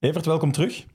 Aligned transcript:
Evert, 0.00 0.26
welkom 0.26 0.52
terug. 0.52 0.86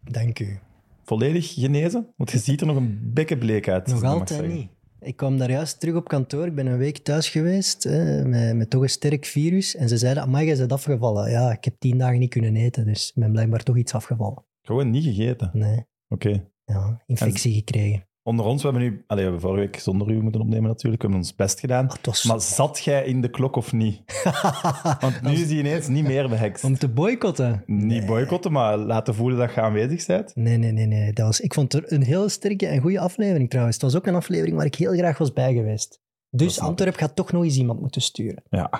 Dank 0.00 0.38
u. 0.38 0.58
Volledig 1.04 1.54
genezen? 1.54 2.12
Want 2.16 2.30
je 2.30 2.38
ziet 2.38 2.60
er 2.60 2.66
nog 2.66 2.76
een 2.76 3.10
bekke 3.14 3.38
bleek 3.38 3.68
uit. 3.68 3.86
Nog 3.86 4.02
altijd 4.02 4.46
niet. 4.46 4.68
Ik 5.00 5.16
kwam 5.16 5.38
daar 5.38 5.50
juist 5.50 5.80
terug 5.80 5.94
op 5.94 6.08
kantoor. 6.08 6.46
Ik 6.46 6.54
ben 6.54 6.66
een 6.66 6.78
week 6.78 6.98
thuis 6.98 7.28
geweest 7.28 7.82
hè, 7.82 8.24
met, 8.24 8.56
met 8.56 8.70
toch 8.70 8.82
een 8.82 8.88
sterk 8.88 9.24
virus. 9.24 9.76
En 9.76 9.88
ze 9.88 9.96
zeiden, 9.96 10.22
amai, 10.22 10.46
jij 10.46 10.56
bent 10.56 10.72
afgevallen. 10.72 11.30
Ja, 11.30 11.52
ik 11.52 11.64
heb 11.64 11.74
tien 11.78 11.98
dagen 11.98 12.18
niet 12.18 12.30
kunnen 12.30 12.56
eten, 12.56 12.86
dus 12.86 13.08
ik 13.08 13.14
ben 13.14 13.32
blijkbaar 13.32 13.62
toch 13.62 13.76
iets 13.76 13.94
afgevallen. 13.94 14.44
Gewoon 14.62 14.90
niet 14.90 15.04
gegeten. 15.04 15.50
Nee, 15.52 15.84
Oké. 16.08 16.46
ja, 16.64 17.02
infectie 17.06 17.54
gekregen. 17.54 18.05
Onder 18.26 18.44
ons, 18.44 18.62
we 18.62 18.68
hebben 18.68 18.88
nu... 18.88 19.04
Allee, 19.06 19.24
we 19.24 19.30
hebben 19.30 19.40
vorige 19.40 19.60
week 19.60 19.78
zonder 19.78 20.10
u 20.10 20.22
moeten 20.22 20.40
opnemen 20.40 20.68
natuurlijk. 20.68 21.02
We 21.02 21.08
hebben 21.08 21.26
ons 21.26 21.34
best 21.34 21.60
gedaan. 21.60 21.88
Ah, 21.88 21.96
was 22.02 22.24
Maar 22.24 22.40
zat 22.40 22.84
jij 22.84 23.04
in 23.04 23.20
de 23.20 23.30
klok 23.30 23.56
of 23.56 23.72
niet? 23.72 24.02
Want 25.00 25.22
nu 25.22 25.32
is 25.32 25.48
hij 25.48 25.58
ineens 25.58 25.88
niet 25.88 26.04
meer 26.04 26.28
behekst. 26.28 26.64
Om 26.64 26.78
te 26.78 26.88
boycotten? 26.88 27.62
Niet 27.66 28.06
boycotten, 28.06 28.52
maar 28.52 28.76
laten 28.76 29.14
voelen 29.14 29.38
dat 29.38 29.54
je 29.54 29.60
aanwezig 29.60 30.06
bent. 30.06 30.36
Nee, 30.36 30.56
nee, 30.56 30.72
nee. 30.72 30.86
nee. 30.86 31.12
Dat 31.12 31.26
was, 31.26 31.40
ik 31.40 31.54
vond 31.54 31.72
het 31.72 31.90
een 31.90 32.02
heel 32.02 32.28
sterke 32.28 32.66
en 32.66 32.80
goede 32.80 33.00
aflevering 33.00 33.50
trouwens. 33.50 33.76
Het 33.76 33.84
was 33.84 33.96
ook 33.96 34.06
een 34.06 34.14
aflevering 34.14 34.56
waar 34.56 34.66
ik 34.66 34.74
heel 34.74 34.92
graag 34.92 35.18
was 35.18 35.32
bij 35.32 35.52
geweest. 35.52 36.00
Dus 36.30 36.60
Antwerp 36.60 36.96
gaat 36.96 37.16
toch 37.16 37.32
nog 37.32 37.44
eens 37.44 37.56
iemand 37.56 37.80
moeten 37.80 38.02
sturen. 38.02 38.42
Ja, 38.48 38.70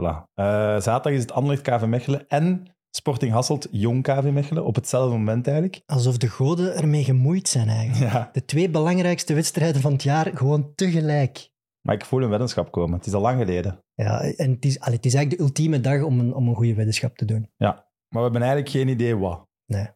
voilà. 0.00 0.24
Eh, 0.34 0.44
zaterdag 0.80 1.12
is 1.12 1.20
het 1.20 1.32
Anderlecht 1.32 1.62
KV 1.62 1.84
Mechelen 1.84 2.24
en 2.28 2.73
Sporting 2.96 3.32
Hasselt 3.32 3.68
Jong 3.70 4.02
KV 4.02 4.30
Mechelen 4.32 4.64
op 4.64 4.74
hetzelfde 4.74 5.16
moment 5.16 5.46
eigenlijk. 5.46 5.82
Alsof 5.86 6.16
de 6.16 6.28
goden 6.28 6.74
ermee 6.76 7.04
gemoeid 7.04 7.48
zijn 7.48 7.68
eigenlijk. 7.68 8.12
Ja, 8.12 8.28
De 8.32 8.44
twee 8.44 8.70
belangrijkste 8.70 9.34
wedstrijden 9.34 9.80
van 9.80 9.92
het 9.92 10.02
jaar 10.02 10.30
gewoon 10.36 10.74
tegelijk. 10.74 11.50
maar 11.80 11.94
ik 11.94 12.04
voel 12.04 12.22
een 12.22 12.28
weddenschap 12.28 12.72
komen. 12.72 12.96
Het 12.98 13.06
is 13.06 13.12
al 13.12 13.20
lang 13.20 13.38
geleden. 13.38 13.78
Ja, 13.94 14.20
en 14.20 14.50
het 14.50 14.64
is, 14.64 14.80
allee, 14.80 14.96
het 14.96 15.06
is 15.06 15.14
eigenlijk 15.14 15.42
de 15.42 15.48
ultieme 15.48 15.80
dag 15.80 16.02
om 16.02 16.18
een, 16.20 16.34
om 16.34 16.48
een 16.48 16.54
goede 16.54 16.74
weddenschap 16.74 17.16
te 17.16 17.24
doen. 17.24 17.50
Maar 17.58 17.82
we 18.08 18.20
hebben 18.20 18.40
eigenlijk 18.42 18.70
geen 18.70 18.88
idee 18.88 19.16
wat. 19.16 19.46
Nee. 19.66 19.86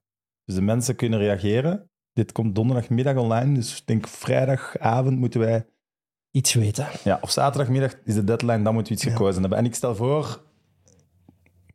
Dus 0.44 0.54
de 0.54 0.62
mensen 0.62 0.96
kunnen 0.96 1.18
reageren. 1.18 1.90
Dit 2.12 2.32
komt 2.32 2.54
donderdagmiddag 2.54 3.16
online, 3.16 3.54
dus 3.54 3.76
ik 3.78 3.86
denk 3.86 4.08
vrijdagavond 4.08 5.18
moeten 5.18 5.40
wij... 5.40 5.66
Iets 6.30 6.54
weten. 6.54 6.86
Ja, 7.04 7.18
of 7.22 7.30
zaterdagmiddag 7.30 7.94
is 8.04 8.14
de 8.14 8.24
deadline, 8.24 8.62
dan 8.62 8.74
moeten 8.74 8.92
we 8.92 8.98
iets 8.98 9.08
Ja. 9.08 9.16
gekozen 9.16 9.40
hebben. 9.40 9.58
En 9.58 9.64
ik 9.64 9.74
stel 9.74 9.94
voor, 9.94 10.46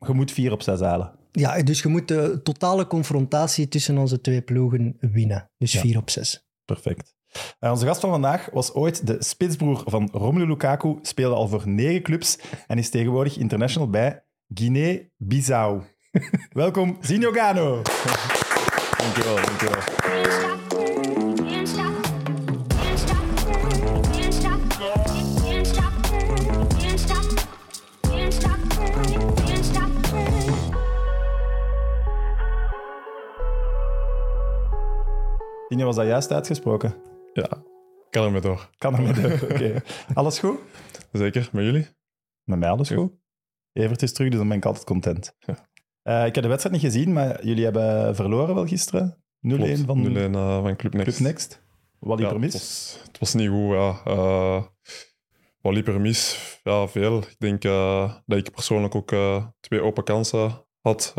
je 0.07 0.13
moet 0.13 0.31
vier 0.31 0.51
op 0.51 0.61
zes 0.61 0.79
halen. 0.79 1.11
Ja, 1.31 1.61
dus 1.63 1.81
je 1.81 1.87
moet 1.87 2.07
de 2.07 2.39
totale 2.43 2.87
confrontatie 2.87 3.67
tussen 3.67 3.97
onze 3.97 4.21
twee 4.21 4.41
ploegen 4.41 4.97
winnen. 4.99 5.51
Dus 5.57 5.71
Ja. 5.73 5.79
4 5.79 5.97
op 5.97 6.09
6. 6.09 6.47
Perfect. 6.65 7.15
Eh, 7.59 7.71
onze 7.71 7.85
gast 7.85 7.99
van 7.99 8.09
vandaag 8.09 8.49
was 8.51 8.73
ooit 8.73 9.07
de 9.07 9.15
spitsbroer 9.19 9.81
van 9.85 10.09
Romelu 10.11 10.47
Lukaku, 10.47 10.99
speelde 11.01 11.35
al 11.35 11.47
voor 11.47 11.63
negen 11.69 12.01
clubs 12.01 12.37
en 12.67 12.77
is 12.77 12.89
tegenwoordig 12.89 13.37
international 13.37 13.89
bij 13.89 14.23
Guinea-Bissau. 14.53 15.81
Welkom, 16.49 16.97
Zinho 17.01 17.31
Gano. 17.31 17.81
dankjewel, 18.97 19.35
dankjewel. 19.35 20.62
Zinho, 35.73 35.87
was 35.87 35.95
dat 35.95 36.05
juist 36.05 36.31
uitgesproken? 36.31 36.95
Ja, 37.33 37.49
kan 38.09 38.25
ermee 38.25 38.41
door. 38.41 38.69
Kan 38.77 38.93
er 38.95 39.01
met 39.01 39.15
de- 39.15 39.47
Oké. 39.51 39.81
Alles 40.13 40.39
goed? 40.39 40.57
Zeker, 41.11 41.49
met 41.51 41.63
jullie? 41.63 41.87
Met 42.43 42.59
mij 42.59 42.69
alles 42.69 42.89
goed. 42.89 43.11
Evert 43.71 44.01
is 44.01 44.13
terug, 44.13 44.29
dus 44.29 44.39
dan 44.39 44.47
ben 44.47 44.57
ik 44.57 44.65
altijd 44.65 44.85
content. 44.85 45.35
Ja. 45.39 45.67
Eh, 46.01 46.25
ik 46.25 46.33
heb 46.35 46.43
de 46.43 46.49
wedstrijd 46.49 46.81
niet 46.81 46.91
gezien, 46.93 47.13
maar 47.13 47.45
jullie 47.45 47.63
hebben 47.63 48.15
verloren 48.15 48.55
wel 48.55 48.67
gisteren. 48.67 49.23
0-1 49.39 49.55
Klopt, 49.55 49.79
van 49.85 50.01
0-1 50.01 50.35
eh, 50.35 50.61
van 50.61 50.75
Club 50.75 50.93
Next. 50.93 51.15
Club 51.17 51.27
Next. 51.27 51.61
Wat 51.99 52.19
liep 52.19 52.27
Ja, 52.29 52.35
er 52.35 52.41
het, 52.41 52.53
mis? 52.53 52.53
was, 52.53 52.99
het 53.07 53.19
was 53.19 53.33
niet 53.33 53.49
goed, 53.49 53.71
ja. 53.73 54.01
Eh, 54.05 54.63
wat 55.61 55.73
liep 55.73 55.87
er 55.87 56.01
mis? 56.01 56.59
Ja, 56.63 56.87
veel. 56.87 57.17
Ik 57.17 57.35
denk 57.37 57.61
dat 58.25 58.37
ik 58.37 58.51
persoonlijk 58.51 58.95
ook 58.95 59.13
twee 59.59 59.81
open 59.81 60.03
kansen 60.03 60.65
had 60.81 61.13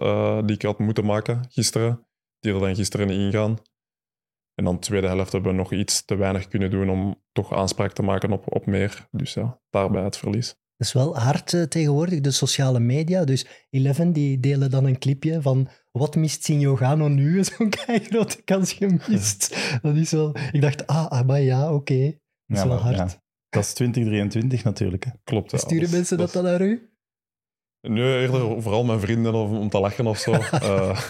die 0.47 0.57
ik 0.57 0.63
had 0.63 0.79
moeten 0.79 1.05
maken 1.05 1.47
gisteren. 1.49 2.07
Die 2.41 2.53
er 2.55 2.61
dan 2.61 2.75
gisteren 2.75 3.07
niet 3.07 3.19
ingaan. 3.19 3.59
En 4.55 4.65
dan 4.65 4.75
de 4.75 4.81
tweede 4.81 5.07
helft 5.07 5.33
hebben 5.33 5.51
we 5.51 5.57
nog 5.57 5.73
iets 5.73 6.05
te 6.05 6.15
weinig 6.17 6.49
kunnen 6.49 6.71
doen 6.71 6.91
om 6.91 7.23
toch 7.33 7.53
aanspraak 7.53 7.93
te 7.93 8.03
maken 8.03 8.33
op, 8.33 8.55
op 8.55 8.67
meer. 8.67 9.09
Dus 9.11 9.35
ja, 9.35 9.61
daarbij 9.71 10.03
het 10.03 10.17
verlies. 10.17 10.47
Dat 10.77 10.87
is 10.87 10.93
wel 10.93 11.19
hard 11.19 11.53
eh, 11.53 11.63
tegenwoordig, 11.63 12.21
de 12.21 12.31
sociale 12.31 12.81
media. 12.81 13.25
Dus 13.25 13.67
Eleven 13.71 14.13
die 14.13 14.41
delen 14.41 14.71
dan 14.71 14.85
een 14.85 14.99
clipje 14.99 15.43
van 15.43 15.69
wat 15.93 16.17
mist 16.17 16.45
Sinjo 16.45 16.77
Gano 16.77 17.09
nu? 17.09 17.45
Zo'n 17.45 17.73
grote 17.87 18.43
kans 18.43 18.73
gemist. 18.73 19.57
Dat 19.83 19.95
is 19.97 20.11
wel... 20.11 20.37
Ik 20.53 20.61
dacht, 20.61 20.87
ah, 20.87 21.07
ah 21.07 21.27
maar 21.27 21.41
ja, 21.41 21.73
oké. 21.75 21.95
Dat 22.05 22.57
is 22.57 22.59
Ja, 22.63 22.67
wel 22.67 22.67
maar, 22.75 22.85
hard. 22.85 22.97
ja. 23.13 23.23
Dat 23.49 23.63
is 23.65 23.73
2023 23.73 24.65
natuurlijk. 24.65 25.05
Hè. 25.05 25.11
Klopt. 25.25 25.51
ja. 25.51 25.59
Sturen 25.59 25.91
mensen 25.91 26.19
dat 26.19 26.33
dan 26.33 26.45
naar 26.45 26.61
u? 26.63 26.89
Nee, 27.81 28.21
eerder 28.21 28.63
vooral 28.63 28.85
mijn 28.85 29.01
vrienden 29.01 29.35
of 29.35 29.51
om 29.51 29.69
te 29.69 29.81
lachen 29.81 30.07
of 30.07 30.19
zo. 30.19 30.33
Eh, 30.53 31.01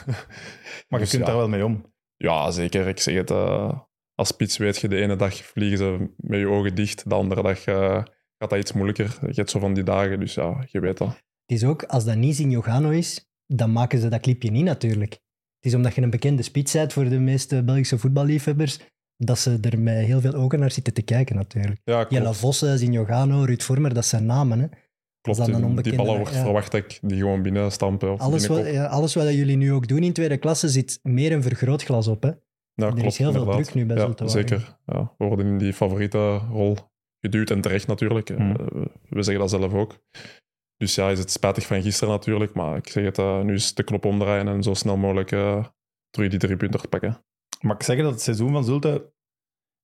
Maar 0.88 1.00
je 1.00 1.06
Dus 1.06 1.11
kunt 1.11 1.22
ja. 1.22 1.28
daar 1.28 1.37
wel 1.37 1.49
mee 1.49 1.65
om. 1.65 1.94
Ja, 2.17 2.51
zeker. 2.51 2.89
Ik 2.89 3.01
zeg 3.01 3.15
het. 3.15 3.31
eh, 3.31 3.79
als 4.15 4.29
spits 4.29 4.57
weet 4.57 4.81
je, 4.81 4.89
de 4.89 4.97
ene 5.01 5.17
dag 5.17 5.35
vliegen 5.37 5.79
ze 5.79 6.11
met 6.17 6.39
je 6.39 6.47
ogen 6.49 6.75
dicht. 6.75 7.09
De 7.09 7.15
andere 7.15 7.43
dag 7.43 7.65
eh, 7.65 8.03
gaat 8.39 8.51
dat 8.51 8.59
iets 8.59 8.73
moeilijker. 8.73 9.17
Je 9.21 9.33
hebt 9.35 9.51
zo 9.51 9.59
van 9.59 9.75
die 9.75 9.85
dagen, 9.85 10.21
dus 10.21 10.35
ja, 10.35 10.65
je 10.67 10.81
weet 10.81 10.99
dat. 10.99 11.09
Het 11.09 11.57
is 11.57 11.65
ook, 11.65 11.83
als 11.85 12.05
dat 12.05 12.17
niet 12.17 12.37
Sinjo 12.37 12.61
Gano 12.61 12.91
is, 12.91 13.29
dan 13.47 13.73
maken 13.73 13.99
ze 13.99 14.09
dat 14.09 14.21
clipje 14.21 14.51
niet 14.51 14.65
natuurlijk. 14.65 15.13
Het 15.13 15.73
is 15.73 15.75
omdat 15.75 15.95
je 15.95 16.03
een 16.03 16.11
bekende 16.11 16.43
spits 16.43 16.73
bent 16.73 16.93
voor 16.93 17.09
de 17.09 17.19
meeste 17.19 17.63
Belgische 17.65 17.99
voetballiefhebbers, 17.99 18.79
dat 19.17 19.39
ze 19.39 19.59
er 19.61 19.79
met 19.79 20.05
heel 20.05 20.21
veel 20.21 20.33
ogen 20.35 20.59
naar 20.59 20.71
zitten 20.71 20.95
te 20.95 21.03
kijken 21.03 21.37
natuurlijk. 21.37 21.81
Ja, 21.85 22.07
Jelle. 22.09 22.35
Vossen, 22.35 22.79
Sinjo 22.79 23.05
Gano, 23.05 23.45
Ruud 23.45 23.63
Vormer, 23.63 23.95
dat 23.95 24.07
zijn 24.07 24.27
namen. 24.27 24.61
Hè? 24.61 24.67
Klopt. 25.25 25.53
dan 25.53 25.62
een 25.62 25.83
Die- 25.83 25.97
ballen 25.97 26.17
wordt 26.17 26.35
ja. 26.35 26.43
verwacht 26.43 26.73
dat 26.73 26.81
ik 26.81 26.99
die 27.03 27.19
gewoon 27.19 27.43
binnen 27.43 27.73
stampen. 27.73 28.12
Of 28.12 28.21
Alles 28.21 28.47
wat, 28.47 28.67
ja, 28.67 28.87
alles 28.87 29.15
wat 29.15 29.25
jullie 29.35 29.57
nu 29.57 29.73
ook 29.73 29.89
doen 29.89 30.03
in 30.03 30.12
tweede 30.12 30.37
klasse 30.37 30.69
zit 30.69 30.99
meer 31.03 31.33
een 31.33 31.43
vergrootglas 31.43 32.09
op. 32.09 32.23
Hè? 32.23 32.29
Ja, 32.29 32.87
er 32.87 32.93
klopt, 32.93 33.05
is 33.07 33.19
heel 33.19 33.33
veel 33.33 33.45
druk 33.51 33.75
nu 33.75 33.87
bij 33.87 33.97
ja, 33.97 34.03
Zulte. 34.05 34.29
Zeker. 34.29 34.79
Ja, 34.87 35.15
we 35.19 35.25
worden 35.25 35.47
in 35.47 35.59
die 35.59 35.73
favoriete 35.73 36.37
rol 36.37 36.77
geduwd 37.21 37.51
en 37.51 37.61
terecht 37.61 37.87
natuurlijk. 37.87 38.31
Eh, 38.31 38.37
Hmm. 38.37 38.57
we 39.09 39.23
zeggen 39.23 39.39
dat 39.39 39.51
zelf 39.51 39.73
ook. 39.75 39.99
Dus 40.77 40.95
ja, 40.95 41.11
is 41.11 41.19
het 41.19 41.31
spijtig 41.31 41.67
van 41.67 41.83
gisteren 41.83 42.15
natuurlijk. 42.15 42.55
Maar 42.55 42.77
ik 42.77 42.89
zeg 42.89 43.05
het, 43.05 43.19
eh, 43.19 43.41
nu 43.41 43.55
is 43.55 43.75
de 43.75 43.83
knop 43.83 44.05
omdraaien 44.05 44.49
en 44.49 44.62
zo 44.62 44.75
snel 44.75 44.97
mogelijk 44.97 45.33
eh, 45.33 45.65
terug 46.11 46.31
die 46.31 46.39
drie 46.39 46.56
punten 46.56 46.81
te 46.81 46.89
pakken. 46.89 47.25
Mag 47.61 47.77
ik 47.77 47.83
zeggen 47.83 48.05
dat 48.05 48.12
het 48.12 48.23
seizoen 48.23 48.53
van 48.53 48.65
Zulte 48.65 49.12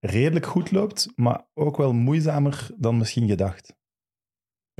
redelijk 0.01 0.47
goed 0.47 0.71
loopt, 0.71 1.09
maar 1.17 1.47
ook 1.55 1.77
wel 1.77 1.93
moeizamer 1.93 2.69
dan 2.77 2.99
misschien 2.99 3.29
gedacht? 3.29 3.79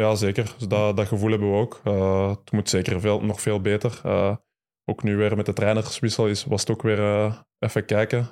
Ja, 0.01 0.15
zeker. 0.15 0.55
Dus 0.59 0.69
dat, 0.69 0.97
dat 0.97 1.07
gevoel 1.07 1.31
hebben 1.31 1.51
we 1.51 1.57
ook. 1.57 1.81
Eh, 1.85 2.29
het 2.29 2.53
moet 2.53 2.69
zeker 2.69 3.01
veel, 3.01 3.21
nog 3.21 3.41
veel 3.41 3.61
beter. 3.61 4.01
Eh, 4.05 4.37
ook 4.85 5.03
nu 5.03 5.17
weer 5.17 5.37
met 5.37 5.47
de 5.47 5.53
trainerswissel 5.53 6.29
is, 6.29 6.45
was 6.45 6.61
het 6.61 6.71
ook 6.71 6.83
weer 6.83 6.99
eh, 6.99 7.37
even 7.59 7.85
kijken. 7.85 8.29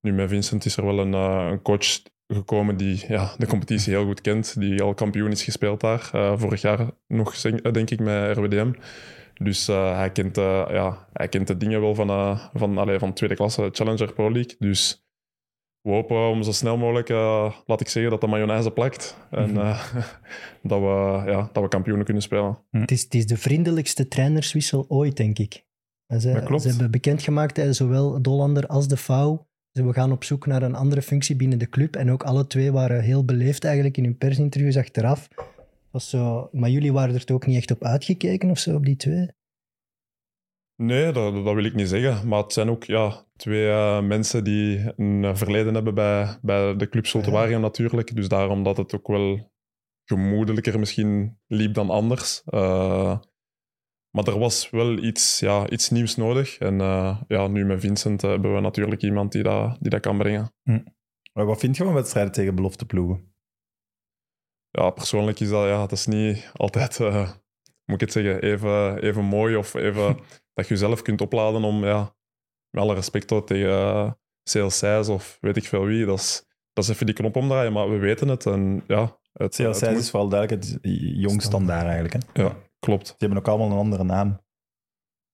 Nu 0.00 0.12
met 0.12 0.28
Vincent 0.28 0.64
is 0.64 0.76
er 0.76 0.84
wel 0.84 0.98
een, 0.98 1.12
een 1.12 1.62
coach 1.62 2.02
gekomen 2.26 2.76
die 2.76 3.04
ja, 3.08 3.34
de 3.38 3.46
competitie 3.46 3.92
heel 3.92 4.04
goed 4.04 4.20
kent. 4.20 4.60
Die 4.60 4.82
al 4.82 4.94
kampioen 4.94 5.30
is 5.30 5.44
gespeeld 5.44 5.80
daar. 5.80 6.10
Vorig 6.38 6.60
jaar 6.60 6.90
nog, 7.06 7.40
denk 7.72 7.90
ik, 7.90 8.00
met 8.00 8.36
RWDM. 8.36 8.72
Dus 9.34 9.66
hij, 9.66 10.10
kent, 10.12 10.36
ja, 10.36 11.08
hij 11.12 11.28
kent 11.28 11.46
de 11.46 11.56
dingen 11.56 11.80
wel 11.80 11.94
van, 11.94 12.38
van, 12.54 12.78
allee, 12.78 12.98
van 12.98 13.12
tweede 13.12 13.36
klasse 13.36 13.68
Challenger 13.72 14.12
Pro 14.12 14.32
League. 14.32 14.56
Dus 14.58 15.04
we 15.82 15.90
hopen 15.90 16.28
om 16.28 16.42
zo 16.42 16.52
snel 16.52 16.76
mogelijk, 16.76 17.08
eh, 17.08 17.52
laat 17.66 17.80
ik 17.80 17.88
zeggen, 17.88 18.10
dat 18.10 18.20
de 18.20 18.26
mayonaise 18.26 18.70
plakt. 18.70 19.16
En 19.30 19.50
Mhm. 19.50 19.58
eh, 19.60 19.84
dat, 20.62 20.80
we, 20.80 21.22
ja, 21.30 21.48
dat 21.52 21.62
we 21.62 21.68
kampioenen 21.68 22.04
kunnen 22.04 22.22
spelen. 22.22 22.58
Het, 22.70 22.90
is, 22.90 23.02
het 23.02 23.14
is 23.14 23.26
de 23.26 23.36
vriendelijkste 23.36 24.08
trainerswissel 24.08 24.84
ooit, 24.88 25.16
denk 25.16 25.38
ik. 25.38 25.64
En 26.06 26.20
Ze, 26.20 26.32
Dat 26.32 26.44
klopt. 26.44 26.62
ze 26.62 26.68
hebben 26.68 26.90
bekendgemaakt, 26.90 27.56
hè, 27.56 27.72
zowel 27.72 28.22
Dolander 28.22 28.66
als 28.66 28.88
de 28.88 28.96
Vouw. 28.96 29.46
Ze 29.72 29.84
we 29.86 29.92
gaan 29.92 30.12
op 30.12 30.24
zoek 30.24 30.46
naar 30.46 30.62
een 30.62 30.74
andere 30.74 31.02
functie 31.02 31.36
binnen 31.36 31.58
de 31.58 31.68
club. 31.68 31.96
En 31.96 32.10
ook 32.10 32.22
alle 32.22 32.46
twee 32.46 32.72
waren 32.72 33.00
heel 33.02 33.24
beleefd 33.24 33.64
eigenlijk 33.64 33.96
in 33.96 34.04
hun 34.04 34.18
persinterviews 34.18 34.76
achteraf. 34.76 35.28
Was 35.90 36.10
zo, 36.10 36.48
maar 36.52 36.70
jullie 36.70 36.92
waren 36.92 37.14
er 37.14 37.24
toch 37.24 37.36
ook 37.36 37.46
niet 37.46 37.56
echt 37.56 37.70
op 37.70 37.84
uitgekeken 37.84 38.50
of 38.50 38.58
zo, 38.58 38.74
op 38.76 38.84
die 38.84 38.96
twee? 38.96 39.28
Nee, 40.82 41.12
dat, 41.12 41.34
dat 41.34 41.54
wil 41.54 41.64
ik 41.64 41.74
niet 41.74 41.88
zeggen. 41.88 42.28
Maar 42.28 42.42
het 42.42 42.52
zijn 42.52 42.70
ook 42.70 42.84
ja, 42.84 43.24
twee 43.36 43.68
eh, 43.68 44.02
mensen 44.02 44.44
die 44.44 44.92
een 44.96 45.24
eh, 45.24 45.34
verleden 45.34 45.74
hebben 45.74 45.94
bij, 45.94 46.38
bij 46.42 46.76
de 46.76 46.88
club 46.88 47.06
Ja. 47.06 47.30
Waregem 47.30 47.60
natuurlijk. 47.60 48.16
Dus 48.16 48.28
daarom 48.28 48.62
dat 48.62 48.76
het 48.76 48.94
ook 48.94 49.06
wel 49.06 49.52
gemoedelijker 50.04 50.78
misschien 50.78 51.38
liep 51.46 51.74
dan 51.74 51.90
anders. 51.90 52.42
Eh, 52.44 53.18
maar 54.10 54.26
er 54.26 54.38
was 54.38 54.70
wel 54.70 54.98
iets, 54.98 55.40
ja, 55.40 55.68
iets 55.68 55.90
nieuws 55.90 56.16
nodig. 56.16 56.58
En 56.58 56.78
ja, 57.28 57.48
nu 57.48 57.64
met 57.64 57.80
Vincent 57.80 58.22
hebben 58.22 58.54
we 58.54 58.60
natuurlijk 58.60 59.02
iemand 59.02 59.32
die 59.32 59.42
dat, 59.42 59.76
die 59.80 59.90
dat 59.90 60.00
kan 60.00 60.18
brengen. 60.18 60.54
Maar 61.32 61.46
wat 61.46 61.58
vind 61.58 61.76
je 61.76 61.84
van 61.84 61.94
wedstrijden 61.94 62.32
tegen 62.32 62.54
belofteploegen? 62.54 63.34
Ja, 64.70 64.90
persoonlijk 64.90 65.40
is 65.40 65.48
dat, 65.48 65.66
ja, 65.66 65.80
dat 65.80 65.92
is 65.92 66.06
niet 66.06 66.50
altijd 66.56 66.98
moet 67.84 67.94
ik 67.94 68.00
het 68.00 68.12
zeggen, 68.12 68.42
even, 68.42 69.02
even 69.02 69.24
mooi 69.24 69.56
of 69.56 69.74
even 69.74 70.16
dat 70.54 70.68
je 70.68 70.74
jezelf 70.74 71.02
kunt 71.02 71.20
opladen 71.20 71.64
om, 71.64 71.84
ja, 71.84 72.14
met 72.70 72.82
alle 72.82 72.94
respect 72.94 73.30
hoor, 73.30 73.44
tegen 73.44 73.68
uh, 73.70 74.10
CL6 74.56 75.10
of 75.10 75.38
weet 75.40 75.56
ik 75.56 75.64
veel 75.64 75.84
wie, 75.84 76.06
dat 76.06 76.18
is, 76.18 76.44
dat 76.72 76.84
is 76.84 76.90
even 76.90 77.06
die 77.06 77.14
knop 77.14 77.36
omdraaien, 77.36 77.72
maar 77.72 77.90
we 77.90 77.96
weten 77.96 78.28
het. 78.28 78.46
En 78.46 78.84
ja, 78.86 79.18
het, 79.32 79.60
CL6 79.62 79.64
het 79.64 79.90
moet- 79.90 79.98
is 79.98 80.10
vooral 80.10 80.28
duidelijk 80.28 80.62
het 80.64 80.78
jong 81.16 81.42
standaard 81.42 81.84
eigenlijk. 81.84 82.14
Hè? 82.14 82.42
Ja, 82.42 82.56
klopt. 82.78 83.04
Die 83.06 83.14
hebben 83.18 83.38
ook 83.38 83.48
allemaal 83.48 83.70
een 83.70 83.76
andere 83.84 84.04
naam. 84.04 84.40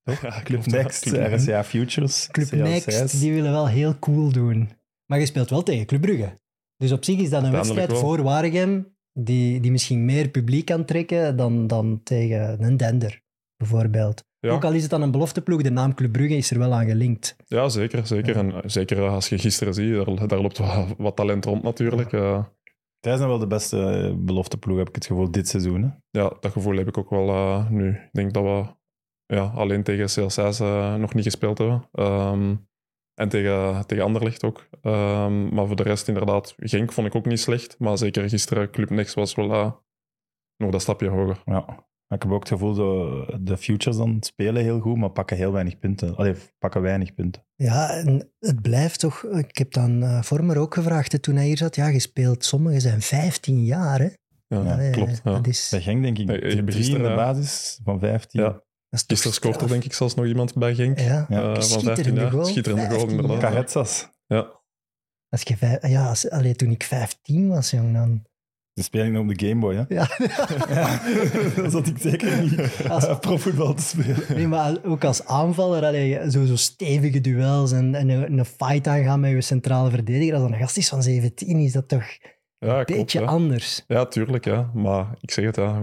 Ja, 0.03 0.41
Club. 0.45 0.67
Next, 0.67 1.03
Club- 1.03 1.33
RSA 1.35 1.65
Futures, 1.65 2.29
Club 2.31 2.47
CL6. 2.47 2.59
Next, 2.59 3.21
die 3.21 3.33
willen 3.33 3.51
wel 3.53 3.69
heel 3.69 3.99
cool 3.99 4.33
doen. 4.33 4.71
Maar 5.07 5.19
je 5.19 5.27
speelt 5.27 5.51
wel 5.51 5.63
tegen 5.63 5.87
Club 5.87 6.01
Brugge. 6.01 6.41
Dus 6.77 6.93
op 6.93 7.05
zich 7.05 7.19
is 7.19 7.31
dat 7.31 7.43
een 7.43 7.53
wedstrijd 7.53 7.93
voor 7.93 8.23
Waregem 8.23 8.97
die, 9.19 9.61
die 9.61 9.71
misschien 9.71 10.05
meer 10.05 10.29
publiek 10.29 10.65
kan 10.67 10.85
trekken 10.85 11.37
dan, 11.37 11.67
dan 11.67 12.01
tegen 12.03 12.63
een 12.63 12.77
Dender, 12.77 13.23
bijvoorbeeld. 13.57 14.27
Ja. 14.41 14.51
Ook 14.51 14.65
al 14.65 14.73
is 14.73 14.83
het 14.83 14.91
dan 14.91 15.03
een 15.03 15.11
belofteploeg, 15.11 15.63
de 15.63 15.71
naam 15.71 15.95
Club 15.95 16.13
Brugge 16.13 16.37
is 16.37 16.51
er 16.51 16.59
wel 16.59 16.73
aan 16.75 16.87
gelinkt. 16.87 17.37
Ja, 17.47 17.69
zeker. 17.69 18.07
zeker. 18.07 18.37
En 18.37 18.53
eh, 18.53 18.59
zeker 18.65 19.09
als 19.09 19.29
je 19.29 19.39
gisteren 19.39 19.75
ziet, 19.75 20.05
daar, 20.07 20.29
daar 20.29 20.41
loopt 20.41 20.59
wat, 20.59 20.95
wat 20.99 21.17
talent 21.17 21.45
rond 21.45 21.63
natuurlijk. 21.63 22.13
Eh, 22.13 22.45
Zij 23.01 23.17
zijn 23.17 23.29
wel 23.29 23.39
de 23.39 23.47
beste 23.47 23.91
eh, 23.91 24.15
belofteploeg, 24.17 24.79
heb 24.79 24.89
ik 24.89 24.95
het 24.95 25.07
gevoel, 25.07 25.31
dit 25.31 25.49
seizoen. 25.49 25.83
Hè? 25.83 26.21
ja, 26.21 26.37
dat 26.41 26.53
gevoel 26.53 26.77
heb 26.77 26.89
ik 26.89 26.99
ook 26.99 27.11
wel 27.11 27.29
eh, 27.29 27.71
nu. 27.71 27.89
Ik 27.91 28.09
denk 28.13 28.33
dat 28.33 28.43
we 28.43 28.77
ja, 29.35 29.43
alleen 29.55 29.83
tegen 29.83 30.09
CL6 30.09 30.61
eh, 30.61 30.95
nog 30.95 31.15
niet 31.15 31.25
gespeeld 31.25 31.59
hebben. 31.59 31.89
Ehm, 31.93 32.55
en 33.19 33.29
tegen, 33.29 33.87
tegen 33.87 34.05
Anderlecht 34.05 34.45
ook. 34.45 34.69
Ehm, 34.83 35.55
maar 35.55 35.67
voor 35.67 35.77
de 35.77 35.83
rest 35.83 36.09
inderdaad, 36.09 36.55
Genk 36.57 36.93
vond 36.93 37.07
ik 37.07 37.15
ook 37.15 37.27
niet 37.27 37.41
slecht. 37.41 37.79
Maar 37.79 37.99
zeker 37.99 38.29
gisteren, 38.29 38.71
Club 38.71 38.91
Next 38.91 39.15
was 39.15 39.35
wel 39.35 39.53
eh, 39.53 39.73
nog 40.57 40.71
dat 40.71 40.83
stapje 40.83 41.09
hoger. 41.09 41.43
Ja. 41.45 41.87
Ik 42.09 42.23
heb 42.23 42.33
ook 42.33 42.41
het 42.41 42.49
gevoel 42.49 42.75
dat 42.75 43.47
de 43.47 43.57
Futures 43.57 43.97
dan 43.97 44.17
spelen 44.21 44.63
heel 44.63 44.81
goed, 44.81 44.97
maar 44.97 45.11
pakken 45.11 45.37
heel 45.37 45.53
weinig 45.53 45.79
punten. 45.79 46.17
Allee, 46.17 46.35
pakken 46.59 46.83
weinig 46.83 47.15
punten. 47.15 47.47
Ja, 47.55 47.91
en 47.91 48.33
het 48.39 48.63
blijft 48.63 49.01
toch... 49.01 49.25
Ik 49.25 49.57
heb 49.57 49.73
dan 49.73 50.03
eh 50.03 50.23
Vormer 50.23 50.59
ook 50.59 50.75
gevraagd 50.75 51.13
hè, 51.13 51.19
toen 51.19 51.37
hij 51.37 51.47
hier 51.47 51.57
zat. 51.57 51.77
Ja, 51.77 51.91
gespeeld. 51.91 52.45
Sommigen 52.45 52.81
zijn 52.81 53.01
15 53.01 53.65
jaar, 53.65 53.99
hè. 53.99 54.09
Ja, 54.47 54.73
Allee, 54.73 54.91
klopt. 54.91 55.21
Ja. 55.25 55.33
Dat 55.33 55.47
is, 55.47 55.69
Bij 55.71 55.81
Genk 55.81 56.03
denk 56.03 56.19
ik 56.19 56.29
hebt 56.29 56.71
drie 56.71 56.97
in 56.97 57.03
de 57.03 57.15
basis 57.15 57.81
van 57.85 57.99
15. 57.99 58.41
Ja. 58.41 58.63
Dat 58.91 59.01
is 59.01 59.07
toch 59.07 59.19
Gisteren 59.19 59.33
scoort 59.33 59.61
er 59.61 59.69
denk 59.69 59.85
ik 59.85 59.93
zelfs 59.93 60.15
nog 60.15 60.27
iemand 60.27 60.55
bij 60.55 60.75
Genk. 60.75 60.99
Ja, 60.99 61.27
Ja. 61.29 61.41
eh, 61.43 61.55
van 61.55 61.63
Schitterende 61.63 61.95
15 61.95 62.15
jaar. 62.15 62.31
goal. 62.31 62.45
Schitterende 62.45 62.87
goal, 62.87 62.99
15 62.99 63.19
inderdaad. 63.21 63.51
Carretzas. 63.51 64.09
Ja. 64.27 64.57
als 65.29 65.43
je 65.43 65.57
vijf, 65.57 65.87
ja, 65.89 66.09
als, 66.09 66.31
allee, 66.31 66.55
toen 66.55 66.71
ik 66.71 66.83
15 66.83 67.49
was, 67.49 67.71
jong, 67.71 67.93
dan... 67.95 68.27
Ze 68.75 68.85
spelen 68.85 69.13
nog 69.13 69.23
op 69.23 69.39
de 69.39 69.47
Game 69.49 69.61
Boy, 69.61 69.75
hè? 69.75 69.83
Ja. 69.89 70.09
Ja. 70.69 71.01
Dan 71.63 71.71
zat 71.71 71.87
ik 71.87 71.99
zeker 71.99 72.41
niet 72.43 72.61
Als- 72.89 73.05
uh, 73.05 73.19
profvoetbal 73.19 73.75
te 73.75 73.83
spelen. 73.83 74.17
Nee, 74.29 74.47
maar 74.49 74.77
ook 74.85 75.05
als 75.05 75.25
aanvaller, 75.25 75.85
allee, 75.85 76.31
zo, 76.31 76.45
zo 76.45 76.57
stevige 76.57 77.21
duels 77.21 77.73
en, 77.73 77.95
en 77.95 78.09
een, 78.09 78.39
een 78.39 78.45
fight 78.45 78.87
aangaan 78.87 79.21
met 79.21 79.31
je 79.31 79.41
centrale 79.41 79.91
verdediger. 79.91 80.33
Als 80.35 80.43
dat 80.43 80.51
een 80.53 80.59
gast 80.59 80.77
is 80.77 80.89
van 80.89 81.03
17, 81.03 81.59
is 81.59 81.73
dat 81.73 81.89
toch 81.89 82.05
Ja, 82.59 82.79
een 82.79 82.85
klopt, 82.85 83.01
beetje 83.01 83.25
anders. 83.27 83.85
Ja, 83.87 84.07
tuurlijk. 84.07 84.45
Ja. 84.45 84.71
Maar 84.75 85.07
ik 85.21 85.31
zeg 85.31 85.45
het, 85.45 85.57
ja. 85.57 85.81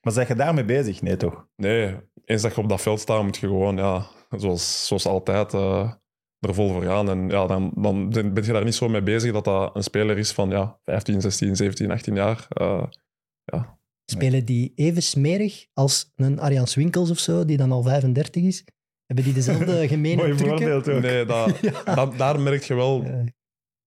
Maar 0.00 0.12
zeg 0.12 0.28
je 0.28 0.34
daarmee 0.34 0.64
bezig? 0.64 1.02
Nee, 1.02 1.16
toch? 1.16 1.46
Nee, 1.56 1.96
eens 2.26 2.42
dat 2.42 2.54
je 2.54 2.60
op 2.60 2.68
dat 2.68 2.80
veld 2.82 3.00
staat, 3.00 3.22
moet 3.22 3.36
je 3.36 3.46
gewoon, 3.46 3.76
ja, 3.76 4.06
zoals, 4.30 4.86
zoals 4.86 5.06
altijd, 5.06 5.54
eh, 5.54 5.92
er 6.38 6.54
vol 6.54 6.68
voor 6.72 6.82
gaan. 6.82 7.08
En 7.10 7.28
ja, 7.28 7.46
dan, 7.46 7.72
dan 7.74 8.08
ben 8.10 8.44
je 8.44 8.52
daar 8.52 8.64
niet 8.64 8.74
zo 8.74 8.88
mee 8.88 9.02
bezig 9.02 9.32
dat 9.32 9.44
dat 9.44 9.76
een 9.76 9.82
speler 9.82 10.18
is 10.18 10.32
van 10.32 10.50
ja, 10.50 10.78
15, 10.84 11.20
16, 11.20 11.56
17, 11.56 11.90
18 11.90 12.14
jaar. 12.14 12.46
Eh, 12.48 12.82
Spelen 14.10 14.44
die 14.44 14.72
even 14.74 15.02
smerig 15.02 15.66
als 15.72 16.12
een 16.16 16.38
Arjans 16.40 16.74
Winkels 16.74 17.10
of 17.10 17.18
zo, 17.18 17.44
die 17.44 17.56
dan 17.56 17.72
al 17.72 17.82
35 17.82 18.42
is? 18.42 18.64
Hebben 19.06 19.24
die 19.24 19.34
dezelfde 19.34 19.88
gemene 19.88 20.16
Mooi 20.16 20.34
trucken? 20.36 20.56
voorbeeld 20.58 20.88
ook. 20.88 21.00
nee, 21.02 21.24
dat, 21.24 21.58
Ja. 21.84 21.94
dat- 21.94 22.18
daar 22.18 22.40
merk 22.40 22.62
je 22.62 22.74
wel 22.74 23.02
Ja, 23.04 23.24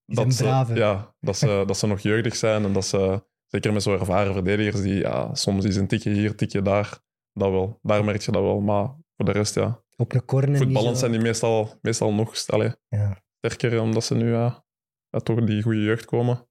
dat 0.06 0.34
ze, 0.34 0.44
brave. 0.44 0.76
ja, 0.76 1.16
dat, 1.20 1.38
ze, 1.38 1.64
dat 1.68 1.78
ze 1.78 1.88
nog 1.88 2.00
jeugdig 2.00 2.36
zijn 2.36 2.64
en 2.64 2.74
dat 2.74 2.86
ze, 2.86 3.24
zeker 3.46 3.74
met 3.74 3.84
zo'n 3.84 4.00
ervaren 4.00 4.34
verdedigers, 4.34 4.82
die 4.82 4.96
ja, 4.96 5.36
soms 5.36 5.66
is 5.66 5.76
een 5.76 5.88
tikje 5.88 6.12
hier, 6.12 6.36
tikje 6.36 6.62
daar, 6.62 7.00
dat 7.34 7.52
wel. 7.52 7.80
Daar 7.82 8.04
merk 8.06 8.22
je 8.22 8.32
dat 8.32 8.42
wel. 8.42 8.60
Maar 8.62 8.88
voor 9.16 9.26
de 9.26 9.32
rest, 9.32 9.56
ja. 9.56 9.84
Op 9.96 10.14
een 10.14 10.26
corner 10.26 10.50
niet 10.50 10.62
Voetballend 10.62 10.94
zo- 10.94 11.00
zijn 11.00 11.12
die 11.12 11.22
meestal, 11.22 11.70
meestal 11.82 12.14
nog 12.14 12.48
allee, 12.48 12.72
Ja. 12.88 13.22
sterker, 13.42 13.82
omdat 13.82 14.04
ze 14.04 14.16
nu 14.16 14.32
ja, 14.32 14.66
ja, 15.10 15.20
toch 15.20 15.38
in 15.38 15.46
die 15.46 15.62
goede 15.62 15.82
jeugd 15.82 16.06
komen. 16.06 16.48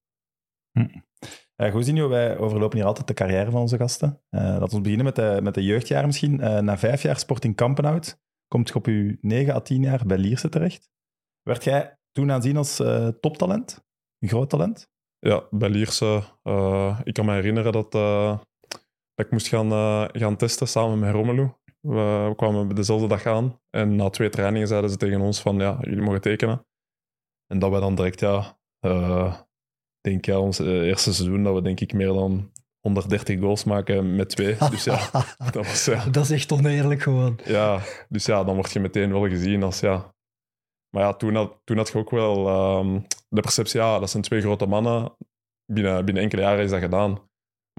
Uh, 1.57 1.71
goed, 1.71 1.85
Zinio, 1.85 2.09
wij 2.09 2.37
overlopen 2.37 2.77
hier 2.77 2.87
altijd 2.87 3.07
de 3.07 3.13
carrière 3.13 3.51
van 3.51 3.61
onze 3.61 3.77
gasten. 3.77 4.21
Uh, 4.29 4.41
laten 4.41 4.75
we 4.75 4.81
beginnen 4.81 5.05
met 5.05 5.15
de, 5.15 5.39
met 5.43 5.53
de 5.53 5.63
jeugdjaren 5.63 6.05
misschien. 6.05 6.39
Uh, 6.39 6.59
na 6.59 6.77
vijf 6.77 7.01
jaar 7.01 7.19
Sporting 7.19 7.55
Kampenhout 7.55 8.19
komt 8.47 8.67
je 8.67 8.75
op 8.75 8.85
je 8.85 9.17
9 9.21 9.53
à 9.53 9.59
10 9.59 9.81
jaar 9.81 10.05
bij 10.05 10.17
Lierse 10.17 10.49
terecht. 10.49 10.89
Werd 11.41 11.63
jij 11.63 11.97
toen 12.11 12.31
aanzien 12.31 12.57
als 12.57 12.79
uh, 12.79 13.07
toptalent? 13.07 13.85
Een 14.19 14.29
groot 14.29 14.49
talent? 14.49 14.89
Ja, 15.19 15.43
bij 15.49 15.69
Lierse. 15.69 16.23
Uh, 16.43 16.99
ik 17.03 17.13
kan 17.13 17.25
me 17.25 17.33
herinneren 17.33 17.71
dat, 17.71 17.95
uh, 17.95 18.39
dat 19.19 19.27
ik 19.27 19.33
moest 19.33 19.47
gaan, 19.47 19.71
uh, 19.71 20.05
gaan 20.11 20.35
testen 20.35 20.67
samen 20.67 20.99
met 20.99 21.11
Romelu. 21.11 21.51
We, 21.81 22.25
we 22.27 22.33
kwamen 22.35 22.75
dezelfde 22.75 23.07
dag 23.07 23.25
aan 23.25 23.59
en 23.69 23.95
na 23.95 24.09
twee 24.09 24.29
trainingen 24.29 24.67
zeiden 24.67 24.89
ze 24.89 24.97
tegen 24.97 25.21
ons 25.21 25.41
van 25.41 25.59
ja, 25.59 25.77
jullie 25.81 26.01
mogen 26.01 26.21
tekenen. 26.21 26.65
En 27.47 27.59
dat 27.59 27.71
we 27.71 27.79
dan 27.79 27.95
direct, 27.95 28.19
ja, 28.19 28.59
uh, 28.85 29.35
denk 30.01 30.25
ja, 30.25 30.39
ons 30.39 30.59
eerste 30.59 31.13
seizoen 31.13 31.43
dat 31.43 31.53
we 31.53 31.61
denk 31.61 31.79
ik 31.79 31.93
meer 31.93 32.13
dan 32.13 32.51
130 32.79 33.39
goals 33.39 33.63
maken 33.63 34.15
met 34.15 34.29
twee. 34.29 34.57
Dus 34.69 34.83
ja, 34.83 34.99
dat 35.51 35.65
was 35.67 35.85
ja. 35.85 36.05
Dat 36.05 36.23
is 36.23 36.31
echt 36.31 36.51
oneerlijk 36.51 37.01
gewoon. 37.01 37.39
Ja, 37.45 37.81
dus 38.09 38.25
ja, 38.25 38.43
dan 38.43 38.55
word 38.55 38.71
je 38.71 38.79
meteen 38.79 39.11
wel 39.11 39.27
gezien 39.27 39.63
als 39.63 39.79
ja. 39.79 40.15
Maar 40.89 41.03
ja, 41.03 41.13
toen 41.13 41.35
had, 41.35 41.61
toen 41.63 41.77
had 41.77 41.89
je 41.89 41.97
ook 41.97 42.09
wel 42.09 42.49
um, 42.79 43.05
de 43.29 43.41
perceptie, 43.41 43.79
ja, 43.79 43.99
dat 43.99 44.09
zijn 44.09 44.23
twee 44.23 44.41
grote 44.41 44.65
mannen. 44.65 45.15
Binnen, 45.65 46.05
binnen 46.05 46.23
enkele 46.23 46.41
jaren 46.41 46.63
is 46.63 46.69
dat 46.69 46.79
gedaan. 46.79 47.28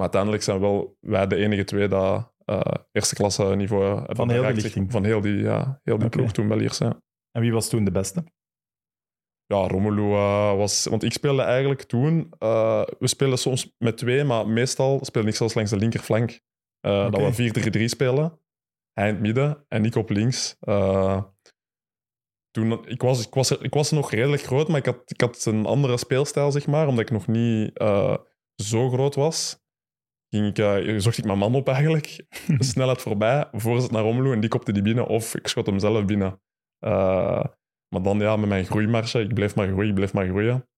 Maar 0.00 0.08
uiteindelijk 0.08 0.43
zijn 0.43 0.61
wel 0.61 0.97
wij 1.00 1.26
de 1.26 1.37
enige 1.37 1.64
twee 1.64 1.88
dat 1.88 2.32
uh, 2.47 2.61
eerste 2.93 3.14
klasse 3.14 3.44
niveau 3.44 3.97
hebben 3.97 4.17
Van 4.17 4.31
heel 4.31 4.43
die 4.43 4.62
lichting? 4.62 4.93
Van 4.93 5.05
heel 5.05 5.20
die, 5.20 5.37
ja, 5.37 5.81
heel 5.85 5.99
die 5.99 6.08
ploeg 6.08 6.32
toen 6.32 6.49
bij 6.49 6.56
Lierse. 6.56 6.85
ja. 6.85 7.02
En 7.31 7.41
wie 7.41 7.52
was 7.52 7.69
toen 7.69 7.85
de 7.85 7.91
beste? 7.91 8.25
Ja, 9.47 9.67
Romelu 9.67 10.02
uh, 10.02 10.56
was... 10.56 10.85
Want 10.85 11.02
ik 11.02 11.12
speelde 11.12 11.43
eigenlijk 11.43 11.82
toen... 11.82 12.32
uh, 12.38 12.82
we 12.99 13.06
speelden 13.06 13.38
soms 13.38 13.75
met 13.79 13.97
twee, 13.97 14.25
maar 14.25 14.49
meestal 14.49 14.99
speelde 15.02 15.29
ik 15.29 15.35
zelfs 15.35 15.55
langs 15.55 15.70
de 15.70 15.76
linkerflank. 15.76 16.41
Oké. 16.81 17.11
Dat 17.11 17.37
we 17.37 17.81
4-3-3 17.81 17.85
spelen. 17.85 18.41
Hij 18.93 19.08
in 19.08 19.14
het 19.14 19.23
midden 19.23 19.64
en 19.69 19.85
ik 19.85 19.94
op 19.94 20.11
links. 20.11 20.56
Toen, 22.50 22.87
ik, 22.87 23.03
was, 23.03 23.27
ik, 23.27 23.34
was, 23.34 23.51
ik 23.51 23.74
was 23.74 23.91
nog 23.91 24.10
redelijk 24.10 24.43
groot, 24.43 24.69
maar 24.69 24.79
ik 24.79 24.86
had, 24.86 25.03
ik 25.05 25.20
had 25.20 25.44
een 25.44 25.67
andere 25.67 25.96
speelstijl, 25.96 26.51
zeg 26.51 26.67
maar. 26.67 26.86
Omdat 26.86 27.05
ik 27.05 27.10
nog 27.10 27.27
niet 27.27 27.79
zo 28.55 28.91
groot 28.91 29.15
was. 29.15 29.60
Ging 30.31 30.46
ik, 30.46 30.58
uh, 30.58 30.99
zocht 30.99 31.19
ik 31.19 31.25
mijn 31.25 31.39
man 31.39 31.55
op 31.55 31.69
eigenlijk. 31.69 32.27
Snelheid 32.58 33.01
voorbij, 33.01 33.49
voorzet 33.53 33.91
naar 33.91 34.03
Romelu 34.03 34.32
en 34.32 34.41
die 34.41 34.51
kopte 34.51 34.72
die 34.72 34.82
binnen. 34.82 35.06
Of 35.06 35.34
ik 35.34 35.46
schot 35.46 35.67
hem 35.67 35.79
zelf 35.79 36.05
binnen. 36.05 36.41
Uh, 36.84 37.44
maar 37.89 38.03
dan 38.03 38.19
ja, 38.19 38.37
met 38.37 38.49
mijn 38.49 38.65
groeimarge, 38.65 39.20
ik 39.20 39.34
bleef 39.34 39.55
maar 39.55 39.67
groeien, 39.67 39.89
ik 39.89 39.94
bleef 39.94 40.13
maar 40.13 40.27
groeien, 40.27 40.69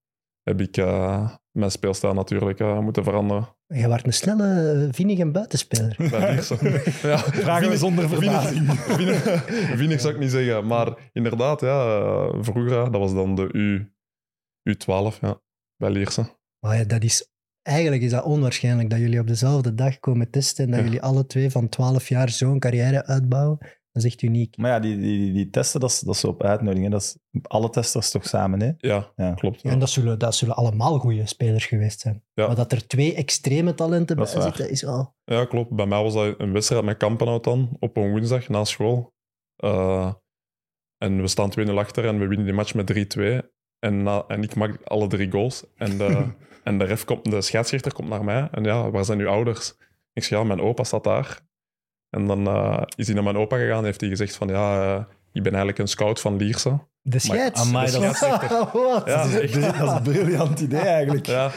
heb 0.42 0.60
ik 0.60 0.76
uh, 0.76 1.30
mijn 1.50 1.70
speelstijl 1.70 2.14
natuurlijk 2.14 2.60
uh, 2.60 2.78
moeten 2.78 3.04
veranderen. 3.04 3.56
Je 3.66 3.86
wordt 3.86 4.06
een 4.06 4.12
snelle, 4.12 4.88
vinnige 4.92 5.30
buitenspeler. 5.30 5.96
Bij 5.98 6.34
ja, 7.10 7.18
Vragen 7.18 7.68
we 7.68 7.76
zonder 7.76 8.08
verbazing. 8.08 8.70
Vinnig 9.80 10.00
zou 10.00 10.14
ik 10.14 10.20
niet 10.20 10.30
zeggen, 10.30 10.66
maar 10.66 11.10
inderdaad, 11.12 11.60
ja, 11.60 12.42
vroeger, 12.42 12.90
dat 12.90 13.00
was 13.00 13.14
dan 13.14 13.34
de 13.34 13.48
U, 13.52 13.92
U12, 14.70 15.18
ja, 15.20 15.40
bij 15.76 15.90
Lierse. 15.90 16.36
Maar 16.58 16.76
ja, 16.76 16.84
dat 16.84 17.02
is, 17.02 17.31
eigenlijk 17.62 18.02
is 18.02 18.10
dat 18.10 18.24
onwaarschijnlijk 18.24 18.90
dat 18.90 18.98
jullie 18.98 19.20
op 19.20 19.26
dezelfde 19.26 19.74
dag 19.74 19.98
komen 20.00 20.30
testen 20.30 20.64
en 20.64 20.70
dat 20.70 20.78
Ja. 20.80 20.84
jullie 20.84 21.02
alle 21.02 21.26
twee 21.26 21.50
van 21.50 21.68
12 21.68 22.08
jaar 22.08 22.28
zo'n 22.28 22.58
carrière 22.58 23.04
uitbouwen. 23.06 23.58
Dat 23.92 24.04
is 24.04 24.10
echt 24.10 24.22
uniek. 24.22 24.56
Maar 24.56 24.70
ja, 24.70 24.80
die, 24.80 24.98
die, 25.00 25.32
die 25.32 25.50
testen, 25.50 25.80
dat 25.80 25.90
is, 25.90 26.00
dat 26.00 26.14
is 26.14 26.20
zo 26.20 26.26
op 26.28 26.42
uitnodiging. 26.42 26.84
hè. 26.84 26.90
Dat 26.90 27.02
is 27.02 27.16
alle 27.42 27.70
testers 27.70 28.10
toch 28.10 28.26
samen, 28.26 28.60
hè? 28.60 28.70
Ja, 28.78 29.12
Ja. 29.16 29.34
klopt. 29.34 29.62
Ja, 29.62 29.70
en 29.70 29.78
dat 29.78 29.90
zullen, 29.90 30.18
dat 30.18 30.34
zullen 30.34 30.54
allemaal 30.56 30.98
goede 30.98 31.26
spelers 31.26 31.66
geweest 31.66 32.00
zijn. 32.00 32.22
Ja. 32.34 32.46
Maar 32.46 32.56
dat 32.56 32.72
er 32.72 32.86
twee 32.86 33.14
extreme 33.14 33.74
talenten 33.74 34.16
Dat 34.16 34.32
bij 34.34 34.42
zitten, 34.42 34.70
is 34.70 34.82
wel... 34.82 35.14
Ja, 35.24 35.44
klopt. 35.44 35.70
Bij 35.70 35.86
mij 35.86 36.02
was 36.02 36.14
dat 36.14 36.34
een 36.40 36.52
wedstrijd 36.52 36.84
met 36.84 36.96
Kampenhout 36.96 37.44
dan, 37.44 37.76
op 37.78 37.96
een 37.96 38.10
woensdag 38.10 38.48
na 38.48 38.64
school. 38.64 39.12
Uh, 39.64 40.12
en 40.98 41.20
we 41.20 41.28
staan 41.28 41.50
2-0 41.60 41.70
achter 41.74 42.06
en 42.06 42.18
we 42.18 42.26
winnen 42.26 42.46
die 42.46 42.54
match 42.54 42.74
met 42.74 43.16
3-2. 43.18 43.22
En, 43.78 44.02
na- 44.02 44.24
en 44.28 44.42
ik 44.42 44.54
maak 44.54 44.82
alle 44.84 45.06
drie 45.06 45.30
goals. 45.30 45.64
En 45.76 45.98
de, 45.98 46.26
en 46.62 46.78
de, 46.78 46.84
ref 46.84 47.04
komt, 47.04 47.30
de 47.30 47.40
scheidsrechter 47.40 47.92
komt 47.92 48.08
naar 48.08 48.24
mij. 48.24 48.48
En 48.50 48.64
ja, 48.64 48.90
waar 48.90 49.04
zijn 49.04 49.18
uw 49.18 49.28
ouders? 49.28 49.74
Ik 50.12 50.24
zeg, 50.24 50.38
ja, 50.38 50.44
mijn 50.44 50.60
opa 50.60 50.84
staat 50.84 51.04
daar. 51.04 51.40
En 52.10 52.26
dan 52.26 52.48
uh, 52.48 52.82
is 52.96 53.06
hij 53.06 53.14
naar 53.14 53.24
mijn 53.24 53.36
opa 53.36 53.56
gegaan 53.56 53.78
en 53.78 53.84
heeft 53.84 54.00
hij 54.00 54.10
gezegd 54.10 54.36
van, 54.36 54.48
ja, 54.48 54.94
uh, 54.96 55.04
ik 55.32 55.42
ben 55.42 55.52
eigenlijk 55.52 55.78
een 55.78 55.88
scout 55.88 56.20
van 56.20 56.36
Lierse. 56.36 56.78
De 57.02 57.18
scheids. 57.18 57.60
amai, 57.60 57.90
De 57.90 57.98
dat? 58.00 58.20
Ja, 59.06 59.22
dat, 59.22 59.42
is, 59.42 59.52
dat 59.52 59.74
is 59.74 59.80
een 59.80 60.02
briljant 60.02 60.60
idee 60.60 60.80
eigenlijk. 60.80 61.26
Ja, 61.26 61.50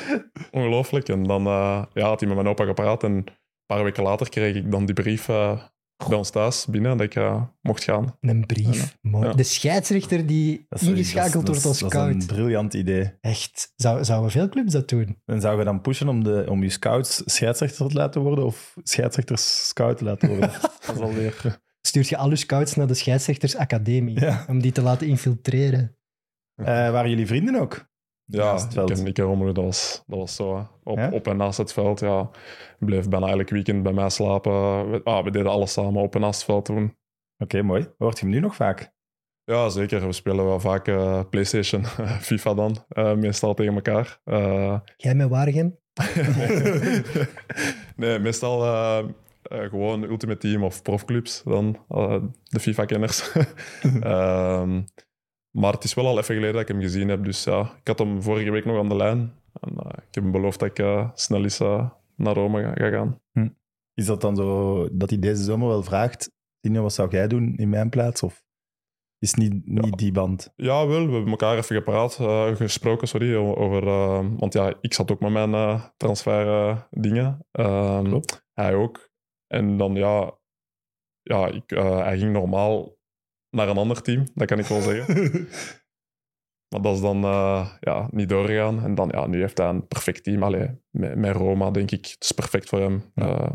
ongelooflijk. 0.52 1.10
En 1.10 1.24
dan 1.24 1.48
uh, 1.48 1.84
ja, 1.94 2.08
had 2.08 2.20
hij 2.20 2.28
met 2.28 2.38
mijn 2.38 2.50
opa 2.50 2.66
gepraat 2.66 3.04
en 3.04 3.26
paar 3.66 3.84
weken 3.84 4.04
later 4.04 4.30
kreeg 4.30 4.56
ik 4.56 4.72
dan 4.72 4.86
die 4.86 4.96
brief 4.96 5.30
eh, 5.30 5.62
bij 6.08 6.18
ons 6.18 6.30
thuis 6.30 6.66
binnen 6.66 6.98
dat 6.98 7.16
ik 7.16 7.24
mocht 7.62 7.84
gaan. 7.84 8.18
Een 8.22 8.46
brief. 8.46 8.98
Mooi. 9.02 9.28
Ja. 9.28 9.34
De 9.34 9.44
scheidsrechter 9.44 10.26
die 10.26 10.66
Dat 10.70 10.82
is- 10.82 10.88
ingeschakeld 10.88 11.46
dat 11.46 11.56
is- 11.56 11.64
wordt 11.64 11.82
als 11.84 11.92
Dat 11.92 12.02
is 12.04 12.10
een 12.14 12.22
scout. 12.22 12.38
briljant 12.38 12.74
idee. 12.74 13.14
Echt. 13.22 13.74
Zou, 13.76 14.04
zouden 14.04 14.32
veel 14.32 14.50
clubs 14.50 14.72
dat 14.72 14.90
doen? 14.90 15.22
En 15.26 15.42
zou 15.42 15.58
je 15.60 15.64
dan 15.66 15.82
pushen 15.82 16.08
om, 16.08 16.24
de, 16.24 16.46
om 16.50 16.64
je 16.64 16.70
scouts 16.70 17.22
scheidsrechter 17.26 17.88
te 17.88 17.94
laten 17.96 18.22
worden 18.22 18.46
of 18.46 18.76
scheidsrechters 18.84 19.68
scout 19.68 19.98
te 19.98 20.04
laten 20.04 20.30
worden? 20.30 20.52
dat 20.86 20.96
is 20.96 21.02
alweer... 21.02 21.60
Stuurt 21.82 22.08
je 22.10 22.18
al 22.18 22.30
je 22.30 22.36
scouts 22.36 22.76
naar 22.76 22.88
de 22.88 22.94
scheidsrechtersacademie 22.94 24.20
Ja. 24.20 24.46
om 24.50 24.62
die 24.62 24.72
te 24.72 24.82
laten 24.82 25.08
infiltreren? 25.08 25.98
Eh, 26.56 26.66
waren 26.66 27.10
jullie 27.10 27.28
vrienden 27.28 27.56
ook? 27.56 27.88
Ja, 28.28 28.44
Naast 28.44 28.64
het 28.64 28.74
veld. 28.74 28.90
ik 28.90 28.98
en, 28.98 29.06
ik 29.08 29.18
Romelu, 29.18 29.52
dat 29.52 29.64
was, 29.64 30.04
dat 30.08 30.20
was 30.20 30.36
zo. 30.36 30.68
Op, 30.84 30.98
Ja? 30.98 31.10
op 31.12 31.28
en 31.28 31.38
naast 31.38 31.58
het 31.58 31.74
veld, 31.74 32.00
ja. 32.00 32.22
Ik 32.80 32.86
bleef 32.86 33.10
bijna 33.10 33.28
elk 33.28 33.50
weekend 33.50 33.84
bij 33.84 33.94
mij 33.94 34.10
slapen. 34.10 34.92
We, 34.92 35.02
ah, 35.04 35.24
we 35.24 35.32
deden 35.32 35.52
alles 35.52 35.72
samen 35.74 36.02
op 36.02 36.16
en 36.16 36.22
naast 36.22 36.36
het 36.42 36.50
veld 36.50 36.66
toen. 36.66 36.96
Oké, 37.38 37.62
mooi. 37.62 37.88
Hoort 37.98 38.20
je 38.20 38.26
hem 38.26 38.34
nu 38.34 38.40
nog 38.40 38.56
vaak? 38.56 38.94
Ja, 39.44 39.70
zeker. 39.70 40.06
We 40.06 40.14
spelen 40.14 40.46
wel 40.46 40.60
vaak 40.60 40.88
eh, 40.88 41.20
PlayStation, 41.30 41.86
FIFA 42.30 42.54
dan, 42.54 42.86
eh, 42.88 43.14
meestal 43.14 43.54
tegen 43.54 43.74
elkaar. 43.74 44.20
Eh, 44.24 44.80
Jij 44.98 45.16
met 45.16 45.30
Waregem? 45.30 45.78
nee, 47.96 48.20
meestal 48.20 48.60
gewoon 49.50 50.04
Ultimate 50.04 50.40
Team 50.40 50.64
of 50.64 50.82
profclubs 50.82 51.42
dan, 51.44 51.78
de 52.44 52.60
FIFA-kenners. 52.60 53.32
Ehm, 54.02 54.82
maar 55.56 55.74
het 55.74 55.84
is 55.84 55.94
wel 55.94 56.08
al 56.08 56.18
even 56.18 56.36
geleden 56.36 56.54
dat 56.54 56.62
ik 56.62 56.68
hem 56.68 56.82
gezien 56.82 57.10
heb. 57.10 57.24
Dus 57.24 57.44
ja, 57.44 57.62
ik 57.80 57.88
had 57.88 58.00
hem 58.00 58.22
vorige 58.22 58.52
week 58.52 58.66
nog 58.66 58.78
aan 58.78 58.90
de 58.90 58.96
lijn. 58.96 59.34
En 59.60 59.78
eh, 59.78 59.98
ik 60.08 60.16
heb 60.16 60.24
hem 60.24 60.32
beloofd 60.32 60.60
dat 60.60 60.70
ik 60.70 60.80
eh, 60.80 61.10
snel 61.14 61.44
eens 61.44 61.60
eh, 61.60 61.90
naar 62.16 62.34
Rome 62.34 62.62
ga, 62.62 62.74
ga 62.74 62.90
gaan. 62.90 63.20
Is 63.94 64.06
dat 64.06 64.22
dan 64.22 64.36
zo 64.36 64.88
dat 64.92 65.10
hij 65.10 65.20
deze 65.20 65.44
zomer 65.44 65.68
wel 65.68 65.84
vraagt, 65.84 66.32
Tino, 66.60 66.82
wat 66.82 66.94
zou 66.94 67.10
jij 67.10 67.28
doen 67.28 67.54
in 67.56 67.70
mijn 67.70 67.90
plaats? 67.90 68.24
Of 68.24 68.44
is 69.20 69.30
het 69.30 69.40
niet, 69.40 69.68
niet 69.68 69.98
die 69.98 70.12
band? 70.12 70.54
Ja, 70.56 70.88
wel. 70.88 71.08
We 71.08 71.14
hebben 71.14 71.32
elkaar 71.32 71.58
even 71.58 71.76
gepraat, 71.76 72.14
gesproken, 72.58 73.08
sorry, 73.08 73.36
over... 73.36 73.84
want 74.38 74.54
ja, 74.54 74.74
ik 74.82 74.94
zat 74.94 75.12
ook 75.12 75.20
met 75.20 75.32
mijn 75.32 75.82
transfer 75.98 76.88
dingen. 76.90 77.46
Ehm. 77.52 78.20
Hij 78.54 78.76
ook. 78.76 79.10
En 79.48 79.78
dan, 79.78 79.96
ja... 79.96 80.38
Ja, 81.22 81.48
ik, 81.48 81.70
hij 81.70 82.18
ging 82.18 82.34
normaal 82.34 82.95
naar 83.56 83.70
een 83.70 83.78
ander 83.78 84.02
team, 84.02 84.28
dat 84.34 84.48
kan 84.48 84.60
ik 84.60 84.66
wel 84.66 84.82
zeggen. 84.82 85.48
Maar 86.70 86.82
dat 86.82 86.96
is 86.96 87.02
dan 87.02 87.24
eh, 87.24 87.70
ja, 87.80 88.08
niet 88.12 88.30
doorgegaan. 88.30 88.84
En 88.84 88.96
dan, 88.96 89.10
ja, 89.12 89.28
nu 89.28 89.40
heeft 89.40 89.58
hij 89.58 89.68
een 89.68 89.88
perfect 89.88 90.24
team. 90.24 90.44
Allee, 90.44 90.70
met, 90.90 91.16
met 91.16 91.36
Roma, 91.36 91.72
denk 91.72 91.92
ik. 91.92 92.06
Het 92.06 92.24
is 92.24 92.32
perfect 92.32 92.70
voor 92.70 92.80
hem. 92.80 93.04
Ja. 93.16 93.40
Eh, 93.40 93.52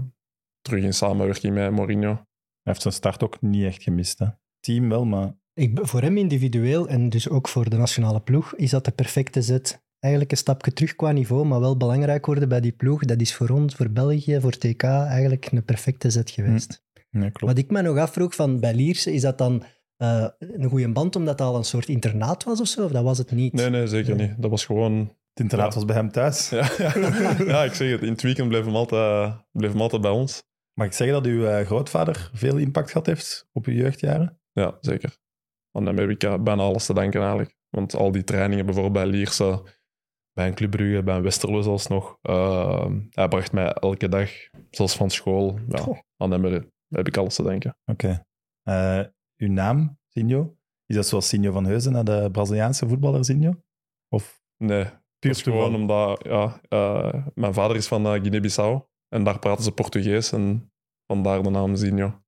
terug 0.60 0.84
in 0.84 0.94
samenwerking 0.94 1.54
met 1.54 1.70
Mourinho. 1.70 2.12
Hij 2.12 2.72
heeft 2.72 2.82
zijn 2.82 2.94
start 2.94 3.22
ook 3.22 3.40
niet 3.40 3.64
echt 3.64 3.82
gemist. 3.82 4.18
Hè? 4.18 4.26
Team 4.60 4.88
wel, 4.88 5.04
maar 5.04 5.36
Ik, 5.54 5.78
voor 5.82 6.02
hem 6.02 6.16
individueel 6.16 6.88
en 6.88 7.08
dus 7.08 7.28
ook 7.28 7.48
voor 7.48 7.70
de 7.70 7.76
nationale 7.76 8.20
ploeg 8.20 8.54
is 8.54 8.70
dat 8.70 8.84
de 8.84 8.90
perfecte 8.90 9.42
zet. 9.42 9.82
Eigenlijk 9.98 10.32
een 10.32 10.38
stapje 10.38 10.72
terug 10.72 10.96
qua 10.96 11.12
niveau, 11.12 11.46
maar 11.46 11.60
wel 11.60 11.76
belangrijk 11.76 12.26
worden 12.26 12.48
bij 12.48 12.60
die 12.60 12.72
ploeg. 12.72 13.04
Dat 13.04 13.20
is 13.20 13.34
voor 13.34 13.48
ons, 13.48 13.74
voor 13.74 13.90
België, 13.90 14.40
voor 14.40 14.58
TK 14.58 14.82
eigenlijk 14.82 15.52
een 15.52 15.64
perfecte 15.64 16.10
zet 16.10 16.30
geweest. 16.30 16.84
nee, 17.10 17.30
klopt. 17.30 17.54
Wat 17.54 17.64
ik 17.64 17.70
me 17.70 17.82
nog 17.82 17.96
afvroeg 17.96 18.34
van 18.34 18.60
bij 18.60 18.74
Lierse, 18.74 19.12
is 19.12 19.22
dat 19.22 19.38
dan 19.38 19.64
eh, 20.00 20.26
een 20.38 20.68
goede 20.68 20.92
band 20.92 21.16
omdat 21.16 21.38
dat 21.38 21.48
al 21.48 21.56
een 21.56 21.64
soort 21.64 21.88
internaat 21.88 22.44
was 22.44 22.60
of 22.60 22.66
zo? 22.66 22.84
Of 22.84 22.90
dat 22.90 23.02
was 23.04 23.18
het 23.18 23.30
niet? 23.30 23.52
Nee, 23.52 23.70
nee, 23.70 23.86
zeker 23.86 24.16
Nee. 24.16 24.28
niet. 24.28 24.42
Dat 24.42 24.50
was 24.50 24.64
gewoon 24.64 24.98
Het 24.98 25.40
internaat 25.40 25.68
Ja. 25.68 25.74
was 25.74 25.84
bij 25.84 25.96
hem 25.96 26.10
thuis. 26.12 26.48
Ja, 26.50 26.68
ja. 26.78 26.92
ja, 27.46 27.64
ik 27.64 27.72
zeg 27.72 27.90
het. 27.90 28.02
In 28.02 28.12
het 28.12 28.22
weekend 28.22 28.48
bleef 28.48 28.64
hem 28.64 28.74
altijd, 28.76 29.34
bleef 29.52 29.70
hem 29.72 29.80
altijd 29.80 30.02
bij 30.02 30.10
ons. 30.10 30.42
Mag 30.74 30.86
ik 30.86 30.92
zeggen 30.92 31.16
dat 31.22 31.26
uw 31.26 31.46
eh, 31.46 31.66
grootvader 31.66 32.30
veel 32.34 32.56
impact 32.56 32.90
gehad 32.90 33.06
heeft 33.06 33.48
op 33.52 33.66
uw 33.66 33.74
jeugdjaren? 33.74 34.40
Ja, 34.52 34.76
zeker. 34.80 35.16
Want 35.70 35.86
dan 35.86 35.96
heb 35.96 36.08
ik 36.08 36.18
bijna 36.44 36.62
alles 36.62 36.86
te 36.86 36.94
danken 36.94 37.20
eigenlijk. 37.20 37.56
Want 37.68 37.94
al 37.94 38.10
die 38.12 38.24
trainingen, 38.24 38.64
bijvoorbeeld 38.64 38.94
bij 38.94 39.06
Lierse, 39.06 39.62
bij 40.32 40.46
een 40.46 40.54
Club 40.54 40.70
Brugge, 40.70 41.02
bij 41.02 41.16
een 41.16 41.22
Westerlo 41.22 41.60
zelfs 41.60 41.86
nog. 41.86 42.18
eh, 42.22 42.86
hij 43.10 43.28
bracht 43.28 43.52
mij 43.52 43.72
elke 43.72 44.08
dag, 44.08 44.30
zelfs 44.70 44.96
van 44.96 45.10
school. 45.10 45.58
Ja, 45.68 46.02
aan 46.16 46.30
hem 46.30 46.44
heb, 46.88 47.06
ik 47.08 47.16
alles 47.16 47.34
te 47.34 47.42
danken. 47.42 47.76
Oké. 47.84 48.24
Eh, 48.62 49.00
uw 49.40 49.52
naam, 49.52 49.98
Sinjo? 50.08 50.56
Is 50.86 50.96
dat 50.96 51.06
zoals 51.06 51.28
Sinjo 51.28 51.52
van 51.52 51.66
Heuzen 51.66 51.92
naar 51.92 52.04
de 52.04 52.28
Braziliaanse 52.32 52.88
voetballer 52.88 53.24
Sinjo? 53.24 53.62
Of 54.08 54.40
Nee, 54.56 54.86
puur 55.18 55.34
gewoon 55.34 55.74
omdat 55.74 56.24
ja, 56.24 56.60
eh, 56.68 57.26
mijn 57.34 57.54
vader 57.54 57.76
is 57.76 57.86
van 57.86 58.06
eh, 58.06 58.12
Guinea-Bissau. 58.12 58.82
En 59.08 59.24
daar 59.24 59.38
praten 59.38 59.64
ze 59.64 59.72
Portugees 59.72 60.32
en 60.32 60.72
vandaar 61.06 61.42
de 61.42 61.50
naam 61.50 61.76
Zinho. 61.76 62.22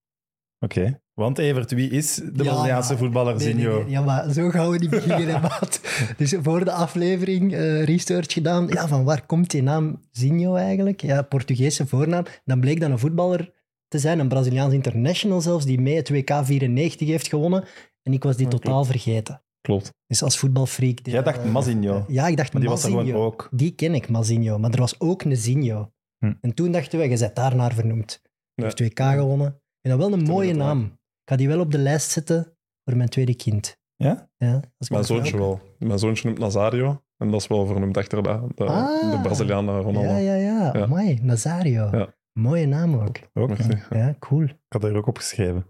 Oké. 0.58 1.00
Want 1.12 1.38
Evert, 1.38 1.70
wie 1.70 1.90
is 1.90 2.14
de 2.14 2.30
Ja, 2.34 2.42
Braziliaanse 2.42 2.96
voetballer 2.96 3.36
Nee, 3.36 3.54
nee. 3.54 3.88
Ja, 3.88 4.00
maar 4.00 4.32
zo 4.32 4.50
gaan 4.50 4.70
we 4.70 4.78
niet 4.78 4.90
beginnen, 4.90 5.40
maat. 5.48 5.80
Dus 6.16 6.36
voor 6.42 6.64
de 6.64 6.72
aflevering 6.72 7.52
eh, 7.52 7.84
research 7.84 8.32
gedaan. 8.32 8.66
Ja, 8.68 8.88
van 8.88 9.04
waar 9.04 9.26
komt 9.26 9.50
die 9.50 9.62
naam 9.62 10.00
Zinho 10.10 10.54
eigenlijk? 10.54 11.00
Ja, 11.00 11.22
Portugese 11.22 11.86
voornaam. 11.86 12.24
Dan 12.44 12.60
bleek 12.60 12.80
dat 12.80 12.90
een 12.90 12.98
voetballer 12.98 13.52
te 13.92 13.98
zijn, 13.98 14.18
een 14.18 14.28
Braziliaans 14.28 14.74
international 14.74 15.40
zelfs, 15.40 15.64
die 15.64 15.80
mee 15.80 15.96
het 15.96 16.08
WK 16.10 16.40
94 16.44 17.08
heeft 17.08 17.28
gewonnen. 17.28 17.64
En 18.02 18.12
ik 18.12 18.22
was 18.22 18.36
die 18.36 18.48
totaal 18.48 18.84
vergeten. 18.84 19.42
Klopt. 19.60 19.92
Dus 20.06 20.22
als 20.22 20.38
voetbalfreak... 20.38 21.04
die- 21.04 21.12
Jij 21.12 21.22
dacht 21.22 21.38
eh, 21.42 21.50
Mazinho. 21.52 22.04
Ja, 22.08 22.26
ik 22.26 22.36
dacht 22.36 22.52
Maar 22.52 22.60
die 22.60 22.70
was 22.70 22.84
er 22.84 22.90
Mazinho. 22.90 23.12
gewoon 23.12 23.26
ook. 23.26 23.48
Die 23.50 23.70
ken 23.74 23.94
ik, 23.94 24.08
Mazinho. 24.08 24.58
Maar 24.58 24.70
er 24.70 24.78
was 24.78 25.00
ook 25.00 25.22
een 25.22 25.36
Zinho. 25.36 25.92
Hm. 26.18 26.32
En 26.40 26.54
toen 26.54 26.72
dachten 26.72 26.98
we, 26.98 27.08
je 27.08 27.18
bent 27.18 27.36
daarnaar 27.36 27.72
vernoemd. 27.74 28.20
Hij 28.22 28.30
Ja. 28.54 28.64
heeft 28.64 28.76
2K 28.76 29.02
gewonnen. 29.18 29.60
En 29.80 29.90
dat 29.90 29.98
wel 29.98 30.12
een 30.12 30.22
mooie 30.24 30.54
naam. 30.54 30.82
Ik 30.84 31.30
ga 31.30 31.36
die 31.36 31.48
wel 31.48 31.60
op 31.60 31.70
de 31.70 31.78
lijst 31.78 32.10
zetten 32.10 32.56
voor 32.84 32.96
mijn 32.96 33.08
tweede 33.08 33.34
kind. 33.34 33.76
Ja? 33.96 34.30
Ja, 34.36 34.54
als 34.54 34.62
ik 34.88 34.90
Mijn 34.90 35.04
zoontje 35.04 35.36
wel. 35.38 35.60
Mijn 35.78 35.98
zoontje 35.98 36.26
noemt 36.26 36.38
Nazario. 36.38 37.02
En 37.16 37.30
dat 37.30 37.40
is 37.40 37.46
wel 37.46 37.66
vernoemd 37.66 37.96
achter 37.96 38.22
de, 38.22 38.40
de, 38.54 38.64
Ah. 38.64 39.10
de 39.12 39.20
Braziliaan 39.22 39.68
Ronaldo. 39.68 40.08
Ja, 40.08 40.16
ja, 40.16 40.34
ja. 40.34 40.70
Ja. 40.72 40.82
Amai, 40.82 41.18
Nazario. 41.22 41.88
Ja. 41.92 42.14
Mooie 42.32 42.66
naam 42.66 42.94
ook. 42.94 43.18
Ook. 43.34 43.56
Ja. 43.56 43.86
Ja, 43.90 44.14
cool. 44.18 44.42
Ik 44.42 44.56
had 44.68 44.84
er 44.84 44.96
ook 44.96 45.06
opgeschreven. 45.06 45.66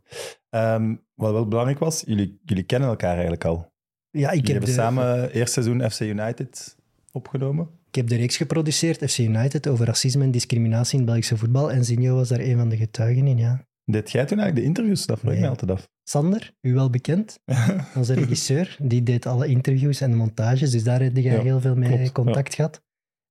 Ehm 0.51 0.95
wat 1.15 1.33
wel 1.33 1.49
belangrijk 1.49 1.79
was, 1.79 2.03
jullie, 2.07 2.41
jullie 2.45 2.63
kennen 2.65 2.89
elkaar 2.89 3.13
eigenlijk 3.13 3.45
al. 3.45 3.73
Ja, 4.11 4.31
ik 4.31 4.47
Jullie 4.47 4.53
heb, 4.55 4.63
hebben 4.67 4.69
de, 4.69 4.75
samen 4.75 5.31
eerst 5.33 5.53
seizoen 5.53 5.91
FC 5.91 6.01
United 6.01 6.77
opgenomen. 7.13 7.69
ik 7.89 7.95
heb 7.95 8.07
de 8.09 8.17
reeks 8.17 8.37
geproduceerd, 8.37 9.11
FC 9.11 9.19
United, 9.19 9.69
over 9.69 9.87
racisme 9.87 10.25
en 10.25 10.31
discriminatie 10.31 10.93
in 10.93 10.99
het 10.99 11.07
Belgische 11.07 11.37
voetbal. 11.37 11.73
En 11.73 11.85
Zinho 11.85 12.15
was 12.15 12.29
daar 12.29 12.41
een 12.41 12.57
van 12.57 12.69
de 12.69 12.77
getuigen 12.77 13.27
in, 13.27 13.37
ja. 13.39 13.67
Deed 13.85 14.11
jij 14.11 14.25
toen 14.25 14.39
eigenlijk 14.39 14.55
de 14.57 14.63
interviews? 14.75 15.07
Dat 15.07 15.19
vroeg 15.19 15.31
ik 15.31 15.37
Nee. 15.39 15.45
me 15.47 15.53
altijd 15.53 15.71
af. 15.71 15.89
Sander, 16.03 16.55
u 16.61 16.75
wel 16.75 16.91
bekend, 16.91 17.39
onze 17.97 18.15
regisseur, 18.15 18.77
die 18.83 19.03
deed 19.03 19.27
alle 19.27 19.47
interviews 19.47 20.01
en 20.01 20.11
de 20.11 20.17
montages, 20.17 20.71
dus 20.71 20.85
daar 20.85 21.01
heb 21.03 21.17
jij 21.17 21.33
Ja, 21.33 21.41
heel 21.43 21.61
veel 21.61 21.77
mee 21.77 21.97
klopt, 21.97 22.13
contact 22.13 22.55
gehad. 22.55 22.83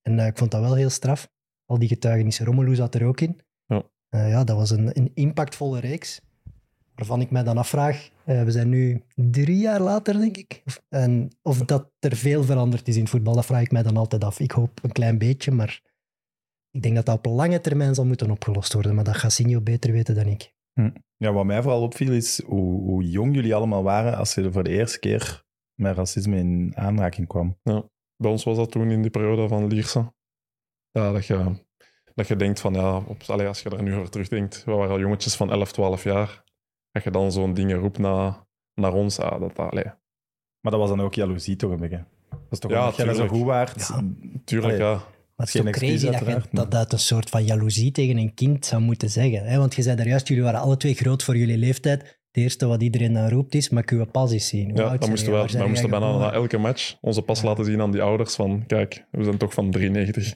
En 0.02 0.20
eh, 0.20 0.28
ik 0.28 0.38
vond 0.38 0.52
dat 0.52 0.62
wel 0.62 0.76
heel 0.76 0.90
straf. 0.90 1.30
Al 1.72 1.80
die 1.80 1.88
getuigenissen. 1.88 2.46
Romelu 2.46 2.76
zat 2.76 2.96
er 2.96 3.06
ook 3.06 3.22
in. 3.22 3.40
Ja. 3.66 3.84
Eh, 4.10 4.30
ja, 4.30 4.44
dat 4.44 4.56
was 4.56 4.70
een, 4.70 4.98
een 4.98 5.12
impactvolle 5.14 5.80
reeks, 5.80 6.22
waarvan 6.96 7.22
ik 7.22 7.32
mij 7.32 7.44
dan 7.44 7.58
afvraag, 7.58 8.10
eh, 8.26 8.44
we 8.44 8.52
zijn 8.52 8.70
nu 8.70 9.04
drie 9.16 9.58
jaar 9.58 9.82
later, 9.82 10.20
denk 10.20 10.38
ik, 10.38 10.62
of, 10.66 10.84
en 10.90 11.30
of 11.42 11.58
dat 11.58 11.92
er 12.00 12.16
veel 12.16 12.44
veranderd 12.44 12.88
is 12.88 12.98
in 12.98 13.08
voetbal, 13.08 13.36
dat 13.36 13.46
vraag 13.46 13.62
ik 13.62 13.72
mij 13.72 13.84
dan 13.84 13.98
altijd 13.98 14.24
af. 14.24 14.40
Ik 14.40 14.52
hoop 14.52 14.80
een 14.84 14.92
klein 14.92 15.18
beetje, 15.18 15.52
maar 15.52 15.82
ik 16.72 16.82
denk 16.82 16.96
dat 16.96 17.06
dat 17.06 17.18
op 17.18 17.26
lange 17.26 17.62
termijn 17.62 17.96
zal 17.96 18.06
moeten 18.06 18.32
opgelost 18.32 18.74
worden, 18.74 18.96
maar 18.96 19.04
dat 19.04 19.16
gaat 19.16 19.32
Sinjo 19.32 19.62
beter 19.62 19.92
weten 19.92 20.16
dan 20.16 20.28
ik. 20.28 20.54
Ja, 21.18 21.32
wat 21.32 21.46
mij 21.46 21.62
vooral 21.62 21.82
opviel 21.82 22.12
is 22.12 22.44
hoe, 22.44 22.82
hoe 22.82 23.10
jong 23.10 23.36
jullie 23.36 23.56
allemaal 23.56 23.84
waren 23.84 24.18
als 24.18 24.34
je 24.34 24.44
er 24.44 24.52
voor 24.52 24.64
de 24.64 24.70
eerste 24.70 25.00
keer 25.00 25.44
met 25.82 25.96
racisme 25.96 26.38
in 26.38 26.72
aanraking 26.76 27.28
kwam. 27.28 27.58
Bij 28.16 28.32
ons 28.32 28.44
was 28.44 28.58
dat 28.58 28.72
toen 28.72 28.92
in 28.92 29.02
die 29.02 29.12
periode 29.12 29.48
van 29.48 29.68
Lierse. 29.68 30.14
Ja, 30.92 31.12
dat 31.12 31.26
je, 31.26 31.56
dat 32.16 32.28
je 32.28 32.36
denkt 32.36 32.60
van, 32.60 32.74
ja, 32.74 32.98
op, 32.98 33.22
allee, 33.28 33.48
als 33.48 33.62
je 33.62 33.70
er 33.70 33.84
nu 33.84 33.96
over 33.96 34.10
terugdenkt, 34.10 34.64
we 34.66 34.72
waren 34.72 34.92
al 34.92 35.00
jongetjes 35.00 35.36
van 35.36 35.52
11, 35.52 35.72
12 35.72 36.04
jaar. 36.04 36.44
Dat 36.92 37.04
je 37.04 37.12
dan 37.12 37.32
zo'n 37.32 37.54
dingen 37.54 37.78
roept 37.78 37.98
naar, 37.98 38.46
naar 38.74 38.94
ons, 38.94 39.16
ja, 39.16 39.40
dat, 39.40 39.60
allee, 39.60 39.84
Maar 40.62 40.72
dat 40.72 40.80
was 40.80 40.90
dan 40.90 41.02
ook 41.02 41.14
jaloezie 41.14 41.56
toch 41.56 41.72
een 41.72 41.80
beetje. 41.80 42.04
Dat 42.30 42.40
is 42.50 42.60
toch 42.60 42.72
Ja, 42.72 42.80
omdat 42.82 42.96
jij 42.96 43.08
er 43.08 43.16
zo 43.16 43.28
goed 43.28 43.44
waard. 43.44 43.88
Ja. 43.88 44.04
tuurlijk, 44.46 44.74
Allee. 44.74 44.88
ja. 44.88 44.94
Maar 45.36 45.46
het 45.50 45.56
is 45.56 45.62
toch 45.62 45.72
crazy 45.72 46.06
dat 46.12 46.20
je 46.20 46.42
dat 46.52 46.76
uit 46.76 46.94
een 46.94 47.00
soort 47.00 47.30
van 47.30 47.46
jaloezie 47.46 47.92
tegen 47.92 48.18
een 48.18 48.34
kind 48.34 48.66
zou 48.66 48.82
moeten 48.82 49.10
zeggen. 49.10 49.46
Hè? 49.46 49.58
Want 49.58 49.76
je 49.76 49.82
zei 49.82 49.96
daar 49.96 50.08
juist, 50.08 50.28
jullie 50.28 50.44
waren 50.44 50.60
alle 50.60 50.78
twee 50.78 50.94
groot 50.94 51.24
voor 51.24 51.38
jullie 51.38 51.58
leeftijd. 51.58 52.02
Het 52.02 52.44
eerste 52.44 52.66
wat 52.66 52.82
iedereen 52.82 53.14
dan 53.14 53.30
roept 53.30 53.56
is, 53.56 53.70
maar 53.70 53.84
ik 53.84 53.90
uw 53.90 54.06
pas 54.06 54.32
eens 54.32 54.48
zien. 54.48 54.70
Hoe 54.70 54.80
Ja, 54.80 54.88
zijn 54.98 55.10
moesten 55.10 55.32
we, 55.42 55.58
wij 55.58 55.68
moesten 55.68 55.90
bijna 55.90 56.18
na 56.18 56.32
elke 56.32 56.58
match 56.58 56.96
onze 57.02 57.22
pas 57.22 57.42
Ja. 57.42 57.48
laten 57.48 57.66
zien 57.66 57.82
aan 57.82 57.92
die 57.92 58.02
ouders 58.02 58.36
van, 58.36 58.64
kijk, 58.68 59.06
we 59.12 59.24
zijn 59.24 59.38
toch 59.38 59.54
van 59.54 59.72
93. 59.72 60.36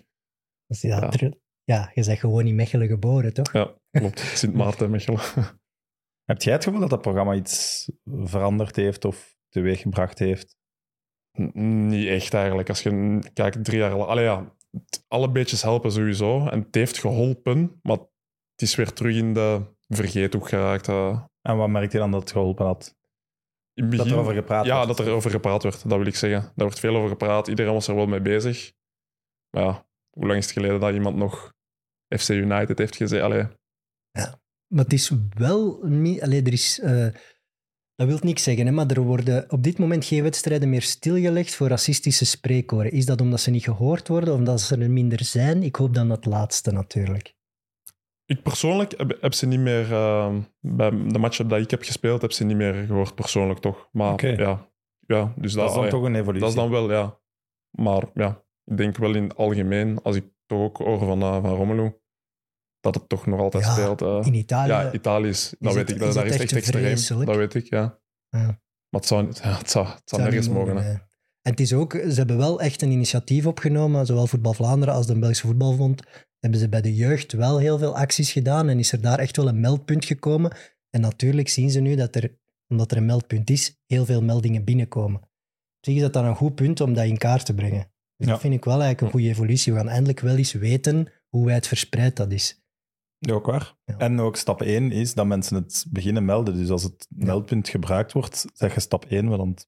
Dus 0.67 0.81
ja, 0.81 1.11
Ja. 1.19 1.31
ja, 1.63 1.91
je 1.93 2.05
bent 2.05 2.19
gewoon 2.19 2.47
in 2.47 2.55
Mechelen 2.55 2.87
geboren, 2.87 3.33
toch? 3.33 3.53
Ja, 3.53 3.73
klopt. 3.91 4.19
Sint 4.39 4.53
Maarten, 4.53 4.89
Mechelen. 4.91 5.21
Heb 6.31 6.41
jij 6.41 6.53
het 6.53 6.63
gevoel 6.63 6.79
dat 6.79 6.89
dat 6.89 7.01
programma 7.01 7.33
iets 7.33 7.89
veranderd 8.05 8.75
heeft 8.75 9.05
of 9.05 9.35
teweeggebracht 9.49 10.19
heeft? 10.19 10.55
N- 11.41 11.87
Niet 11.87 12.07
echt 12.07 12.33
eigenlijk. 12.33 12.69
Als 12.69 12.81
je 12.83 13.19
kijkt, 13.33 13.63
drie 13.63 13.77
jaar 13.79 13.95
lang... 13.97 14.09
Allee, 14.09 14.23
ja, 14.23 14.55
t- 14.85 15.03
alle 15.07 15.31
beetjes 15.31 15.61
helpen 15.61 15.91
sowieso. 15.91 16.47
En 16.47 16.59
het 16.59 16.75
heeft 16.75 16.97
geholpen, 16.99 17.79
maar 17.81 17.97
het 17.97 18.61
is 18.61 18.75
weer 18.75 18.93
terug 18.93 19.15
in 19.15 19.33
de 19.33 19.61
vergeethoek 19.87 20.49
geraakt. 20.49 20.87
eh. 20.87 21.23
En 21.41 21.57
wat 21.57 21.69
merkte 21.69 21.95
je 21.95 22.01
dan 22.01 22.11
dat 22.11 22.21
het 22.21 22.31
geholpen 22.31 22.65
had? 22.65 22.95
in 23.73 23.89
Dat 23.89 24.05
er 24.05 24.17
over 24.17 24.33
gepraat 24.33 24.65
Ja, 24.65 24.75
werd. 24.85 24.97
dat 24.97 25.07
er 25.07 25.13
over 25.13 25.31
gepraat 25.31 25.63
werd, 25.63 25.89
dat 25.89 25.97
wil 25.97 26.07
ik 26.07 26.15
zeggen. 26.15 26.41
Daar 26.41 26.51
wordt 26.55 26.79
veel 26.79 26.95
over 26.95 27.09
gepraat, 27.09 27.47
iedereen 27.47 27.73
was 27.73 27.87
er 27.87 27.95
wel 27.95 28.05
mee 28.07 28.21
bezig. 28.21 28.73
Maar 29.49 29.63
ja, 29.63 29.87
hoe 30.19 30.27
lang 30.27 30.39
is 30.39 30.45
het 30.45 30.53
geleden 30.53 30.79
dat 30.79 30.93
iemand 30.93 31.15
nog 31.15 31.53
FC 32.17 32.29
United 32.29 32.77
heeft 32.77 32.95
gezegd? 32.95 33.23
Allee, 33.23 33.47
Maar 34.67 34.83
het 34.83 34.93
is 34.93 35.11
wel... 35.37 35.81
Allee, 36.21 36.41
er 36.43 36.53
is... 36.53 36.79
eh, 36.79 37.07
dat 37.95 38.07
wil 38.07 38.17
niks 38.21 38.43
zeggen, 38.43 38.65
hè, 38.65 38.71
maar 38.71 38.87
er 38.91 39.01
worden 39.01 39.51
op 39.51 39.63
dit 39.63 39.77
moment 39.77 40.05
geen 40.05 40.23
wedstrijden 40.23 40.69
meer 40.69 40.81
stilgelegd 40.81 41.55
voor 41.55 41.67
racistische 41.67 42.25
spreekkoren. 42.25 42.91
Is 42.91 43.05
dat 43.05 43.21
omdat 43.21 43.39
ze 43.41 43.49
niet 43.51 43.63
gehoord 43.63 44.07
worden 44.07 44.33
of 44.33 44.39
omdat 44.39 44.61
ze 44.61 44.77
er 44.77 44.91
minder 44.91 45.23
zijn? 45.23 45.63
Ik 45.63 45.75
hoop 45.75 45.93
dan 45.93 46.07
dat 46.09 46.25
laatste 46.25 46.71
natuurlijk. 46.71 47.33
Ik 48.25 48.43
persoonlijk 48.43 48.97
heb, 48.97 49.17
heb 49.21 49.33
ze 49.33 49.45
niet 49.45 49.59
meer, 49.59 49.91
eh, 49.93 50.35
bij 50.59 50.89
de 50.89 51.19
matchen 51.19 51.47
dat 51.47 51.59
ik 51.59 51.71
heb 51.71 51.83
gespeeld, 51.83 52.21
heb 52.21 52.31
ze 52.31 52.43
niet 52.43 52.57
meer 52.57 52.73
gehoord 52.85 53.15
persoonlijk 53.15 53.59
toch. 53.59 53.89
Maar 53.91 54.13
Oké. 54.13 54.27
ja, 54.27 54.69
ja, 54.99 55.33
dus 55.37 55.53
Dat 55.53 55.61
dat, 55.61 55.69
is 55.69 55.69
dan 55.71 55.77
allee, 55.77 55.89
toch 55.89 56.03
een 56.03 56.15
evolutie. 56.15 56.39
dat 56.39 56.49
is 56.49 56.55
dan 56.55 56.69
wel, 56.69 56.91
ja. 56.91 57.19
Maar 57.69 58.03
ja, 58.13 58.44
ik 58.65 58.77
denk 58.77 58.97
wel 58.97 59.15
in 59.15 59.23
het 59.23 59.35
algemeen, 59.35 59.99
als 60.01 60.15
ik 60.15 60.25
toch 60.45 60.59
ook 60.61 60.77
hoor 60.77 60.99
van, 60.99 61.21
eh, 61.21 61.41
van 61.41 61.55
Romelu, 61.55 61.93
dat 62.79 62.95
het 62.95 63.09
toch 63.09 63.25
nog 63.25 63.39
altijd 63.39 63.63
Ja, 63.63 63.71
speelt. 63.71 64.01
eh. 64.01 64.19
In 64.23 64.33
Italië... 64.33 64.69
ja, 64.71 64.91
Italië 64.93 65.27
is, 65.29 65.55
dat 65.59 65.69
is 65.71 65.77
weet 65.77 65.87
het- 65.87 65.95
ik, 65.95 65.99
dat, 65.99 66.07
is 66.09 66.15
daar 66.15 66.25
echt 66.25 66.53
extreem. 66.53 67.25
Dat 67.25 67.35
weet 67.35 67.53
ik, 67.53 67.69
ja. 67.69 67.99
Ja. 68.29 68.39
Maar 68.89 69.01
het 69.01 69.05
zou, 69.05 69.27
ja, 69.43 69.57
het 69.57 69.69
zou, 69.69 69.87
het 69.87 70.01
zou 70.05 70.21
nergens 70.21 70.49
mogen. 70.49 70.75
nee. 70.75 70.83
En 71.41 71.51
het 71.51 71.59
is 71.59 71.73
ook, 71.73 71.91
ze 71.93 72.13
hebben 72.13 72.37
wel 72.37 72.61
echt 72.61 72.81
een 72.81 72.91
initiatief 72.91 73.45
opgenomen, 73.45 74.05
zowel 74.05 74.27
Voetbal 74.27 74.53
Vlaanderen 74.53 74.93
als 74.93 75.07
de 75.07 75.19
Belgische 75.19 75.47
Voetbalbond. 75.47 76.01
Hebben 76.39 76.59
ze 76.59 76.69
bij 76.69 76.81
de 76.81 76.95
jeugd 76.95 77.31
wel 77.33 77.57
heel 77.57 77.77
veel 77.77 77.97
acties 77.97 78.31
gedaan 78.31 78.69
en 78.69 78.79
is 78.79 78.91
er 78.91 79.01
daar 79.01 79.19
echt 79.19 79.37
wel 79.37 79.47
een 79.47 79.59
meldpunt 79.59 80.05
gekomen. 80.05 80.51
En 80.89 81.01
natuurlijk 81.01 81.49
zien 81.49 81.69
ze 81.69 81.79
nu 81.79 81.95
dat 81.95 82.15
er, 82.15 82.37
omdat 82.67 82.91
er 82.91 82.97
een 82.97 83.05
meldpunt 83.05 83.49
is, 83.49 83.81
heel 83.85 84.05
veel 84.05 84.21
meldingen 84.23 84.63
binnenkomen. 84.63 85.21
Op 85.21 85.29
zich 85.81 85.95
is 85.95 86.01
dat 86.01 86.13
dan 86.13 86.25
een 86.25 86.35
goed 86.35 86.55
punt 86.55 86.81
om 86.81 86.93
dat 86.93 87.05
in 87.05 87.17
kaart 87.17 87.45
te 87.45 87.53
brengen. 87.53 87.91
Dus 88.17 88.27
Ja. 88.27 88.31
dat 88.33 88.41
vind 88.41 88.53
ik 88.53 88.63
wel 88.65 88.73
eigenlijk 88.81 89.01
een 89.01 89.11
goede 89.19 89.27
evolutie. 89.27 89.73
We 89.73 89.79
gaan 89.79 89.87
eindelijk 89.89 90.19
wel 90.19 90.35
eens 90.35 90.51
weten 90.53 91.11
hoe 91.29 91.45
wijd 91.45 91.67
verspreid 91.67 92.15
dat 92.15 92.31
is. 92.31 92.63
Ja, 93.17 93.33
ook 93.33 93.45
waar. 93.45 93.75
Ja. 93.85 93.97
En 93.97 94.19
ook 94.19 94.35
stap 94.35 94.61
1 94.61 94.91
is 94.91 95.13
dat 95.13 95.25
mensen 95.25 95.55
het 95.55 95.85
beginnen 95.89 96.25
melden. 96.25 96.55
Dus 96.55 96.69
als 96.69 96.83
het 96.83 97.07
meldpunt 97.09 97.69
gebruikt 97.69 98.11
wordt, 98.11 98.45
zeg 98.53 98.73
je 98.73 98.79
stap 98.79 99.05
1 99.05 99.29
wel 99.29 99.39
aan 99.41 99.49
het, 99.49 99.67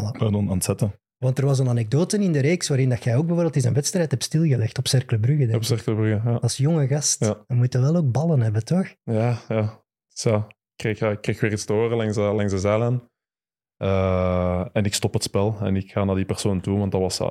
Voilà. 0.00 0.18
pardon, 0.18 0.48
aan 0.48 0.54
het 0.54 0.64
zetten. 0.64 0.94
Want 1.18 1.38
er 1.38 1.44
was 1.44 1.58
een 1.58 1.68
anekdote 1.68 2.18
in 2.18 2.32
de 2.32 2.40
reeks 2.40 2.68
waarin 2.68 2.88
dat 2.88 3.04
jij 3.04 3.16
ook 3.16 3.24
bijvoorbeeld 3.26 3.56
eens 3.56 3.64
een 3.64 3.72
wedstrijd 3.74 4.10
hebt 4.10 4.24
stilgelegd 4.24 4.78
op 4.78 4.86
Cercle 4.88 5.18
Brugge. 5.20 5.56
Op 5.90 6.04
ja. 6.04 6.34
Als 6.34 6.56
jonge 6.56 6.86
gast. 6.86 7.24
Ja. 7.24 7.44
We 7.46 7.54
moeten 7.54 7.80
wel 7.80 7.96
ook 7.96 8.12
ballen 8.12 8.40
hebben, 8.40 8.64
toch? 8.64 8.94
Ja, 9.04 9.38
ja. 9.48 9.82
Zo. 10.08 10.36
Ik 10.36 10.76
kreeg, 10.76 11.00
ik 11.00 11.20
kreeg 11.20 11.40
weer 11.40 11.52
iets 11.52 11.64
te 11.64 11.72
horen 11.72 11.96
langs, 11.96 12.14
de- 12.14 12.20
langs 12.20 12.52
de 12.52 12.58
zijlijn. 12.58 13.02
Eh, 13.76 14.66
en 14.72 14.84
ik 14.84 14.94
stop 14.94 15.12
het 15.12 15.22
spel 15.22 15.56
en 15.60 15.76
ik 15.76 15.90
ga 15.90 16.04
naar 16.04 16.14
die 16.14 16.24
persoon 16.24 16.60
toe, 16.60 16.78
want 16.78 16.92
dat 16.92 17.00
was, 17.00 17.20
eh, 17.20 17.28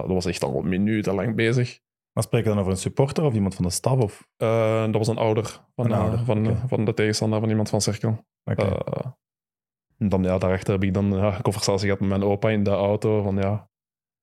dat 0.00 0.06
was 0.06 0.26
echt 0.26 0.42
al 0.42 0.62
minutenlang 0.62 1.34
bezig. 1.34 1.80
Maar 2.12 2.22
spreken 2.22 2.48
we 2.48 2.54
dan 2.54 2.60
over 2.60 2.72
een 2.72 2.80
supporter 2.80 3.24
of 3.24 3.34
iemand 3.34 3.54
van 3.54 3.64
de 3.64 3.70
staf? 3.70 3.98
Of... 3.98 4.28
Eh, 4.36 4.82
dat 4.82 4.96
was 4.96 5.08
een 5.08 5.16
ouder 5.16 5.60
van, 5.74 5.84
Een 5.84 5.92
eh, 5.92 6.00
ouder, 6.00 6.24
van, 6.24 6.56
van 6.68 6.84
de 6.84 6.94
tegenstander, 6.94 7.40
van 7.40 7.48
iemand 7.48 7.68
van 7.68 7.80
Cerkel. 7.80 8.26
Oké. 8.44 8.62
Eh, 8.62 9.06
en 9.98 10.08
dan, 10.08 10.22
ja, 10.22 10.38
daarachter 10.38 10.72
heb 10.72 10.82
ik 10.82 10.94
dan 10.94 11.12
ja, 11.12 11.36
een 11.36 11.42
conversatie 11.42 11.84
gehad 11.84 12.00
met 12.00 12.08
mijn 12.08 12.22
opa 12.22 12.50
in 12.50 12.62
de 12.62 12.70
auto. 12.70 13.22
Van, 13.22 13.36
ja, 13.36 13.70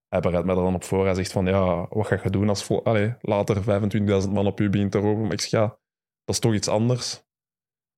hij 0.08 0.20
bereidt 0.20 0.46
mij 0.46 0.56
er 0.56 0.62
dan 0.62 0.76
op 0.76 0.84
voor. 0.84 1.06
Hij 1.06 1.14
zegt 1.14 1.32
van, 1.32 1.46
ja, 1.46 1.88
wat 1.90 2.08
ga 2.08 2.20
je 2.24 2.30
doen 2.30 2.50
als 2.50 2.84
allee, 2.84 3.16
later 3.22 3.62
25.000 4.26 4.32
man 4.32 4.48
op 4.48 4.60
u 4.60 4.70
begint 4.70 4.92
te 4.92 4.98
roepen? 4.98 5.24
Maar 5.24 5.32
ik 5.32 5.42
zeg, 5.42 5.50
ja, 5.50 5.68
dat 6.24 6.36
is 6.36 6.40
toch 6.40 6.54
iets 6.54 6.68
anders. 6.68 7.24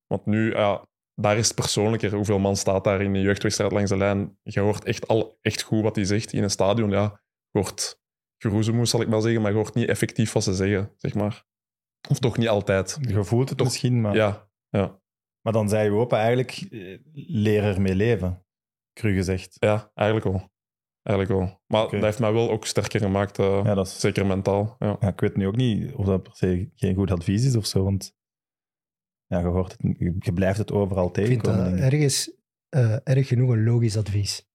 Want 0.07 0.25
nu, 0.25 0.51
ja, 0.51 0.85
daar 1.13 1.37
is 1.37 1.47
het 1.47 1.55
persoonlijker. 1.55 2.15
Hoeveel 2.15 2.39
man 2.39 2.55
staat 2.55 2.83
daar 2.83 3.01
in 3.01 3.15
een 3.15 3.21
jeugdwedstrijd 3.21 3.71
langs 3.71 3.89
de 3.89 3.97
lijn? 3.97 4.37
Je 4.43 4.59
hoort 4.59 4.83
echt, 4.83 5.07
al, 5.07 5.37
echt 5.41 5.61
goed 5.61 5.81
wat 5.81 5.95
hij 5.95 6.05
zegt. 6.05 6.33
In 6.33 6.43
een 6.43 6.49
stadion, 6.49 6.89
ja, 6.89 7.21
je 7.51 7.59
hoort 7.59 7.99
geroezemoes, 8.37 8.89
zal 8.89 9.01
ik 9.01 9.07
maar 9.07 9.21
zeggen, 9.21 9.41
maar 9.41 9.51
je 9.51 9.57
hoort 9.57 9.73
niet 9.73 9.87
effectief 9.89 10.31
wat 10.31 10.43
ze 10.43 10.53
zeggen, 10.53 10.93
zeg 10.97 11.13
maar. 11.13 11.45
Of 12.09 12.19
toch 12.19 12.37
niet 12.37 12.47
altijd. 12.47 12.97
Je 13.01 13.23
voelt 13.23 13.49
het 13.49 13.57
Toch- 13.57 13.67
misschien, 13.67 14.01
maar, 14.01 14.15
Ja, 14.15 14.49
ja. 14.69 15.01
maar 15.41 15.53
dan 15.53 15.69
zei 15.69 15.83
je 15.83 15.95
opa 15.97 16.17
eigenlijk, 16.17 16.51
eh, 16.51 16.97
leer 17.13 17.63
ermee 17.63 17.95
leven. 17.95 18.45
Cru 18.93 19.13
gezegd. 19.13 19.55
Ja, 19.59 19.91
eigenlijk 19.93 20.27
wel. 20.37 20.49
Eigenlijk 21.01 21.39
wel. 21.39 21.61
Maar 21.67 21.89
dat 21.91 22.01
heeft 22.01 22.19
mij 22.19 22.33
wel 22.33 22.51
ook 22.51 22.65
sterker 22.65 22.99
gemaakt, 22.99 23.39
eh, 23.39 23.61
Ja, 23.63 23.73
dat 23.73 23.87
is, 23.87 23.99
zeker 23.99 24.25
mentaal. 24.25 24.75
Ja. 24.79 24.97
ja, 24.99 25.07
ik 25.07 25.19
weet 25.19 25.35
nu 25.35 25.47
ook 25.47 25.55
niet 25.55 25.93
of 25.93 26.05
dat 26.05 26.23
per 26.23 26.35
se 26.35 26.69
geen 26.75 26.95
goed 26.95 27.11
advies 27.11 27.45
is 27.45 27.55
of 27.55 27.65
zo, 27.65 27.83
want 27.83 28.15
ja, 29.25 29.39
je, 29.39 29.45
hoort 29.45 29.71
het, 29.77 29.97
je 30.25 30.33
blijft 30.33 30.57
het 30.57 30.71
overal 30.71 31.07
Ik 31.07 31.15
vind 31.15 31.27
tegenkomen. 31.27 31.71
dat 31.71 31.79
ergens 31.91 32.31
eh, 32.69 32.97
erg 33.07 33.27
genoeg 33.27 33.49
een 33.51 33.63
logisch 33.63 33.97
advies. 33.97 34.49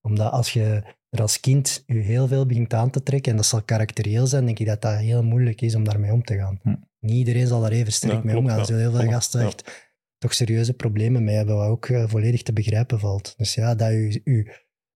Omdat 0.00 0.32
als 0.32 0.52
je 0.52 0.82
er 1.12 1.20
als 1.20 1.40
kind 1.40 1.82
je 1.86 1.98
heel 1.98 2.26
veel 2.26 2.46
begint 2.46 2.74
aan 2.74 2.90
te 2.90 3.02
trekken, 3.02 3.30
en 3.30 3.36
dat 3.36 3.46
zal 3.46 3.62
karakterieel 3.62 4.26
zijn, 4.26 4.44
denk 4.44 4.58
ik 4.58 4.66
dat 4.66 4.82
dat 4.82 4.96
heel 4.96 5.22
moeilijk 5.22 5.60
is 5.60 5.74
om 5.74 5.84
daarmee 5.84 6.12
om 6.12 6.22
te 6.22 6.36
gaan. 6.36 6.58
Hm. 6.62 6.74
Niet 6.98 7.16
iedereen 7.16 7.46
zal 7.46 7.60
daar 7.60 7.70
even 7.70 7.92
sterk 7.92 8.12
Ja, 8.12 8.18
mee 8.18 8.32
klopt, 8.32 8.46
omgaan. 8.46 8.58
Er 8.58 8.66
zullen 8.66 8.80
heel 8.80 9.00
veel 9.00 9.10
gasten 9.10 9.40
ja. 9.40 9.46
echt 9.46 9.90
toch 10.18 10.34
serieuze 10.34 10.74
problemen 10.74 11.24
mee 11.24 11.36
hebben, 11.36 11.56
wat 11.56 11.68
ook 11.68 11.86
eh, 11.86 12.08
volledig 12.08 12.42
te 12.42 12.52
begrijpen 12.52 12.98
valt. 12.98 13.34
Dus 13.36 13.54
ja, 13.54 13.74
dat 13.74 13.90
je 13.90 14.20
uw, 14.24 14.44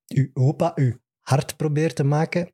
uw 0.07 0.31
opa 0.35 0.73
uw 0.75 0.93
hart 1.21 1.57
probeert 1.57 1.97
te 1.97 2.05
maken, 2.05 2.53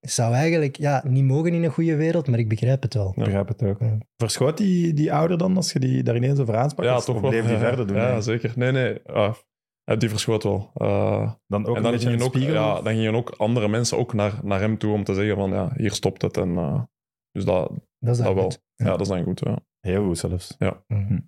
zou 0.00 0.34
eigenlijk 0.34 0.76
ja, 0.76 1.02
niet 1.06 1.24
mogen 1.24 1.54
in 1.54 1.62
een 1.62 1.70
goede 1.70 1.96
wereld, 1.96 2.28
maar 2.28 2.38
ik 2.38 2.48
begrijp 2.48 2.82
het 2.82 2.94
wel. 2.94 3.08
Ik 3.08 3.24
begrijp 3.24 3.48
het 3.48 3.62
ook. 3.62 3.80
Ja. 3.80 3.98
Verschoot 4.16 4.56
die, 4.56 4.94
die 4.94 5.12
ouder 5.12 5.38
dan 5.38 5.56
als 5.56 5.72
je 5.72 5.78
die 5.78 6.02
daar 6.02 6.16
ineens 6.16 6.38
over 6.38 6.56
aansprak? 6.56 6.86
Ja, 6.86 7.00
toch 7.00 7.20
wel. 7.20 7.30
bleef 7.30 7.46
die 7.46 7.56
verder 7.56 7.86
doen? 7.86 7.96
Ja, 7.96 8.20
zeker. 8.20 8.52
Nee, 8.56 8.72
nee. 8.72 8.98
ah, 9.06 9.34
die 9.98 10.08
verschoot 10.08 10.42
wel. 10.42 10.70
Eh, 10.74 11.32
Dan 11.46 11.66
ook 11.66 11.76
en 11.76 11.82
dan 11.82 11.98
gingen, 11.98 12.22
ook, 12.22 12.34
ja, 12.36 12.74
dan 12.82 12.92
gingen 12.94 13.14
ook 13.14 13.30
andere 13.30 13.68
mensen 13.68 13.98
ook 13.98 14.12
naar, 14.12 14.40
naar 14.42 14.60
hem 14.60 14.78
toe 14.78 14.92
om 14.92 15.04
te 15.04 15.14
zeggen 15.14 15.36
van 15.36 15.50
ja, 15.50 15.72
hier 15.76 15.92
stopt 15.92 16.22
het. 16.22 16.36
En, 16.36 16.56
eh, 16.58 16.82
dus 17.32 17.44
dat, 17.44 17.68
Dat 17.98 18.16
is 18.16 18.22
dat 18.22 18.34
wel. 18.34 18.42
goed. 18.42 18.62
Ja. 18.74 18.84
dat 18.84 19.00
is 19.00 19.08
dan 19.08 19.22
goed. 19.24 19.40
Ja. 19.40 19.58
Heel 19.80 20.04
goed 20.04 20.18
zelfs. 20.18 20.54
Ja. 20.58 20.84
Mhm. 20.86 21.18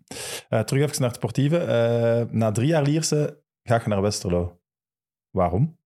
Eh, 0.48 0.60
terug 0.60 0.82
even 0.82 1.00
naar 1.00 1.08
het 1.08 1.18
sportieve. 1.18 1.58
Eh, 1.58 2.24
na 2.30 2.52
drie 2.52 2.66
jaar 2.68 2.82
Lierse 2.82 3.42
ga 3.62 3.74
je 3.82 3.88
naar 3.88 4.02
Westerlo. 4.02 4.60
Waarom? 5.30 5.78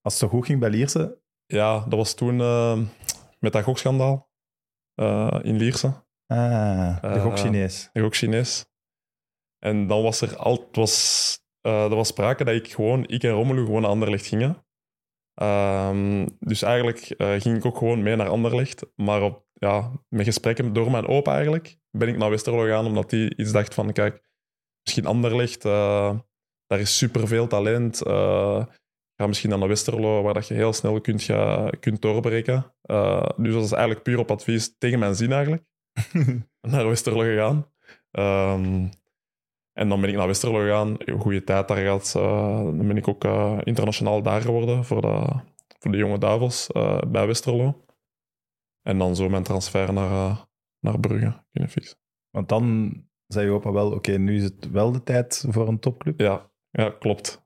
Als 0.00 0.20
het 0.20 0.22
zo 0.22 0.28
goed 0.36 0.46
ging 0.46 0.60
bij 0.60 0.70
Lierse, 0.70 1.20
ja, 1.46 1.78
dat 1.80 1.98
was 1.98 2.14
toen 2.14 2.40
eh, 2.40 2.78
met 3.38 3.52
dat 3.52 3.62
gokschandaal 3.62 4.30
eh, 4.94 5.38
in 5.42 5.56
Lierse. 5.56 5.86
ah, 6.26 7.00
de 7.02 7.08
Eh, 7.08 7.22
gok 7.22 7.38
Chinees. 7.38 7.90
Ik 7.92 8.02
ook 8.02 8.14
Chinees. 8.16 8.66
En 9.58 9.86
dan 9.86 10.02
was 10.02 10.20
er 10.20 10.36
al, 10.36 10.52
het 10.66 10.76
was, 10.76 11.38
eh, 11.62 11.84
er 11.84 11.94
was 11.94 12.08
sprake 12.08 12.44
dat 12.44 12.54
ik 12.54 12.72
gewoon, 12.72 13.06
ik 13.06 13.22
en 13.22 13.30
Romelu 13.30 13.64
gewoon 13.64 13.80
naar 13.80 13.90
Anderlecht 13.90 14.26
gingen. 14.26 14.64
Ehm, 15.34 16.26
dus 16.38 16.62
eigenlijk 16.62 16.98
eh, 16.98 17.40
ging 17.40 17.56
ik 17.56 17.64
ook 17.64 17.76
gewoon 17.76 18.02
mee 18.02 18.16
naar 18.16 18.28
Anderlecht. 18.28 18.86
Maar 18.96 19.22
op, 19.22 19.46
ja, 19.52 19.92
met 20.08 20.24
gesprekken 20.24 20.72
door 20.72 20.90
mijn 20.90 21.06
opa 21.06 21.34
eigenlijk, 21.34 21.78
ben 21.90 22.08
ik 22.08 22.16
naar 22.16 22.30
Westerlo 22.30 22.62
gegaan, 22.62 22.86
omdat 22.86 23.10
hij 23.10 23.32
iets 23.36 23.52
dacht 23.52 23.74
van, 23.74 23.92
kijk, 23.92 24.22
misschien 24.82 25.06
Anderlecht, 25.06 25.64
eh, 25.64 26.18
daar 26.66 26.80
is 26.80 26.96
superveel 26.98 27.46
talent. 27.46 27.98
ga 29.16 29.26
misschien 29.26 29.50
dan 29.50 29.58
naar 29.58 29.68
Westerlo, 29.68 30.22
waar 30.22 30.34
dat 30.34 30.48
je 30.48 30.54
heel 30.54 30.72
snel 30.72 31.00
kunt, 31.00 31.22
ga, 31.22 31.70
kunt 31.80 32.02
doorbreken. 32.02 32.74
Dus 33.36 33.52
dat 33.52 33.64
is 33.64 33.72
eigenlijk 33.72 34.02
puur 34.02 34.18
op 34.18 34.30
advies 34.30 34.76
tegen 34.78 34.98
mijn 34.98 35.14
zin 35.14 35.32
eigenlijk. 35.32 35.64
naar 36.70 36.88
Westerlo 36.88 37.20
gegaan. 37.20 37.72
Ehm, 38.10 38.86
en 39.72 39.88
dan 39.88 40.00
ben 40.00 40.10
ik 40.10 40.16
naar 40.16 40.26
Westerlo 40.26 40.58
gegaan, 40.58 40.94
een 40.98 41.20
goede 41.20 41.44
tijd 41.44 41.68
daar 41.68 41.76
gehad. 41.76 42.14
Eh, 42.16 42.56
dan 42.56 42.86
ben 42.86 42.96
ik 42.96 43.08
ook 43.08 43.24
eh, 43.24 43.58
internationaal 43.62 44.22
daar 44.22 44.40
geworden 44.40 44.84
voor 44.84 45.00
de, 45.00 45.26
voor 45.78 45.92
de 45.92 45.98
jonge 45.98 46.18
duivels 46.18 46.66
eh, 46.66 47.00
bij 47.08 47.26
Westerlo. 47.26 47.84
En 48.82 48.98
dan 48.98 49.16
zo 49.16 49.28
mijn 49.28 49.42
transfer 49.42 49.92
naar, 49.92 50.46
naar 50.80 51.00
Brugge 51.00 51.44
kunnen 51.50 51.70
fixen. 51.70 51.96
Want 52.30 52.48
dan 52.48 52.94
zei 53.26 53.46
je 53.46 53.52
opa 53.52 53.72
wel, 53.72 53.92
oké, 53.92 54.18
nu 54.18 54.36
is 54.36 54.42
het 54.42 54.70
wel 54.70 54.92
de 54.92 55.02
tijd 55.02 55.44
voor 55.48 55.68
een 55.68 55.78
topclub. 55.78 56.20
Ja, 56.20 56.50
ja 56.70 56.90
klopt. 56.90 57.44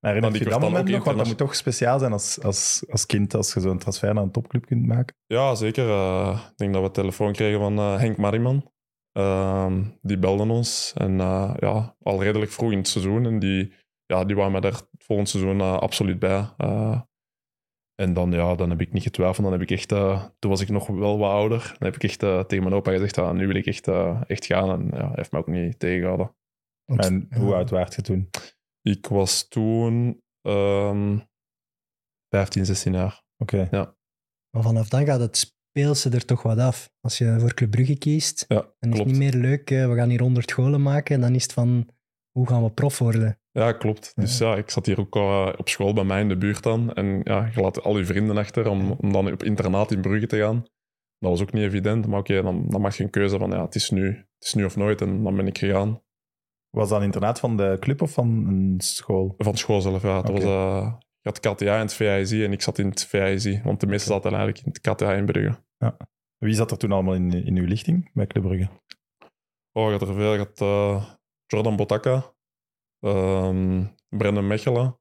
Herinnert 0.00 0.32
die 0.32 0.42
je 0.42 0.48
dat 0.48 0.60
moment 0.60 0.88
nog? 0.88 1.04
Want 1.04 1.16
dat 1.16 1.26
moet 1.26 1.36
toch 1.38 1.54
speciaal 1.54 1.98
zijn 1.98 2.12
als, 2.12 2.42
als, 2.42 2.84
als 2.90 3.06
kind, 3.06 3.34
als 3.34 3.54
je 3.54 3.60
zo'n 3.60 3.78
transfer 3.78 4.14
naar 4.14 4.22
een 4.22 4.30
topclub 4.30 4.66
kunt 4.66 4.86
maken. 4.86 5.16
ja, 5.26 5.54
zeker. 5.54 5.84
Ik 6.32 6.56
denk 6.56 6.72
dat 6.72 6.82
we 6.82 6.90
telefoon 6.90 7.32
kregen 7.32 7.58
van 7.58 7.76
Henk 7.78 8.16
Mariman. 8.16 8.71
Ehm, 9.12 9.84
die 10.02 10.18
belden 10.18 10.50
ons. 10.50 10.92
En 10.96 11.20
eh, 11.20 11.54
ja, 11.58 11.96
al 12.02 12.22
redelijk 12.22 12.50
vroeg 12.50 12.70
in 12.72 12.78
het 12.78 12.88
seizoen. 12.88 13.26
En 13.26 13.38
die, 13.38 13.74
ja, 14.06 14.24
die 14.24 14.36
waren 14.36 14.52
mij 14.52 14.60
daar 14.60 14.72
het 14.72 14.88
volgende 14.98 15.30
seizoen 15.30 15.60
eh, 15.60 15.76
absoluut 15.78 16.18
bij. 16.18 16.48
Eh, 16.56 17.00
en 17.94 18.12
dan, 18.14 18.32
ja, 18.32 18.54
dan 18.54 18.70
heb 18.70 18.80
ik 18.80 18.92
niet 18.92 19.02
getwijfeld. 19.02 19.42
Dan 19.42 19.52
heb 19.52 19.62
ik 19.62 19.70
echt, 19.70 19.92
eh, 19.92 20.26
toen 20.38 20.50
was 20.50 20.60
ik 20.60 20.68
nog 20.68 20.86
wel 20.86 21.18
wat 21.18 21.30
ouder. 21.30 21.58
Dan 21.78 21.88
heb 21.88 21.94
ik 21.94 22.02
echt 22.02 22.22
eh, 22.22 22.40
tegen 22.40 22.64
mijn 22.64 22.76
opa 22.76 22.90
gezegd, 22.90 23.18
ah, 23.18 23.32
nu 23.34 23.46
wil 23.46 23.56
ik 23.56 23.66
echt, 23.66 23.88
echt 24.26 24.46
gaan. 24.46 24.70
En 24.70 24.86
ja, 24.98 25.06
hij 25.06 25.12
heeft 25.14 25.32
me 25.32 25.38
ook 25.38 25.46
niet 25.46 25.78
tegengehouden. 25.78 26.34
Want- 26.84 27.04
En 27.04 27.26
ja. 27.30 27.38
hoe 27.38 27.54
oud 27.54 27.70
waart 27.70 27.94
je 27.94 28.02
toen? 28.02 28.30
Ik 28.82 29.06
was 29.06 29.48
toen 29.48 30.22
ehm 30.42 31.18
15, 32.28 32.64
16 32.66 32.92
jaar. 32.92 33.22
Oké. 33.38 33.68
Maar 34.50 34.62
vanaf 34.62 34.88
dan 34.88 35.04
gaat 35.04 35.20
het 35.20 35.54
speelt 35.72 35.98
ze 35.98 36.10
er 36.10 36.24
toch 36.24 36.42
wat 36.42 36.58
af. 36.58 36.90
Als 37.00 37.18
je 37.18 37.36
voor 37.38 37.54
Club 37.54 37.70
Brugge 37.70 37.98
kiest, 37.98 38.44
Ja, 38.48 38.74
dan 38.78 38.92
is 38.92 38.98
het 38.98 39.06
niet 39.06 39.16
meer 39.16 39.34
leuk, 39.34 39.70
eh, 39.70 39.88
we 39.88 39.94
gaan 39.94 40.08
hier 40.08 40.20
100 40.20 40.52
golen 40.52 40.82
maken. 40.82 41.14
En 41.14 41.20
dan 41.20 41.34
is 41.34 41.42
het 41.42 41.52
van, 41.52 41.88
hoe 42.30 42.48
gaan 42.48 42.62
we 42.62 42.70
prof 42.70 42.98
worden? 42.98 43.38
Ja, 43.50 43.72
klopt. 43.72 44.12
Dus 44.14 44.38
ja, 44.38 44.56
ik 44.56 44.70
zat 44.70 44.86
hier 44.86 45.00
ook 45.00 45.16
eh, 45.16 45.52
op 45.56 45.68
school 45.68 45.92
bij 45.92 46.04
mij 46.04 46.20
in 46.20 46.28
de 46.28 46.36
buurt 46.36 46.62
dan. 46.62 46.92
En 46.92 47.20
ja, 47.24 47.50
je 47.54 47.60
laat 47.60 47.82
al 47.82 47.98
je 47.98 48.04
vrienden 48.04 48.36
achter 48.36 48.68
om, 48.68 48.90
om 48.90 49.12
dan 49.12 49.32
op 49.32 49.42
internaat 49.42 49.90
in 49.92 50.00
Brugge 50.00 50.26
te 50.26 50.38
gaan. 50.38 50.62
Dat 51.18 51.30
was 51.30 51.42
ook 51.42 51.52
niet 51.52 51.62
evident, 51.62 52.06
maar 52.06 52.18
oké, 52.18 52.42
dan, 52.42 52.66
dan 52.68 52.80
maak 52.80 52.92
je 52.92 53.04
een 53.04 53.10
keuze 53.10 53.38
van 53.38 53.50
ja, 53.50 53.64
het 53.64 53.74
is, 53.74 53.90
nu, 53.90 54.06
het 54.06 54.44
is 54.46 54.54
nu 54.54 54.64
of 54.64 54.76
nooit. 54.76 55.00
En 55.00 55.22
dan 55.22 55.36
ben 55.36 55.46
ik 55.46 55.58
gegaan. 55.58 56.02
Was 56.70 56.88
dat 56.88 56.98
een 56.98 57.04
internaat 57.04 57.40
van 57.40 57.56
de 57.56 57.76
club 57.80 58.02
of 58.02 58.12
van 58.12 58.28
een 58.28 58.74
school? 58.78 59.34
Van 59.38 59.56
school 59.56 59.80
zelf, 59.80 60.02
ja. 60.02 60.16
Het 60.16 60.30
Oké. 60.30 60.32
was, 60.32 60.44
eh, 60.44 60.92
je 61.22 61.30
had 61.30 61.40
KTA 61.40 61.74
en 61.74 61.80
het 61.80 61.94
VIZ 61.94 62.32
en 62.32 62.52
ik 62.52 62.62
zat 62.62 62.78
in 62.78 62.88
het 62.88 63.04
VIZ. 63.04 63.62
Want 63.62 63.80
de 63.80 63.86
meesten 63.86 64.12
zaten 64.12 64.30
eigenlijk 64.30 64.64
in 64.64 64.72
het 64.72 64.80
KTA 64.80 65.12
in 65.12 65.24
Brugge. 65.24 65.58
Wie 66.38 66.54
zat 66.54 66.70
er 66.70 66.78
toen 66.78 66.92
allemaal 66.92 67.14
in, 67.14 67.32
in 67.32 67.56
uw 67.56 67.66
lichting 67.66 68.10
bij 68.12 68.26
Club 68.26 68.44
Brugge? 68.44 68.68
Oh, 69.72 69.84
je 69.84 69.98
had 69.98 70.08
er 70.08 70.14
veel. 70.14 70.32
Je 70.32 70.38
had 70.38 70.60
eh, 70.60 71.10
Jordan 71.46 71.76
Botaka, 71.76 72.34
ehm 73.00 73.84
Brendan 74.08 74.46
Mechelen, 74.46 74.98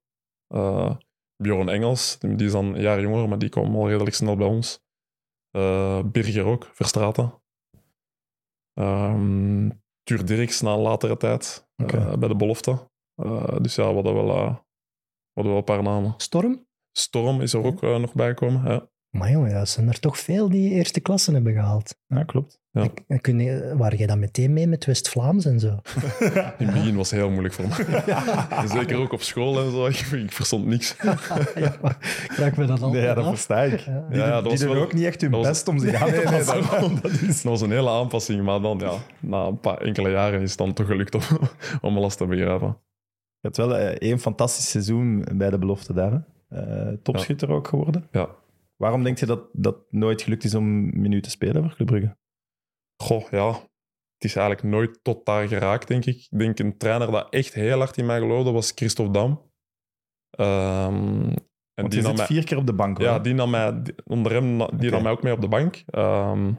eh 0.48 0.96
Bjorn 1.36 1.70
Engels. 1.70 2.20
Die 2.20 2.46
is 2.46 2.52
dan 2.52 2.66
een 2.66 2.82
jaar 2.82 3.02
jonger, 3.02 3.30
maar 3.30 3.38
die 3.38 3.50
kwam 3.50 3.76
al 3.76 3.90
redelijk 3.90 4.16
snel 4.16 4.36
bij 4.36 4.48
ons. 4.48 4.84
Eh, 5.52 6.04
Birger 6.04 6.46
ook, 6.46 6.70
Verstraten. 6.74 7.42
Ehm 8.74 9.70
Tuur 10.04 10.26
Dirks 10.26 10.62
na 10.62 10.74
een 10.74 10.80
latere 10.80 11.18
tijd 11.18 11.70
bij 12.20 12.28
de 12.28 12.36
belofte. 12.36 12.90
Dus 13.62 13.76
ja, 13.76 13.88
we 13.88 13.94
hadden 13.94 14.14
wel, 14.14 14.66
eh, 15.34 15.44
we 15.44 15.50
wel 15.50 15.58
een 15.58 15.63
paar 15.63 15.84
namen. 15.84 16.13
Storm? 16.17 16.65
Storm 16.91 17.41
is 17.41 17.54
er 17.54 17.63
ook 17.63 17.84
eh, 17.84 17.98
nog 17.98 18.13
bij 18.13 18.28
gekomen. 18.28 18.72
Ja. 18.72 18.89
Maar 19.10 19.32
jongen, 19.32 19.50
ja, 19.50 19.65
zijn 19.65 19.88
er 19.88 20.00
toch 20.00 20.17
veel 20.17 20.50
die 20.50 20.70
eerste 20.72 21.00
klassen 21.00 21.34
hebben 21.34 21.54
gehaald. 21.54 21.96
Ja, 22.08 22.24
klopt. 22.24 22.60
Ja. 22.72 22.84
Ik- 23.08 23.22
kun 23.22 23.39
je, 23.39 23.74
waar 23.78 23.96
jij 23.96 24.08
dan 24.08 24.20
meteen 24.20 24.54
mee 24.54 24.67
met 24.67 24.86
West-Vlaams 24.86 25.46
en 25.46 25.60
zo? 25.60 25.67
In 26.58 26.65
het 26.65 26.74
begin 26.74 26.96
was 26.96 27.10
het 27.12 27.20
heel 27.20 27.30
moeilijk 27.30 27.54
voor 27.54 27.67
me. 27.67 28.67
Zeker 28.78 28.98
ook 28.98 29.12
op 29.13 29.22
school 29.22 29.60
en 29.65 29.72
zo. 29.72 29.86
Ik, 29.91 29.96
ik 30.00 30.32
verstond 30.32 30.65
niks. 30.65 30.96
ja, 31.56 31.76
maar 31.82 32.26
krijg 32.28 32.58
me 32.58 32.65
dat 32.65 32.82
altijd 32.82 32.91
Nee, 32.91 33.02
ja, 33.02 33.13
dat 33.13 33.24
af? 33.26 33.30
versta 33.30 33.62
ik. 33.63 33.80
Ja. 33.80 34.06
Die, 34.10 34.17
Ja, 34.20 34.24
doen- 34.26 34.32
dat 34.34 34.41
die 34.44 34.52
was 34.52 34.60
doen 34.60 34.74
wel- 34.74 34.82
ook 34.84 34.94
niet 34.94 35.06
echt 35.06 35.22
hun 35.22 35.32
dat 35.32 35.39
was- 35.39 35.50
best 35.50 35.67
om 35.67 35.80
zich 35.80 35.94
aan 36.02 36.08
te 36.08 36.15
Nee, 36.15 36.26
nee, 36.26 36.44
passen. 36.44 37.02
Dat 37.02 37.12
is- 37.12 37.41
Dat 37.41 37.52
was 37.52 37.62
een 37.62 37.72
hele 37.72 37.89
aanpassing, 37.89 38.44
maar 38.44 38.62
dan, 38.62 38.80
ja, 38.80 38.94
na 39.20 39.46
een 39.46 39.60
paar 39.60 39.78
enkele 39.78 40.10
jaren 40.10 40.41
is 40.41 40.50
het 40.50 40.58
dan 40.58 40.74
toch 40.74 40.88
gelukt 40.88 41.15
om, 41.15 41.22
om 41.82 41.98
alles 41.98 42.15
te 42.15 42.26
begrijpen. 42.26 42.78
Je 43.41 43.47
hebt 43.47 43.58
wel 43.58 43.75
eh, 43.77 43.86
één 44.10 44.19
fantastisch 44.19 44.69
seizoen 44.69 45.25
bij 45.36 45.49
de 45.49 45.58
belofte 45.60 45.93
daar. 45.93 46.12
hè? 46.12 46.19
Eh, 46.89 46.97
topschutter 47.04 47.49
ook 47.49 47.67
geworden. 47.67 48.08
Ja. 48.12 48.30
Waarom 48.75 49.04
denk 49.04 49.17
je 49.17 49.25
dat 49.25 49.49
dat 49.54 49.77
nooit 49.89 50.21
gelukt 50.21 50.43
is 50.43 50.56
om 50.56 50.84
minuten 51.01 51.21
te 51.21 51.30
spelen 51.30 51.63
voor 51.63 51.75
Club 51.75 51.88
Brugge? 51.88 52.17
Goh, 53.04 53.30
ja. 53.32 53.49
Het 54.13 54.30
is 54.30 54.36
eigenlijk 54.36 54.67
nooit 54.67 54.99
tot 55.04 55.25
daar 55.25 55.47
geraakt, 55.47 55.88
denk 55.88 56.06
ik. 56.06 56.27
Ik 56.30 56.39
denk 56.39 56.60
een 56.60 56.77
trainer 56.77 57.12
dat 57.12 57.30
echt 57.34 57.54
heel 57.54 57.77
hard 57.77 57.97
in 57.97 58.06
mij 58.06 58.19
geloofde 58.19 58.51
was 58.51 58.71
Christophe 58.75 59.12
Dam. 59.12 59.51
Ehm, 60.30 61.30
en 61.73 61.82
Want 61.82 61.91
die 61.91 62.01
nam 62.01 62.10
zit 62.10 62.17
mij, 62.17 62.25
vier 62.25 62.43
keer 62.43 62.58
op 62.58 62.65
de 62.65 62.73
bank. 62.73 62.97
hoor. 62.97 63.08
ja, 63.08 63.19
die 63.19 63.34
nam 63.34 63.49
mij, 63.49 63.82
onder 64.04 64.32
hem, 64.32 64.77
die 64.77 64.91
nam 64.91 65.04
mij 65.04 65.12
ook 65.12 65.23
mee 65.23 65.34
op 65.34 65.41
de 65.41 65.47
bank. 65.47 65.84
Ehm, 65.86 66.54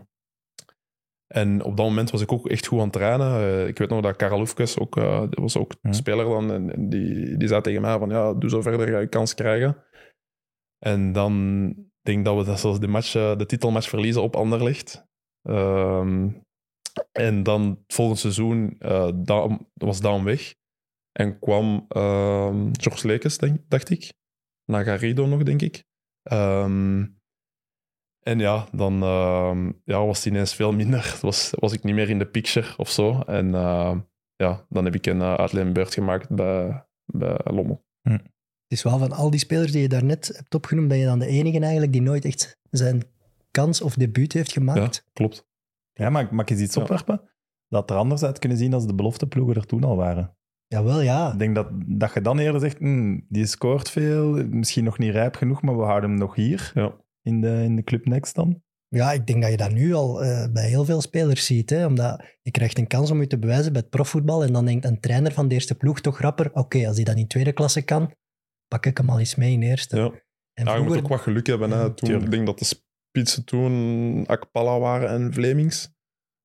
en 1.33 1.63
op 1.63 1.77
dat 1.77 1.87
moment 1.87 2.11
was 2.11 2.21
ik 2.21 2.33
ook 2.33 2.49
echt 2.49 2.67
goed 2.67 2.79
aan 2.79 2.85
het 2.85 2.93
trainen. 2.93 3.37
Eh, 3.37 3.67
ik 3.67 3.79
weet 3.79 3.89
nog 3.89 4.01
dat 4.01 4.17
Karel 4.17 4.41
Oefkes 4.41 4.79
ook, 4.79 4.97
eh, 4.97 5.21
die 5.21 5.43
was 5.43 5.57
ook 5.57 5.73
speler 5.91 6.25
dan. 6.25 6.53
En, 6.53 6.73
en 6.73 6.89
die, 6.89 7.37
die 7.37 7.49
zei 7.49 7.61
tegen 7.61 7.81
mij 7.81 7.99
van, 7.99 8.09
ja, 8.09 8.35
doe 8.35 8.51
zo 8.51 8.61
verder, 8.61 8.89
ga 8.89 8.99
je 8.99 9.07
kans 9.07 9.35
krijgen. 9.35 9.85
En 10.79 11.13
dan 11.13 11.65
denk 12.01 12.19
ik 12.19 12.25
dat 12.25 12.37
we 12.37 12.45
dat 12.45 12.61
zelfs 12.61 12.81
de, 12.81 12.87
match, 12.87 13.15
eh, 13.15 13.37
de 13.37 13.47
titelmatch 13.47 13.89
verliezen 13.89 14.23
op 14.23 14.37
Anderlecht. 14.37 15.07
Ehm, 15.43 16.31
en 17.13 17.43
dan 17.43 17.63
het 17.63 17.95
volgende 17.95 18.21
seizoen 18.21 18.77
was 19.75 20.01
Daan 20.01 20.25
weg. 20.25 20.55
En 21.13 21.39
kwam 21.39 21.87
ehm 21.89 22.69
George 22.73 23.07
Lekes, 23.07 23.39
denk, 23.39 23.61
dacht 23.69 23.91
ik. 23.91 24.13
Na 24.65 24.83
Garrido 24.83 25.27
nog, 25.27 25.43
denk 25.43 25.63
ik. 25.63 25.85
Ehm, 26.23 27.05
en 28.23 28.39
ja, 28.39 28.67
dan 28.73 29.03
ehm, 29.03 29.73
ja, 29.85 30.07
was 30.07 30.17
het 30.17 30.27
ineens 30.27 30.55
veel 30.55 30.73
minder. 30.73 31.19
Was, 31.23 31.53
was 31.59 31.73
ik 31.73 31.83
niet 31.85 31.95
meer 31.95 32.11
in 32.11 32.19
de 32.19 32.27
picture 32.27 32.77
of 32.77 32.91
zo. 32.91 33.21
En 33.21 33.55
eh, 33.55 33.97
ja, 34.37 34.67
dan 34.69 34.85
heb 34.85 34.95
ik 34.95 35.07
een 35.07 35.17
uh, 35.19 35.35
uitleenbeurt 35.35 35.95
gemaakt 35.95 36.29
bij, 36.29 36.85
bij 37.05 37.39
Lommel. 37.45 37.85
Het 38.03 38.81
is 38.81 38.83
wel 38.83 38.99
van 38.99 39.13
al 39.13 39.31
die 39.31 39.41
spelers 39.41 39.73
die 39.73 39.83
je 39.83 39.89
daarnet 39.89 40.31
hebt 40.37 40.55
opgenoemd, 40.55 40.89
ben 40.89 40.99
je 40.99 41.05
dan 41.05 41.19
de 41.19 41.27
enige 41.27 41.59
eigenlijk 41.61 41.93
die 41.93 42.03
nooit 42.03 42.25
echt 42.25 42.59
zijn 42.71 43.03
kans 43.51 43.81
of 43.83 43.95
debuut 43.95 44.33
heeft 44.33 44.53
Ja, 44.53 44.59
gemaakt. 44.61 45.09
klopt. 45.13 45.47
Ja, 45.93 46.11
maar 46.11 46.29
mag 46.31 46.45
ik 46.45 46.51
eens 46.51 46.61
iets 46.61 46.75
Ja. 46.75 46.81
opwerpen? 46.83 47.21
Dat 47.69 47.91
er 47.91 47.97
anders 47.97 48.23
uit 48.23 48.39
kunnen 48.39 48.59
zien 48.59 48.75
als 48.75 48.87
de 48.87 48.95
belofteploegen 48.95 49.55
er 49.57 49.67
toen 49.67 49.85
al 49.85 49.97
waren. 49.97 50.37
Jawel, 50.67 51.01
ja. 51.01 51.33
Ik 51.33 51.39
denk 51.39 51.55
dat, 51.55 51.69
dat 51.87 52.15
je 52.15 52.21
dan 52.21 52.39
eerder 52.39 52.61
zegt, 52.61 52.79
"Hmm, 52.79 53.27
die 53.29 53.47
scoort 53.47 53.91
veel, 53.91 54.47
misschien 54.47 54.85
nog 54.85 54.99
niet 54.99 55.13
rijp 55.13 55.35
genoeg, 55.35 55.63
maar 55.63 55.77
we 55.77 55.83
houden 55.85 56.11
hem 56.11 56.19
nog 56.19 56.35
hier 56.35 56.71
Ja. 56.75 56.95
In 57.23 57.41
de, 57.41 57.63
in 57.63 57.77
de 57.77 57.83
Club 57.83 58.07
Next 58.07 58.35
dan. 58.35 58.63
Ja, 58.89 59.13
ik 59.13 59.27
denk 59.27 59.43
dat 59.43 59.51
je 59.51 59.57
dat 59.57 59.73
nu 59.73 59.95
al 59.95 60.23
eh, 60.23 60.53
bij 60.53 60.69
heel 60.69 60.85
veel 60.85 61.01
spelers 61.01 61.47
ziet. 61.47 61.71
Hè? 61.71 61.87
Omdat 61.87 62.25
je 62.43 62.51
krijgt 62.51 62.79
een 62.79 62.87
kans 62.87 63.11
om 63.11 63.21
je 63.21 63.27
te 63.27 63.39
bewijzen 63.39 63.73
bij 63.73 63.81
het 63.81 63.91
profvoetbal. 63.91 64.45
En 64.45 64.53
dan 64.53 64.65
denkt 64.65 64.85
een 64.85 65.01
trainer 65.01 65.33
van 65.33 65.49
de 65.49 65.55
eerste 65.55 65.75
ploeg 65.75 66.01
toch 66.01 66.21
rapper, 66.21 66.53
oké, 66.53 66.87
als 66.87 66.97
hij 66.97 67.05
dat 67.05 67.17
in 67.17 67.27
tweede 67.27 67.53
klasse 67.53 67.83
kan, 67.83 68.15
pak 68.69 68.87
ik 68.87 68.97
hem 68.97 69.11
al 69.11 69.19
eens 69.19 69.35
mee 69.35 69.53
in 69.53 69.63
eerste. 69.63 69.97
Ja. 69.97 70.11
En 70.53 70.65
Ja, 70.65 70.75
je 70.75 70.83
moet 70.83 70.97
ook 70.97 71.09
wat 71.09 71.21
geluk 71.21 71.47
hebben. 71.47 71.71
Hè. 71.71 71.81
Ja, 71.81 71.91
Toen, 71.91 72.23
ik 72.23 72.31
denk 72.31 72.47
dat 72.47 72.59
de 72.59 72.65
spitsen 72.65 73.45
toen 73.45 74.27
Akpala 74.27 74.79
waren 74.79 75.09
en 75.09 75.33
Vlemings. 75.33 75.91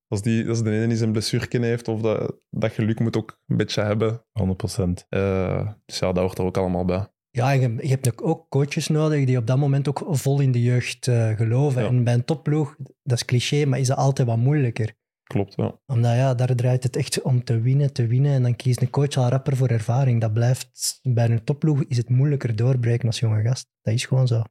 Als, 0.06 0.22
die, 0.22 0.48
als 0.48 0.62
de 0.62 0.70
ene 0.70 0.86
die 0.86 0.96
zijn 0.96 1.12
blessurken 1.12 1.62
heeft, 1.62 1.88
of 1.88 2.00
dat, 2.00 2.40
dat 2.50 2.72
geluk 2.72 3.00
moet 3.00 3.16
ook 3.16 3.40
een 3.46 3.56
beetje 3.56 3.82
hebben. 3.82 4.24
100%. 4.42 5.06
Eh, 5.08 5.72
dus 5.84 5.98
ja, 5.98 6.12
dat 6.12 6.16
hoort 6.16 6.38
er 6.38 6.44
ook 6.44 6.56
allemaal 6.56 6.84
bij. 6.84 7.08
Ja, 7.38 7.50
je, 7.50 7.74
je 7.80 7.88
hebt 7.88 8.22
ook- 8.22 8.46
coaches 8.48 8.88
nodig 8.88 9.24
die 9.24 9.38
op 9.38 9.46
dat 9.46 9.58
moment 9.58 9.88
ook 9.88 10.06
vol 10.08 10.40
in 10.40 10.52
de 10.52 10.62
jeugd 10.62 11.08
eh, 11.08 11.36
geloven. 11.36 11.82
Ja. 11.82 11.88
En 11.88 12.04
bij 12.04 12.14
een 12.14 12.24
topploeg, 12.24 12.76
dat 13.02 13.18
is 13.18 13.24
cliché, 13.24 13.64
maar 13.64 13.78
is 13.78 13.86
dat 13.86 13.96
altijd 13.96 14.28
wat 14.28 14.36
moeilijker. 14.36 14.96
Klopt, 15.22 15.54
ja. 15.56 15.80
Omdat 15.86 16.14
ja, 16.14 16.34
daar 16.34 16.54
draait 16.54 16.82
het 16.82 16.96
echt 16.96 17.22
om 17.22 17.44
te 17.44 17.60
winnen, 17.60 17.92
te 17.92 18.06
winnen. 18.06 18.32
En 18.32 18.42
dan 18.42 18.56
kiest 18.56 18.80
een 18.80 18.90
coach 18.90 19.16
al 19.16 19.28
rapper 19.28 19.56
voor 19.56 19.68
ervaring. 19.68 20.20
Dat 20.20 20.32
blijft, 20.32 20.98
bij 21.02 21.30
een 21.30 21.44
topploeg 21.44 21.84
is 21.84 21.96
het 21.96 22.08
moeilijker 22.08 22.56
doorbreken 22.56 23.06
als 23.06 23.18
jonge 23.18 23.42
gast. 23.42 23.66
Dat 23.82 23.94
is 23.94 24.04
gewoon 24.04 24.26
zo. 24.26 24.42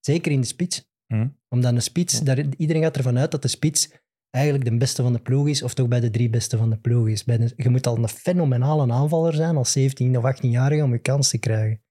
Zeker 0.00 0.32
in 0.32 0.40
de 0.40 0.46
spits. 0.46 0.88
Hm. 1.06 1.28
Omdat 1.48 1.72
een 1.72 1.82
spits, 1.82 2.20
daar, 2.20 2.44
iedereen 2.56 2.82
gaat 2.82 2.96
ervan 2.96 3.18
uit 3.18 3.30
dat 3.30 3.42
de 3.42 3.48
spits 3.48 3.90
eigenlijk 4.30 4.64
de 4.64 4.76
beste 4.76 5.02
van 5.02 5.12
de 5.12 5.18
ploeg 5.18 5.48
is, 5.48 5.62
of 5.62 5.74
toch 5.74 5.88
bij 5.88 6.00
de 6.00 6.10
drie 6.10 6.30
beste 6.30 6.56
van 6.56 6.70
de 6.70 6.76
ploeg 6.76 7.08
is. 7.08 7.24
Bij 7.24 7.38
de, 7.38 7.52
je 7.56 7.68
moet 7.68 7.86
al 7.86 7.96
een 7.96 8.08
fenomenale 8.08 8.92
aanvaller 8.92 9.34
zijn 9.34 9.56
als 9.56 9.72
17 9.72 10.18
of 10.18 10.36
18-jarige 10.36 10.82
om 10.82 10.92
je 10.92 10.98
kans 10.98 11.28
te 11.28 11.38
krijgen. 11.38 11.83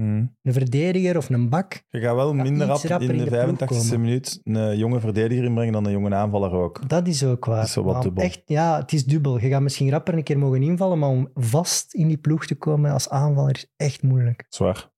Hm. 0.00 0.26
Een 0.42 0.52
verdediger 0.52 1.16
of 1.16 1.28
een 1.30 1.48
bak, 1.48 1.82
Je 1.88 2.00
gaat 2.00 2.14
wel 2.14 2.34
minder 2.34 2.66
rap 2.66 3.00
in 3.00 3.10
in 3.10 3.16
de 3.18 3.24
de 3.24 3.30
ploeg 3.30 3.58
85e 3.58 3.66
komen. 3.88 4.00
minuut 4.00 4.40
een 4.44 4.76
jonge 4.78 5.00
verdediger 5.00 5.44
inbrengen 5.44 5.72
dan 5.72 5.84
een 5.86 5.92
jonge 5.92 6.14
aanvaller 6.14 6.52
ook. 6.52 6.88
dat 6.88 7.06
is 7.08 7.24
ook 7.24 7.44
waar. 7.44 7.56
Dat 7.56 7.66
is 7.66 7.72
zo 7.72 7.82
wat 7.82 7.94
Maar 7.94 8.02
dubbel. 8.02 8.24
Echt, 8.24 8.42
ja, 8.44 8.78
het 8.80 8.92
is 8.92 9.04
dubbel. 9.04 9.40
Je 9.40 9.48
gaat 9.48 9.62
misschien 9.62 9.90
rapper 9.90 10.14
een 10.14 10.22
keer 10.22 10.38
mogen 10.38 10.62
invallen, 10.62 10.98
maar 10.98 11.08
om 11.08 11.30
vast 11.34 11.94
in 11.94 12.08
die 12.08 12.16
ploeg 12.18 12.46
te 12.46 12.54
komen 12.54 12.92
als 12.92 13.08
aanvaller 13.08 13.54
is 13.54 13.72
echt 13.76 14.02
moeilijk. 14.02 14.46
Zwaar. 14.48 14.90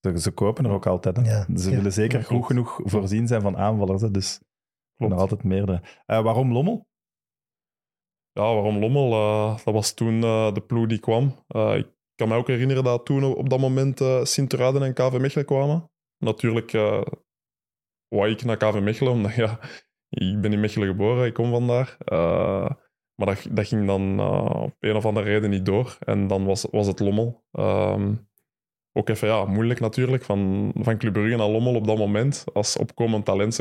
Ze, 0.00 0.20
ze 0.20 0.30
kopen 0.30 0.64
er 0.64 0.70
ook 0.70 0.86
altijd. 0.86 1.16
Hè. 1.16 1.22
Ja. 1.22 1.46
Ze 1.56 1.70
Ja. 1.70 1.76
willen 1.76 1.92
zeker 1.92 2.18
Ja, 2.18 2.24
goed 2.24 2.44
genoeg 2.46 2.80
voorzien 2.84 3.26
zijn 3.26 3.40
van 3.42 3.56
aanvallers. 3.56 4.02
Hè. 4.02 4.10
Dus 4.10 4.40
nog 4.96 5.12
altijd 5.12 5.42
meerdere. 5.44 5.82
Eh, 6.06 6.22
waarom 6.22 6.52
Lommel? 6.52 6.86
Ja, 8.32 8.42
waarom 8.42 8.78
Lommel? 8.78 9.12
Eh, 9.12 9.64
dat 9.64 9.74
was 9.74 9.94
toen 9.94 10.22
eh, 10.22 10.52
de 10.54 10.60
ploeg 10.60 10.86
die 10.86 10.98
kwam. 11.00 11.44
Eh, 11.48 11.74
ik 11.76 11.86
kan 12.22 12.30
me 12.30 12.36
ook 12.40 12.48
herinneren 12.48 12.84
dat 12.84 13.04
toen 13.04 13.24
op 13.24 13.48
dat 13.48 13.58
moment 13.58 14.00
eh 14.00 14.24
Sint-Truiden 14.24 14.82
en 14.82 14.94
KV 14.94 15.18
Mechelen 15.18 15.46
kwamen. 15.46 15.90
Natuurlijk 16.18 16.70
wou 18.08 18.30
ik 18.30 18.44
naar 18.44 18.56
KV 18.56 18.80
Mechelen, 18.80 19.12
omdat 19.18 19.34
ja, 19.34 19.60
ik 20.08 20.40
ben 20.40 20.52
in 20.52 20.60
Mechelen 20.60 20.88
geboren, 20.88 21.26
ik 21.26 21.34
kom 21.34 21.50
vandaar. 21.50 21.96
Eh, 21.98 22.70
maar 23.14 23.26
dat, 23.26 23.46
dat 23.50 23.66
ging 23.66 23.86
dan 23.86 24.20
op 24.54 24.76
een 24.80 24.96
of 24.96 25.06
andere 25.06 25.26
reden 25.26 25.50
niet 25.50 25.66
door. 25.66 25.96
En 26.00 26.26
dan 26.26 26.44
was, 26.44 26.66
was 26.70 26.86
het 26.86 27.00
Lommel. 27.00 27.44
Ehm, 27.52 28.14
ook 28.92 29.08
even 29.08 29.28
ja, 29.28 29.44
moeilijk 29.44 29.80
natuurlijk, 29.80 30.22
van, 30.22 30.70
van 30.78 30.98
Club 30.98 31.12
Brugge 31.12 31.36
naar 31.36 31.48
Lommel 31.48 31.74
op 31.74 31.86
dat 31.86 31.98
moment. 31.98 32.44
Als 32.52 32.76
opkomend 32.76 33.24
talent, 33.24 33.54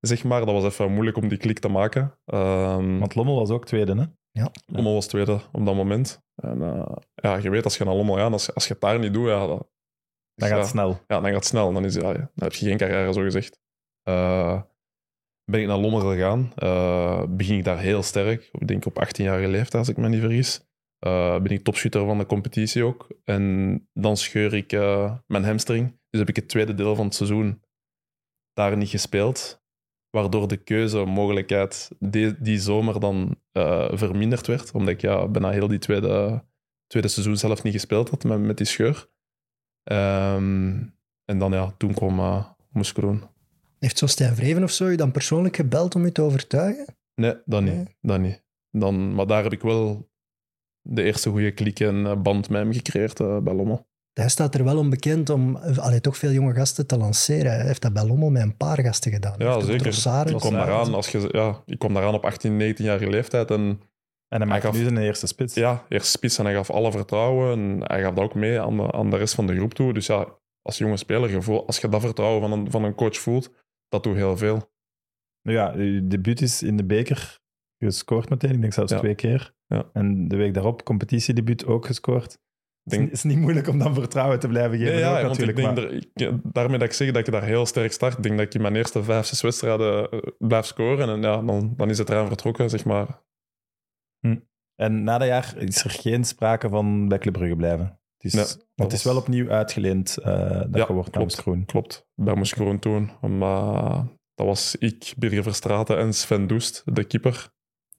zeg 0.00 0.24
maar. 0.24 0.46
Dat 0.46 0.54
was 0.54 0.64
even 0.64 0.92
moeilijk 0.92 1.16
om 1.16 1.28
die 1.28 1.38
klik 1.38 1.58
te 1.58 1.68
maken. 1.68 2.18
Ehm, 2.24 2.98
Want 2.98 3.14
Lommel 3.14 3.38
was 3.38 3.50
ook 3.50 3.66
tweede, 3.66 3.94
hè? 3.94 4.04
Lommel 4.66 4.94
was 4.94 5.06
tweede 5.06 5.40
op 5.52 5.64
dat 5.64 5.74
moment. 5.74 6.22
En 6.34 6.62
eh, 6.62 6.96
ja, 7.14 7.36
je 7.36 7.50
weet, 7.50 7.64
als 7.64 7.76
je 7.76 7.84
naar 7.84 7.94
Lommel 7.94 8.16
gaat, 8.16 8.32
als, 8.32 8.54
als 8.54 8.66
je 8.66 8.72
het 8.72 8.82
daar 8.82 8.98
niet 8.98 9.12
doet, 9.12 9.28
ja, 9.28 9.46
dan, 9.46 9.68
Dat 10.34 10.48
ja, 10.48 10.56
gaat 10.56 10.68
snel. 10.68 10.88
Ja, 10.88 11.20
dan 11.20 11.24
gaat 11.24 11.34
het 11.34 11.44
snel. 11.44 11.72
Dan, 11.72 11.84
is, 11.84 11.94
ja, 11.94 12.12
dan 12.12 12.28
heb 12.34 12.52
je 12.52 12.66
geen 12.66 12.76
carrière, 12.76 13.12
zo 13.12 13.22
gezegd. 13.22 13.60
Eh, 14.02 14.62
ben 15.44 15.60
ik 15.60 15.66
naar 15.66 15.78
Lommel 15.78 16.00
gegaan. 16.00 16.52
Eh, 16.54 17.24
begin 17.28 17.58
ik 17.58 17.64
daar 17.64 17.78
heel 17.78 18.02
sterk. 18.02 18.48
Ik 18.52 18.68
denk 18.68 18.86
op 18.86 19.06
18-jarige 19.06 19.48
leeftijd, 19.48 19.74
als 19.74 19.88
ik 19.88 19.96
me 19.96 20.08
niet 20.08 20.20
vergis. 20.20 20.66
Eh, 20.98 21.40
ben 21.40 21.52
ik 21.52 21.64
topschutter 21.64 22.06
van 22.06 22.18
de 22.18 22.26
competitie 22.26 22.84
ook. 22.84 23.08
En 23.24 23.88
dan 23.92 24.16
scheur 24.16 24.54
ik 24.54 24.72
eh, 24.72 25.16
mijn 25.26 25.44
hamstring. 25.44 26.00
Dus 26.10 26.20
heb 26.20 26.28
ik 26.28 26.36
het 26.36 26.48
tweede 26.48 26.74
deel 26.74 26.96
van 26.96 27.04
het 27.04 27.14
seizoen 27.14 27.62
daar 28.52 28.76
niet 28.76 28.88
gespeeld. 28.88 29.63
Waardoor 30.14 30.48
de 30.48 30.56
keuzemogelijkheid 30.56 31.90
die, 31.98 32.40
die 32.40 32.58
zomer 32.58 33.00
dan 33.00 33.36
eh, 33.52 33.88
verminderd 33.92 34.46
werd. 34.46 34.72
Omdat 34.72 34.94
ik 34.94 35.00
ja, 35.00 35.28
bijna 35.28 35.50
heel 35.50 35.68
die 35.68 35.78
tweede, 35.78 36.44
tweede 36.86 37.08
seizoen 37.08 37.36
zelf 37.36 37.62
niet 37.62 37.72
gespeeld 37.72 38.10
had 38.10 38.24
met, 38.24 38.40
met 38.40 38.56
die 38.56 38.66
scheur. 38.66 39.08
Ehm, 39.82 40.82
en 41.24 41.38
dan 41.38 41.52
ja, 41.52 41.74
toen 41.76 41.94
kwam 41.94 42.18
uh, 42.18 42.46
Moeskroen. 42.70 43.22
Heeft 43.78 43.98
zo 43.98 44.06
Stijn 44.06 44.34
Vreven 44.34 44.62
of 44.62 44.70
zo 44.70 44.88
je 44.88 44.96
dan 44.96 45.10
persoonlijk 45.10 45.56
gebeld 45.56 45.94
om 45.94 46.04
je 46.04 46.12
te 46.12 46.22
overtuigen? 46.22 46.96
Nee, 47.14 47.34
dat 47.44 47.62
niet. 47.62 47.74
Nee. 47.74 47.96
Dat 48.00 48.20
niet. 48.20 48.44
Dan, 48.70 49.14
maar 49.14 49.26
daar 49.26 49.42
heb 49.42 49.52
ik 49.52 49.62
wel 49.62 50.10
de 50.80 51.02
eerste 51.02 51.30
goede 51.30 51.52
klik 51.52 51.80
en 51.80 52.06
eh, 52.06 52.20
band 52.20 52.48
met 52.48 52.62
hem 52.62 52.72
gecreëerd 52.72 53.18
bij 53.18 53.54
Lommel. 53.54 53.86
Hij 54.14 54.28
staat 54.28 54.54
er 54.54 54.64
wel 54.64 54.78
onbekend 54.78 55.30
om 55.30 55.56
allee, 55.56 56.00
toch 56.00 56.16
veel 56.16 56.30
jonge 56.30 56.54
gasten 56.54 56.86
te 56.86 56.96
lanceren. 56.96 57.52
Hij 57.52 57.66
heeft 57.66 57.82
dat 57.82 57.92
bij 57.92 58.06
Lommel 58.06 58.30
met 58.30 58.42
een 58.42 58.56
paar 58.56 58.80
gasten 58.80 59.12
gedaan. 59.12 59.34
Ja, 59.38 59.60
zeker. 59.60 59.86
Ik 60.28 60.38
kom 60.38 60.52
daaraan, 60.52 60.94
als 60.94 61.08
je, 61.08 61.28
ja, 61.32 61.62
ik 61.66 61.78
kom 61.78 61.94
daaraan 61.94 62.14
op 62.14 62.24
18, 62.24 62.56
19 62.56 62.84
jarige 62.84 63.10
leeftijd. 63.10 63.50
En 63.50 63.80
En 64.28 64.40
hij 64.40 64.46
maakt 64.46 64.62
gaf- 64.64 64.74
nu 64.76 64.82
zijn 64.82 64.96
eerste 64.98 65.26
spits. 65.26 65.54
ja, 65.54 65.84
eerst 65.88 66.06
spits 66.06 66.38
en 66.38 66.44
hij 66.44 66.54
gaf 66.54 66.70
alle 66.70 66.90
vertrouwen. 66.92 67.52
En 67.58 67.80
hij 67.82 68.02
gaf 68.02 68.14
dat 68.14 68.24
ook 68.24 68.34
mee 68.34 68.60
aan 68.60 68.76
de, 68.76 68.92
aan 68.92 69.10
de 69.10 69.16
rest 69.16 69.34
van 69.34 69.46
de 69.46 69.56
groep 69.56 69.74
toe. 69.74 69.92
Dus 69.92 70.06
ja, 70.06 70.38
als 70.62 70.78
jonge 70.78 70.96
speler, 70.96 71.30
je 71.30 71.42
voelt- 71.42 71.66
als 71.66 71.78
je 71.78 71.88
dat 71.88 72.00
vertrouwen 72.00 72.40
van 72.48 72.52
een, 72.58 72.70
van 72.70 72.84
een 72.84 72.94
coach 72.94 73.16
voelt, 73.16 73.50
dat 73.88 74.02
doet 74.02 74.16
heel 74.16 74.36
veel. 74.36 74.72
Nou 75.42 75.58
ja, 75.58 75.72
uw 75.74 76.08
debuut 76.08 76.40
is 76.40 76.62
in 76.62 76.76
de 76.76 76.84
beker 76.84 77.40
gescoord 77.78 78.28
meteen. 78.30 78.52
Ik 78.54 78.60
denk 78.60 78.72
zelfs 78.72 78.92
Ja. 78.92 78.98
twee 78.98 79.14
keer. 79.14 79.54
Ja. 79.66 79.90
En 79.92 80.28
de 80.28 80.36
week 80.36 80.54
daarop, 80.54 80.84
competitiedebuut, 80.84 81.66
ook 81.66 81.86
gescoord. 81.86 82.38
Ik 82.84 82.90
Het 82.90 83.00
denk, 83.00 83.12
is 83.12 83.22
niet 83.22 83.38
moeilijk 83.38 83.68
om 83.68 83.78
dan 83.78 83.94
vertrouwen 83.94 84.38
te 84.40 84.48
blijven 84.48 84.78
geven. 84.78 84.92
Nee, 84.92 85.00
ja, 85.02 85.16
ook 85.16 85.22
want 85.22 85.38
ik 85.40 85.46
natuurlijk. 85.46 85.56
denk 85.56 85.74
maar- 85.74 85.84
dat, 85.84 85.92
ik, 85.92 86.10
ja, 86.14 86.40
daarmee 86.52 86.78
dat 86.78 86.88
ik 86.88 86.94
zeg 86.94 87.10
dat 87.12 87.26
ik 87.26 87.32
daar 87.32 87.42
heel 87.44 87.66
sterk 87.66 87.92
start. 87.92 88.16
Ik 88.16 88.22
denk 88.22 88.36
dat 88.36 88.46
ik 88.46 88.54
in 88.54 88.62
mijn 88.62 88.76
eerste 88.76 89.02
vijf, 89.02 89.26
zes 89.26 89.40
wedstrijden 89.40 90.10
eh, 90.10 90.18
blijf 90.38 90.66
scoren. 90.66 91.08
En 91.08 91.22
ja, 91.22 91.42
dan, 91.42 91.74
dan 91.76 91.90
is 91.90 91.98
het 91.98 92.08
eraan 92.10 92.26
vertrokken, 92.26 92.70
zeg 92.70 92.84
maar. 92.84 93.22
En 94.76 95.02
na 95.04 95.18
dat 95.18 95.28
jaar 95.28 95.54
is 95.58 95.84
er 95.84 95.90
geen 95.90 96.24
sprake 96.24 96.68
van 96.68 97.08
bij 97.08 97.18
Club 97.18 97.32
Brugge 97.32 97.56
blijven. 97.56 98.00
Het 98.16 98.24
is, 98.24 98.34
Nee, 98.34 98.44
het 98.74 98.92
is 98.92 99.02
wel 99.04 99.16
opnieuw 99.16 99.50
uitgeleend 99.50 100.16
eh 100.16 100.48
dat 100.50 100.68
Ja, 100.74 100.84
je 100.88 100.92
wordt 100.92 101.10
klopt. 101.10 101.34
Groen. 101.34 101.64
Klopt, 101.64 102.06
bij 102.14 102.34
Moeskroen 102.34 102.78
toen. 102.78 103.10
Maar 103.38 103.94
dat 104.34 104.46
was 104.46 104.76
ik, 104.78 105.14
Birger 105.16 105.42
Verstraeten 105.42 105.98
en 105.98 106.12
Sven 106.12 106.46
Doest, 106.46 106.82
de 106.84 107.04
keeper. 107.04 107.52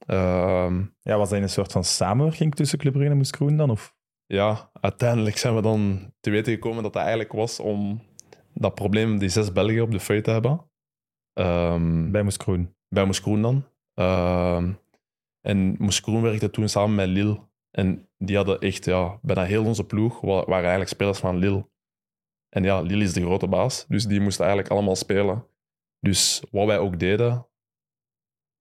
Ehm, 0.06 0.84
Ja, 1.02 1.16
was 1.16 1.30
dat 1.30 1.40
een 1.40 1.48
soort 1.48 1.72
van 1.72 1.84
samenwerking 1.84 2.54
tussen 2.54 2.78
Club 2.78 2.92
Brugge 2.92 3.10
en 3.10 3.16
Moes 3.16 3.30
Groen 3.30 3.56
dan? 3.56 3.70
Of? 3.70 3.94
Ja, 4.26 4.70
uiteindelijk 4.80 5.36
zijn 5.36 5.54
we 5.54 5.62
dan 5.62 6.12
te 6.20 6.30
weten 6.30 6.52
gekomen 6.52 6.82
dat 6.82 6.92
dat 6.92 7.02
eigenlijk 7.02 7.32
was 7.32 7.60
om 7.60 8.02
dat 8.54 8.74
probleem, 8.74 9.18
die 9.18 9.28
zes 9.28 9.52
Belgen 9.52 9.82
op 9.82 9.90
de 9.90 10.00
feuille 10.00 10.22
te 10.22 10.30
hebben. 10.30 10.70
Ehm, 11.32 12.10
Bij 12.10 12.22
Moes 12.22 12.36
Groen. 12.36 12.74
bij 12.88 13.04
Moeskroen 13.04 13.42
dan. 13.42 13.64
Ehm, 13.94 14.72
en 15.40 15.76
Moeskroen 15.78 16.22
werkte 16.22 16.50
toen 16.50 16.68
samen 16.68 16.94
met 16.94 17.08
Lille. 17.08 17.40
En 17.70 18.08
die 18.18 18.36
hadden 18.36 18.60
echt, 18.60 18.84
ja, 18.84 19.18
bijna 19.22 19.44
heel 19.44 19.64
onze 19.64 19.84
ploeg 19.84 20.20
wa- 20.20 20.28
waren 20.44 20.52
eigenlijk 20.60 20.88
spelers 20.88 21.18
van 21.18 21.36
Lille. 21.36 21.68
En 22.48 22.62
ja, 22.62 22.80
Lille 22.80 23.04
is 23.04 23.12
de 23.12 23.20
grote 23.20 23.48
baas, 23.48 23.86
dus 23.88 24.04
die 24.06 24.20
moesten 24.20 24.44
eigenlijk 24.44 24.74
allemaal 24.74 24.96
spelen. 24.96 25.46
Dus 26.00 26.44
wat 26.50 26.66
wij 26.66 26.78
ook 26.78 26.98
deden, 26.98 27.46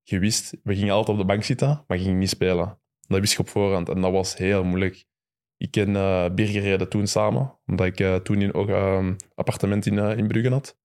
je 0.03 0.19
wist, 0.19 0.57
we 0.63 0.75
gingen 0.75 0.93
altijd 0.93 1.17
op 1.17 1.17
de 1.23 1.27
bank 1.27 1.43
zitten, 1.43 1.83
maar 1.87 1.97
je 1.97 2.03
ging 2.03 2.19
niet 2.19 2.29
spelen. 2.29 2.79
Dat 3.07 3.19
wist 3.19 3.33
je 3.33 3.39
op 3.39 3.49
voorhand 3.49 3.89
en 3.89 4.01
dat 4.01 4.11
was 4.11 4.37
heel 4.37 4.63
moeilijk. 4.63 5.05
Ik 5.57 5.75
en 5.75 5.95
eh 5.95 6.29
Birger 6.33 6.61
reden 6.61 6.89
toen 6.89 7.07
samen, 7.07 7.59
omdat 7.65 7.85
ik 7.85 7.99
eh, 7.99 8.15
toen 8.15 8.41
in, 8.41 8.53
ook 8.53 8.67
een 8.69 9.15
appartement 9.35 9.85
in, 9.85 9.99
eh, 9.99 10.17
in 10.17 10.27
Brugge 10.27 10.49
had. 10.49 10.77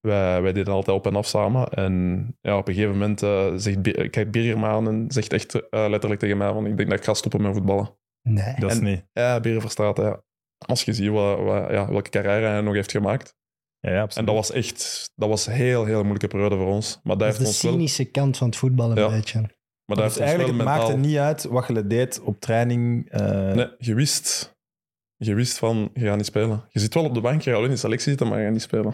Wij, 0.00 0.42
wij 0.42 0.52
deden 0.52 0.72
altijd 0.74 0.96
op 0.96 1.06
en 1.06 1.16
af 1.16 1.26
samen. 1.26 1.68
En 1.68 2.26
ja, 2.40 2.56
op 2.58 2.68
een 2.68 2.74
gegeven 2.74 2.92
moment 2.98 3.22
eh, 3.22 3.52
zegt, 3.56 3.80
kijkt 4.10 4.30
Birger 4.30 4.58
me 4.58 4.66
aan 4.66 4.88
en 4.88 5.04
zegt 5.10 5.32
echt 5.32 5.54
eh, 5.68 5.86
letterlijk 5.88 6.20
tegen 6.20 6.36
mij 6.36 6.52
van 6.52 6.66
ik 6.66 6.76
denk 6.76 6.88
dat 6.90 6.98
ik 6.98 7.04
ga 7.04 7.14
stoppen 7.14 7.42
met 7.42 7.52
voetballen. 7.54 7.96
Nee. 8.22 8.54
Dat 8.58 8.70
is 8.70 8.78
En- 8.78 8.84
niet. 8.84 9.04
Ja, 9.12 9.40
Birger 9.40 9.60
Verstraat, 9.60 9.96
ja. 9.96 10.22
Als 10.66 10.82
je 10.84 10.92
ziet 10.92 11.08
wat, 11.10 11.38
wat- 11.38 11.70
ja, 11.70 11.90
welke 11.90 12.10
carrière 12.10 12.46
hij 12.46 12.60
nog 12.60 12.74
heeft 12.74 12.90
gemaakt. 12.90 13.36
Ja, 13.78 13.90
ja, 13.90 14.02
absoluut. 14.02 14.28
En 14.28 14.34
dat 14.34 14.46
was 14.46 14.56
echt 14.56 15.10
dat 15.14 15.28
was 15.28 15.46
een 15.46 15.52
heel, 15.52 15.84
heel 15.84 16.00
moeilijke 16.00 16.26
periode 16.28 16.56
voor 16.56 16.66
ons. 16.66 17.00
Maar 17.02 17.16
dat 17.16 17.18
Dat 17.18 17.28
is 17.28 17.34
heeft 17.34 17.38
de 17.38 17.46
ons 17.46 17.62
wel... 17.62 17.72
cynische 17.72 18.04
kant 18.04 18.36
van 18.36 18.46
het 18.46 18.56
voetballen 18.56 18.96
Ja. 18.96 19.04
een 19.04 19.10
beetje. 19.10 19.58
Maar 19.90 19.98
dat 19.98 20.14
dus 20.14 20.18
heeft 20.18 20.30
ons 20.30 20.36
wel 20.36 20.46
eigenlijk, 20.46 20.68
het 20.68 20.78
mentaal... 20.78 20.98
maakte 20.98 21.08
niet 21.08 21.18
uit 21.18 21.44
wat 21.44 21.66
je 21.66 21.86
deed 21.86 22.20
op 22.20 22.40
training. 22.40 23.10
eh, 23.10 23.52
Nee, 23.52 23.68
je 23.78 23.94
wist, 23.94 24.56
je 25.16 25.34
wist 25.34 25.58
van, 25.58 25.90
je 25.94 26.06
gaat 26.06 26.16
niet 26.16 26.26
spelen. 26.26 26.64
Je 26.68 26.80
zit 26.80 26.94
wel 26.94 27.04
op 27.04 27.14
de 27.14 27.20
bank, 27.20 27.40
je 27.42 27.50
gaat 27.50 27.58
wel 27.58 27.68
in 27.68 27.74
de 27.74 27.80
selectie 27.80 28.08
zitten, 28.08 28.28
maar 28.28 28.38
je 28.38 28.44
gaat 28.44 28.52
niet 28.52 28.62
spelen. 28.62 28.84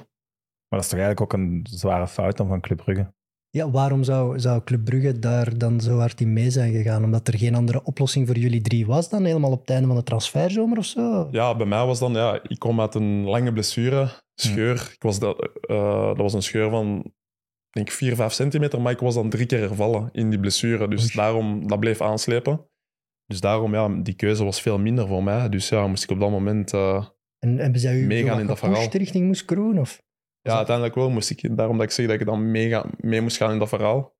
Maar 0.69 0.79
dat 0.79 0.81
is 0.81 0.89
toch 0.89 0.99
eigenlijk 0.99 1.21
ook 1.21 1.41
een 1.41 1.67
zware 1.71 2.07
fout 2.09 2.37
dan 2.37 2.49
van 2.49 2.61
Club 2.61 2.83
Brugge. 2.85 3.15
Ja, 3.51 3.71
waarom 3.71 4.03
zou, 4.05 4.39
zou 4.41 4.63
Club 4.65 4.85
Brugge 4.85 5.19
daar 5.19 5.59
dan 5.59 5.81
zo 5.81 5.99
hard 5.99 6.21
in 6.21 6.33
mee 6.33 6.51
zijn 6.51 6.73
gegaan? 6.73 7.05
Omdat 7.05 7.29
er 7.29 7.39
geen 7.39 7.55
andere 7.55 7.85
oplossing 7.85 8.27
voor 8.27 8.37
jullie 8.37 8.61
drie 8.61 8.87
was 8.87 9.09
dan? 9.09 9.25
Helemaal 9.25 9.51
op 9.53 9.61
het 9.61 9.71
einde 9.71 9.87
van 9.87 9.97
de 9.97 10.03
transferzomer 10.03 10.79
of 10.79 10.85
zo? 10.85 11.29
Ja, 11.31 11.57
bij 11.57 11.67
mij 11.67 11.87
was 11.87 11.99
dan, 11.99 12.13
ja, 12.13 12.41
ik 12.43 12.59
kom 12.59 12.81
uit 12.81 12.95
een 12.95 13.25
lange 13.25 13.53
blessure, 13.53 14.09
scheur. 14.35 14.91
Ik 14.95 15.03
was 15.03 15.19
dat, 15.19 15.51
eh, 15.61 16.07
dat 16.07 16.17
was 16.17 16.33
een 16.33 16.43
scheur 16.43 16.71
van, 16.71 17.13
denk 17.77 17.91
4, 17.91 18.15
5 18.17 18.33
centimeter, 18.33 18.81
maar 18.81 18.93
ik 18.93 18.99
was 18.99 19.15
dan 19.15 19.31
drie 19.31 19.47
keer 19.47 19.59
hervallen 19.61 20.09
in 20.13 20.31
die 20.31 20.41
blessure. 20.41 20.89
Dus 20.89 21.13
daarom, 21.13 21.67
dat 21.69 21.81
bleef 21.81 22.01
aanslepen. 22.01 22.69
Dus 23.27 23.41
daarom, 23.41 23.75
ja, 23.75 23.89
die 23.89 24.15
keuze 24.15 24.45
was 24.45 24.61
veel 24.63 24.79
minder 24.79 25.07
voor 25.07 25.23
mij. 25.23 25.49
Dus 25.49 25.69
ja, 25.69 25.87
moest 25.87 26.05
ik 26.05 26.11
op 26.11 26.21
dat 26.21 26.31
moment... 26.31 26.73
eh, 26.73 27.07
En 27.39 27.59
hebben 27.59 27.81
zij 27.81 28.01
u 28.01 28.07
Meegaan 28.07 28.41
in 28.41 28.47
dat 28.47 28.59
verhaal. 28.59 28.89
richting 28.91 29.27
Moes 29.27 29.45
Kroen? 29.45 29.79
Of? 29.81 30.03
Ja, 30.41 30.57
uiteindelijk 30.57 30.95
wel 30.97 31.11
moest 31.11 31.31
ik. 31.31 31.57
Daarom 31.57 31.77
dat 31.77 31.87
ik 31.87 31.93
zeg 31.93 32.07
dat 32.07 32.21
ik 32.21 32.27
dan 32.27 32.51
mee, 32.51 32.81
mee 32.97 33.21
moest 33.21 33.37
gaan 33.37 33.53
in 33.53 33.59
dat 33.59 33.69
verhaal. 33.69 34.15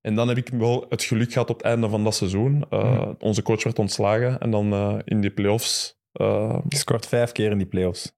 En 0.00 0.14
dan 0.14 0.28
heb 0.28 0.36
ik 0.36 0.48
wel 0.48 0.86
het 0.88 1.02
geluk 1.02 1.32
gehad 1.32 1.50
op 1.50 1.56
het 1.56 1.66
einde 1.66 1.88
van 1.88 2.04
dat 2.04 2.14
seizoen. 2.14 2.64
Uh, 2.70 2.82
Mhm. 3.00 3.14
Onze 3.18 3.42
coach 3.42 3.62
werd 3.64 3.78
ontslagen. 3.78 4.40
En 4.40 4.50
dan 4.50 4.72
uh, 4.72 4.98
in 5.04 5.20
die 5.20 5.30
playoffs. 5.30 5.98
Uh, 6.20 6.58
Je 6.68 6.76
scoort 6.76 7.06
vijf 7.06 7.32
keer 7.32 7.50
in 7.50 7.58
die 7.58 7.66
playoffs. 7.66 8.16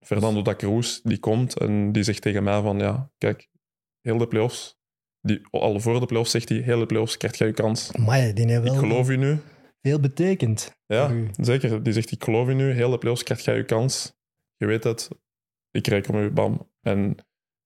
Fernando 0.00 0.42
da 0.42 0.54
Cruz, 0.54 1.00
die 1.02 1.18
komt 1.18 1.58
en 1.58 1.92
die 1.92 2.02
zegt 2.02 2.22
tegen 2.22 2.42
mij 2.42 2.62
van... 2.62 2.78
Ja, 2.78 3.10
kijk, 3.18 3.48
heel 4.00 4.18
de 4.18 4.26
playoffs... 4.28 4.78
Die, 5.22 5.40
al 5.50 5.80
voor 5.80 6.00
de 6.00 6.06
playoffs 6.06 6.30
zegt 6.30 6.48
hij, 6.48 6.58
heel 6.58 6.78
de 6.78 6.86
playoffs 6.86 7.16
krijg 7.16 7.38
jij 7.38 7.46
je 7.46 7.52
kans. 7.52 7.92
Maar 7.92 8.34
die 8.34 8.46
heeft 8.46 8.62
wel 8.62 8.72
Ik 8.72 8.78
geloof 8.78 9.10
u 9.10 9.16
nu. 9.16 9.38
veel 9.82 10.00
betekend. 10.00 10.76
Ja, 10.86 11.10
zeker. 11.36 11.82
Die 11.82 11.92
zegt, 11.92 12.10
ik 12.10 12.24
geloof 12.24 12.48
in 12.48 12.60
u. 12.60 12.72
Heel 12.72 12.90
de 12.90 12.98
playoffs 12.98 13.22
krijg 13.22 13.44
jij 13.44 13.56
je 13.56 13.64
kans. 13.64 14.12
Je 14.56 14.66
weet 14.66 14.84
het. 14.84 15.08
Ik 15.70 15.86
reken 15.86 16.14
op 16.14 16.20
u, 16.20 16.30
bam. 16.30 16.70
En 16.82 17.16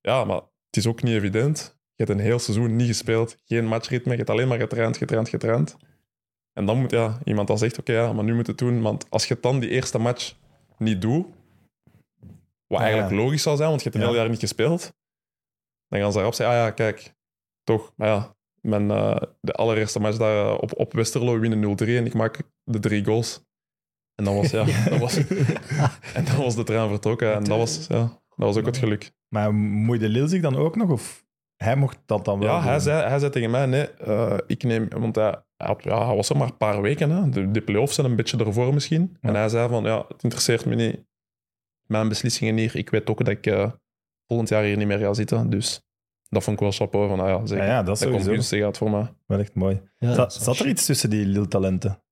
ja, 0.01 0.25
maar 0.25 0.37
het 0.66 0.77
is 0.77 0.87
ook 0.87 1.03
niet 1.03 1.14
evident. 1.14 1.79
Je 1.94 2.05
hebt 2.05 2.18
een 2.18 2.25
heel 2.25 2.38
seizoen 2.38 2.77
niet 2.77 2.87
gespeeld. 2.87 3.37
Geen 3.44 3.66
matchritme. 3.66 4.11
Je 4.11 4.16
hebt 4.18 4.31
alleen 4.31 4.49
maar 4.49 4.59
getraind, 4.59 4.97
getraind, 4.97 5.29
getraind. 5.29 5.77
En 6.53 6.66
dan 6.66 6.81
moet 6.81 6.90
ja, 6.90 7.18
iemand 7.25 7.49
dan 7.49 7.59
zegt, 7.59 7.79
oké, 7.79 7.92
ja, 7.92 8.12
maar 8.12 8.25
nu 8.25 8.35
moet 8.35 8.47
het 8.47 8.59
doen. 8.59 8.83
Want 8.83 9.11
als 9.11 9.27
je 9.27 9.38
dan 9.40 9.61
die 9.61 9.70
eerste 9.70 9.99
match 9.99 10.35
niet 10.79 11.01
doet, 11.01 11.27
wat 12.74 12.87
Ja, 12.87 12.92
eigenlijk 12.92 13.22
logisch 13.22 13.42
zou 13.42 13.56
zijn, 13.56 13.68
want 13.68 13.82
je 13.82 13.88
hebt 13.90 14.02
een 14.02 14.08
heel 14.08 14.18
jaar 14.18 14.28
niet 14.28 14.40
gespeeld, 14.40 14.92
dan 15.88 16.00
gaan 16.00 16.08
ze 16.10 16.14
daarop 16.16 16.34
zeggen, 16.34 16.56
ah 16.56 16.62
ja, 16.64 16.70
kijk, 16.70 17.14
toch, 17.62 17.92
maar 17.96 18.08
ja, 18.08 18.37
mijn, 18.60 18.90
eh, 18.90 19.16
de 19.40 19.52
allereerste 19.52 20.00
match 20.00 20.16
daar 20.16 20.46
eh, 20.46 20.58
op, 20.60 20.78
op 20.78 20.92
Westerlo 20.92 21.38
winnen 21.38 21.78
0-3 21.82 21.87
en 21.87 22.06
ik 22.06 22.14
maak 22.14 22.38
de 22.64 22.78
drie 22.78 23.04
goals. 23.04 23.42
En 24.14 24.24
dan 24.24 24.34
was, 24.37 24.50
ja, 24.50 24.64
dat 24.90 24.98
was, 24.98 25.16
en 26.18 26.24
dan 26.24 26.37
was 26.37 26.54
de 26.54 26.62
trein 26.64 26.88
vertrokken 26.88 27.34
en 27.34 27.44
dat 27.44 27.58
was, 27.58 27.87
ja, 27.87 27.98
dat 28.37 28.46
was 28.46 28.56
ook 28.56 28.66
het 28.66 28.76
geluk. 28.76 29.12
Maar 29.28 29.54
moeide 29.54 30.08
Lil 30.08 30.28
zich 30.28 30.42
dan 30.42 30.56
ook 30.56 30.76
nog? 30.76 30.90
Of 30.90 31.24
hij 31.56 31.76
mocht 31.76 31.98
dat 32.06 32.24
dan 32.24 32.38
wel 32.38 32.48
Ja, 32.48 32.62
hij 32.62 32.78
zei, 32.78 33.08
hij 33.08 33.18
zei 33.18 33.30
tegen 33.30 33.50
mij, 33.50 33.66
nee, 33.66 33.90
eh, 33.90 34.37
ik 34.46 34.62
neem... 34.62 34.88
Want 34.88 35.14
hij, 35.16 35.34
hij, 35.56 35.66
had- 35.66 35.82
ja, 35.84 36.06
hij 36.06 36.16
was 36.16 36.28
er 36.30 36.37
maar 36.37 36.46
een 36.46 36.56
paar 36.56 36.80
weken, 36.82 37.10
hè. 37.10 37.28
De, 37.28 37.50
de 37.50 37.60
play-offs 37.60 37.94
zijn 37.94 38.06
een 38.06 38.16
beetje 38.16 38.38
ervoor 38.44 38.74
misschien. 38.74 39.16
Ja. 39.20 39.28
En 39.28 39.34
hij 39.34 39.48
zei 39.48 39.68
van, 39.68 39.84
ja, 39.84 40.04
het 40.08 40.22
interesseert 40.22 40.64
me 40.64 40.74
niet. 40.74 41.00
Mijn 41.87 42.09
beslissingen 42.09 42.57
hier, 42.57 42.77
ik 42.77 42.90
weet 42.90 43.11
ook 43.11 43.18
dat 43.18 43.29
ik 43.29 43.47
eh, 43.47 43.73
volgend 44.27 44.49
jaar 44.49 44.62
hier 44.64 44.77
niet 44.77 44.87
meer 44.87 44.99
ga 44.99 45.14
zitten. 45.14 45.51
Dus 45.51 45.83
dat 46.29 46.42
vond 46.42 46.57
ik 46.57 46.62
wel 46.62 46.73
chapeau 46.73 47.09
van, 47.09 47.20
ah 47.20 47.29
ja, 47.29 47.47
zeker. 47.47 47.64
Ja, 47.64 47.70
ja, 47.70 47.83
dat 47.83 47.94
is 47.94 48.01
dat 48.01 48.09
komt 48.11 48.20
sowieso 48.23 48.40
gunstig 48.40 48.62
uit 48.62 48.79
voor 48.79 48.90
mij. 48.90 49.14
wel 49.27 49.38
echt 49.38 49.55
mooi. 49.55 49.83
Ja, 49.99 50.29
Zat, 50.29 50.59
er 50.59 50.66
iets 50.68 50.87
tussen 50.87 51.11
die 51.11 51.27
Lil-talenten? 51.27 52.03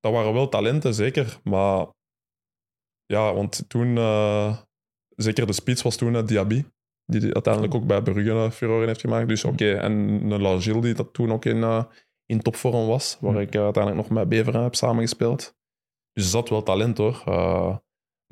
Dat 0.00 0.12
waren 0.12 0.32
wel 0.32 0.48
talenten, 0.48 0.94
zeker. 0.94 1.40
Maar 1.44 1.86
ja, 3.06 3.34
want 3.34 3.64
toen... 3.68 3.96
eh, 3.96 4.58
zeker 5.16 5.46
de 5.46 5.52
spits 5.52 5.82
was 5.82 5.96
toen 5.96 6.14
uh, 6.14 6.26
Diaby. 6.26 6.64
Die 7.06 7.34
uiteindelijk 7.34 7.74
ook 7.74 7.86
bij 7.86 8.02
Brugge 8.02 8.30
uh, 8.30 8.50
furoren 8.50 8.86
heeft 8.86 9.00
gemaakt. 9.00 9.28
Dus 9.28 9.44
oké, 9.44 9.74
en 9.74 9.92
een 9.92 10.40
Lagil 10.40 10.80
die 10.80 10.94
dat 10.94 11.12
toen 11.12 11.32
ook 11.32 11.44
in, 11.44 11.62
eh, 11.62 11.84
in 12.26 12.42
topvorm 12.42 12.86
was. 12.86 13.18
Waar 13.20 13.40
ik 13.40 13.56
uiteindelijk 13.56 14.08
nog 14.08 14.18
met 14.18 14.28
Beveren 14.28 14.62
heb 14.62 14.74
samengespeeld. 14.74 15.56
Dus 16.12 16.24
er 16.24 16.30
zat 16.30 16.48
wel 16.48 16.62
talent 16.62 16.98
hoor. 16.98 17.22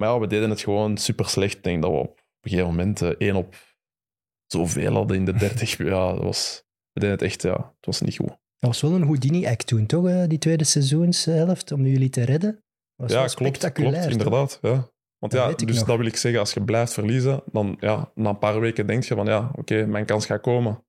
Eh, 0.02 0.08
maar 0.08 0.08
ja, 0.08 0.18
we 0.20 0.26
deden 0.26 0.50
het 0.50 0.60
gewoon 0.60 0.96
super 0.96 1.28
slecht. 1.28 1.56
Ik 1.56 1.62
denk 1.64 1.82
dat 1.82 1.90
we 1.90 1.96
op 1.96 2.18
een 2.40 2.50
gegeven 2.50 2.70
moment 2.70 3.02
eh, 3.02 3.08
één 3.08 3.36
op 3.36 3.54
zoveel 4.46 4.92
hadden 4.94 5.16
in 5.16 5.24
de 5.24 5.32
30. 5.34 5.76
ja, 5.94 6.12
dat 6.12 6.22
was... 6.22 6.64
We 6.92 7.00
deden 7.00 7.16
het 7.16 7.24
echt, 7.24 7.42
ja, 7.42 7.56
het 7.76 7.86
was 7.86 8.00
niet 8.00 8.16
goed. 8.16 8.28
Dat 8.28 8.70
was 8.70 8.80
wel 8.80 8.92
een 8.92 9.02
Houdini-act 9.02 9.66
toen, 9.66 9.86
toch? 9.86 10.06
eh, 10.08 10.24
Die 10.28 10.38
tweede 10.38 10.64
seizoenshelft, 10.64 11.72
om 11.72 11.86
jullie 11.86 12.10
te 12.10 12.24
redden. 12.24 12.50
Dat 12.52 12.60
was 12.96 13.10
Ja, 13.10 13.16
wel 13.24 13.34
klopt, 13.34 13.56
spectaculair. 13.56 14.00
klopt 14.06 14.12
inderdaad. 14.12 14.58
Ja. 14.62 14.90
Want 15.18 15.32
Dat 15.32 15.60
ja, 15.60 15.66
dus 15.66 15.76
nog. 15.76 15.86
dat 15.86 15.96
wil 15.96 16.06
ik 16.06 16.16
zeggen, 16.16 16.40
als 16.40 16.52
je 16.52 16.62
blijft 16.64 16.92
verliezen, 16.92 17.42
dan 17.52 17.76
ja, 17.80 18.10
na 18.14 18.28
een 18.30 18.38
paar 18.38 18.60
weken 18.60 18.86
denk 18.86 19.02
je 19.04 19.14
van 19.14 19.26
ja, 19.26 19.50
oké, 19.54 19.86
mijn 19.86 20.04
kans 20.06 20.26
gaat 20.26 20.40
komen. 20.40 20.84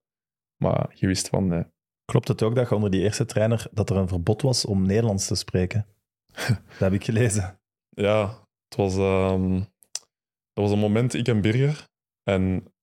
Maar 0.64 0.92
je 0.94 1.08
wist 1.08 1.28
van 1.28 1.48
nee. 1.48 1.64
Klopt 2.06 2.28
het 2.28 2.42
ook 2.44 2.56
dat 2.56 2.70
je 2.70 2.76
onder 2.76 2.92
die 2.92 3.02
eerste 3.02 3.26
trainer 3.26 3.68
dat 3.72 3.90
er 3.90 3.96
een 3.98 4.08
verbod 4.08 4.42
was 4.42 4.66
om 4.66 4.86
Nederlands 4.86 5.28
te 5.28 5.36
spreken? 5.36 5.86
dat 6.68 6.80
heb 6.80 6.94
ik 6.94 7.04
gelezen. 7.04 7.60
Ja, 7.90 8.48
het 8.76 8.94
was, 8.94 8.98
ehm, 8.98 9.54
dat 10.54 10.64
was 10.64 10.72
een 10.72 10.80
moment, 10.80 11.14
ik 11.14 11.28
en 11.28 11.42
Birger. 11.42 11.88
En 12.24 12.74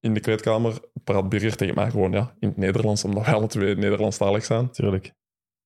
in 0.00 0.14
de 0.14 0.20
kleedkamer 0.20 0.80
praat 1.04 1.28
Birger 1.28 1.56
tegen 1.56 1.74
mij 1.74 1.90
gewoon 1.90 2.12
ja, 2.12 2.34
in 2.38 2.48
het 2.48 2.56
Nederlands, 2.56 3.04
omdat 3.04 3.24
wij 3.24 3.34
alle 3.34 3.46
twee 3.46 3.74
Nederlandstalig 3.74 4.44
zijn. 4.44 4.70
Tuurlijk. 4.70 5.12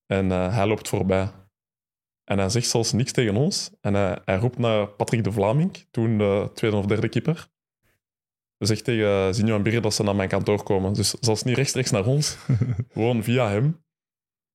En 0.05 0.31
eh, 0.31 0.55
hij 0.55 0.67
loopt 0.67 0.89
voorbij. 0.89 1.31
En 2.23 2.37
hij 2.37 2.49
zegt 2.49 2.67
zelfs 2.67 2.91
niks 2.91 3.11
tegen 3.11 3.35
ons. 3.35 3.71
En 3.81 3.93
hij, 3.93 4.21
hij 4.25 4.37
roept 4.37 4.57
naar 4.57 4.87
Patrick 4.87 5.23
de 5.23 5.31
Vlaming, 5.31 5.87
toen 5.91 6.17
de 6.17 6.49
tweede 6.53 6.77
of 6.77 6.85
derde 6.85 7.09
keeper. 7.09 7.47
Hij 8.57 8.67
zegt 8.67 8.83
tegen 8.83 9.35
Zinho 9.35 9.55
en 9.55 9.63
Birger 9.63 9.81
dat 9.81 9.93
ze 9.93 10.03
naar 10.03 10.15
mijn 10.15 10.29
kantoor 10.29 10.63
komen. 10.63 10.93
Dus 10.93 11.09
zelfs 11.09 11.43
niet 11.43 11.55
rechtstreeks 11.55 11.91
naar 11.91 12.05
ons, 12.05 12.37
gewoon 12.93 13.23
via 13.23 13.49
hem. 13.49 13.85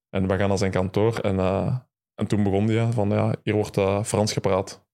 En 0.08 0.28
we 0.28 0.36
gaan 0.36 0.48
naar 0.48 0.58
zijn 0.58 0.70
kantoor. 0.70 1.18
En, 1.18 1.38
eh, 1.38 1.78
en 2.14 2.26
toen 2.26 2.42
begon 2.42 2.68
hij 2.68 2.92
van, 2.92 3.08
ja, 3.08 3.34
hier 3.42 3.54
wordt 3.54 3.76
eh, 3.76 4.02
Frans 4.04 4.32
gepraat. 4.32 4.86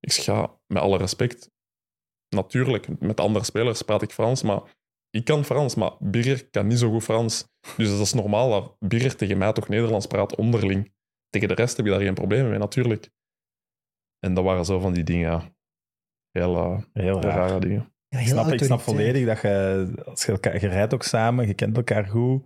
Ik 0.00 0.12
zeg, 0.12 0.24
ja, 0.24 0.60
met 0.66 0.82
alle 0.82 0.98
respect. 0.98 1.50
Natuurlijk, 2.28 3.00
met 3.00 3.20
andere 3.20 3.44
spelers 3.44 3.82
praat 3.82 4.02
ik 4.02 4.12
Frans, 4.12 4.42
maar 4.42 4.62
ik 5.10 5.24
kan 5.24 5.44
Frans, 5.44 5.74
maar 5.74 5.92
Birger 5.98 6.48
kan 6.50 6.66
niet 6.66 6.78
zo 6.78 6.90
goed 6.90 7.02
Frans. 7.02 7.48
Dus 7.76 7.88
dat 7.90 8.00
is 8.00 8.12
normaal 8.12 8.50
dat 8.50 8.76
Birger 8.78 9.16
tegen 9.16 9.38
mij 9.38 9.52
toch 9.52 9.68
Nederlands 9.68 10.06
praat 10.06 10.36
onderling. 10.36 10.92
Tegen 11.28 11.48
de 11.48 11.54
rest 11.54 11.76
heb 11.76 11.86
je 11.86 11.92
daar 11.92 12.00
geen 12.00 12.14
probleem 12.14 12.48
mee, 12.48 12.58
natuurlijk. 12.58 13.10
En 14.18 14.34
dat 14.34 14.44
waren 14.44 14.64
zo 14.64 14.80
van 14.80 14.92
die 14.92 15.04
dingen, 15.04 15.30
ja. 15.30 15.52
Heel, 16.30 16.56
eh, 16.56 16.82
Heel 16.92 17.20
raar. 17.20 17.36
rare 17.36 17.60
dingen. 17.60 17.92
Ja, 18.08 18.18
Ik 18.18 18.26
heel 18.26 18.34
snap, 18.34 18.52
ik 18.52 18.64
snap 18.64 18.80
volledig 18.80 19.26
dat 19.26 19.40
je, 19.40 20.02
als 20.04 20.24
je, 20.24 20.32
elkaar, 20.32 20.60
je 20.60 20.68
rijdt 20.68 20.94
ook 20.94 21.02
samen, 21.02 21.46
je 21.46 21.54
kent 21.54 21.76
elkaar 21.76 22.06
goed, 22.06 22.42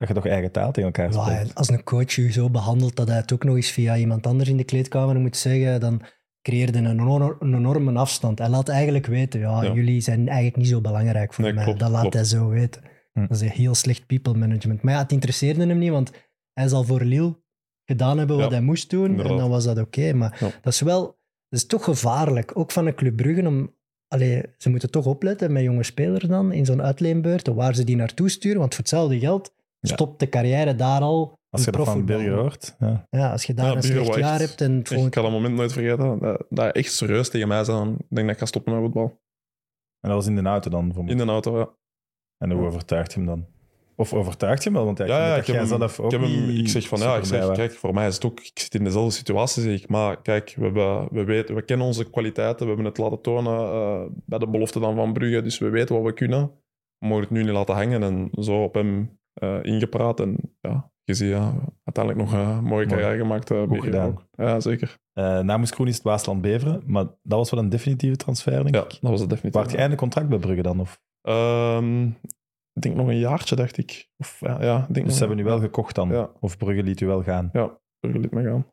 dat 0.00 0.08
je 0.08 0.14
toch 0.14 0.26
eigen 0.26 0.50
taal 0.52 0.72
tegen 0.72 0.92
elkaar 0.94 1.12
spreekt. 1.12 1.54
als 1.54 1.68
een 1.68 1.82
coach 1.84 2.12
je 2.12 2.32
zo 2.32 2.50
behandelt 2.50 2.96
dat 2.96 3.08
hij 3.08 3.16
het 3.16 3.32
ook 3.32 3.44
nog 3.44 3.56
eens 3.56 3.70
via 3.70 3.96
iemand 3.96 4.26
anders 4.26 4.48
in 4.48 4.56
de 4.56 4.64
kleedkamer 4.64 5.16
moet 5.20 5.36
zeggen, 5.36 5.80
dan 5.80 6.02
creëerde 6.42 6.78
een, 6.78 6.86
enorm- 6.90 7.36
een 7.38 7.54
enorme 7.54 7.98
afstand. 7.98 8.38
Hij 8.38 8.48
laat 8.48 8.68
eigenlijk 8.68 9.06
weten, 9.06 9.40
ja, 9.40 9.62
Ja. 9.62 9.72
jullie 9.72 10.00
zijn 10.00 10.26
eigenlijk 10.26 10.56
niet 10.56 10.68
zo 10.68 10.80
belangrijk 10.80 11.34
voor 11.34 11.44
Nee, 11.44 11.52
mij. 11.52 11.64
klopt, 11.64 11.78
dat 11.80 11.90
laat 11.90 12.00
klopt. 12.00 12.14
hij 12.14 12.24
zo 12.24 12.48
weten. 12.48 12.82
Hm. 13.12 13.20
Dat 13.20 13.30
is 13.30 13.40
een 13.40 13.48
heel 13.48 13.74
slecht 13.74 14.06
people 14.06 14.34
management. 14.34 14.82
Maar 14.82 14.94
ja, 14.94 15.00
het 15.00 15.12
interesseerde 15.12 15.66
hem 15.66 15.78
niet, 15.78 15.90
want 15.90 16.10
hij 16.52 16.68
zal 16.68 16.84
voor 16.84 17.04
Lille 17.04 17.42
gedaan 17.84 18.18
hebben 18.18 18.36
wat 18.36 18.44
Ja, 18.50 18.52
hij 18.52 18.60
moest 18.64 18.90
doen. 18.90 19.04
inderdaad. 19.10 19.32
En 19.32 19.38
dan 19.38 19.50
was 19.50 19.64
dat 19.64 19.78
oké. 19.78 20.12
Maar 20.12 20.36
Ja. 20.40 20.50
dat 20.62 20.72
is 20.72 20.80
wel... 20.80 21.18
Dat 21.48 21.60
is 21.60 21.66
toch 21.66 21.84
gevaarlijk, 21.84 22.58
ook 22.58 22.70
van 22.72 22.86
een 22.86 22.94
Club 22.94 23.16
Brugge, 23.16 23.46
om... 23.46 23.74
Allee, 24.08 24.42
ze 24.58 24.70
moeten 24.70 24.90
toch 24.90 25.06
opletten 25.06 25.52
met 25.52 25.62
jonge 25.62 25.82
spelers 25.82 26.24
dan, 26.24 26.52
in 26.52 26.64
zo'n 26.64 26.82
uitleenbeurt, 26.82 27.46
waar 27.46 27.74
ze 27.74 27.84
die 27.84 27.96
naartoe 27.96 28.28
sturen. 28.28 28.58
Want 28.58 28.70
voor 28.74 28.82
hetzelfde 28.82 29.18
geld. 29.18 29.54
Stopt 29.88 30.20
de 30.20 30.28
carrière 30.28 30.76
daar 30.76 31.00
al 31.00 31.38
Als 31.50 31.64
je 31.64 31.70
dat 31.70 31.84
van 31.84 31.84
profvoetbal. 31.84 32.16
Birger 32.16 32.38
hoort. 32.38 32.76
Ja. 32.78 33.06
Ja, 33.10 33.30
als 33.32 33.44
je 33.44 33.54
daar 33.54 33.66
Ja, 33.66 33.76
een 33.76 33.82
slecht 33.82 34.14
jaar 34.14 34.40
echt- 34.40 34.48
hebt 34.48 34.60
en 34.60 34.76
het 34.78 34.90
ik 34.90 35.14
ga 35.14 35.22
dat 35.22 35.30
moment 35.30 35.54
nooit 35.54 35.72
vergeten. 35.72 36.18
Dat, 36.18 36.44
dat 36.48 36.58
hij 36.64 36.72
echt 36.72 36.92
serieus 36.92 37.28
tegen 37.30 37.48
mij 37.48 37.64
zei. 37.64 37.76
van, 37.78 37.92
Ik 37.98 38.06
denk 38.08 38.26
dat 38.26 38.30
ik 38.30 38.38
ga 38.38 38.46
stoppen 38.46 38.72
met 38.72 38.82
voetbal. 38.82 39.04
En 40.00 40.08
dat 40.08 40.12
was 40.12 40.26
in 40.26 40.34
de 40.36 40.42
auto 40.42 40.70
dan. 40.70 40.92
Voor 40.94 41.08
In 41.08 41.16
de 41.16 41.24
auto, 41.24 41.58
ja. 41.58 41.68
En 42.38 42.50
hoe 42.50 42.60
Ja. 42.60 42.66
overtuigt 42.66 43.12
je 43.12 43.18
hem 43.18 43.28
dan? 43.28 43.46
Of 43.96 44.12
overtuigt 44.14 44.62
je 44.62 44.68
hem 44.68 44.78
wel? 44.78 44.84
Want 44.84 44.98
ja, 44.98 45.04
Ja, 45.06 45.36
ik, 45.36 45.46
heb 45.46 45.56
hem, 45.56 45.66
zelf 45.66 46.00
ook 46.00 46.12
ik, 46.12 46.20
heb 46.20 46.28
hem, 46.30 46.46
niet 46.46 46.58
ik 46.60 46.68
zeg 46.68 46.88
van 46.88 46.98
ja, 46.98 47.16
ik 47.16 47.24
zeg, 47.24 47.52
kijk, 47.52 47.72
voor 47.72 47.94
mij 47.94 48.06
is 48.06 48.14
het 48.14 48.24
ook, 48.24 48.40
ik 48.40 48.58
zit 48.58 48.74
in 48.74 48.84
dezelfde 48.84 49.10
situatie, 49.12 49.62
zeg 49.62 49.82
ik, 49.82 49.88
maar 49.88 50.22
kijk, 50.22 50.54
we, 50.56 50.64
hebben, 50.64 51.08
we, 51.12 51.24
weten, 51.24 51.54
we 51.54 51.62
kennen 51.62 51.86
onze 51.86 52.10
kwaliteiten, 52.10 52.60
we 52.60 52.66
hebben 52.66 52.84
het 52.84 52.98
laten 52.98 53.20
tonen 53.20 53.58
eh, 53.72 54.02
bij 54.26 54.38
de 54.38 54.48
belofte 54.48 54.80
dan 54.80 54.94
van 54.96 55.12
Brugge, 55.12 55.42
dus 55.42 55.58
we 55.58 55.68
weten 55.68 55.94
wat 55.94 56.04
we 56.04 56.12
kunnen. 56.12 56.50
We 56.98 57.06
mogen 57.06 57.22
het 57.22 57.30
nu 57.32 57.42
niet 57.42 57.52
laten 57.52 57.74
hangen 57.74 58.02
en 58.02 58.30
zo 58.42 58.62
op 58.62 58.74
hem 58.74 59.18
eh, 59.32 59.58
ingepraat 59.62 60.20
en 60.20 60.36
ja, 60.60 60.92
je 61.04 61.14
ziet 61.14 61.28
ja, 61.28 61.54
uiteindelijk 61.84 62.30
nog 62.30 62.32
een 62.40 62.64
mooie 62.64 62.86
carrière 62.86 63.16
gemaakt. 63.16 63.50
eh, 63.50 63.66
Birger 63.66 63.82
gedaan. 63.84 64.08
ook. 64.08 64.26
Ja, 64.32 64.60
zeker. 64.60 64.98
Eh 65.12 65.40
namens 65.40 65.70
Groen 65.70 65.86
is 65.88 65.94
het 65.94 66.02
Waasland 66.02 66.40
Beveren, 66.42 66.82
maar 66.86 67.04
dat 67.04 67.38
was 67.38 67.50
wel 67.50 67.60
een 67.60 67.68
definitieve 67.68 68.16
transfer, 68.16 68.62
denk 68.62 68.74
Ja, 68.74 68.82
ik. 68.82 68.98
dat 69.00 69.10
was 69.10 69.20
het 69.20 69.28
definitief. 69.28 69.60
Waart 69.60 69.72
je 69.72 69.78
einde 69.78 69.96
contract 69.96 70.28
bij 70.28 70.38
Brugge 70.38 70.62
dan? 70.62 70.80
Of? 70.80 71.00
Ehm, 71.22 72.04
ik 72.72 72.82
denk 72.82 72.94
nog 72.96 73.06
een 73.08 73.18
jaartje, 73.18 73.56
dacht 73.56 73.76
ik. 73.78 74.08
Of, 74.16 74.40
ja, 74.40 74.62
ja, 74.62 74.86
ik 74.88 74.94
denk 74.94 75.06
Dus 75.06 75.14
ze 75.14 75.20
hebben 75.20 75.36
nu 75.38 75.44
wel 75.44 75.60
gekocht 75.60 75.94
dan? 75.94 76.08
Ja. 76.08 76.30
Of 76.40 76.56
Brugge 76.56 76.82
liet 76.82 77.00
u 77.00 77.06
wel 77.06 77.22
gaan? 77.22 77.48
Ja, 77.52 77.80
Brugge 78.00 78.18
liet 78.20 78.30
me 78.32 78.42
gaan. 78.42 78.66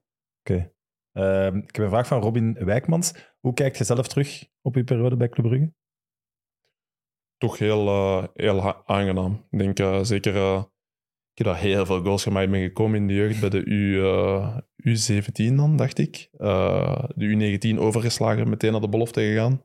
Ehm, 1.11 1.57
ik 1.57 1.75
heb 1.75 1.85
een 1.85 1.89
vraag 1.91 2.07
van 2.07 2.21
Robin 2.21 2.53
Wijkmans. 2.59 3.35
Hoe 3.39 3.53
kijkt 3.53 3.77
je 3.77 3.83
zelf 3.83 4.07
terug 4.07 4.45
op 4.61 4.75
uw 4.75 4.83
periode 4.83 5.15
bij 5.17 5.29
Club 5.29 5.45
Brugge? 5.47 5.73
Toch 7.37 7.57
heel, 7.57 7.87
eh, 7.87 8.23
heel 8.33 8.85
aangenaam. 8.85 9.45
Ik 9.49 9.59
denk 9.59 9.79
eh, 9.79 9.99
zeker, 10.03 10.35
eh, 10.35 10.63
ik 11.33 11.45
heb 11.45 11.55
heel 11.55 11.85
veel 11.85 12.01
goals 12.01 12.23
gemaakt. 12.23 12.51
Ben 12.51 12.61
gekomen 12.61 12.99
in 12.99 13.07
de 13.07 13.13
jeugd 13.13 13.39
bij 13.39 13.49
de 13.49 13.65
U, 13.65 14.03
eh, 14.03 14.57
U17 14.75 15.55
dan, 15.55 15.75
dacht 15.75 15.97
ik. 15.97 16.29
De 17.15 17.25
U19 17.25 17.79
overgeslagen, 17.79 18.49
meteen 18.49 18.71
naar 18.71 18.81
de 18.81 18.89
belofte 18.89 19.21
gegaan. 19.21 19.63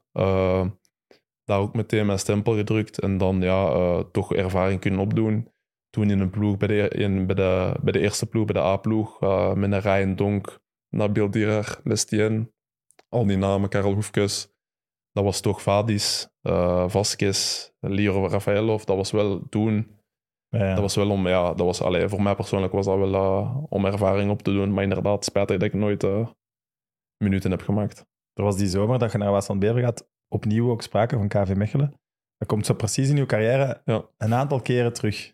Daar 1.44 1.58
ook 1.58 1.74
meteen 1.74 2.06
mijn 2.06 2.18
stempel 2.18 2.56
gedrukt 2.56 3.00
en 3.00 3.18
dan 3.18 3.40
ja, 3.40 4.02
toch 4.02 4.34
ervaring 4.34 4.80
kunnen 4.80 5.00
opdoen. 5.00 5.50
Toen 5.90 6.10
in 6.10 6.20
een 6.20 6.30
ploeg, 6.30 6.56
bij 6.56 6.68
de, 6.68 6.88
in, 6.88 7.26
bij 7.26 7.34
de, 7.34 7.74
bij 7.82 7.92
de 7.92 7.98
eerste 7.98 8.26
ploeg, 8.26 8.44
bij 8.44 8.62
de 8.62 8.68
A-ploeg, 8.68 9.20
met 9.54 9.72
een 9.72 9.80
Ryan 9.80 10.16
Donk, 10.16 10.60
Nabil 10.88 11.30
Dirar, 11.30 11.80
Lestien, 11.84 12.52
al 13.08 13.26
die 13.26 13.36
namen, 13.36 13.68
Karel 13.68 13.94
Hoefkes. 13.94 14.51
Dat 15.12 15.24
was 15.24 15.40
toch 15.40 15.62
Vadis, 15.62 16.28
eh 16.42 16.88
Vasquez, 16.88 17.70
Liro 17.80 18.26
Rafaelov. 18.28 18.82
Dat 18.84 18.96
was 18.96 19.10
wel 19.10 19.48
toen. 19.48 20.00
Ja, 20.48 20.68
Dat 20.72 20.78
was 20.80 20.94
wel 20.94 21.10
om, 21.10 21.28
ja, 21.28 21.54
dat 21.54 21.66
was, 21.66 21.82
allee, 21.82 22.08
voor 22.08 22.22
mij 22.22 22.34
persoonlijk 22.34 22.72
was 22.72 22.86
dat 22.86 22.98
wel 22.98 23.14
eh, 23.14 23.56
om 23.68 23.84
ervaring 23.84 24.30
op 24.30 24.42
te 24.42 24.52
doen. 24.52 24.72
Maar 24.72 24.82
inderdaad, 24.82 25.24
spijtig 25.24 25.56
dat 25.58 25.68
ik 25.68 25.74
nooit 25.74 26.04
eh, 26.04 26.28
minuten 27.24 27.50
heb 27.50 27.60
gemaakt. 27.62 28.06
Er 28.32 28.44
was 28.44 28.56
die 28.56 28.68
zomer 28.68 28.98
dat 28.98 29.12
je 29.12 29.18
naar 29.18 29.30
Waasland 29.30 29.60
Beveren 29.60 29.82
gaat, 29.82 30.08
opnieuw 30.28 30.70
ook 30.70 30.82
sprake 30.82 31.16
van 31.16 31.28
KV 31.28 31.54
Mechelen. 31.54 31.94
Dat 32.36 32.48
komt 32.48 32.66
zo 32.66 32.74
precies 32.74 33.08
in 33.08 33.16
uw 33.16 33.26
carrière 33.26 33.80
Ja. 33.84 34.04
een 34.16 34.34
aantal 34.34 34.60
keren 34.60 34.92
terug. 34.92 35.32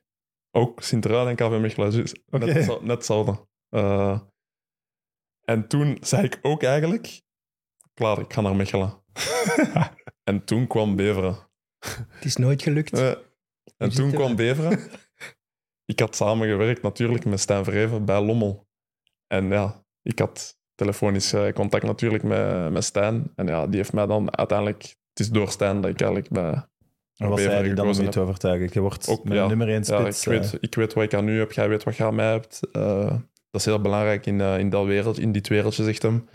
Ook 0.51 0.83
Sint-Truiden 0.83 1.29
en 1.29 1.37
KV 1.37 1.61
Mechelen, 1.61 1.91
dus 1.91 2.15
net, 2.27 2.67
net 2.67 2.81
hetzelfde. 2.85 3.47
En 5.45 5.69
toen 5.69 5.97
zei 6.01 6.25
ik 6.25 6.39
ook 6.43 6.63
eigenlijk, 6.63 7.21
klaar, 7.95 8.19
ik 8.19 8.33
ga 8.33 8.41
naar 8.41 8.57
Mechelen. 8.57 9.03
en 10.31 10.45
toen 10.45 10.67
kwam 10.67 10.97
Beveren. 10.97 11.37
Het 12.09 12.25
is 12.25 12.37
nooit 12.37 12.63
gelukt. 12.63 12.93
Eh, 12.93 13.09
en 13.09 13.21
Hier 13.77 13.91
toen 13.91 14.11
kwam 14.11 14.29
we. 14.29 14.35
Beveren. 14.35 14.81
ik 15.93 16.01
had 16.01 16.17
samengewerkt 16.17 16.83
natuurlijk 16.83 17.25
met 17.25 17.41
Stijn 17.41 17.65
Verheven 17.65 18.05
bij 18.05 18.21
Lommel. 18.21 18.67
En 19.27 19.49
ja, 19.49 19.85
ik 20.03 20.19
had 20.19 20.59
telefonisch 20.75 21.33
eh, 21.33 21.53
contact 21.53 21.85
natuurlijk 21.85 22.23
met, 22.23 22.73
met 22.73 22.85
Stijn. 22.85 23.33
En 23.35 23.47
ja, 23.47 23.67
die 23.67 23.77
heeft 23.77 23.93
mij 23.93 24.07
dan 24.07 24.37
uiteindelijk... 24.37 24.83
Het 24.83 25.27
is 25.27 25.31
door 25.31 25.51
Stijn 25.51 25.81
dat 25.81 25.91
ik 25.91 26.01
eigenlijk 26.01 26.31
bij... 26.31 26.67
Maar 27.19 27.29
was 27.29 27.39
Beveren 27.39 27.65
hij 27.65 27.75
dan 27.75 27.89
om 27.89 28.01
je 28.01 28.09
te 28.09 28.21
overtuigen? 28.21 28.71
Je 28.73 28.81
wordt 28.81 29.09
Ook, 29.09 29.29
ja. 29.29 29.47
nummer 29.47 29.69
1 29.69 29.77
Ja, 29.77 29.83
spits. 29.83 30.27
ik, 30.27 30.33
weet, 30.33 30.45
eh, 30.45 30.59
ik 30.61 30.75
weet 30.75 30.93
wat 30.93 31.05
ik 31.05 31.15
aan 31.15 31.29
u 31.29 31.39
heb, 31.39 31.53
jij 31.53 31.69
weet 31.69 31.85
wat 31.85 31.97
je 31.97 32.05
aan 32.05 32.15
mij 32.15 32.31
hebt. 32.31 32.61
Eh, 32.73 33.07
dat 33.51 33.61
is 33.61 33.65
heel 33.65 33.81
belangrijk 33.81 34.27
in, 34.27 34.41
eh, 34.41 34.59
in, 34.59 34.71
dat 34.71 34.87
wereld, 34.87 35.19
in 35.19 35.33
dit 35.33 35.49
wereldje, 35.49 35.85
zegt 35.85 36.03
hem. 36.03 36.29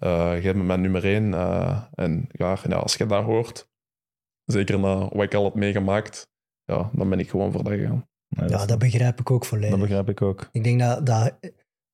Eh 0.00 0.42
jij 0.42 0.52
bent 0.52 0.66
mijn 0.66 0.80
nummer 0.80 1.04
één. 1.04 1.34
eh, 1.34 1.82
en 1.94 2.28
ja, 2.32 2.58
ja, 2.68 2.76
als 2.76 2.94
je 2.94 3.06
dat 3.06 3.24
hoort, 3.24 3.68
zeker 4.44 4.78
na 4.78 5.08
wat 5.08 5.22
ik 5.22 5.34
al 5.34 5.42
had 5.42 5.54
meegemaakt, 5.54 6.30
ja, 6.64 6.90
dan 6.92 7.08
ben 7.08 7.18
ik 7.18 7.30
gewoon 7.30 7.52
voor 7.52 7.64
dat 7.64 7.72
gegaan. 7.72 8.08
Ja, 8.28 8.66
dat 8.66 8.78
begrijp 8.78 9.20
ik 9.20 9.30
ook 9.30 9.44
volledig. 9.44 9.70
dat 9.70 9.80
begrijp 9.80 10.08
ik 10.08 10.22
ook. 10.22 10.48
Ik 10.52 10.64
denk 10.64 10.80
dat, 10.80 11.06
dat, 11.06 11.38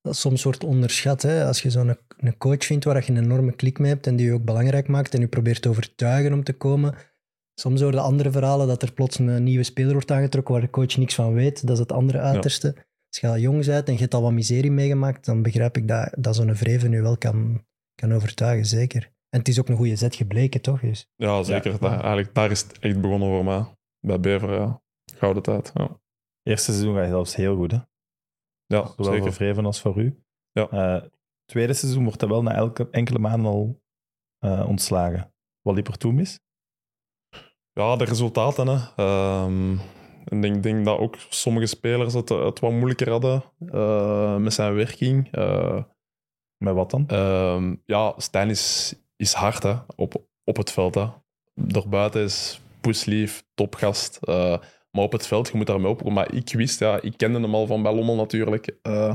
dat 0.01 0.17
soms 0.17 0.43
wordt 0.43 0.65
onderschat. 0.65 1.23
Hè? 1.23 1.47
Als 1.47 1.63
je 1.63 1.71
zo'n 1.71 1.97
een 2.17 2.37
coach 2.37 2.65
vindt 2.65 2.85
waar 2.85 3.05
je 3.05 3.11
een 3.13 3.23
enorme 3.25 3.53
klik 3.53 3.79
mee 3.79 3.91
hebt 3.91 4.07
en 4.07 4.17
die 4.17 4.27
je 4.27 4.33
ook 4.33 4.45
belangrijk 4.45 4.89
maakt 4.89 5.15
en 5.15 5.21
je 5.21 5.29
probeert 5.29 5.63
te 5.63 5.69
overtuigen 5.69 6.33
om 6.33 6.45
te 6.45 6.53
komen. 6.53 6.95
Soms 7.55 7.81
horen 7.81 8.03
andere 8.03 8.31
verhalen 8.31 8.67
dat 8.67 8.83
er 8.83 8.93
plots 8.93 9.19
een 9.19 9.43
nieuwe 9.43 9.65
speler 9.65 9.93
wordt 9.93 10.11
aangetrokken 10.11 10.55
waar 10.55 10.63
de 10.63 10.71
coach 10.71 10.97
niks 10.97 11.15
van 11.15 11.33
weet. 11.33 11.67
Dat 11.67 11.77
is 11.77 11.79
het 11.79 11.93
andere 11.93 12.19
uiterste. 12.19 12.75
Als 13.09 13.21
je 13.21 13.29
al 13.29 13.39
jong 13.39 13.65
bent 13.67 13.87
en 13.87 13.93
je 13.93 13.99
hebt 13.99 14.15
al 14.15 14.23
wat 14.23 14.33
miserie 14.33 14.71
meegemaakt, 14.71 15.25
dan 15.25 15.43
begrijp 15.43 15.77
ik 15.77 15.89
dat, 15.89 16.15
dat 16.19 16.37
zo'n 16.37 16.55
vreven 16.55 16.91
nu 16.91 17.03
wel 17.03 17.19
kan, 17.19 17.65
kan 17.97 18.13
overtuigen, 18.13 18.67
zeker. 18.67 19.03
En 19.29 19.39
het 19.39 19.49
is 19.49 19.61
ook 19.61 19.69
een 19.69 19.77
goede 19.77 19.97
zet 19.97 20.15
gebleken, 20.15 20.61
toch? 20.63 20.81
Dus, 20.81 21.09
Ja, 21.17 21.43
zeker. 21.43 21.73
Ja. 21.73 21.79
Daar, 21.79 21.93
eigenlijk, 21.93 22.35
daar 22.35 22.51
is 22.51 22.61
het 22.63 22.79
echt 22.79 23.01
begonnen 23.01 23.29
voor 23.29 23.45
mij. 23.45 23.75
Bij 24.01 24.21
Bever, 24.21 24.53
ja. 24.53 24.83
Gouden 25.15 25.43
tijd. 25.43 25.71
Ja, 25.75 26.01
Eerste 26.43 26.73
seizoen 26.73 26.95
gaat 26.97 27.09
zelfs 27.09 27.37
heel 27.37 27.57
goed, 27.57 27.71
hè? 27.71 27.79
ja 28.67 28.87
Zowel 28.87 29.05
zeker. 29.05 29.23
voor 29.23 29.33
Vreven 29.33 29.65
als 29.67 29.81
voor 29.81 29.99
u. 29.99 30.23
Ja. 30.53 30.69
Eh, 30.69 31.09
tweede 31.45 31.73
seizoen 31.73 32.05
wordt 32.05 32.21
hij 32.21 32.31
wel 32.31 32.43
na 32.43 32.55
elke, 32.55 32.89
enkele 32.91 33.19
maanden 33.19 33.51
al 33.51 33.81
eh, 34.39 34.69
ontslagen. 34.69 35.35
Wat 35.63 35.75
liep 35.75 35.89
er 35.89 35.99
toen 35.99 36.15
mis? 36.15 36.39
Ja, 37.73 37.97
de 37.97 38.05
resultaten. 38.05 38.67
Hè. 38.67 38.79
Ehm, 38.97 39.73
ik 40.25 40.43
denk, 40.43 40.63
denk 40.63 40.85
dat 40.85 40.99
ook 40.99 41.17
sommige 41.17 41.67
spelers 41.67 42.15
het, 42.15 42.29
het 42.29 42.61
wat 42.61 42.71
moeilijker 42.73 43.11
hadden 43.11 43.45
eh, 43.67 44.37
met 44.37 44.53
zijn 44.53 44.75
werking. 44.75 45.33
Eh, 45.33 45.83
Met 46.59 46.75
wat 46.75 46.91
dan? 46.91 47.05
Ehm, 47.07 47.75
ja, 47.85 48.15
Stijn 48.17 48.51
is 48.51 48.95
is 49.17 49.33
hard 49.33 49.63
hè, 49.63 49.75
op, 49.97 50.25
op 50.45 50.57
het 50.57 50.71
veld. 50.73 50.95
Hè. 50.95 51.07
Daarbuiten 51.55 52.23
is 52.23 52.61
poeslief, 52.81 53.45
topgast. 53.55 54.19
eh, 54.23 54.59
maar 54.91 55.05
op 55.05 55.13
het 55.13 55.27
veld, 55.27 55.49
je 55.49 55.57
moet 55.57 55.67
daarmee 55.67 55.91
opkomen. 55.91 56.13
Maar 56.15 56.35
ik 56.35 56.53
wist, 56.53 56.79
ja, 56.79 57.01
ik 57.01 57.17
kende 57.17 57.41
hem 57.41 57.55
al 57.55 57.67
van 57.67 57.83
bij 57.83 57.95
Lommel 57.95 58.15
natuurlijk. 58.17 58.79
eh, 58.83 59.15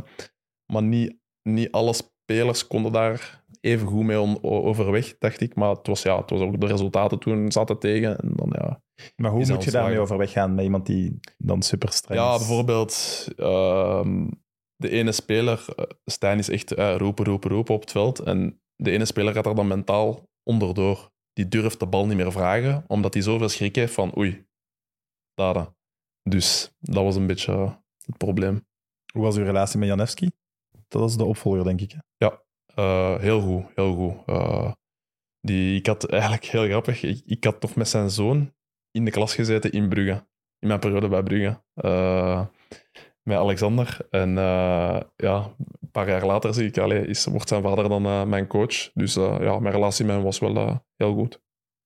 maar 0.73 0.83
niet, 0.83 1.17
niet 1.43 1.71
alle 1.71 1.93
spelers 1.93 2.67
konden 2.67 2.91
daar 2.91 3.43
even 3.61 3.87
goed 3.87 4.03
mee 4.03 4.41
overweg, 4.43 5.17
dacht 5.17 5.41
ik. 5.41 5.55
Maar 5.55 5.69
het 5.69 5.87
was, 5.87 6.01
ja, 6.01 6.17
het 6.21 6.29
was 6.29 6.39
ook 6.39 6.59
de 6.61 6.67
resultaten 6.67 7.19
toen 7.19 7.51
zaten 7.51 7.79
tegen. 7.79 8.17
En 8.19 8.31
dan, 8.35 8.49
ja, 8.59 8.81
Maar 9.15 9.31
hoe 9.31 9.45
moet 9.47 9.63
je 9.63 9.71
daarmee 9.71 9.99
overweg 9.99 10.31
gaan 10.31 10.55
met 10.55 10.63
iemand 10.63 10.85
die 10.85 11.19
dan 11.37 11.61
super 11.61 11.91
streng 11.91 12.19
Ja, 12.19 12.31
is? 12.33 12.37
bijvoorbeeld 12.37 13.27
ehm, 13.35 14.27
de 14.81 14.89
ene 14.89 15.11
speler, 15.11 15.65
eh, 15.75 15.85
Stijn 16.05 16.37
is 16.37 16.49
echt 16.49 16.71
eh, 16.73 16.95
roepen, 16.97 17.25
roepen, 17.25 17.49
roepen 17.49 17.75
op 17.75 17.81
het 17.81 17.91
veld. 17.91 18.19
En 18.19 18.61
de 18.75 18.91
ene 18.91 19.05
speler 19.05 19.33
gaat 19.33 19.45
er 19.45 19.55
dan 19.55 19.67
mentaal 19.67 20.29
onderdoor. 20.43 21.09
Die 21.33 21.47
durft 21.47 21.79
de 21.79 21.87
bal 21.87 22.05
niet 22.05 22.17
meer 22.17 22.31
vragen, 22.31 22.83
omdat 22.87 23.13
hij 23.13 23.23
zoveel 23.23 23.49
schrik 23.49 23.75
heeft 23.75 23.93
van 23.93 24.17
oei, 24.17 24.45
daar. 25.33 25.53
dan. 25.53 25.75
Dus 26.23 26.75
dat 26.79 27.03
was 27.03 27.15
een 27.15 27.27
beetje 27.27 27.51
eh, 27.51 27.73
het 28.05 28.17
probleem. 28.17 28.65
Hoe 29.13 29.23
was 29.23 29.37
uw 29.37 29.43
relatie 29.43 29.79
met 29.79 29.87
Janewski? 29.87 30.29
Dat 30.87 31.01
was 31.01 31.17
de 31.17 31.25
opvolger, 31.25 31.63
denk 31.63 31.81
ik. 31.81 31.91
hè? 32.17 32.27
Eh, 32.75 33.19
heel 33.19 33.41
goed, 33.41 33.65
heel 33.75 33.95
goed. 33.95 34.35
Die, 35.39 35.77
ik 35.77 35.85
had 35.85 36.09
eigenlijk 36.09 36.45
heel 36.45 36.65
grappig, 36.65 37.03
ik, 37.03 37.21
ik 37.25 37.43
had 37.43 37.61
nog 37.61 37.75
met 37.75 37.89
zijn 37.89 38.09
zoon 38.09 38.53
in 38.91 39.05
de 39.05 39.11
klas 39.11 39.35
gezeten 39.35 39.71
in 39.71 39.89
Brugge. 39.89 40.27
In 40.59 40.67
mijn 40.67 40.79
periode 40.79 41.07
bij 41.07 41.23
Brugge. 41.23 41.61
Met 43.23 43.37
Alexander. 43.37 44.07
En 44.09 44.37
eh, 44.37 44.99
ja, 45.15 45.53
een 45.81 45.91
paar 45.91 46.09
jaar 46.09 46.25
later 46.25 46.53
zie 46.53 46.67
ik, 46.67 46.77
allee, 46.77 47.05
is, 47.07 47.25
wordt 47.25 47.47
zijn 47.47 47.61
vader 47.63 47.89
dan 47.89 48.05
eh, 48.05 48.23
mijn 48.23 48.47
coach. 48.47 48.91
Dus 48.93 49.15
eh, 49.15 49.37
ja, 49.39 49.59
mijn 49.59 49.73
relatie 49.73 50.05
met 50.05 50.15
hem 50.15 50.23
was 50.23 50.39
wel 50.39 50.55
eh, 50.55 50.75
heel 50.95 51.13
goed. 51.13 51.33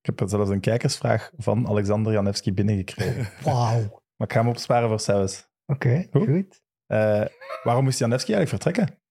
Ik 0.02 0.20
heb 0.20 0.30
zelfs 0.30 0.50
een 0.50 0.60
kijkersvraag 0.60 1.32
van 1.38 1.68
Alexander 1.68 2.14
Janewski 2.14 2.54
binnengekregen. 2.54 3.28
Wauw. 3.44 3.78
Oké, 3.80 3.90
maar 4.16 4.28
ik 4.28 4.34
ga 4.34 4.40
hem 4.40 4.50
opsparen 4.50 4.90
voor 4.90 5.00
zelfs. 5.00 5.50
goed. 5.80 6.08
Goed. 6.12 6.62
Eh, 6.86 7.26
waarom 7.64 7.84
moest 7.84 8.00
Janewski 8.00 8.34
eigenlijk 8.34 8.64
vertrekken? 8.64 9.04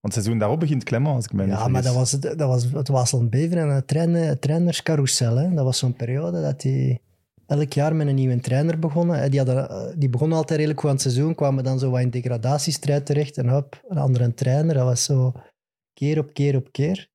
Want 0.00 0.14
het 0.14 0.22
seizoen 0.22 0.38
daarop 0.38 0.60
begint 0.60 0.84
Clement, 0.84 1.14
als 1.16 1.24
ik 1.24 1.32
me 1.32 1.44
niet 1.44 1.52
Ja, 1.52 1.68
maar 1.68 1.82
dat 1.82 1.94
was, 1.94 2.12
het- 2.12 2.22
dat 2.22 2.38
was 2.48 2.64
het 2.64 2.88
Waasland 2.88 3.30
Bever 3.30 3.58
en 3.58 3.68
het, 3.68 3.88
trainer, 3.88 4.26
het 4.26 4.40
trainerscarousel. 4.40 5.36
Hè. 5.36 5.54
Dat 5.54 5.64
was 5.64 5.78
zo'n 5.78 5.94
periode 5.96 6.42
dat 6.42 6.62
hij 6.62 7.00
elk 7.48 7.72
jaar 7.72 7.96
met 7.96 8.06
een 8.06 8.14
nieuwe 8.14 8.40
trainer 8.40 8.78
begonnen. 8.78 9.22
Eh, 9.22 9.30
Die, 9.30 9.38
hadden, 9.40 9.68
eh, 9.70 9.92
die 9.96 10.08
begonnen 10.08 10.36
altijd 10.36 10.58
redelijk 10.58 10.80
goed 10.80 10.88
aan 10.90 10.94
het 10.96 11.04
seizoen, 11.04 11.34
kwamen 11.34 11.64
dan 11.64 11.78
zo 11.78 11.90
wat 11.90 12.00
in 12.00 12.10
degradatiestrijd 12.10 13.06
terecht 13.06 13.38
en 13.38 13.48
hop, 13.48 13.84
een 13.88 13.98
andere 13.98 14.34
trainer. 14.34 14.74
Dat 14.74 14.84
was 14.84 15.04
zo 15.04 15.32
keer 15.92 16.18
op 16.18 16.32
keer 16.32 16.56
op 16.56 16.72
keer. 16.72 17.08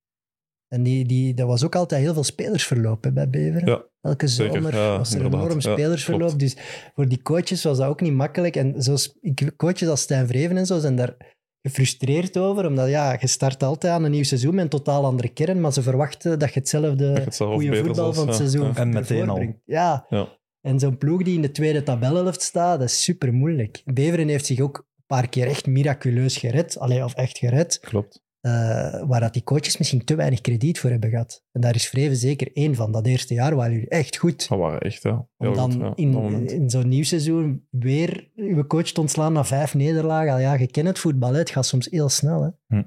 En 0.67 0.84
die, 0.84 1.05
die, 1.05 1.34
dat 1.34 1.47
was 1.47 1.63
ook 1.63 1.75
altijd 1.75 2.01
heel 2.01 2.13
veel 2.13 2.23
spelersverloop 2.23 3.03
hè, 3.03 3.11
bij 3.11 3.29
Beveren. 3.29 3.67
Ja, 3.67 3.84
Elke 4.01 4.27
zeker. 4.27 4.53
zomer 4.53 4.75
Ja, 4.75 4.97
was 4.97 5.13
er 5.13 5.19
een 5.25 5.34
enorm 5.34 5.59
Ja, 5.59 5.59
spelersverloop. 5.59 6.21
klopt. 6.21 6.39
dus 6.39 6.55
voor 6.93 7.07
die 7.07 7.21
coaches 7.21 7.63
was 7.63 7.77
dat 7.77 7.88
ook 7.88 8.01
niet 8.01 8.13
makkelijk. 8.13 8.55
En 8.55 8.73
zoals, 8.84 9.19
coaches 9.55 9.88
als 9.88 10.01
Stijn 10.01 10.27
Vreven 10.27 10.57
en 10.57 10.65
zo 10.65 10.79
zijn 10.79 10.95
daar 10.95 11.32
gefrustreerd 11.64 12.38
over. 12.38 12.66
Omdat 12.66 12.89
ja, 12.89 13.18
je 13.20 13.28
start 13.28 13.64
altijd 13.64 13.93
aan 13.93 14.03
een 14.03 14.11
nieuw 14.11 14.24
seizoen 14.24 14.55
met 14.55 14.64
een 14.64 14.70
totaal 14.70 15.05
andere 15.05 15.30
kern. 15.30 15.61
Maar 15.61 15.74
ze 15.74 15.82
verwachten 15.82 16.39
dat 16.39 16.53
je 16.53 16.59
hetzelfde 16.59 17.07
Dat 17.07 17.18
je 17.18 17.24
het 17.24 17.36
zelf 17.36 17.53
goede 17.53 17.76
voetbal 17.76 17.95
zelfs, 17.95 18.18
van 18.18 18.28
het 18.28 18.38
ja, 18.38 18.41
seizoen 18.41 18.68
ja. 18.68 18.76
En 18.76 18.89
meteen 18.89 19.30
al. 19.30 19.55
Ja. 19.66 20.05
Ja. 20.09 20.38
En 20.61 20.80
zo'n 20.80 20.97
ploeg 20.97 21.24
die 21.24 21.36
in 21.36 21.41
de 21.41 21.51
tweede 21.51 21.84
tabelhelft 21.84 22.41
staat, 22.41 22.80
dat 22.80 22.88
is 22.88 23.03
super 23.03 23.34
moeilijk. 23.34 23.82
Beveren 23.86 24.28
heeft 24.28 24.45
zich 24.45 24.59
ook 24.59 24.78
een 24.78 25.03
paar 25.07 25.30
keer 25.30 25.47
echt 25.47 25.66
miraculeus 25.66 26.38
gered. 26.38 26.80
Allee, 26.80 27.03
of 27.03 27.14
echt 27.14 27.38
gered. 27.38 27.80
Klopt. 27.80 28.22
Eh, 28.44 29.04
waar 29.08 29.20
dat 29.20 29.34
die 29.34 29.44
coaches 29.44 29.78
misschien 29.78 30.04
te 30.06 30.16
weinig 30.16 30.41
krediet 30.41 30.80
voor 30.80 30.89
hebben 30.89 31.10
gehad. 31.10 31.44
En 31.52 31.62
daar 31.62 31.76
is 31.76 31.88
Vreven 31.88 32.16
zeker 32.16 32.52
één 32.54 32.76
van. 32.76 32.91
Dat 32.91 33.06
eerste 33.06 33.34
jaar 33.34 33.56
waren 33.56 33.74
jullie 33.74 33.89
echt 33.89 34.18
goed. 34.18 34.50
Dat 34.50 34.60
waren 34.60 34.80
echt, 34.80 35.04
ja. 35.04 35.28
Heel 35.38 35.50
Om 35.50 35.56
dan 35.56 35.72
goed, 35.72 35.82
ja, 35.82 35.89
op 35.89 35.98
in, 35.98 36.48
in 36.48 36.70
zo'n 36.70 36.88
nieuw 36.88 37.04
seizoen 37.04 37.68
weer 37.70 38.32
je 38.36 38.68
coach 38.68 38.91
te 38.91 39.02
ontslaan 39.02 39.34
na 39.34 39.46
vijf 39.46 39.74
nederlagen. 39.74 40.32
Al 40.32 40.39
Ja, 40.39 40.54
je 40.54 40.68
kent 40.68 40.88
het 40.88 41.00
voetbal, 41.00 41.34
het 41.34 41.50
gaat 41.50 41.66
soms 41.66 41.88
heel 41.89 42.10
snel. 42.10 42.41
Hè. 42.41 42.78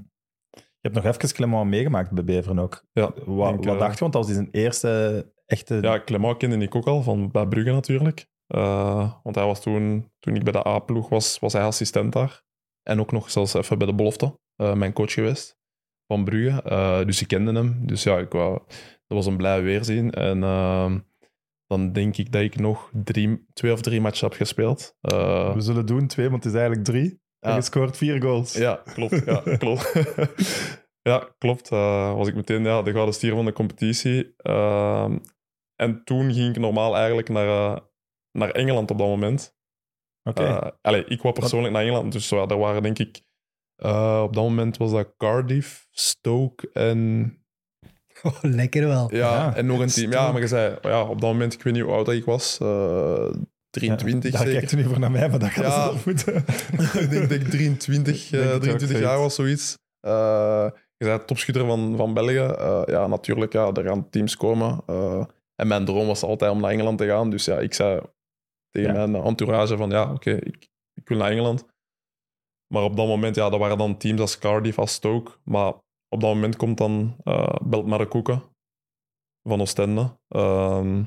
Je 0.51 0.93
hebt 0.93 0.95
nog 0.95 1.15
even 1.15 1.35
Clement 1.35 1.71
meegemaakt 1.71 2.11
bij 2.11 2.25
Beveren 2.25 2.59
ook. 2.59 2.85
Ja, 2.93 3.13
Wat, 3.25 3.49
denk, 3.49 3.65
wat 3.65 3.75
eh, 3.75 3.81
dacht 3.81 3.95
je? 3.95 4.01
Want 4.01 4.13
dat 4.13 4.27
was 4.27 4.35
zijn 4.35 4.49
eerste 4.51 5.33
echte... 5.47 5.79
Ja, 5.81 6.05
Clement 6.05 6.37
kende 6.37 6.57
ik 6.57 6.75
ook 6.75 6.87
al, 6.87 7.03
van 7.03 7.31
bij 7.31 7.47
Brugge 7.47 7.71
natuurlijk. 7.71 8.29
Eh, 8.47 9.13
want 9.23 9.37
hij 9.37 9.45
was 9.45 9.61
toen, 9.61 10.11
toen 10.19 10.35
ik 10.35 10.45
bij 10.45 10.53
de 10.53 10.67
A-ploeg 10.67 11.09
was, 11.09 11.39
was 11.39 11.53
hij 11.53 11.63
assistent 11.63 12.13
daar. 12.13 12.45
En 12.83 13.01
ook 13.01 13.13
nog 13.13 13.31
zelfs 13.31 13.55
even 13.55 13.79
bij 13.79 13.87
de 13.87 13.95
belofte, 13.95 14.39
eh, 14.57 14.75
mijn 14.75 14.93
coach 14.93 15.13
geweest 15.13 15.59
van 16.07 16.25
Brugge. 16.25 16.63
Eh, 16.63 17.05
dus 17.05 17.21
ik 17.21 17.29
kende 17.29 17.53
hem. 17.53 17.87
Dus 17.87 18.03
ja, 18.03 18.19
ik 18.19 18.33
wou, 18.33 18.59
dat 19.07 19.17
was 19.17 19.27
een 19.27 19.37
blij 19.37 19.63
weerzien. 19.63 20.11
En 20.11 20.43
ehm, 20.43 20.99
dan 21.67 21.93
denk 21.93 22.17
ik 22.17 22.33
dat 22.33 22.43
ik 22.43 22.59
nog 22.59 22.91
drie, 22.93 23.47
twee 23.53 23.73
of 23.73 23.81
drie 23.81 24.01
matchen 24.01 24.29
heb 24.29 24.37
gespeeld. 24.37 24.97
Eh, 25.01 25.55
We 25.55 25.61
zullen 25.61 25.87
doen 25.87 26.07
twee, 26.07 26.31
want 26.31 26.45
het 26.45 26.53
is 26.53 26.59
eigenlijk 26.59 26.89
drie. 26.89 27.21
En 27.41 27.55
je 27.55 27.61
scoort 27.61 27.97
vier 27.97 28.23
goals. 28.23 28.53
ja, 28.53 28.83
klopt. 28.95 29.25
Ja, 29.25 29.41
klopt. 29.59 29.93
ja, 31.03 31.29
klopt. 31.39 31.69
Was 31.69 32.29
ik 32.29 32.35
meteen 32.35 32.65
ja, 32.65 32.83
de 32.83 32.93
gouden 32.93 33.15
stier 33.15 33.35
van 33.35 33.45
de 33.45 33.53
competitie. 33.53 34.35
Ehm, 34.37 35.19
en 35.75 36.05
toen 36.05 36.33
ging 36.33 36.49
ik 36.55 36.61
normaal 36.61 36.97
eigenlijk 36.97 37.29
naar, 37.29 37.81
naar 38.33 38.51
Engeland 38.51 38.91
op 38.91 38.99
dat 38.99 39.07
moment. 39.07 39.57
Oké. 40.23 40.79
Allee, 40.83 41.05
ik 41.05 41.23
wou 41.23 41.35
persoonlijk 41.35 41.73
naar 41.73 41.83
Engeland. 41.83 42.13
Dus 42.13 42.29
ja, 42.29 42.47
daar 42.47 42.59
waren 42.59 42.83
denk 42.83 42.99
ik... 42.99 43.25
eh, 43.77 44.21
op 44.25 44.35
dat 44.35 44.43
moment 44.45 44.77
was 44.77 44.91
dat 44.91 45.15
Cardiff, 45.17 45.87
Stoke 45.91 46.71
en... 46.73 47.31
Oh, 48.23 48.37
lekker 48.43 48.87
wel. 48.87 49.15
Ja, 49.15 49.19
Ja, 49.35 49.55
en 49.57 49.67
nog 49.67 49.81
een 49.81 49.89
team. 49.89 50.11
Ja, 50.11 50.33
maar 50.33 50.41
je 50.41 50.47
zei... 50.47 50.77
Ja, 50.83 51.03
op 51.03 51.21
dat 51.21 51.31
moment, 51.31 51.53
ik 51.55 51.63
weet 51.63 51.73
niet 51.73 51.83
hoe 51.83 51.93
oud 51.93 52.07
dat 52.07 52.15
ik 52.15 52.25
was. 52.25 52.59
eh 52.61 53.31
23 53.71 54.31
Daar 54.33 54.41
zeker. 54.43 54.59
kijkt 54.59 54.73
u 54.73 54.77
nu 54.77 54.83
voor 54.85 54.99
naar 54.99 55.11
mij, 55.11 55.29
maar 55.29 55.39
dat 55.39 55.49
gaat 55.51 55.65
Ja. 55.65 55.83
zelf 55.85 56.07
moeten. 56.07 56.35
ik 57.03 57.11
denk 57.11 57.29
dat 57.29 57.41
ik 57.41 57.49
23, 57.49 58.29
Denk 58.29 58.45
eh, 58.45 58.49
het 58.49 58.57
ook, 58.57 58.63
23 58.63 59.01
jaar 59.01 59.19
was, 59.19 59.35
zoiets. 59.35 59.75
Eh, 60.01 60.67
je 60.97 61.05
zei 61.05 61.25
topschutter 61.25 61.67
van, 61.67 61.97
van 61.97 62.15
België. 62.15 62.37
Eh, 62.37 62.83
ja, 62.87 63.07
natuurlijk, 63.07 63.53
ja, 63.53 63.73
er 63.73 63.85
gaan 63.85 64.11
teams 64.11 64.37
komen. 64.37 64.81
Eh, 64.87 65.25
en 65.55 65.67
mijn 65.67 65.85
droom 65.85 66.07
was 66.07 66.23
altijd 66.23 66.51
om 66.51 66.61
naar 66.61 66.71
Engeland 66.71 66.99
te 66.99 67.07
gaan. 67.07 67.31
Dus 67.31 67.45
ja, 67.45 67.59
ik 67.59 67.75
zei 67.75 68.01
tegen 68.71 68.95
Ja. 68.95 69.07
mijn 69.07 69.25
entourage 69.25 69.77
van, 69.77 69.91
ja, 69.91 70.13
oké, 70.13 70.31
ik, 70.31 70.69
ik 70.95 71.09
wil 71.09 71.19
naar 71.19 71.31
Engeland. 71.31 71.65
Maar 72.75 72.83
op 72.83 72.97
dat 72.97 73.07
moment, 73.07 73.35
ja, 73.37 73.51
dat 73.51 73.59
waren 73.61 73.79
dan 73.79 73.97
teams 73.97 74.21
als 74.21 74.39
Cardiff, 74.39 74.79
als 74.79 74.93
Stoke. 74.93 75.33
Maar 75.45 75.69
op 76.09 76.21
dat 76.21 76.35
moment 76.35 76.57
komt 76.57 76.79
dan 76.79 77.17
uh, 77.25 77.55
Belt 77.65 77.87
Maracouca 77.87 78.43
van 79.49 79.61
Oostende. 79.61 80.17
Ehm, 80.29 81.03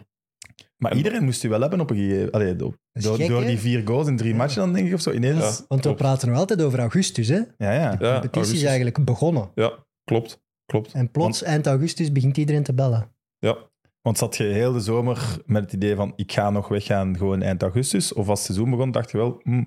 Maar 0.77 0.91
En- 0.91 0.97
iedereen 0.97 1.23
moest 1.23 1.43
u 1.43 1.49
wel 1.49 1.61
hebben 1.61 1.79
op 1.79 1.89
een 1.89 1.95
gegeven 1.97 2.31
allee, 2.31 2.55
is 2.91 3.03
door, 3.03 3.15
gek, 3.15 3.27
door 3.27 3.41
hè? 3.41 3.47
die 3.47 3.59
vier 3.59 3.87
goals 3.87 4.07
in 4.07 4.17
drie 4.17 4.31
Ja. 4.31 4.37
matchen 4.37 4.61
dan 4.61 4.73
denk 4.73 4.87
ik 4.87 4.93
of 4.93 5.01
zo. 5.01 5.11
Ineens... 5.11 5.57
Ja. 5.57 5.65
Want 5.67 5.83
we 5.83 5.93
praten 5.93 6.27
nog 6.29 6.37
altijd 6.37 6.61
over 6.61 6.79
augustus. 6.79 7.27
Hè? 7.27 7.39
De 7.39 7.53
ja. 7.57 7.71
ja, 7.73 7.89
competitie 7.89 8.29
is 8.29 8.33
augustus. 8.35 8.63
eigenlijk 8.63 9.05
begonnen. 9.05 9.51
Ja, 9.55 9.73
klopt. 10.03 10.41
Klopt. 10.65 10.93
En 10.93 11.11
plots, 11.11 11.43
eind 11.43 11.67
augustus, 11.67 12.11
begint 12.11 12.37
iedereen 12.37 12.63
te 12.63 12.73
bellen. 12.73 13.15
Ja. 13.39 13.57
Want 14.01 14.17
zat 14.17 14.37
je 14.37 14.43
heel 14.43 14.73
de 14.73 14.79
zomer 14.79 15.37
met 15.45 15.63
het 15.63 15.73
idee 15.73 15.95
van 15.95 16.13
ik 16.15 16.31
ga 16.31 16.49
nog 16.49 16.67
weggaan 16.67 17.17
gewoon 17.17 17.41
eind 17.41 17.61
augustus? 17.61 18.13
Of 18.13 18.29
als 18.29 18.37
het 18.39 18.47
seizoen 18.47 18.69
begon, 18.69 18.91
dacht 18.91 19.11
je 19.11 19.17
wel, 19.17 19.39
hm, 19.43 19.63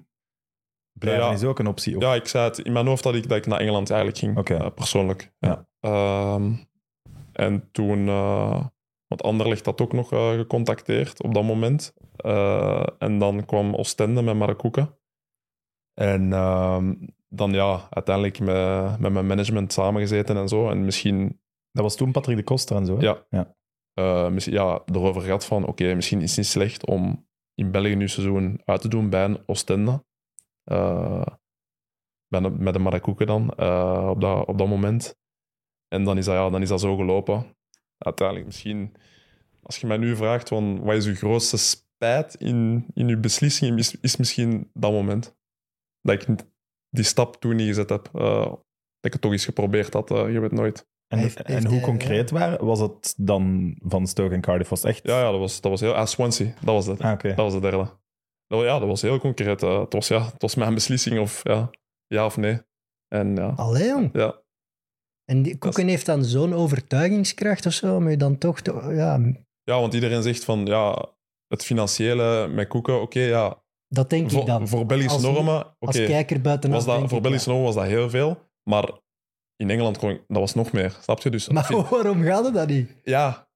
blijven 0.93 1.25
Ja. 1.25 1.33
is 1.33 1.45
ook 1.45 1.59
een 1.59 1.67
optie. 1.67 1.97
Of- 1.97 2.03
Ja, 2.03 2.15
ik 2.15 2.27
zei 2.29 2.45
het 2.45 2.59
in 2.59 2.73
mijn 2.73 2.87
hoofd 2.87 3.03
dat 3.03 3.15
ik, 3.15 3.29
dat 3.29 3.39
ik 3.39 3.47
naar 3.47 3.61
Engeland 3.61 3.91
eigenlijk 3.91 4.19
ging, 4.21 4.49
eh, 4.49 4.67
persoonlijk. 4.75 5.33
Ja. 5.39 5.67
Ehm, 5.81 6.53
en 7.33 7.69
toen, 7.73 7.99
uh, 8.07 8.65
want 9.07 9.23
Anderlecht 9.23 9.67
had 9.67 9.81
ook 9.81 9.93
nog 9.93 10.13
uh, 10.13 10.31
gecontacteerd 10.33 11.23
op 11.23 11.35
dat 11.35 11.45
moment. 11.45 11.95
En 12.99 13.19
dan 13.19 13.45
kwam 13.45 13.75
Oostende 13.75 14.23
met 14.23 14.37
Maracouca. 14.37 14.97
En 15.95 16.23
uh, 16.31 16.79
dan 17.29 17.53
ja, 17.53 17.87
uiteindelijk 17.91 18.39
met, 18.39 18.99
met 18.99 19.13
mijn 19.13 19.27
management 19.27 19.73
samengezeten 19.73 20.37
en 20.37 20.49
zo. 20.49 20.69
En 20.71 20.85
misschien... 20.85 21.41
Dat 21.73 21.83
was 21.83 21.97
toen 21.97 22.13
Patrick 22.13 22.37
de 22.37 22.43
Koster 22.43 22.77
en 22.77 22.87
zo. 22.87 22.97
hè? 22.99 23.03
Ja. 23.05 23.27
ja. 23.31 23.55
Uh, 24.01 24.29
misschien, 24.29 24.55
ja, 24.55 24.83
erover 24.93 25.23
gehad 25.23 25.45
van, 25.45 25.63
oké, 25.63 25.71
okay, 25.83 25.95
misschien 25.95 26.21
is 26.21 26.29
het 26.29 26.39
niet 26.39 26.47
slecht 26.47 26.87
om 26.87 27.27
in 27.55 27.71
België 27.71 27.95
nu 27.95 28.09
seizoen 28.09 28.61
uit 28.65 28.81
te 28.81 28.89
doen 28.89 29.11
bij 29.11 29.25
een 29.25 29.39
Oostende. 29.47 30.05
Uh, 30.65 31.27
met 32.59 32.73
de 32.73 32.79
Maracouca 32.79 33.25
dan, 33.25 33.55
uh, 33.61 34.07
op, 34.11 34.21
dat, 34.21 34.47
op 34.47 34.59
dat 34.59 34.69
moment. 34.69 35.19
En 35.89 36.05
dan 36.05 36.19
is, 36.19 36.25
dat, 36.25 36.35
ja, 36.35 36.51
dan 36.51 36.63
is 36.63 36.69
dat 36.69 36.81
zo 36.81 36.97
gelopen. 36.97 37.57
Uiteindelijk 37.99 38.47
misschien, 38.47 38.95
als 39.63 39.77
je 39.79 39.87
mij 39.87 39.97
nu 39.97 40.17
vraagt, 40.17 40.49
van, 40.49 40.81
wat 40.83 40.95
is 40.95 41.05
je 41.05 41.15
grootste 41.15 41.57
spijt 41.57 42.35
in, 42.35 42.87
in 42.95 43.09
je 43.09 43.19
beslissing, 43.19 43.79
is, 43.79 44.01
is 44.01 44.17
misschien 44.17 44.71
dat 44.73 44.93
moment. 44.93 45.37
Dat 46.01 46.23
ik 46.23 46.45
die 46.91 47.05
stap 47.05 47.37
toen 47.37 47.57
niet 47.57 47.67
gezet 47.67 47.89
heb. 47.89 48.11
Uh, 48.15 48.45
dat 48.45 48.61
ik 49.01 49.13
het 49.13 49.21
toch 49.21 49.33
eens 49.33 49.45
geprobeerd 49.45 49.93
had, 49.93 50.11
uh, 50.11 50.33
je 50.33 50.41
weet 50.41 50.53
nooit. 50.53 50.91
En, 51.07 51.19
Heeft- 51.19 51.37
en 51.43 51.53
heeft 51.53 51.65
hoe 51.67 51.75
hij- 51.75 51.85
concreet 51.85 52.31
waren? 52.31 52.65
Was 52.65 52.81
het 52.81 53.15
dan 53.17 53.75
van 53.83 54.07
Stoke 54.07 54.35
en 54.35 54.41
Cardiff? 54.41 54.71
Was 54.71 54.85
echt... 54.85 55.03
Ja, 55.03 55.19
ja 55.21 55.31
dat, 55.31 55.41
was, 55.41 55.61
dat 55.61 55.71
was 55.71 55.81
heel... 55.81 55.95
Ah, 55.95 56.07
Swansea, 56.07 56.47
dat 56.47 56.75
was 56.75 56.87
het. 56.87 57.01
Ah. 57.01 57.23
Dat 57.23 57.37
was 57.37 57.53
de 57.53 57.61
derde. 57.61 58.01
Dat, 58.53 58.63
ja, 58.63 58.79
dat 58.79 58.89
was 58.89 59.03
heel 59.03 59.19
concreet. 59.19 59.61
Het, 59.61 59.93
was, 59.93 60.09
ja, 60.09 60.25
het 60.25 60.43
was 60.43 60.55
mijn 60.55 60.75
beslissing 60.75 61.19
of 61.21 61.41
ja, 61.43 61.71
ja 62.07 62.25
of 62.25 62.37
nee. 62.37 62.61
En 63.09 63.37
ja, 63.37 63.49
Allee, 63.57 63.87
jong. 63.87 64.11
ja 64.13 64.41
En 65.25 65.43
die, 65.43 65.59
Koeken 65.59 65.89
heeft 65.89 66.07
dan 66.07 66.25
zo'n 66.25 66.55
overtuigingskracht 66.55 67.67
of 67.67 67.73
zo, 67.73 67.97
om 67.97 68.09
je 68.11 68.17
dan 68.17 68.39
toch... 68.39 68.61
te- 68.61 68.93
ja, 68.95 69.21
Ja, 69.63 69.81
want 69.81 69.95
iedereen 69.95 70.23
zegt 70.23 70.45
van 70.45 70.67
ja, 70.67 71.09
het 71.49 71.65
financiële 71.65 72.49
met 72.49 72.69
koeken, 72.69 73.01
oké, 73.01 73.21
ja. 73.21 73.63
dat 73.89 74.11
denk 74.11 74.33
ik 74.33 74.47
dan. 74.47 74.69
voor 74.69 74.87
Belgische 74.87 75.13
Als- 75.13 75.23
normen, 75.23 75.75
Als 75.79 75.97
kijker 75.97 76.41
buitenaf 76.41 76.85
was 76.85 77.01
dat, 77.01 77.09
voor 77.11 77.21
Belgische 77.21 77.51
ja. 77.51 77.57
normen 77.57 77.75
was 77.75 77.83
dat 77.85 77.93
heel 77.93 78.11
veel. 78.11 78.51
Maar 78.71 78.91
in 79.57 79.71
Engeland 79.71 79.99
kon 79.99 80.11
ik- 80.11 80.25
dat 80.29 80.39
was 80.39 80.55
nog 80.55 80.73
meer, 80.73 80.97
snap 81.01 81.21
je? 81.21 81.31
Dus 81.31 81.49
Maar 81.49 81.87
waarom 81.91 82.23
gaat 82.23 82.45
het 82.45 82.55
dan 82.55 82.67
niet? 82.67 82.91
ja, 83.05 83.49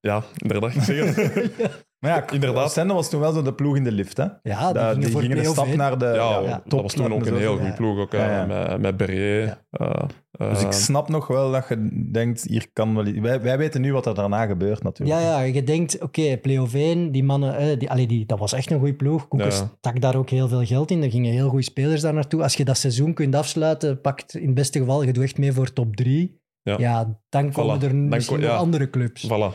ja, 0.00 0.24
inderdaad. 0.36 0.74
Ik 0.74 0.82
zeg 0.82 1.14
het. 1.16 1.52
Maar 1.98 2.10
ja, 2.10 2.30
Inderdaad. 2.30 2.64
Oostende 2.64 2.94
was 2.94 3.10
toen 3.10 3.20
wel 3.20 3.32
zo 3.32 3.42
de 3.42 3.54
ploeg 3.54 3.76
in 3.76 3.84
de 3.84 3.92
lift, 3.92 4.16
hè? 4.16 4.24
Ja, 4.42 4.72
die 4.72 4.80
gingen 4.82 5.00
die 5.10 5.20
gingen 5.20 5.38
een 5.38 5.44
stap 5.44 5.74
naar 5.74 5.98
de 5.98 6.04
ja, 6.04 6.40
ja, 6.40 6.40
dat 6.42 6.62
top, 6.68 6.82
was 6.82 6.92
toen 6.92 7.12
ook 7.12 7.26
een 7.26 7.36
heel 7.36 7.56
goede 7.56 7.72
ploeg, 7.72 7.98
ook 7.98 8.12
Ja, 8.12 8.18
eh, 8.18 8.48
ja. 8.48 8.76
met, 8.76 8.98
met 8.98 9.08
eh, 9.08 10.02
Dus 10.50 10.60
ik 10.60 10.66
eh, 10.66 10.70
snap 10.70 11.08
nog 11.08 11.26
wel 11.26 11.50
dat 11.52 11.66
je 11.68 12.08
denkt, 12.12 12.42
hier 12.48 12.66
kan 12.72 12.94
wel... 12.94 13.06
iets- 13.06 13.18
Wij, 13.18 13.40
wij 13.40 13.58
weten 13.58 13.80
nu 13.80 13.92
wat 13.92 14.06
er 14.06 14.14
daarna 14.14 14.46
gebeurt, 14.46 14.82
natuurlijk. 14.82 15.20
Ja, 15.20 15.26
ja, 15.26 15.40
je 15.40 15.62
denkt, 15.64 16.02
oké, 16.02 16.36
play-off 16.36 16.74
1, 16.74 17.12
die 17.12 17.24
mannen, 17.24 17.56
eh, 17.56 17.78
die, 17.78 17.90
allee, 17.90 18.06
die, 18.06 18.26
dat 18.26 18.38
was 18.38 18.52
echt 18.52 18.70
een 18.70 18.78
goede 18.78 18.94
ploeg. 18.94 19.28
Koekers 19.28 19.58
Ja. 19.58 19.70
stak 19.78 20.00
daar 20.00 20.16
ook 20.16 20.30
heel 20.30 20.48
veel 20.48 20.64
geld 20.64 20.90
in. 20.90 21.02
Er 21.02 21.10
gingen 21.10 21.32
heel 21.32 21.48
goede 21.48 21.64
spelers 21.64 22.00
daar 22.00 22.14
naartoe. 22.14 22.42
Als 22.42 22.54
je 22.54 22.64
dat 22.64 22.76
seizoen 22.78 23.14
kunt 23.14 23.34
afsluiten, 23.34 24.00
pakt 24.00 24.34
in 24.36 24.46
het 24.46 24.54
beste 24.54 24.78
geval, 24.78 25.02
je 25.02 25.12
doet 25.12 25.24
echt 25.24 25.38
mee 25.38 25.52
voor 25.52 25.72
top 25.72 25.96
3. 25.96 26.40
Ja. 26.62 26.76
Ja, 26.78 27.18
dan 27.28 27.52
komen 27.52 27.78
Voilà. 27.80 27.82
er 27.82 27.88
Dan 27.88 28.08
misschien 28.08 28.40
ja. 28.40 28.56
andere 28.56 28.90
clubs. 28.90 29.26
Voilà. 29.26 29.54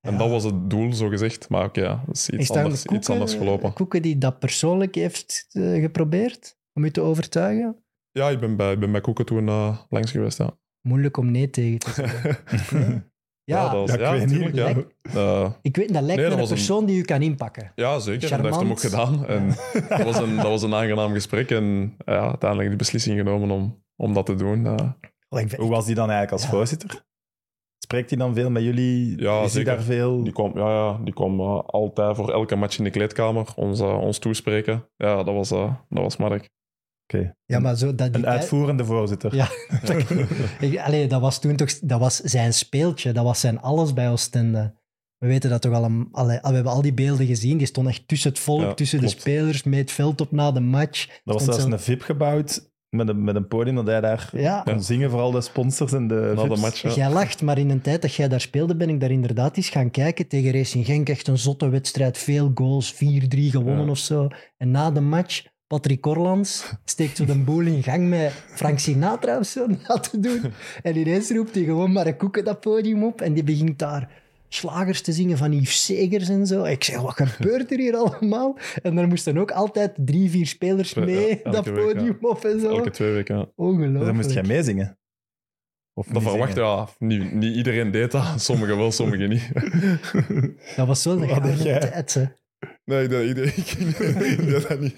En 0.00 0.12
Ja. 0.12 0.18
dat 0.18 0.30
was 0.30 0.44
het 0.44 0.70
doel, 0.70 0.92
zo 0.92 1.08
gezegd. 1.08 1.48
Maar 1.48 1.64
oké, 1.64 1.80
ja, 1.80 2.02
dat 2.06 2.16
is 2.16 2.28
Is 2.30 2.38
iets, 2.38 2.50
anders, 2.50 2.74
iets 2.74 2.84
Koeken- 2.84 3.12
anders 3.12 3.34
gelopen. 3.34 3.72
Koeken 3.72 4.02
die 4.02 4.18
dat 4.18 4.38
persoonlijk 4.38 4.94
heeft 4.94 5.46
eh, 5.50 5.80
geprobeerd 5.80 6.56
om 6.72 6.84
je 6.84 6.90
te 6.90 7.00
overtuigen? 7.00 7.76
Ja, 8.10 8.28
ik 8.28 8.40
ben 8.40 8.56
bij, 8.56 8.72
ik 8.72 8.78
ben 8.80 8.92
bij 8.92 9.00
Koeken 9.00 9.26
toen 9.26 9.48
eh, 9.48 9.78
langs 9.88 10.10
geweest, 10.10 10.38
ja. 10.38 10.50
Moeilijk 10.80 11.16
om 11.16 11.30
nee 11.30 11.50
tegen 11.50 11.78
te 11.78 11.90
zeggen. 11.92 12.38
Ja, 13.44 13.62
dat 13.68 13.72
was, 13.72 13.88
Ja, 13.90 13.94
ik 13.94 14.00
ja, 14.00 14.12
weet 14.12 14.26
niet. 14.38 14.54
ja. 14.54 14.74
Eh, 15.14 15.50
ik 15.62 15.76
weet, 15.76 15.92
dat 15.92 16.02
lijkt 16.02 16.20
Nee, 16.22 16.30
me 16.36 16.42
een 16.42 16.48
persoon 16.48 16.86
die 16.86 16.96
je 16.96 17.04
kan 17.04 17.22
inpakken. 17.22 17.72
ja, 17.74 17.98
zeker. 17.98 18.32
En 18.32 18.42
dat 18.42 18.46
heeft 18.46 18.60
hem 18.60 18.70
ook 18.70 18.78
Charmant. 18.80 19.18
gedaan. 19.18 19.26
En 19.26 19.48
dat, 19.88 20.02
was 20.02 20.16
een, 20.18 20.36
dat 20.36 20.44
was 20.46 20.62
een 20.62 20.74
aangenaam 20.74 21.12
gesprek. 21.12 21.50
En 21.50 21.94
ja, 22.04 22.20
uiteindelijk 22.28 22.70
de 22.70 22.76
beslissing 22.76 23.18
genomen 23.18 23.50
om, 23.50 23.82
om 23.96 24.14
dat 24.14 24.26
te 24.26 24.34
doen. 24.34 24.66
Oh, 24.68 24.76
Hoe 25.56 25.68
was 25.68 25.86
die 25.86 25.94
dan 25.94 26.10
eigenlijk 26.10 26.32
als 26.32 26.42
Ja. 26.42 26.48
voorzitter? 26.48 27.04
Spreekt 27.90 28.10
hij 28.10 28.18
dan 28.18 28.34
veel 28.34 28.50
met 28.50 28.62
jullie? 28.62 29.20
Ja, 29.20 29.34
Is 29.34 29.38
hij 29.40 29.48
zeker. 29.48 29.74
daar 29.74 29.82
veel... 29.82 30.22
Die 30.22 30.32
kwam, 30.32 30.58
ja, 30.58 30.68
ja, 30.70 30.98
die 31.04 31.14
kwam 31.14 31.40
eh, 31.40 31.58
altijd 31.66 32.16
voor 32.16 32.30
elke 32.32 32.56
match 32.56 32.78
in 32.78 32.84
de 32.84 32.90
kleedkamer 32.90 33.46
ons, 33.56 33.80
eh, 33.80 33.98
ons 34.00 34.18
toespreken. 34.18 34.88
Ja, 34.96 35.22
dat 35.22 35.34
was, 35.34 35.50
eh, 35.50 35.74
dat 35.88 36.02
was 36.02 36.16
Mark. 36.16 36.48
Oké. 37.12 37.34
ja, 37.44 37.58
maar 37.58 37.76
zo, 37.76 37.86
dat 37.86 37.96
die 37.98 38.06
Een 38.06 38.12
tijd- 38.12 38.26
uitvoerende 38.26 38.84
voorzitter. 38.84 39.34
Ja. 39.34 39.48
Allee, 40.84 41.06
dat 41.06 41.20
was 41.20 41.40
toen 41.40 41.56
toch 41.56 41.78
dat 41.78 42.00
was 42.00 42.16
zijn 42.20 42.52
speeltje, 42.52 43.12
dat 43.12 43.24
was 43.24 43.40
zijn 43.40 43.60
alles 43.60 43.92
bij 43.92 44.10
Oostende. 44.10 44.78
We 45.18 45.26
weten 45.26 45.50
dat 45.50 45.62
toch 45.62 45.72
al, 45.74 45.84
een, 45.84 46.08
allee, 46.12 46.38
we 46.42 46.48
hebben 46.54 46.72
al 46.72 46.82
die 46.82 46.94
beelden 46.94 47.26
gezien. 47.26 47.58
Die 47.58 47.66
stond 47.66 47.88
echt 47.88 48.08
tussen 48.08 48.30
het 48.30 48.38
volk, 48.38 48.60
Ja, 48.60 48.74
tussen 48.74 48.98
klopt. 48.98 49.14
de 49.14 49.20
spelers, 49.20 49.62
mee 49.62 49.80
het 49.80 49.90
veld 49.90 50.20
op 50.20 50.30
na 50.32 50.52
de 50.52 50.60
match. 50.60 51.06
Dat 51.24 51.34
was 51.34 51.44
zelfs 51.44 51.60
zo- 51.62 51.70
een 51.70 51.80
VIP 51.80 52.02
gebouwd 52.02 52.69
met 52.90 53.08
een, 53.08 53.24
met 53.24 53.34
een 53.36 53.48
podium 53.48 53.74
dat 53.74 53.86
hij 53.86 54.00
daar 54.00 54.30
Ja. 54.32 54.62
kon 54.64 54.82
zingen 54.82 55.10
voor 55.10 55.20
al 55.20 55.30
de 55.30 55.40
sponsors 55.40 55.92
en 55.92 56.08
de 56.08 56.32
Na 56.36 56.42
de 56.42 56.56
match. 56.60 56.82
ja. 56.82 56.90
Jij 56.90 57.10
lacht, 57.10 57.42
maar 57.42 57.58
in 57.58 57.70
een 57.70 57.80
tijd 57.80 58.02
dat 58.02 58.14
jij 58.14 58.28
daar 58.28 58.40
speelde, 58.40 58.76
ben 58.76 58.88
ik 58.88 59.00
daar 59.00 59.10
inderdaad 59.10 59.56
eens 59.56 59.68
gaan 59.68 59.90
kijken 59.90 60.26
tegen 60.28 60.52
Racing 60.52 60.84
Genk. 60.86 61.08
Echt 61.08 61.28
een 61.28 61.38
zotte 61.38 61.68
wedstrijd, 61.68 62.18
veel 62.18 62.50
goals, 62.54 62.94
4-3 62.94 62.98
gewonnen 63.50 63.84
Ja. 63.84 63.90
of 63.90 63.98
zo. 63.98 64.28
En 64.56 64.70
na 64.70 64.90
de 64.90 65.00
match, 65.00 65.44
Patrick 65.66 66.06
Orlands 66.06 66.72
steekt 66.84 67.16
zo 67.16 67.24
de 67.24 67.38
boel 67.38 67.60
in 67.60 67.82
gang 67.82 68.08
met 68.08 68.32
Frank 68.54 68.78
Sinatra 68.78 69.38
of 69.38 69.46
zo 69.46 69.66
na 69.66 69.98
te 69.98 70.20
doen. 70.20 70.40
En 70.82 70.96
ineens 70.96 71.30
roept 71.30 71.54
hij 71.54 71.64
gewoon 71.64 71.92
maar 71.92 72.06
een 72.06 72.16
koeken 72.16 72.44
dat 72.44 72.60
podium 72.60 73.04
op. 73.04 73.20
En 73.20 73.32
die 73.34 73.44
begint 73.44 73.78
daar 73.78 74.10
slagers 74.54 75.00
te 75.00 75.12
zingen 75.12 75.38
van 75.38 75.52
Yves 75.52 75.84
Segers 75.84 76.28
en 76.28 76.46
zo. 76.46 76.64
Ik 76.64 76.84
zeg, 76.84 77.00
wat 77.00 77.14
gebeurt 77.14 77.70
er 77.70 77.78
hier 77.78 77.96
allemaal? 77.96 78.58
En 78.82 78.94
daar 78.94 79.08
moesten 79.08 79.38
ook 79.38 79.50
altijd 79.50 79.92
drie, 79.96 80.30
vier 80.30 80.46
spelers 80.46 80.92
Ja, 80.92 81.04
mee 81.04 81.42
elke 81.42 81.50
dat 81.50 81.64
week, 81.64 81.74
podium 81.74 82.18
op 82.20 82.44
en 82.44 82.60
zo. 82.60 82.68
Elke 82.68 82.90
twee 82.90 83.12
weken. 83.12 83.36
ja. 83.36 83.50
Ongelooflijk. 83.54 83.98
Dus 83.98 84.06
dan 84.06 84.14
moest 84.14 84.30
jij 84.32 84.42
meezingen. 84.42 84.98
Of 85.94 86.06
Dat 86.06 86.22
verwacht 86.22 86.56
ja. 86.56 86.88
Niet, 86.98 87.32
niet 87.32 87.56
iedereen 87.56 87.90
deed 87.90 88.10
dat. 88.10 88.42
Sommigen 88.42 88.76
wel, 88.76 88.92
sommigen 88.92 89.28
niet. 89.28 89.50
Dat 90.76 90.86
was 90.86 91.02
tijd, 91.02 92.14
hè. 92.14 92.24
Nee, 92.84 93.08
dat, 93.08 93.22
ik, 93.22 93.36
ik, 93.36 93.68
ik 93.68 94.46
deed 94.46 94.68
dat 94.68 94.80
niet. 94.80 94.96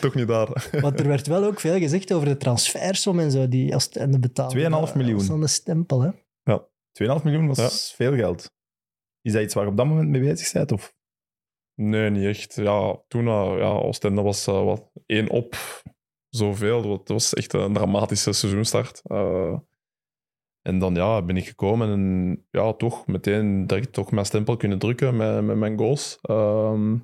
Toch 0.00 0.14
niet 0.14 0.28
daar. 0.28 0.68
Want 0.80 1.00
er 1.00 1.08
werd 1.08 1.26
wel 1.26 1.44
ook 1.44 1.60
veel 1.60 1.78
gezegd 1.78 2.12
over 2.12 2.28
de 2.28 2.36
transfersom 2.36 3.18
en 3.18 3.30
zo, 3.30 3.48
die 3.48 3.74
als 3.74 3.88
en 3.88 4.10
de 4.10 4.18
betaling. 4.18 4.88
2,5 4.88 4.94
miljoen. 4.94 5.06
Dat 5.06 5.12
was 5.12 5.26
dan 5.26 5.40
de 5.40 5.46
stempel, 5.46 6.00
hè? 6.00 6.10
2,5 7.18 7.22
miljoen 7.22 7.46
was 7.46 7.92
veel 7.96 8.14
geld. 8.14 8.50
Is 9.22 9.32
dat 9.32 9.42
iets 9.42 9.54
waar 9.54 9.64
je 9.64 9.70
op 9.70 9.76
dat 9.76 9.86
moment 9.86 10.08
mee 10.08 10.20
bezig 10.20 10.52
bent? 10.52 10.72
Of? 10.72 10.94
Nee, 11.74 12.10
niet 12.10 12.24
echt. 12.24 12.54
Ja, 12.54 13.02
toen, 13.08 13.26
eh, 13.26 13.54
ja, 13.58 13.68
Oostende 13.68 14.22
was 14.22 14.46
eh, 14.46 14.64
wat 14.64 14.90
één 15.06 15.30
op 15.30 15.54
zoveel. 16.28 16.92
Het 16.92 17.08
was 17.08 17.34
echt 17.34 17.52
een 17.52 17.72
dramatische 17.72 18.32
seizoenstart. 18.32 19.00
Eh, 19.04 19.58
en 20.62 20.78
dan 20.78 20.94
ja, 20.94 21.22
ben 21.22 21.36
ik 21.36 21.46
gekomen 21.46 21.88
en 21.88 22.46
ja, 22.50 22.72
toch 22.72 23.06
meteen 23.06 23.66
direct 23.66 23.92
toch 23.92 24.10
mijn 24.10 24.26
stempel 24.26 24.56
kunnen 24.56 24.78
drukken 24.78 25.16
met, 25.16 25.44
met 25.44 25.56
mijn 25.56 25.78
goals. 25.78 26.18
Ehm, 26.22 26.98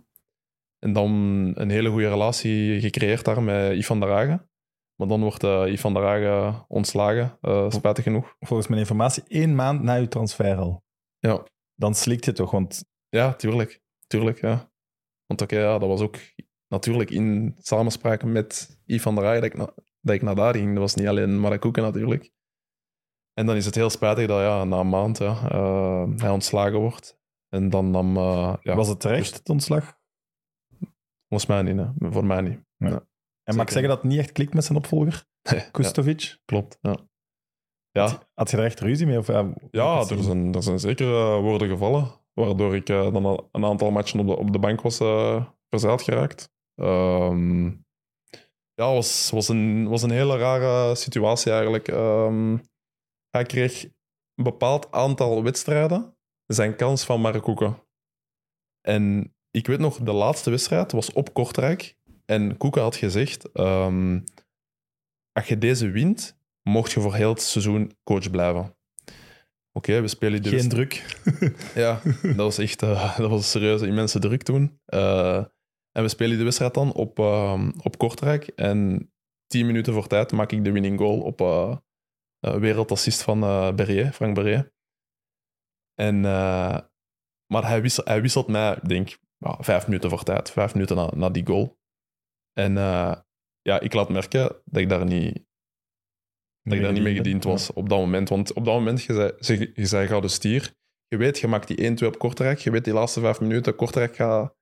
en 0.78 0.92
dan 0.92 1.10
een 1.54 1.70
hele 1.70 1.90
goede 1.90 2.08
relatie 2.08 2.80
gecreëerd 2.80 3.24
daar 3.24 3.42
met 3.42 3.76
Ivan 3.76 4.00
der 4.00 4.08
Hagen. 4.08 4.50
Maar 4.98 5.08
dan 5.08 5.20
wordt 5.20 5.44
uh, 5.44 5.72
Ivan 5.72 5.94
der 5.94 6.02
Hagen 6.02 6.64
ontslagen, 6.68 7.38
uh, 7.42 7.70
spijtig 7.70 8.04
genoeg. 8.04 8.36
Volgens 8.38 8.68
mijn 8.68 8.80
informatie 8.80 9.22
één 9.28 9.54
maand 9.54 9.82
na 9.82 9.94
je 9.94 10.08
transfer 10.08 10.56
al. 10.56 10.82
Ja. 11.18 11.44
Dan 11.78 11.94
slikt 11.94 12.24
je 12.24 12.32
toch, 12.32 12.50
want... 12.50 12.84
Ja, 13.08 13.34
tuurlijk. 13.34 13.82
Tuurlijk, 14.06 14.40
ja. 14.40 14.72
Want 15.26 15.42
oké, 15.42 15.54
okay, 15.54 15.66
ja, 15.66 15.78
dat 15.78 15.88
was 15.88 16.00
ook 16.00 16.16
natuurlijk 16.68 17.10
in 17.10 17.54
samenspraak 17.58 18.24
met 18.24 18.78
Ivan 18.86 19.14
der 19.14 19.24
Hagen 19.24 19.40
dat 19.40 19.50
ik, 19.50 19.56
na, 19.56 19.72
dat 20.00 20.14
ik 20.14 20.22
naar 20.22 20.34
daar 20.34 20.54
ging. 20.54 20.72
Dat 20.72 20.78
was 20.78 20.94
niet 20.94 21.06
alleen 21.06 21.40
Marakoeken 21.40 21.82
natuurlijk. 21.82 22.32
En 23.32 23.46
dan 23.46 23.56
is 23.56 23.64
het 23.64 23.74
heel 23.74 23.90
spijtig 23.90 24.26
dat 24.26 24.40
ja, 24.40 24.64
na 24.64 24.78
een 24.78 24.88
maand 24.88 25.18
ja, 25.18 25.52
uh, 25.52 26.08
hij 26.16 26.30
ontslagen 26.30 26.78
wordt. 26.78 27.18
En 27.48 27.70
dan 27.70 27.90
nam... 27.90 28.16
Uh, 28.16 28.54
ja, 28.60 28.74
was 28.74 28.88
het 28.88 29.00
terecht, 29.00 29.34
het 29.34 29.48
ontslag? 29.48 29.98
Volgens 31.28 31.50
mij 31.50 31.62
niet, 31.62 31.76
hè. 31.76 32.10
voor 32.10 32.24
mij 32.24 32.40
niet. 32.40 32.60
Ja. 32.76 33.06
En 33.42 33.56
mag 33.56 33.66
ik 33.66 33.70
zeggen 33.72 33.88
dat 33.88 34.02
het 34.02 34.10
niet 34.10 34.18
echt 34.18 34.32
klikt 34.32 34.54
met 34.54 34.64
zijn 34.64 34.78
opvolger? 34.78 35.26
Kustovic? 35.72 36.38
Klopt, 36.44 36.78
ja. 36.80 36.96
Ja. 37.98 38.22
Had, 38.34 38.50
je 38.50 38.56
er 38.56 38.64
echt 38.64 38.80
ruzie 38.80 39.06
mee? 39.06 39.18
Of, 39.18 39.28
uh, 39.28 39.48
ja, 39.70 39.98
er 39.98 40.22
zijn, 40.22 40.54
er 40.54 40.62
zijn 40.62 40.78
zeker 40.78 41.06
uh, 41.06 41.40
woorden 41.40 41.68
gevallen, 41.68 42.10
waardoor 42.34 42.74
ik 42.74 42.88
uh, 42.88 43.12
dan 43.12 43.48
een 43.52 43.64
aantal 43.64 43.90
matchen 43.90 44.20
op 44.20 44.26
de, 44.26 44.36
op 44.36 44.52
de 44.52 44.58
bank 44.58 44.80
was 44.80 45.00
uh, 45.00 45.44
verzeild 45.68 46.02
geraakt. 46.02 46.50
Um, 46.74 47.86
ja, 48.74 48.92
was, 48.92 49.30
was, 49.30 49.48
een, 49.48 49.88
was 49.88 50.02
een 50.02 50.10
hele 50.10 50.36
rare 50.36 50.94
situatie 50.94 51.52
eigenlijk. 51.52 51.88
Um, 51.88 52.60
hij 53.30 53.44
kreeg 53.44 53.84
een 54.34 54.44
bepaald 54.44 54.92
aantal 54.92 55.42
wedstrijden 55.42 56.16
zijn 56.46 56.76
kans 56.76 57.04
van 57.04 57.20
Markoeken. 57.20 57.82
En 58.80 59.34
ik 59.50 59.66
weet 59.66 59.78
nog, 59.78 59.98
de 59.98 60.12
laatste 60.12 60.50
wedstrijd 60.50 60.92
was 60.92 61.12
op 61.12 61.34
Kortrijk. 61.34 61.96
En 62.24 62.56
Koeken 62.56 62.82
had 62.82 62.96
gezegd, 62.96 63.58
um, 63.58 64.24
als 65.32 65.48
je 65.48 65.58
deze 65.58 65.90
wint, 65.90 66.37
mocht 66.68 66.92
je 66.92 67.00
voor 67.00 67.14
heel 67.14 67.28
het 67.28 67.42
seizoen 67.42 67.92
coach 68.04 68.30
blijven. 68.30 68.76
Oké, 69.72 69.90
okay, 69.90 70.00
we 70.00 70.08
spelen 70.08 70.42
de 70.42 70.48
Geen 70.48 70.68
druk. 70.68 71.20
ja, 71.74 72.00
dat 72.22 72.36
was 72.36 72.58
echt 72.58 72.82
uh, 72.82 73.18
dat 73.18 73.30
was 73.30 73.50
serieuze, 73.50 73.86
immense 73.86 74.18
druk 74.18 74.42
toen. 74.42 74.80
Uh, 74.86 75.44
en 75.92 76.02
we 76.02 76.08
spelen 76.08 76.38
de 76.38 76.44
wedstrijd 76.44 76.74
dan 76.74 76.92
op, 76.92 77.18
uh, 77.18 77.68
op 77.82 77.98
Kortrijk. 77.98 78.46
En 78.46 79.10
tien 79.46 79.66
minuten 79.66 79.92
voor 79.92 80.06
tijd 80.06 80.32
maak 80.32 80.52
ik 80.52 80.64
de 80.64 80.72
winning 80.72 80.98
goal 80.98 81.20
op 81.20 81.38
wereldassist 82.40 83.22
van 83.22 83.40
Berrier, 83.76 84.12
Frank 84.12 84.34
Berrier. 84.34 84.72
En, 85.94 86.20
maar 87.46 87.66
hij 87.66 87.82
wisselt, 87.82 88.06
hij 88.06 88.22
wisselt 88.22 88.48
mij, 88.48 88.72
ik 88.82 88.88
denk, 88.88 89.18
vijf 89.40 89.86
minuten 89.86 90.10
voor 90.10 90.22
tijd. 90.22 90.50
Vijf 90.50 90.74
minuten 90.74 90.96
na, 90.96 91.10
na 91.14 91.30
die 91.30 91.46
goal. 91.46 91.78
En 92.52 92.74
ja, 93.62 93.80
ik 93.80 93.92
laat 93.92 94.08
merken 94.08 94.62
dat 94.64 94.82
ik 94.82 94.88
daar 94.88 95.04
niet, 95.04 95.47
dat 96.68 96.78
ik 96.78 96.84
daar 96.84 96.92
niet 96.92 97.02
mee 97.02 97.14
gediend 97.14 97.44
was 97.44 97.72
op 97.72 97.88
dat 97.88 97.98
moment. 97.98 98.28
Want 98.28 98.52
op 98.52 98.64
dat 98.64 98.74
moment, 98.74 99.02
je 99.02 99.32
zei, 99.38 99.72
je, 99.74 99.86
zei 99.86 100.06
ga 100.06 100.20
de 100.20 100.28
stier. 100.28 100.72
Je 101.08 101.16
weet, 101.16 101.38
je 101.38 101.46
maakt 101.46 101.76
die 101.76 101.98
1-2 102.02 102.06
op 102.06 102.18
Kortrijk. 102.18 102.58
Je 102.58 102.70
weet 102.70 102.84
die 102.84 102.92
laatste 102.92 103.20
vijf 103.20 103.40
minuten, 103.40 103.74
Kortrijk 103.74 104.16
gaat 104.16 104.56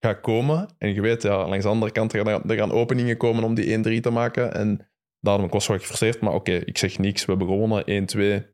ga 0.00 0.14
komen. 0.14 0.68
En 0.78 0.94
je 0.94 1.00
weet, 1.00 1.22
ja, 1.22 1.48
langs 1.48 1.64
de 1.64 1.70
andere 1.70 1.92
kant 1.92 2.12
er 2.12 2.26
gaan, 2.26 2.50
er 2.50 2.56
gaan 2.56 2.72
openingen 2.72 3.16
komen 3.16 3.44
om 3.44 3.54
die 3.54 3.98
1-3 3.98 4.00
te 4.00 4.10
maken. 4.10 4.54
En 4.54 4.90
daarom 5.20 5.48
was 5.48 5.62
ik 5.62 5.68
wel 5.68 5.78
gefrustreerd. 5.78 6.20
Maar 6.20 6.34
oké, 6.34 6.50
okay, 6.50 6.62
ik 6.64 6.78
zeg 6.78 6.98
niks. 6.98 7.24
We 7.24 7.30
hebben 7.30 7.48
gewonnen, 7.48 8.08
1-2. 8.42 8.44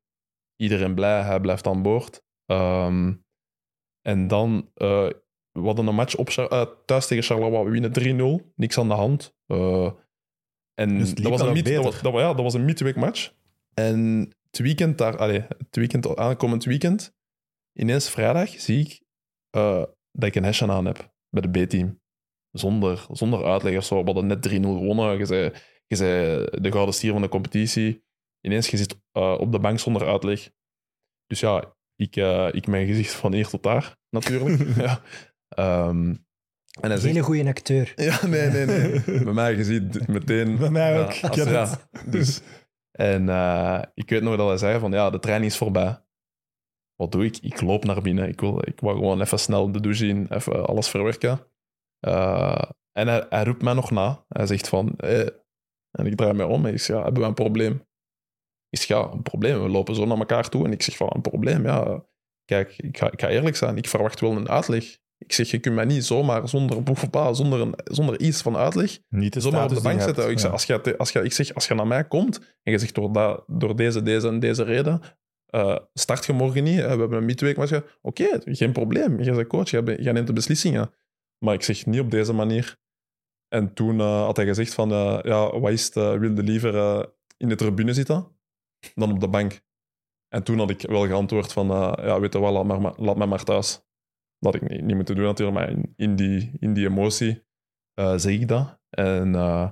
Iedereen 0.57 0.95
blij, 0.95 1.23
hij 1.23 1.41
blijft 1.41 1.67
aan 1.67 1.83
boord. 1.83 2.25
Um, 2.47 3.25
en 4.03 4.29
dan, 4.29 4.71
uh, 4.75 5.09
we 5.53 5.63
hadden 5.63 5.87
een 5.87 5.95
match 5.95 6.17
op, 6.17 6.31
uh, 6.31 6.63
thuis 6.85 7.07
tegen 7.07 7.25
Charleroi. 7.25 7.65
We 7.65 7.71
winnen 7.71 8.43
3-0. 8.43 8.53
Niks 8.55 8.79
aan 8.79 8.89
de 8.89 8.95
hand. 8.95 9.37
Uh, 9.47 9.91
en 10.81 10.99
dus 10.99 11.15
dat 11.15 11.31
was, 11.31 11.41
een 11.41 11.53
mid, 11.53 11.67
dat, 11.67 11.85
was, 11.85 12.01
dat, 12.01 12.13
ja, 12.13 12.35
dat 12.35 12.43
was 12.43 12.55
een 12.55 12.65
midweek 12.65 12.97
match. 12.97 13.33
En 13.75 14.29
het 14.51 14.59
weekend 14.59 14.99
daar, 14.99 15.17
allee, 15.17 15.41
het 15.59 15.77
weekend, 15.77 16.17
aankomend 16.17 16.65
weekend, 16.65 17.15
ineens 17.73 18.11
vrijdag 18.11 18.61
zie 18.61 18.81
ik 18.81 19.03
eh, 19.51 19.85
dat 20.13 20.29
ik 20.29 20.35
een 20.35 20.45
hesje 20.45 20.71
aan 20.71 20.87
heb 20.87 21.13
bij 21.31 21.43
de 21.43 21.65
B-team. 21.65 22.01
Zonder, 22.51 23.07
zonder 23.11 23.45
uitleg 23.45 23.77
of 23.77 23.85
zo. 23.85 23.99
We 23.99 24.05
hadden 24.05 24.27
net 24.27 24.49
3-0 24.49 24.51
gewonnen. 24.53 25.19
Je 25.19 25.27
zei, 25.27 25.53
je 25.87 25.97
zei 25.97 26.45
de 26.61 26.73
gouden 26.73 26.95
stier 26.95 27.13
van 27.13 27.23
de 27.23 27.29
competitie. 27.29 28.05
Ineens, 28.41 28.69
je 28.69 28.77
zit 28.77 29.01
eh, 29.13 29.37
op 29.39 29.53
de 29.53 29.59
bank 29.59 29.79
zonder 29.79 30.07
uitleg. 30.07 30.51
Dus 31.27 31.41
ja, 31.41 31.75
ik, 31.97 32.17
eh, 32.17 32.49
ik 32.53 32.67
mijn 32.67 32.87
gezicht 32.87 33.15
van 33.15 33.33
hier 33.33 33.49
tot 33.49 33.63
daar, 33.63 33.97
natuurlijk. 34.11 34.77
ja. 34.87 35.03
Ehm, 35.49 36.15
en 36.81 36.91
hij 36.91 36.99
zegt, 36.99 37.15
Geen 37.15 37.23
goede 37.23 37.49
acteur. 37.49 37.93
ja, 37.97 38.27
nee, 38.27 38.49
nee, 38.51 38.67
nee. 38.67 39.01
Bij 39.25 39.33
mij, 39.33 39.57
je 39.57 39.65
ziet 39.65 40.09
meteen... 40.09 40.57
Bij 40.57 40.71
mij 40.71 40.93
ja, 40.93 41.01
ook. 41.03 41.31
Als- 41.31 41.37
ja, 41.37 41.79
dus, 42.07 42.41
en 42.91 43.29
eh, 43.29 43.83
ik 43.95 44.11
weet 44.11 44.23
nog 44.23 44.37
dat 44.37 44.49
hij 44.49 44.57
zei 44.57 44.79
van, 44.79 44.93
ja, 44.93 45.11
de 45.11 45.19
training 45.19 45.51
is 45.51 45.59
voorbij. 45.59 46.05
Wat 46.95 47.13
doe 47.13 47.25
ik? 47.25 47.39
Ik 47.39 47.61
loop 47.61 47.85
naar 47.85 48.03
binnen. 48.03 48.29
Ik 48.29 48.41
wil, 48.41 48.69
ik 48.69 48.81
wil 48.81 48.95
gewoon 48.95 49.21
even 49.21 49.39
snel 49.39 49.73
de 49.73 49.81
douche 49.81 50.07
in, 50.07 50.27
even 50.31 50.67
alles 50.67 50.89
verwerken. 50.89 51.41
Eh, 52.01 52.63
en 52.93 53.09
hij, 53.09 53.27
hij 53.29 53.45
roept 53.45 53.63
mij 53.63 53.73
nog 53.75 53.91
na. 53.91 54.25
Hij 54.29 54.47
zegt 54.47 54.69
van, 54.69 54.97
eh, 54.97 55.27
en 55.91 56.07
ik 56.07 56.17
draai 56.17 56.33
mij 56.33 56.47
om 56.47 56.67
en 56.67 56.73
ik 56.73 56.81
zeg, 56.81 56.97
ja, 56.97 57.03
hebben 57.03 57.23
we 57.23 57.29
een 57.29 57.35
probleem? 57.35 57.85
Ik 58.69 58.79
zeg, 58.79 58.87
ja, 58.99 59.11
een 59.13 59.23
probleem. 59.23 59.63
We 59.63 59.69
lopen 59.69 59.95
zo 59.95 60.07
naar 60.07 60.19
elkaar 60.19 60.49
toe. 60.49 60.65
En 60.65 60.73
ik 60.73 60.83
zeg 60.83 60.97
van, 60.97 61.11
een 61.15 61.21
probleem, 61.21 61.65
ja. 61.65 62.05
Kijk, 62.45 62.75
ik 62.77 62.99
ga, 62.99 63.11
ik 63.11 63.21
ga 63.21 63.29
eerlijk 63.29 63.57
zijn. 63.57 63.77
Ik 63.77 63.89
verwacht 63.89 64.21
wel 64.21 64.37
een 64.37 64.49
uitleg. 64.49 64.99
Ik 65.19 65.33
zeg, 65.33 65.51
je 65.51 65.59
kunt 65.59 65.75
mij 65.75 65.85
niet 65.85 66.05
zomaar 66.05 66.49
zonder 66.49 66.83
boegepa, 66.83 67.33
zonder, 67.33 67.61
een, 67.61 67.75
zonder 67.85 68.21
iets 68.21 68.43
van 68.43 68.57
uitleg, 68.57 68.99
Niet 69.09 69.35
zomaar 69.39 69.63
op 69.63 69.69
de 69.75 69.81
bank 69.81 69.99
je 69.99 70.05
zetten. 70.05 70.31
Ik 70.31 70.39
zeg, 70.39 70.51
als, 70.51 70.65
je, 70.65 70.97
als, 70.97 71.13
je, 71.13 71.23
ik 71.23 71.33
zeg, 71.33 71.55
als 71.55 71.69
je 71.69 71.75
naar 71.75 71.87
mij 71.87 72.07
komt 72.07 72.39
en 72.63 72.73
je 72.73 72.79
zegt 72.79 72.95
door, 72.95 73.13
dat, 73.13 73.45
door 73.47 73.77
deze, 73.77 74.03
deze 74.03 74.29
en 74.29 74.39
deze 74.39 74.63
reden, 74.63 75.01
eh, 75.47 75.77
start 75.95 76.27
je 76.27 76.33
morgen 76.33 76.65
niet, 76.65 76.79
eh, 76.79 76.93
we 76.93 76.99
hebben 76.99 77.19
een 77.19 77.25
midweek, 77.25 77.57
maar 77.57 77.69
je, 77.69 77.85
oké, 78.03 78.41
geen 78.45 78.73
probleem. 78.73 79.23
Je 79.23 79.33
bent 79.33 79.47
coach, 79.47 79.71
jij, 79.71 79.83
jij 79.83 80.13
neemt 80.13 80.27
de 80.27 80.33
beslissingen. 80.33 80.91
Maar 81.39 81.55
ik 81.55 81.63
zeg 81.63 81.87
niet 81.87 82.01
op 82.01 82.11
deze 82.11 82.33
manier. 82.33 82.77
En 83.49 83.75
toen 83.75 84.01
eh, 84.01 84.25
had 84.25 84.37
hij 84.37 84.47
gezegd 84.47 84.75
van, 84.75 84.89
ja, 85.23 85.59
wat 85.59 85.73
is 85.73 85.85
het, 85.85 85.95
wilde 85.95 86.43
liever 86.43 87.07
in 87.37 87.49
de 87.49 87.55
tribune 87.55 87.93
zitten 87.95 88.27
dan 88.95 89.13
op 89.13 89.21
de 89.21 89.29
bank. 89.29 89.61
En 90.29 90.43
toen 90.43 90.59
had 90.59 90.71
ik 90.71 90.81
wel 90.81 91.07
geantwoord 91.07 91.53
van, 91.53 91.67
ja, 91.67 92.21
weet 92.21 92.33
je 92.33 92.39
wat, 92.39 92.53
laat, 92.53 92.65
maar, 92.65 92.81
maar- 92.81 92.95
laat 92.97 93.17
mij 93.17 93.27
maar 93.27 93.45
thuis. 93.45 93.86
Dat 94.39 94.53
had 94.53 94.63
ik 94.63 94.69
niet, 94.69 94.83
niet 94.85 94.97
moeten 94.97 95.15
doen 95.15 95.25
natuurlijk, 95.25 95.59
maar 95.59 95.71
in, 95.71 95.93
in, 95.97 96.17
die, 96.17 96.53
in 96.59 96.73
die 96.73 96.87
emotie 96.87 97.45
eh, 97.95 98.17
zeg 98.17 98.33
ik 98.33 98.49
dat. 98.49 98.79
En 98.91 99.35
eh, 99.35 99.69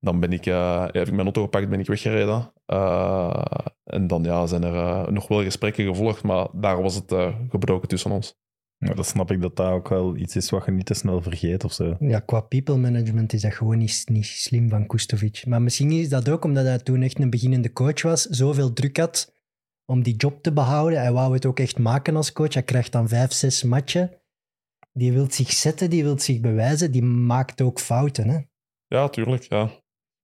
dan 0.00 0.20
ben 0.20 0.32
ik, 0.32 0.46
eh, 0.46 0.82
heb 0.82 1.06
ik 1.06 1.12
mijn 1.12 1.22
auto 1.22 1.42
gepakt, 1.42 1.68
ben 1.68 1.80
ik 1.80 1.86
weggereden. 1.86 2.52
Eh, 2.66 3.44
en 3.84 4.06
dan 4.06 4.22
ja, 4.22 4.46
zijn 4.46 4.62
er 4.62 5.12
nog 5.12 5.28
wel 5.28 5.42
gesprekken 5.42 5.84
gevolgd, 5.84 6.22
maar 6.22 6.48
daar 6.52 6.82
was 6.82 6.94
het 6.94 7.12
eh, 7.12 7.34
gebroken 7.48 7.88
tussen 7.88 8.10
ons. 8.10 8.34
Ja, 8.78 8.94
dat 8.94 9.06
snap 9.06 9.30
ik 9.30 9.40
dat 9.40 9.56
dat 9.56 9.70
ook 9.70 9.88
wel 9.88 10.16
iets 10.16 10.36
is 10.36 10.50
wat 10.50 10.64
je 10.64 10.70
niet 10.70 10.86
te 10.86 10.94
snel 10.94 11.22
vergeet 11.22 11.64
of 11.64 11.72
zo. 11.72 11.96
Ja, 11.98 12.20
qua 12.20 12.40
people 12.40 12.76
management 12.76 13.32
is 13.32 13.40
dat 13.40 13.54
gewoon 13.54 13.78
niet, 13.78 14.04
niet 14.06 14.26
slim 14.26 14.68
van 14.68 14.86
Kustovic. 14.86 15.46
Maar 15.46 15.62
misschien 15.62 15.90
is 15.90 16.08
dat 16.08 16.28
ook 16.28 16.44
omdat 16.44 16.64
hij 16.64 16.78
toen 16.78 17.02
echt 17.02 17.18
een 17.18 17.30
beginnende 17.30 17.72
coach 17.72 18.02
was, 18.02 18.22
zoveel 18.22 18.72
druk 18.72 18.96
had 18.96 19.34
om 19.86 20.02
die 20.02 20.16
job 20.16 20.42
te 20.42 20.52
behouden. 20.52 21.00
Hij 21.00 21.12
wou 21.12 21.34
het 21.34 21.46
ook 21.46 21.58
echt 21.58 21.78
maken 21.78 22.16
als 22.16 22.32
coach. 22.32 22.54
Hij 22.54 22.62
krijgt 22.62 22.92
dan 22.92 23.08
vijf, 23.08 23.32
zes 23.32 23.62
matchen. 23.62 24.10
Die 24.92 25.12
wil 25.12 25.26
zich 25.30 25.52
zetten, 25.52 25.90
die 25.90 26.02
wil 26.02 26.18
zich 26.18 26.40
bewijzen, 26.40 26.92
die 26.92 27.02
maakt 27.02 27.60
ook 27.60 27.80
fouten. 27.80 28.28
Hè? 28.28 28.38
Ja, 28.86 29.08
tuurlijk. 29.08 29.42
Ja. 29.42 29.64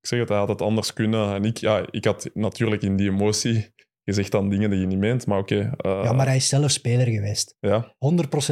Ik 0.01 0.09
zeg 0.09 0.19
het, 0.19 0.29
hij 0.29 0.39
had 0.39 0.49
het 0.49 0.63
anders 0.63 0.93
kunnen. 0.93 1.35
En 1.35 1.45
ik, 1.45 1.57
ja, 1.57 1.87
ik 1.91 2.05
had 2.05 2.31
natuurlijk 2.35 2.83
in 2.83 2.97
die 2.97 3.11
emotie 3.11 3.75
gezegd 4.05 4.31
dan 4.31 4.49
dingen 4.49 4.71
die 4.71 4.81
je 4.81 4.87
niet 4.87 4.99
meent, 4.99 5.27
maar 5.27 5.39
oké. 5.39 5.73
eh, 5.77 6.01
ja, 6.05 6.13
maar 6.13 6.27
hij 6.27 6.37
is 6.37 6.49
zelf 6.49 6.71
speler 6.71 7.07
geweest. 7.07 7.57
ja, 7.61 7.95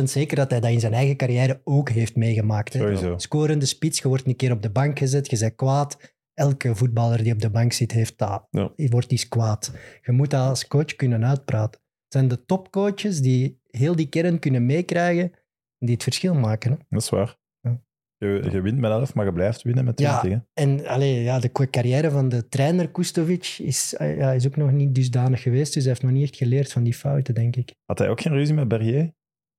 100% 0.00 0.02
zeker 0.02 0.36
dat 0.36 0.50
hij 0.50 0.60
dat 0.60 0.70
in 0.70 0.80
zijn 0.80 0.92
eigen 0.92 1.16
carrière 1.16 1.60
ook 1.64 1.88
heeft 1.88 2.16
meegemaakt. 2.16 2.72
Hè? 2.72 3.18
Scorende 3.18 3.66
spits, 3.66 3.98
je 4.00 4.08
wordt 4.08 4.26
een 4.26 4.36
keer 4.36 4.52
op 4.52 4.62
de 4.62 4.70
bank 4.70 4.98
gezet, 4.98 5.30
je 5.30 5.38
bent 5.38 5.54
kwaad. 5.54 6.14
Elke 6.34 6.74
voetballer 6.74 7.22
die 7.22 7.32
op 7.32 7.40
de 7.40 7.50
bank 7.50 7.72
zit, 7.72 7.92
heeft 7.92 8.18
dat. 8.18 8.46
Ja. 8.50 8.72
Je 8.76 8.88
wordt 8.88 9.10
eens 9.10 9.28
kwaad. 9.28 9.72
Je 10.02 10.12
moet 10.12 10.30
dat 10.30 10.48
als 10.48 10.66
coach 10.66 10.96
kunnen 10.96 11.24
uitpraten. 11.24 11.80
Het 11.80 12.12
zijn 12.18 12.28
de 12.28 12.44
topcoaches 12.44 13.20
die 13.20 13.60
heel 13.70 13.96
die 13.96 14.08
kern 14.08 14.38
kunnen 14.38 14.66
meekrijgen, 14.66 15.32
die 15.78 15.94
het 15.94 16.02
verschil 16.02 16.34
maken. 16.34 16.70
Hè? 16.70 16.76
Dat 16.88 17.02
is 17.02 17.08
waar. 17.08 17.38
Ja. 17.60 17.80
Je, 18.16 18.48
je 18.50 18.60
wint 18.60 18.78
met 18.78 18.90
11, 18.90 19.14
maar 19.14 19.24
je 19.24 19.32
blijft 19.32 19.62
winnen 19.62 19.84
met 19.84 20.00
Ja. 20.00 20.18
20. 20.20 20.38
hè. 20.54 20.62
En 20.62 20.86
allee, 20.86 21.22
ja, 21.22 21.38
de 21.38 21.52
carrière 21.70 22.10
van 22.10 22.28
de 22.28 22.48
trainer 22.48 22.90
Kustovic 22.90 23.56
is, 23.58 23.94
eh, 23.94 24.16
ja, 24.16 24.32
is 24.32 24.46
ook 24.46 24.56
nog 24.56 24.72
niet 24.72 24.94
dusdanig 24.94 25.42
geweest, 25.42 25.72
dus 25.74 25.82
hij 25.82 25.92
heeft 25.92 26.04
nog 26.04 26.12
niet 26.12 26.22
echt 26.22 26.36
geleerd 26.36 26.72
van 26.72 26.82
die 26.82 26.94
fouten, 26.94 27.34
denk 27.34 27.56
ik. 27.56 27.74
Had 27.84 27.98
hij 27.98 28.08
ook 28.08 28.20
geen 28.20 28.32
ruzie 28.32 28.54
met 28.54 28.68
Berrier? 28.68 29.12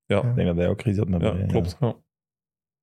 ja, 0.05 0.17
Ik 0.29 0.35
denk 0.35 0.47
dat 0.47 0.57
hij 0.57 0.67
ook 0.67 0.81
ruzie 0.81 0.99
had 1.01 1.09
met 1.09 1.21
ja, 1.21 1.31
Berrier. 1.31 1.47
klopt. 1.47 1.77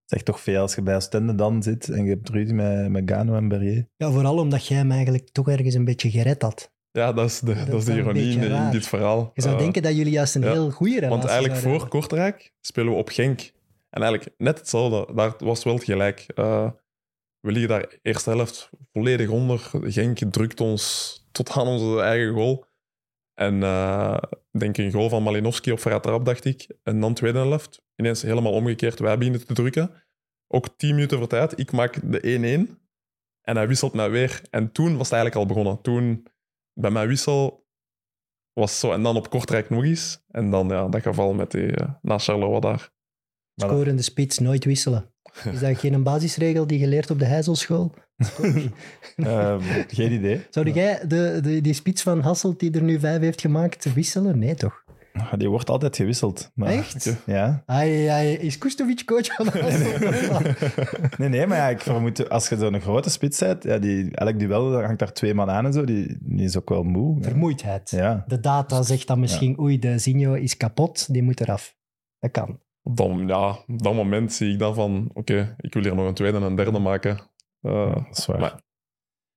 Het 0.08 0.16
echt 0.16 0.26
toch 0.26 0.40
veel 0.40 0.60
als 0.60 0.74
je 0.74 0.82
bij 0.82 0.94
Oostende 0.94 1.34
dan 1.34 1.62
zit 1.62 1.88
en 1.88 2.04
je 2.04 2.10
hebt 2.10 2.28
ruzie 2.28 2.54
met, 2.54 2.88
met 2.90 3.10
Gano 3.10 3.34
en 3.34 3.48
Berrier. 3.48 3.88
Ja, 3.96 4.10
vooral 4.10 4.38
omdat 4.38 4.66
jij 4.66 4.76
hem 4.76 4.90
eigenlijk 4.90 5.28
toch 5.28 5.48
ergens 5.48 5.74
een 5.74 5.84
beetje 5.84 6.10
gered 6.10 6.42
had. 6.42 6.70
Ja, 6.90 7.12
dat 7.12 7.26
is 7.26 7.40
de, 7.40 7.54
Dat 7.54 7.66
dat 7.66 7.78
is 7.78 7.84
de 7.84 7.96
ironie 7.96 8.38
in, 8.38 8.70
dit 8.70 8.86
verhaal. 8.86 9.30
Je 9.34 9.42
zou 9.42 9.54
Eh, 9.54 9.60
denken 9.60 9.82
dat 9.82 9.96
jullie 9.96 10.12
juist 10.12 10.34
een 10.34 10.42
ja. 10.42 10.52
heel 10.52 10.70
goede 10.70 10.94
relatie 10.94 11.16
Want 11.16 11.24
eigenlijk 11.24 11.60
voor 11.60 11.88
Kortrijk 11.88 12.52
spelen 12.60 12.92
we 12.92 12.98
op 12.98 13.08
Genk. 13.08 13.40
En 13.90 14.02
eigenlijk 14.02 14.34
net 14.38 14.58
hetzelfde. 14.58 15.14
Daar 15.14 15.34
was 15.38 15.64
wel 15.64 15.78
gelijk. 15.78 16.26
Eh, 16.34 16.70
we 17.40 17.52
liggen 17.52 17.68
daar 17.68 17.98
eerste 18.02 18.30
helft 18.30 18.70
volledig 18.92 19.28
onder. 19.28 19.70
Genk 19.82 20.18
drukt 20.30 20.60
ons 20.60 21.14
tot 21.32 21.50
aan 21.50 21.66
onze 21.66 22.00
eigen 22.00 22.34
goal. 22.34 22.64
En 23.34 23.62
eh, 23.62 24.16
ik 24.52 24.60
denk 24.60 24.76
een 24.76 24.92
goal 24.92 25.08
van 25.08 25.22
Malinowski 25.22 25.72
op 25.72 25.80
vrije 25.80 26.00
trap, 26.00 26.24
dacht 26.24 26.44
ik. 26.44 26.76
En 26.82 27.00
dan 27.00 27.14
tweede 27.14 27.38
helft. 27.38 27.86
Ineens 27.98 28.22
helemaal 28.22 28.52
omgekeerd. 28.52 28.98
Wij 28.98 29.18
beginnen 29.18 29.46
te 29.46 29.54
drukken. 29.54 29.90
Ook 30.46 30.68
tien 30.76 30.94
minuten 30.94 31.18
voor 31.18 31.26
tijd. 31.26 31.58
Ik 31.58 31.72
maak 31.72 32.00
de 32.02 32.66
1-1. 32.68 32.78
En 33.42 33.56
hij 33.56 33.68
wisselt 33.68 33.92
mij 33.92 34.10
weer. 34.10 34.42
En 34.50 34.72
toen 34.72 34.96
was 34.96 35.10
het 35.10 35.12
eigenlijk 35.12 35.34
al 35.34 35.54
begonnen. 35.54 35.82
Toen, 35.82 36.26
bij 36.72 36.90
mijn 36.90 37.08
wissel, 37.08 37.66
was 38.52 38.70
het 38.70 38.80
zo. 38.80 38.92
En 38.92 39.02
dan 39.02 39.16
op 39.16 39.30
Kortrijk 39.30 39.70
nog 39.70 39.84
eens. 39.84 40.24
En 40.28 40.50
dan 40.50 40.68
ja, 40.68 40.88
dat 40.88 41.02
geval 41.02 41.32
met 41.32 41.50
die, 41.50 41.76
eh, 41.76 41.88
na 42.02 42.18
Charleroi 42.18 42.60
daar. 42.60 42.90
Scorende 43.54 44.02
spits, 44.02 44.38
nooit 44.38 44.64
wisselen. 44.64 45.12
Is 45.52 45.60
dat 45.60 45.78
geen 45.78 46.02
basisregel 46.02 46.66
die 46.66 46.78
je 46.78 46.86
leert 46.86 47.10
op 47.10 47.18
de 47.18 47.24
Heizelschool? 47.24 47.94
Ehm, 49.16 49.60
geen 49.88 50.12
idee. 50.12 50.46
Zou 50.50 50.70
jij 50.70 51.06
de, 51.06 51.38
de, 51.42 51.60
die 51.60 51.72
spits 51.72 52.02
van 52.02 52.20
Hasselt, 52.20 52.60
die 52.60 52.72
er 52.72 52.82
nu 52.82 52.98
vijf 52.98 53.20
heeft 53.20 53.40
gemaakt, 53.40 53.92
wisselen? 53.92 54.38
Nee, 54.38 54.54
toch? 54.54 54.84
Die 55.36 55.48
wordt 55.48 55.70
altijd 55.70 55.96
gewisseld. 55.96 56.50
Maar, 56.54 56.68
Echt? 56.68 57.16
Ja. 57.26 57.62
Hij, 57.66 57.90
hij, 57.90 58.32
is 58.32 58.58
Kustovic 58.58 59.02
coach 59.04 59.26
van? 59.34 59.46
Nee, 61.18 61.28
nee, 61.28 61.46
maar 61.46 61.56
ja, 61.56 61.68
ik 61.68 61.80
vermoed, 61.80 62.28
als 62.28 62.48
je 62.48 62.56
zo'n 62.56 62.80
grote 62.80 63.10
spits 63.10 63.38
bent, 63.38 63.62
ja, 63.62 63.78
die, 63.78 64.14
elk 64.16 64.38
duel 64.38 64.70
daar 64.70 64.84
hangt 64.84 64.98
daar 64.98 65.12
twee 65.12 65.34
man 65.34 65.50
aan 65.50 65.64
en 65.66 65.72
zo, 65.72 65.84
die, 65.84 66.16
die 66.20 66.44
is 66.44 66.56
ook 66.56 66.68
wel 66.68 66.82
moe. 66.82 67.16
Ja. 67.16 67.22
Vermoeidheid. 67.22 67.90
Ja. 67.90 68.24
De 68.26 68.40
data 68.40 68.82
zegt 68.82 69.06
dan 69.06 69.20
misschien, 69.20 69.58
oei, 69.60 69.78
de 69.78 69.98
Zinho 69.98 70.32
is 70.34 70.56
kapot, 70.56 71.12
die 71.12 71.22
moet 71.22 71.40
eraf. 71.40 71.76
Dat 72.18 72.30
kan. 72.30 72.60
Op 72.82 72.96
dat, 72.96 73.10
ja, 73.26 73.48
op 73.50 73.82
dat 73.82 73.94
moment 73.94 74.32
zie 74.32 74.52
ik 74.52 74.58
dan 74.58 74.74
van... 74.74 75.10
Oké, 75.12 75.54
ik 75.60 75.74
wil 75.74 75.82
hier 75.82 75.94
nog 75.94 76.06
een 76.08 76.14
tweede 76.14 76.36
en 76.36 76.42
een 76.42 76.54
derde 76.54 76.78
maken. 76.78 77.18
Eh, 77.60 77.94
dat 77.94 78.18
is 78.18 78.26
waar. 78.26 78.40
maar- 78.40 78.60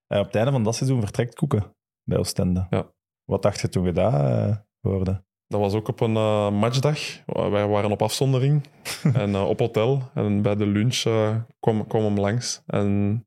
Ja, 0.08 0.20
op 0.20 0.26
het 0.26 0.36
einde 0.36 0.52
van 0.52 0.64
dat 0.64 0.76
seizoen 0.76 1.02
vertrekt 1.02 1.36
Koeken 1.36 1.76
bij 2.04 2.18
Oostende. 2.18 2.68
Ja. 2.70 2.92
Wat 3.24 3.42
dacht 3.42 3.60
je 3.60 3.70
toen 3.70 3.86
je 3.86 3.92
dat 3.92 4.14
eh, 4.14 4.56
hoorde? 4.80 5.24
Dat 5.52 5.60
was 5.60 5.74
ook 5.74 5.88
op 5.88 6.00
een 6.00 6.16
eh, 6.16 6.52
matchdag. 6.52 7.00
Wij 7.26 7.68
waren 7.68 7.92
op 7.92 8.02
afzondering 8.02 8.64
en 9.14 9.36
eh, 9.36 9.48
op 9.50 9.60
hotel. 9.60 10.02
En 10.14 10.42
bij 10.42 10.56
de 10.56 10.66
lunch 10.66 10.96
eh, 11.04 11.36
kwam, 11.60 11.88
kwam 11.88 12.04
hem 12.04 12.20
langs 12.20 12.62
en 12.66 13.26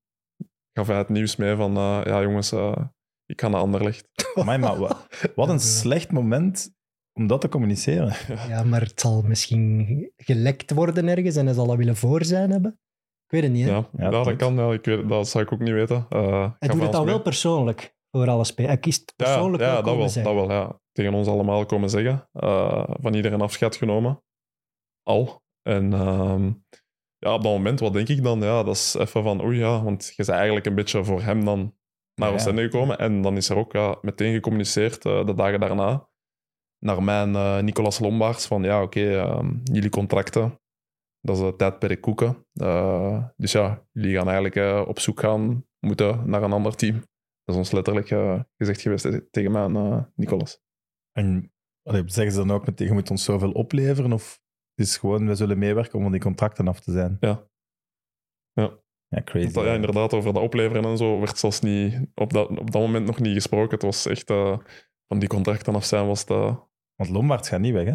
gaf 0.72 0.87
hij 0.87 0.97
het 0.97 1.09
nieuws 1.09 1.37
mee 1.37 1.57
van... 1.57 1.72
ja, 2.05 2.22
jongens, 2.22 2.53
ik 3.27 3.41
ga 3.41 3.49
naar 3.49 3.61
Anderlecht. 3.61 4.07
Amai, 4.35 4.59
maar 4.59 4.79
wa- 4.79 5.07
wat 5.35 5.49
een 5.49 5.61
slecht 5.61 6.12
moment 6.12 6.72
om 7.12 7.27
dat 7.27 7.41
te 7.41 7.49
communiceren. 7.49 8.12
Ja, 8.49 8.62
maar 8.62 8.81
het 8.81 9.01
zal 9.01 9.22
misschien 9.22 9.87
gelekt 10.16 10.72
worden 10.72 11.09
ergens 11.09 11.37
en 11.37 11.45
hij 11.45 11.55
zal 11.55 11.66
dat 11.66 11.77
willen 11.77 11.97
voor 11.97 12.25
zijn 12.25 12.51
hebben. 12.51 12.79
Ik 13.25 13.31
weet 13.31 13.43
het 13.43 13.53
niet, 13.53 13.64
hè? 13.64 13.70
Ja, 14.05 14.11
dat 14.11 14.37
kan. 14.37 14.55
Ja, 14.55 14.72
ik 14.72 14.85
weet, 14.85 15.09
dat 15.09 15.29
zou 15.29 15.45
ik 15.45 15.53
ook 15.53 15.59
niet 15.61 15.72
weten. 15.72 16.07
Eh, 16.09 16.51
Hij 16.59 16.68
doet 16.68 16.83
het 16.83 16.93
dan 16.93 17.05
mee. 17.05 17.14
wel 17.14 17.22
persoonlijk 17.22 17.93
voor 18.19 18.29
alle 18.29 18.45
spelers. 18.45 18.73
Hij 18.73 18.83
kiest 18.83 19.12
Ja, 19.17 19.25
persoonlijk 19.25 19.62
ja, 19.62 19.73
wel 19.73 19.83
dat 19.83 19.97
wel, 19.97 20.09
zeggen. 20.09 20.35
dat 20.35 20.47
wel. 20.47 20.57
Ja. 20.57 20.81
Tegen 20.93 21.15
ons 21.15 21.29
allemaal 21.29 21.67
komen 21.67 21.91
zeggen. 21.91 22.29
Eh, 22.33 22.85
van 23.01 23.15
iedereen 23.15 23.41
afscheid 23.41 23.77
genomen. 23.77 24.23
Al. 25.03 25.43
En 25.62 25.93
ehm, 25.93 26.53
ja, 27.19 27.35
op 27.35 27.43
dat 27.43 27.53
moment, 27.53 27.81
wat 27.81 27.93
denk 27.93 28.09
ik 28.09 28.23
dan? 28.23 28.41
Ja, 28.41 28.62
dat 28.62 28.75
is 28.75 28.95
even 28.95 29.23
van, 29.23 29.43
oei 29.45 29.59
ja, 29.59 29.83
want 29.83 30.07
je 30.07 30.15
bent 30.17 30.29
eigenlijk 30.29 30.67
een 30.67 30.75
beetje 30.75 31.05
voor 31.05 31.23
hem 31.23 31.45
dan 31.45 31.75
naar 32.15 32.29
Ja. 32.29 32.35
Oostende 32.35 32.62
gekomen. 32.62 32.99
En 32.99 33.23
dan 33.23 33.37
is 33.37 33.49
er 33.49 33.57
ook 33.57 33.73
ja, 33.73 33.99
meteen 34.03 34.33
gecommuniceerd, 34.33 35.05
eh, 35.05 35.27
de 35.27 35.35
dagen 35.35 35.61
daarna, 35.61 36.09
naar 36.79 37.03
mijn 37.03 37.35
eh, 37.35 37.59
Nicolas 37.59 37.99
Lombaerts, 37.99 38.47
van 38.47 38.62
ja, 38.62 38.83
oké, 38.83 39.17
ehm, 39.17 39.53
jullie 39.62 39.91
contracten, 39.91 40.61
dat 41.21 41.37
is 41.37 41.43
de 41.43 41.57
tijd 41.57 41.79
bij 41.79 41.89
de 41.89 42.01
koeken. 42.01 42.47
Dus 43.37 43.53
ja, 43.53 43.87
jullie 43.93 44.17
gaan 44.17 44.29
eigenlijk 44.29 44.89
op 44.89 44.99
zoek 44.99 45.21
gaan 45.21 45.65
moeten 45.81 46.31
naar 46.31 46.43
een 46.43 46.53
ander 46.53 46.75
team. 46.77 47.03
Dat 47.45 47.55
is 47.55 47.57
ons 47.57 47.70
letterlijk 47.70 48.11
eh, 48.11 48.40
gezegd 48.57 48.80
geweest 48.80 49.05
eh, 49.05 49.16
tegen 49.30 49.53
mij 49.53 49.62
en 49.62 49.76
eh, 49.76 50.03
Nicolas. 50.14 50.62
En 51.12 51.53
allee, 51.82 52.03
zeggen 52.07 52.32
ze 52.32 52.38
dan 52.38 52.51
ook 52.51 52.66
meteen, 52.66 52.86
je 52.86 52.92
moet 52.92 53.11
ons 53.11 53.24
zoveel 53.24 53.53
opleveren? 53.53 54.12
Of 54.12 54.40
het 54.74 54.86
is 54.86 54.97
gewoon, 54.97 55.26
we 55.26 55.34
zullen 55.34 55.59
meewerken 55.59 55.95
om 55.95 56.03
van 56.03 56.12
die 56.12 56.20
contracten 56.20 56.68
af 56.68 56.80
te 56.80 56.92
zijn? 56.92 57.16
Ja. 57.20 57.49
Ja. 58.53 58.82
Ja, 59.14 59.22
crazy. 59.22 59.61
Ja, 59.61 59.74
inderdaad, 59.74 60.12
over 60.12 60.32
dat 60.32 60.42
opleveren 60.42 60.84
en 60.84 60.97
zo 60.97 61.18
werd 61.18 61.38
zelfs 61.38 61.61
niet, 61.61 62.07
op, 62.14 62.32
dat, 62.32 62.49
op 62.49 62.70
dat 62.70 62.82
moment 62.82 63.07
nog 63.07 63.20
niet 63.20 63.34
gesproken. 63.34 63.70
Het 63.70 63.82
was 63.82 64.07
echt 64.07 64.30
eh, 64.30 64.59
van 65.07 65.18
die 65.18 65.28
contracten 65.28 65.74
af 65.74 65.84
zijn 65.84 66.07
was 66.07 66.24
eh, 66.24 66.57
Want 66.95 67.11
Lombards 67.11 67.49
gaat 67.49 67.61
niet 67.61 67.72
weg, 67.72 67.86
hè? 67.86 67.95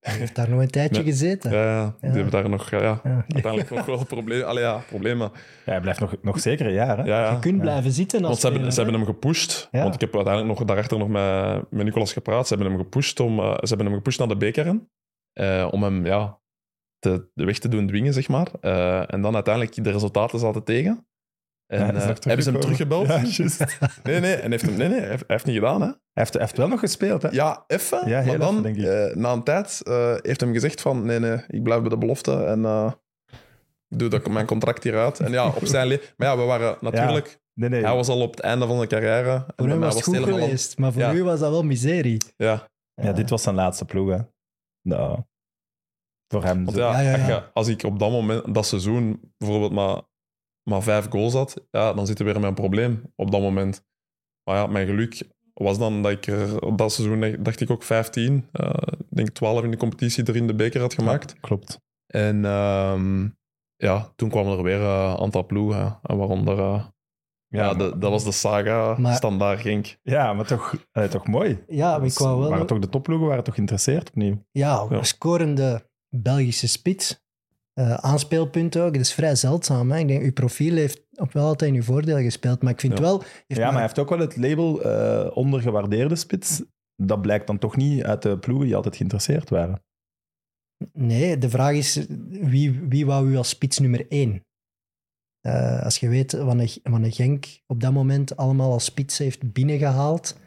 Hij 0.00 0.14
heeft 0.16 0.34
daar 0.34 0.50
nog 0.50 0.60
een 0.60 0.70
tijdje 0.70 1.02
Nee. 1.02 1.10
gezeten. 1.12 1.50
ja, 1.52 1.62
ja, 1.64 1.84
die 2.00 2.08
Ja. 2.10 2.14
hebben 2.14 2.32
daar 2.32 2.48
nog 2.48 2.70
ja, 2.70 2.82
ja, 2.82 3.00
Ja. 3.04 3.24
uiteindelijk 3.28 3.70
nog 3.70 3.86
wel 3.86 4.04
problemen. 4.04 4.46
Allee, 4.46 4.62
ja, 4.62 4.82
problemen. 4.88 5.30
Ja, 5.64 5.72
hij 5.72 5.80
blijft 5.80 6.00
nog, 6.00 6.14
nog 6.22 6.40
zeker 6.40 6.66
een 6.66 6.72
jaar, 6.72 6.96
hè? 6.98 7.02
Ja, 7.04 7.20
ja. 7.24 7.30
Je 7.30 7.38
kunt 7.38 7.54
Ja. 7.56 7.60
blijven 7.60 7.92
zitten 7.92 8.18
als 8.18 8.28
Want 8.28 8.40
ze 8.40 8.48
hebben, 8.48 8.72
ze 8.72 8.80
hebben 8.80 8.98
hem 9.00 9.06
gepusht. 9.08 9.68
Ja. 9.70 9.82
Want 9.82 9.94
ik 9.94 10.00
heb 10.00 10.14
uiteindelijk 10.14 10.58
nog 10.58 10.68
daarachter 10.68 10.98
nog 10.98 11.08
met, 11.08 11.70
met 11.70 11.84
Nicolas 11.84 12.12
gepraat. 12.12 12.48
Ze 12.48 12.54
hebben 12.54 12.72
hem 12.72 12.82
gepusht, 12.82 13.20
om, 13.20 13.38
eh, 13.38 13.50
ze 13.54 13.68
hebben 13.68 13.86
hem 13.86 13.94
gepusht 13.96 14.18
naar 14.18 14.28
de 14.28 14.36
bekeren. 14.36 14.90
eh, 15.32 15.68
om 15.70 15.82
hem 15.82 16.06
ja, 16.06 16.40
te, 16.98 17.30
de 17.34 17.44
weg 17.44 17.58
te 17.58 17.68
doen 17.68 17.86
dwingen, 17.86 18.12
zeg 18.12 18.28
maar. 18.28 18.48
Eh, 18.60 19.12
en 19.12 19.22
dan 19.22 19.34
uiteindelijk 19.34 19.84
de 19.84 19.90
resultaten 19.90 20.38
zaten 20.38 20.64
tegen. 20.64 21.07
En 21.68 21.78
Ja, 21.78 21.92
eh, 21.94 22.06
hebben 22.20 22.42
ze 22.42 22.50
hem 22.50 22.60
teruggebeld? 22.60 23.06
Ja. 23.06 23.22
Nee, 24.02 24.20
nee, 24.20 24.34
en 24.34 24.50
heeft 24.50 24.64
hem, 24.66 24.76
nee, 24.76 24.88
nee, 24.88 25.00
hij 25.00 25.18
heeft, 25.26 25.44
niet 25.46 25.54
gedaan. 25.54 25.80
Hè? 25.80 25.86
Hij 25.86 25.96
heeft, 26.12 26.32
hij 26.32 26.42
heeft 26.42 26.56
wel 26.56 26.68
nog 26.68 26.80
gespeeld, 26.80 27.22
hè? 27.22 27.28
Ja, 27.28 27.64
even. 27.66 28.08
Ja, 28.08 28.20
heel 28.20 28.28
maar 28.28 28.38
dan, 28.38 28.50
even, 28.50 28.62
denk 28.62 28.76
ik. 28.76 28.84
eh, 28.84 29.16
na 29.16 29.32
een 29.32 29.42
tijd, 29.42 29.80
eh, 29.82 30.14
heeft 30.22 30.40
hem 30.40 30.52
gezegd 30.52 30.80
van... 30.80 31.04
Nee, 31.06 31.18
nee, 31.18 31.44
ik 31.48 31.62
blijf 31.62 31.80
bij 31.80 31.88
de 31.90 31.98
belofte 31.98 32.44
en 32.44 32.64
eh, 32.64 32.92
ik 33.88 33.98
doe 33.98 34.08
dat, 34.08 34.28
mijn 34.28 34.46
contract 34.46 34.82
hieruit. 34.82 35.20
En 35.20 35.32
ja, 35.32 35.46
op 35.46 35.66
zijn 35.66 35.86
le- 35.86 36.00
Maar 36.16 36.28
ja, 36.28 36.36
we 36.36 36.42
waren 36.42 36.76
natuurlijk... 36.80 37.40
Nee, 37.54 37.68
nee. 37.68 37.84
Hij 37.84 37.94
was 37.94 38.08
al 38.08 38.20
op 38.20 38.30
het 38.30 38.40
einde 38.40 38.66
van 38.66 38.76
zijn 38.76 38.88
carrière. 38.88 39.30
En 39.32 39.44
Voor 39.56 39.68
hem 39.68 39.80
was 39.80 39.94
het 39.94 40.04
goed 40.04 40.14
helemaal- 40.14 40.38
geweest, 40.40 40.78
maar 40.78 40.92
voor 40.92 41.02
Ja. 41.02 41.12
u 41.12 41.22
was 41.24 41.40
dat 41.40 41.50
wel 41.50 41.62
miserie. 41.62 42.18
Ja, 42.36 42.68
Ja, 42.94 43.12
dit 43.12 43.30
was 43.30 43.42
zijn 43.42 43.54
laatste 43.54 43.84
ploeg, 43.84 44.10
hè? 44.10 44.18
Nou, 44.82 45.18
voor 46.32 46.44
hem. 46.44 46.64
want 46.64 46.76
zo- 46.76 46.82
ja, 46.82 47.00
Ja, 47.00 47.10
ja, 47.10 47.16
ja. 47.16 47.22
Als, 47.26 47.26
je- 47.28 47.50
als 47.52 47.68
ik 47.68 47.82
op 47.82 47.98
dat 47.98 48.10
moment, 48.10 48.54
dat 48.54 48.66
seizoen, 48.66 49.32
bijvoorbeeld 49.38 49.72
maar, 49.72 50.00
maar 50.68 50.82
vijf 50.82 51.06
goals 51.10 51.32
had, 51.32 51.66
ja, 51.70 51.92
dan 51.92 52.06
zit 52.06 52.18
er 52.18 52.24
weer 52.24 52.34
met 52.34 52.44
een 52.48 52.54
probleem 52.54 53.12
op 53.16 53.30
dat 53.30 53.40
moment. 53.40 53.84
Maar 54.44 54.56
ja, 54.56 54.66
mijn 54.66 54.86
geluk 54.86 55.22
was 55.54 55.78
dan 55.78 56.02
dat 56.02 56.12
ik 56.12 56.26
er 56.26 56.60
op 56.62 56.78
dat 56.78 56.92
seizoen, 56.92 57.36
dacht 57.42 57.60
ik 57.60 57.70
ook 57.70 57.82
15, 57.82 58.48
eh, 58.52 58.70
ik 58.98 59.16
denk 59.16 59.28
12 59.28 59.62
in 59.62 59.70
de 59.70 59.76
competitie 59.76 60.24
er 60.24 60.36
in 60.36 60.46
de 60.46 60.54
beker 60.54 60.80
had 60.80 60.94
gemaakt. 60.94 61.40
Klopt. 61.40 61.80
En 62.06 62.44
ehm, 62.44 63.28
ja, 63.76 64.12
toen 64.16 64.28
kwamen 64.28 64.56
er 64.58 64.62
weer 64.62 64.80
eh, 64.80 65.12
een 65.16 65.22
aantal 65.22 65.46
ploegen. 65.46 65.98
En 66.02 66.16
waaronder, 66.16 66.58
eh, 66.58 66.84
ja, 67.46 67.64
Ja, 67.64 67.74
de- 67.74 67.98
dat 67.98 68.10
was 68.10 68.24
de 68.24 68.32
saga 68.32 68.94
Maar- 68.98 69.14
Standaard 69.14 69.60
Genk. 69.60 69.96
ja 70.02 70.32
maar 70.32 70.46
toch, 70.46 70.74
eh, 70.92 71.04
toch 71.04 71.26
mooi. 71.26 71.64
Ja, 71.68 71.98
maar 71.98 72.06
ik 72.06 72.18
wou 72.18 72.40
wel... 72.40 72.50
waren 72.50 72.66
toch 72.66 72.78
de 72.78 72.88
topploegen 72.88 73.26
waren 73.28 73.44
toch 73.44 73.54
geïnteresseerd 73.54 74.08
opnieuw? 74.08 74.44
Ja, 74.50 74.86
Ja. 74.90 75.02
scorende 75.02 75.86
Belgische 76.08 76.68
spits. 76.68 77.26
Eh 77.78 77.94
aanspeelpunten 77.94 78.82
ook, 78.82 78.92
dat 78.92 79.02
is 79.02 79.12
vrij 79.12 79.34
zeldzaam. 79.34 79.90
Hè? 79.90 79.98
Ik 79.98 80.08
denk, 80.08 80.22
uw 80.22 80.32
profiel 80.32 80.74
heeft 80.74 81.00
op 81.14 81.32
wel 81.32 81.46
altijd 81.46 81.70
in 81.70 81.76
uw 81.76 81.82
voordeel 81.82 82.16
gespeeld, 82.16 82.62
maar 82.62 82.72
ik 82.72 82.80
vind 82.80 82.92
Ja. 82.98 83.00
wel... 83.00 83.22
Ja, 83.46 83.64
maar 83.64 83.72
hij 83.72 83.80
heeft 83.80 83.98
ook 83.98 84.08
wel 84.08 84.18
het 84.18 84.36
label 84.36 84.82
eh, 84.82 85.36
ondergewaardeerde 85.36 86.16
spits. 86.16 86.62
Dat 86.96 87.22
blijkt 87.22 87.46
dan 87.46 87.58
toch 87.58 87.76
niet 87.76 88.02
uit 88.02 88.22
de 88.22 88.38
ploegen 88.38 88.66
die 88.66 88.76
altijd 88.76 88.96
geïnteresseerd 88.96 89.50
waren. 89.50 89.82
Nee, 90.92 91.38
de 91.38 91.48
vraag 91.48 91.74
is, 91.74 92.06
wie, 92.28 92.80
wie 92.88 93.06
wou 93.06 93.30
u 93.30 93.36
als 93.36 93.48
spits 93.48 93.78
nummer 93.78 94.06
één? 94.08 94.42
Eh, 95.40 95.82
als 95.82 95.98
je 95.98 96.08
weet 96.08 96.32
wat 96.32 96.58
een 96.84 97.12
Genk 97.12 97.46
op 97.66 97.80
dat 97.80 97.92
moment 97.92 98.36
allemaal 98.36 98.72
als 98.72 98.84
spits 98.84 99.18
heeft 99.18 99.52
binnengehaald, 99.52 100.38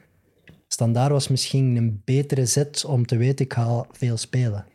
Standaard 0.68 1.12
was 1.12 1.28
misschien 1.28 1.76
een 1.76 2.02
betere 2.06 2.46
zet 2.46 2.86
om 2.86 3.06
te 3.06 3.18
weten, 3.18 3.46
ik 3.46 3.54
ga 3.54 3.86
veel 3.92 4.18
spelen. 4.18 4.66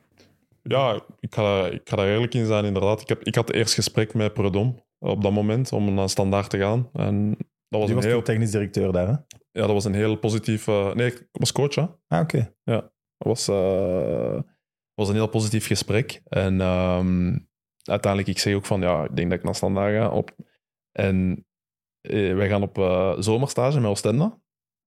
Ja, 0.69 1.01
ik 1.21 1.35
ga, 1.35 1.67
ik 1.67 1.89
ga 1.89 1.97
daar 1.97 2.09
eerlijk 2.09 2.35
in 2.35 2.47
zijn, 2.47 2.65
inderdaad. 2.65 3.01
Ik, 3.01 3.09
heb, 3.09 3.23
ik 3.23 3.35
had 3.35 3.53
eerst 3.53 3.75
gesprek 3.75 4.15
met 4.15 4.35
Predom 4.35 4.85
op 4.99 5.23
dat 5.23 5.33
moment 5.33 5.73
om 5.73 5.95
naar 5.95 6.09
Standaard 6.09 6.51
te 6.51 6.59
gaan. 6.59 6.89
En 6.93 7.37
dat 7.69 7.81
was, 7.81 7.89
een 7.89 7.95
was 7.95 8.05
heel, 8.05 8.23
technisch 8.23 8.51
directeur 8.51 8.93
daar, 8.93 9.07
hè? 9.07 9.13
ja, 9.53 9.67
dat 9.67 9.71
was 9.71 9.85
een 9.85 9.95
heel 9.95 10.17
positief... 10.17 10.69
eh, 10.69 10.95
nee, 10.95 11.07
ik 11.07 11.29
was 11.33 11.53
coach, 11.53 11.75
hè. 11.75 11.87
Ah, 12.09 12.21
oké. 12.21 12.55
Dat 12.65 12.93
was, 13.17 13.49
eh, 13.49 14.41
was 14.95 15.09
een 15.09 15.15
heel 15.15 15.29
positief 15.29 15.67
gesprek. 15.67 16.23
En 16.25 16.61
ehm, 16.61 17.39
uiteindelijk, 17.83 18.31
ik 18.33 18.39
zeg 18.39 18.55
ook 18.55 18.67
van, 18.67 18.81
ja, 18.81 19.05
ik 19.05 19.17
denk 19.17 19.31
dat 19.31 19.39
ik 19.39 19.45
naar 19.45 19.55
Standaard 19.55 19.95
ga. 19.95 20.11
Op. 20.11 20.37
En 20.93 21.47
eh, 22.01 22.35
wij 22.35 22.49
gaan 22.49 22.63
op 22.63 22.79
eh, 22.79 23.15
zomerstage 23.19 23.81
met 23.81 23.91
Oostende 23.91 24.39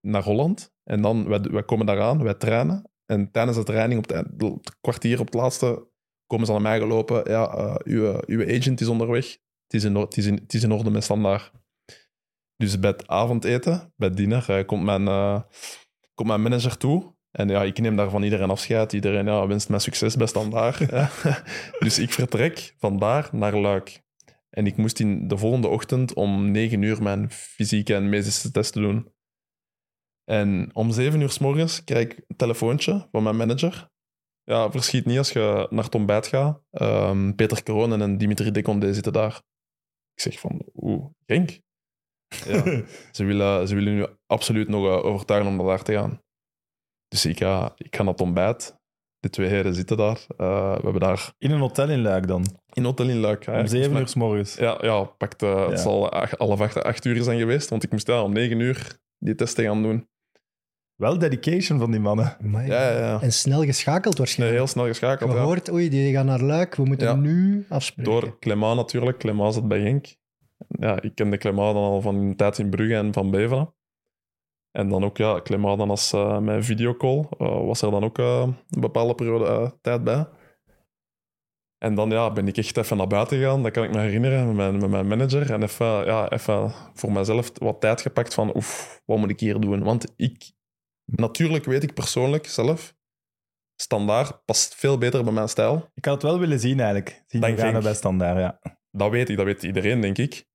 naar 0.01 0.23
Holland. 0.23 0.73
En 0.83 1.01
dan, 1.01 1.27
wij, 1.27 1.41
wij 1.41 1.63
komen 1.63 1.85
daaraan, 1.85 2.23
wij 2.23 2.33
trainen. 2.33 2.91
En 3.09 3.31
tijdens 3.31 3.57
de 3.57 3.63
training, 3.63 3.99
op 3.99 4.09
het, 4.09 4.77
kwartier 4.81 5.19
op 5.19 5.25
het 5.25 5.35
laatste, 5.35 5.87
komen 6.27 6.45
ze 6.45 6.51
naar 6.51 6.61
mij 6.61 6.79
gelopen. 6.79 7.29
Ja, 7.31 7.53
eh, 7.53 7.75
uw, 7.83 8.21
uw 8.25 8.57
agent 8.57 8.81
is 8.81 8.87
onderweg. 8.87 9.25
Het 9.63 9.73
is 9.73 9.83
in, 9.83 9.95
het 9.95 10.17
is 10.17 10.25
in, 10.25 10.33
het 10.33 10.53
is 10.53 10.63
in 10.63 10.71
orde 10.71 10.89
met 10.89 11.03
Standaard. 11.03 11.51
Dus 12.55 12.79
bij 12.79 12.89
het 12.89 13.07
avondeten, 13.07 13.93
bij 13.95 14.07
het 14.07 14.17
diner, 14.17 14.49
eh, 14.49 14.65
komt, 14.65 14.83
mijn, 14.83 15.07
eh, 15.07 15.41
komt 16.13 16.27
mijn 16.27 16.41
manager 16.41 16.77
toe. 16.77 17.15
En 17.31 17.49
ja, 17.49 17.63
ik 17.63 17.79
neem 17.79 17.95
daar 17.95 18.09
van 18.09 18.23
iedereen 18.23 18.49
afscheid. 18.49 18.93
Iedereen 18.93 19.25
ja, 19.25 19.47
wenst 19.47 19.69
mij 19.69 19.79
succes 19.79 20.15
bij 20.15 20.27
Standaard. 20.27 20.77
Dus 21.83 21.99
ik 21.99 22.13
vertrek 22.13 22.75
vandaar 22.77 23.29
naar 23.31 23.57
Luik. 23.57 24.01
En 24.49 24.65
ik 24.65 24.77
moest 24.77 24.99
in 24.99 25.27
de 25.27 25.37
volgende 25.37 25.67
ochtend 25.67 26.13
om 26.13 26.51
9 26.51 26.81
uur 26.81 27.03
mijn 27.03 27.31
fysieke 27.31 27.95
en 27.95 28.09
medische 28.09 28.51
testen 28.51 28.81
doen. 28.81 29.11
En 30.29 30.69
om 30.73 30.91
7 30.91 31.21
uur 31.21 31.29
s 31.29 31.39
morgens 31.39 31.83
krijg 31.83 32.05
ik 32.05 32.23
een 32.27 32.35
telefoontje 32.35 33.07
van 33.11 33.23
mijn 33.23 33.35
manager. 33.35 33.87
Ja, 34.43 34.71
verschiet 34.71 35.05
niet 35.05 35.17
als 35.17 35.31
je 35.31 35.67
naar 35.69 35.83
het 35.83 35.95
ontbijt 35.95 36.27
gaat. 36.27 36.61
Ehm, 36.71 37.33
Peter 37.35 37.63
Kronen 37.63 38.01
en 38.01 38.17
Dimitri 38.17 38.51
Decondé 38.51 38.93
zitten 38.93 39.13
daar. 39.13 39.41
Ik 40.13 40.21
zeg 40.21 40.39
van, 40.39 40.61
oeh, 40.75 41.05
Genk? 41.25 41.49
Ja, 42.45 42.63
ze, 43.11 43.23
willen, 43.23 43.67
ze 43.67 43.75
willen 43.75 43.95
nu 43.95 44.05
absoluut 44.25 44.67
nog 44.67 44.85
eh, 44.85 45.05
overtuigen 45.05 45.49
om 45.49 45.55
naar 45.57 45.65
daar 45.65 45.83
te 45.83 45.93
gaan. 45.93 46.21
Dus 47.07 47.25
ik 47.25 47.37
ga, 47.37 47.73
ik 47.77 47.95
ga 47.95 48.03
naar 48.03 48.11
het 48.11 48.21
ontbijt. 48.21 48.77
De 49.19 49.29
twee 49.29 49.47
heren 49.49 49.75
zitten 49.75 49.97
daar. 49.97 50.25
Eh, 50.37 50.75
we 50.75 50.81
hebben 50.83 50.99
daar 51.01 51.33
In 51.37 51.51
een 51.51 51.59
hotel 51.59 51.89
in 51.89 52.01
Luik 52.01 52.27
dan. 52.27 52.45
in 52.73 52.83
hotel 52.83 53.09
in 53.09 53.19
Luik. 53.19 53.47
Om 53.47 53.67
zeven 53.67 53.97
uur 53.97 54.07
s 54.07 54.15
morgens. 54.15 54.55
Ja, 54.55 54.77
ja 54.81 55.03
pakt, 55.03 55.41
Ja. 55.41 55.69
het 55.69 55.79
zal 55.79 56.13
half 56.37 56.61
acht, 56.61 56.83
acht 56.83 57.05
uur 57.05 57.23
zijn 57.23 57.39
geweest, 57.39 57.69
want 57.69 57.83
ik 57.83 57.91
moest 57.91 58.07
ja, 58.07 58.23
om 58.23 58.33
negen 58.33 58.59
uur 58.59 58.97
die 59.17 59.35
testen 59.35 59.63
gaan 59.63 59.81
doen. 59.83 60.08
Wel 60.99 61.17
dedication 61.17 61.79
van 61.79 61.91
die 61.91 61.99
mannen. 61.99 62.37
Amai. 62.43 62.67
Ja, 62.67 62.89
ja, 62.91 62.97
ja. 62.97 63.21
En 63.21 63.33
snel 63.33 63.63
geschakeld 63.63 64.05
Nee, 64.13 64.17
waarschijnlijk. 64.17 64.59
heel 64.59 64.67
snel 64.67 64.85
geschakeld. 64.85 65.31
Ja. 65.31 65.37
Gehoord, 65.37 65.71
oei, 65.71 65.89
die 65.89 66.13
gaan 66.13 66.25
naar 66.25 66.41
Luik, 66.41 66.75
we 66.75 66.83
moeten 66.83 67.07
Ja. 67.07 67.15
nu 67.15 67.65
afspreken. 67.69 68.11
Door 68.11 68.39
Clément 68.39 68.75
natuurlijk. 68.75 69.17
Clément 69.17 69.53
zat 69.53 69.67
bij 69.67 69.81
Genk. 69.81 70.15
Ja, 70.67 71.01
ik 71.01 71.15
kende 71.15 71.37
Clément 71.37 71.73
dan 71.73 71.83
al 71.83 72.01
van 72.01 72.15
een 72.15 72.35
tijd 72.35 72.57
in 72.57 72.69
Brugge 72.69 72.95
en 72.95 73.13
van 73.13 73.31
Beveren. 73.31 73.73
En 74.71 74.89
dan 74.89 75.03
ook, 75.03 75.17
ja, 75.17 75.41
Clément 75.41 75.77
dan 75.77 75.89
als 75.89 76.13
eh 76.13 76.37
mijn 76.39 76.63
videocall 76.63 77.25
eh, 77.37 77.65
was 77.65 77.81
er 77.81 77.91
dan 77.91 78.03
ook 78.03 78.17
eh, 78.19 78.47
een 78.69 78.81
bepaalde 78.81 79.15
periode 79.15 79.77
tijd 79.81 80.03
bij. 80.03 80.27
En 81.77 81.95
dan 81.95 82.09
ja, 82.09 82.31
ben 82.31 82.47
ik 82.47 82.57
echt 82.57 82.77
even 82.77 82.97
naar 82.97 83.07
buiten 83.07 83.37
gegaan, 83.37 83.63
dat 83.63 83.71
kan 83.71 83.83
ik 83.83 83.93
me 83.93 83.99
herinneren, 83.99 84.45
met 84.47 84.55
mijn, 84.55 84.77
met 84.77 84.89
mijn 84.89 85.07
manager. 85.07 85.51
En 85.51 85.63
even, 85.63 86.05
ja, 86.05 86.29
even 86.29 86.71
voor 86.93 87.11
mezelf 87.11 87.51
wat 87.59 87.81
tijd 87.81 88.01
gepakt 88.01 88.33
van, 88.33 88.55
oef, 88.55 89.01
wat 89.05 89.17
moet 89.17 89.29
ik 89.29 89.39
hier 89.39 89.59
doen? 89.59 89.83
Want 89.83 90.13
ik, 90.15 90.51
natuurlijk 91.11 91.65
weet 91.65 91.83
ik 91.83 91.93
persoonlijk 91.93 92.47
zelf, 92.47 92.95
standaard 93.75 94.45
past 94.45 94.75
veel 94.75 94.97
beter 94.97 95.23
bij 95.23 95.33
mijn 95.33 95.49
stijl. 95.49 95.89
Ik 95.93 96.05
had 96.05 96.13
het 96.13 96.23
wel 96.23 96.39
willen 96.39 96.59
zien 96.59 96.79
eigenlijk. 96.79 97.23
Zien 97.27 97.43
gaan 97.43 97.57
Genk. 97.57 97.83
bij 97.83 97.93
Standaard, 97.93 98.37
ja. 98.37 98.77
Dat 98.91 99.11
weet 99.11 99.29
ik, 99.29 99.37
dat 99.37 99.45
weet 99.45 99.63
iedereen, 99.63 100.01
denk 100.01 100.17
ik. 100.17 100.47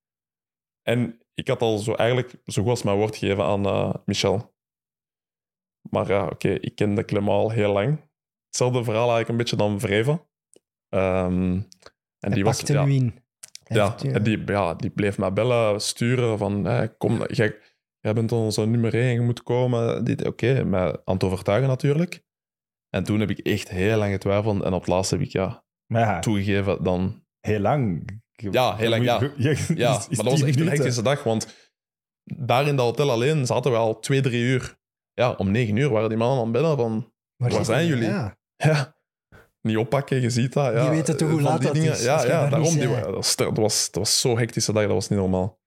En 0.82 1.20
ik 1.34 1.48
had 1.48 1.60
al 1.60 1.78
zo 1.78 1.94
eigenlijk 1.94 2.34
zo 2.44 2.62
goed 2.62 2.70
als 2.70 2.82
mijn 2.82 2.96
woord 2.96 3.16
gegeven 3.16 3.44
aan 3.44 3.66
eh, 3.66 3.94
Michel. 4.04 4.54
Maar 5.90 6.08
ja, 6.08 6.26
oké, 6.26 6.48
ik 6.48 6.74
kende 6.74 7.04
Clement 7.04 7.30
al 7.30 7.50
heel 7.50 7.72
lang. 7.72 8.10
Hetzelfde 8.46 8.84
verhaal 8.84 9.10
eigenlijk 9.10 9.28
een 9.28 9.36
beetje 9.36 9.56
dan 9.56 9.80
Vreven. 9.80 10.28
Ehm, 10.88 11.52
en 11.52 11.66
Hij 12.18 12.30
die 12.30 12.44
was, 12.44 12.60
ja, 12.60 12.84
nu 12.84 12.94
in. 12.94 13.22
Hij 13.64 13.76
ja, 13.76 13.96
en 13.98 14.22
die, 14.22 14.44
ja, 14.46 14.74
die 14.74 14.90
bleef 14.90 15.18
mij 15.18 15.32
bellen, 15.32 15.80
sturen 15.80 16.38
van, 16.38 16.66
eh, 16.66 16.88
kom, 16.98 17.26
jij, 17.26 17.58
jij 18.04 18.14
bent 18.14 18.32
onze 18.32 18.66
nummer 18.66 18.94
één, 18.94 19.12
je 19.12 19.20
moet 19.20 19.42
komen. 19.42 20.06
Oké, 20.26 20.64
mij 20.64 20.98
aan 21.04 21.14
het 21.14 21.24
overtuigen 21.24 21.68
natuurlijk. 21.68 22.22
En 22.90 23.04
toen 23.04 23.20
heb 23.20 23.30
ik 23.30 23.38
echt 23.38 23.68
heel 23.68 23.96
lang 23.98 24.12
getwijfeld 24.12 24.62
en 24.62 24.72
op 24.72 24.80
het 24.80 24.88
laatst 24.88 25.10
heb 25.10 25.20
ik 25.20 25.32
ja, 25.32 25.64
Maar 25.86 26.00
ja, 26.00 26.20
toegegeven 26.20 26.82
dan 26.82 27.24
heel 27.40 27.60
lang. 27.60 28.08
Ja, 28.32 28.76
heel 28.76 28.88
lang, 28.88 29.04
ja. 29.04 29.20
Ja, 29.74 29.90
maar 29.92 30.24
dat 30.24 30.24
was 30.24 30.42
echt 30.42 30.60
een 30.60 30.68
hectische 30.68 31.02
dag, 31.02 31.22
want 31.22 31.72
daar 32.24 32.66
in 32.66 32.76
dat 32.76 32.86
hotel 32.86 33.10
alleen 33.10 33.46
zaten 33.46 33.70
we 33.70 33.76
al 33.76 33.98
twee, 34.00 34.20
drie 34.20 34.42
uur. 34.42 34.76
Ja, 35.12 35.32
om 35.32 35.50
negen 35.50 35.76
uur 35.76 35.90
waren 35.90 36.08
die 36.08 36.18
mannen 36.18 36.38
aan 36.38 36.44
het 36.44 36.52
bellen 36.52 36.76
van... 36.76 37.12
waar 37.36 37.64
zijn 37.64 37.86
jullie? 37.86 38.08
Ja. 38.08 38.36
Ja, 38.56 38.96
niet 39.60 39.76
oppakken, 39.76 40.20
je 40.20 40.30
ziet 40.30 40.52
dat. 40.52 40.72
Ja, 40.72 40.80
Die 40.80 40.90
weten 40.90 41.16
toch 41.16 41.30
hoe 41.30 41.40
laat 41.40 41.62
dat 41.62 41.76
is, 41.76 42.04
Ja, 42.04 42.22
ja 42.22 42.26
daar 42.26 42.50
daarom. 42.50 42.74
Die, 42.74 42.88
bent. 42.88 43.04
dat, 43.04 43.14
was, 43.14 43.36
dat, 43.36 43.56
was, 43.56 43.90
dat 43.90 44.02
was 44.02 44.20
zo'n 44.20 44.38
hectische 44.38 44.72
dag, 44.72 44.82
dat 44.82 44.92
was 44.92 45.08
niet 45.08 45.18
normaal. 45.18 45.62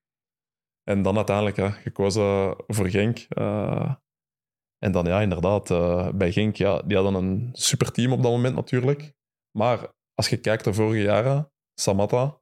En 0.88 1.02
dan 1.02 1.16
uiteindelijk 1.16 1.56
ja, 1.56 1.70
gekozen 1.70 2.56
voor 2.66 2.88
Genk. 2.88 3.18
Eh, 3.28 3.94
en 4.78 4.92
dan 4.92 5.04
ja, 5.04 5.20
inderdaad, 5.20 5.70
eh, 5.70 6.10
bij 6.12 6.32
Genk, 6.32 6.56
ja, 6.56 6.82
die 6.82 6.96
hadden 6.96 7.14
een 7.14 7.48
super 7.52 7.92
team 7.92 8.12
op 8.12 8.22
dat 8.22 8.30
moment 8.30 8.54
natuurlijk. 8.54 9.14
Maar 9.58 9.92
als 10.14 10.28
je 10.28 10.36
kijkt 10.36 10.64
de 10.64 10.74
vorige 10.74 11.02
jaren, 11.02 11.52
Samatta, 11.74 12.40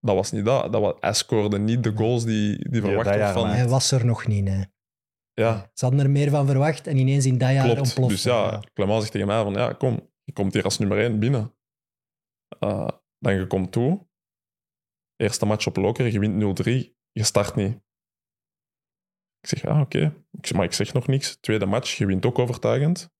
dat 0.00 0.14
was 0.14 0.32
niet 0.32 0.44
dat. 0.44 0.72
dat 0.72 0.80
was, 0.80 0.94
hij 1.00 1.12
scoorde 1.12 1.58
niet 1.58 1.82
de 1.82 1.92
goals 1.96 2.24
die, 2.24 2.68
die 2.70 2.80
verwacht 2.80 3.14
jaar 3.14 3.32
van... 3.32 3.48
Hij 3.48 3.68
was 3.68 3.90
er 3.90 4.04
nog 4.04 4.26
niet. 4.26 4.48
Hè. 4.48 4.62
Ja, 5.32 5.70
Ze 5.74 5.84
hadden 5.84 6.04
er 6.04 6.10
meer 6.10 6.30
van 6.30 6.46
verwacht 6.46 6.86
en 6.86 6.96
ineens 6.96 7.26
in 7.26 7.38
dat 7.38 7.50
jaar 7.50 7.64
klopt. 7.64 7.80
ontploft. 7.80 8.10
Dus 8.10 8.22
ja, 8.22 8.62
Clement 8.72 9.00
zegt 9.00 9.12
tegen 9.12 9.26
mij 9.26 9.42
van, 9.42 9.52
ja, 9.52 9.72
kom, 9.72 10.10
je 10.24 10.32
komt 10.32 10.52
hier 10.52 10.64
als 10.64 10.78
nummer 10.78 10.98
1 10.98 11.18
binnen. 11.18 11.54
Eh, 12.58 12.88
dan 13.18 13.34
je 13.34 13.46
komt 13.46 13.72
toe, 13.72 14.06
eerste 15.16 15.46
match 15.46 15.66
op 15.66 15.76
Loker, 15.76 16.12
je 16.12 16.18
wint 16.18 16.60
0-3, 16.88 17.00
je 17.12 17.22
start 17.22 17.54
niet. 17.54 17.74
Ik 19.40 19.48
zeg, 19.48 19.62
ja, 19.62 19.80
oké. 19.80 20.14
Maar 20.54 20.64
ik 20.64 20.72
zeg 20.72 20.92
nog 20.92 21.06
niks. 21.06 21.36
Tweede 21.36 21.66
match, 21.66 21.96
je 21.96 22.06
wint 22.06 22.26
ook 22.26 22.38
overtuigend. 22.38 23.10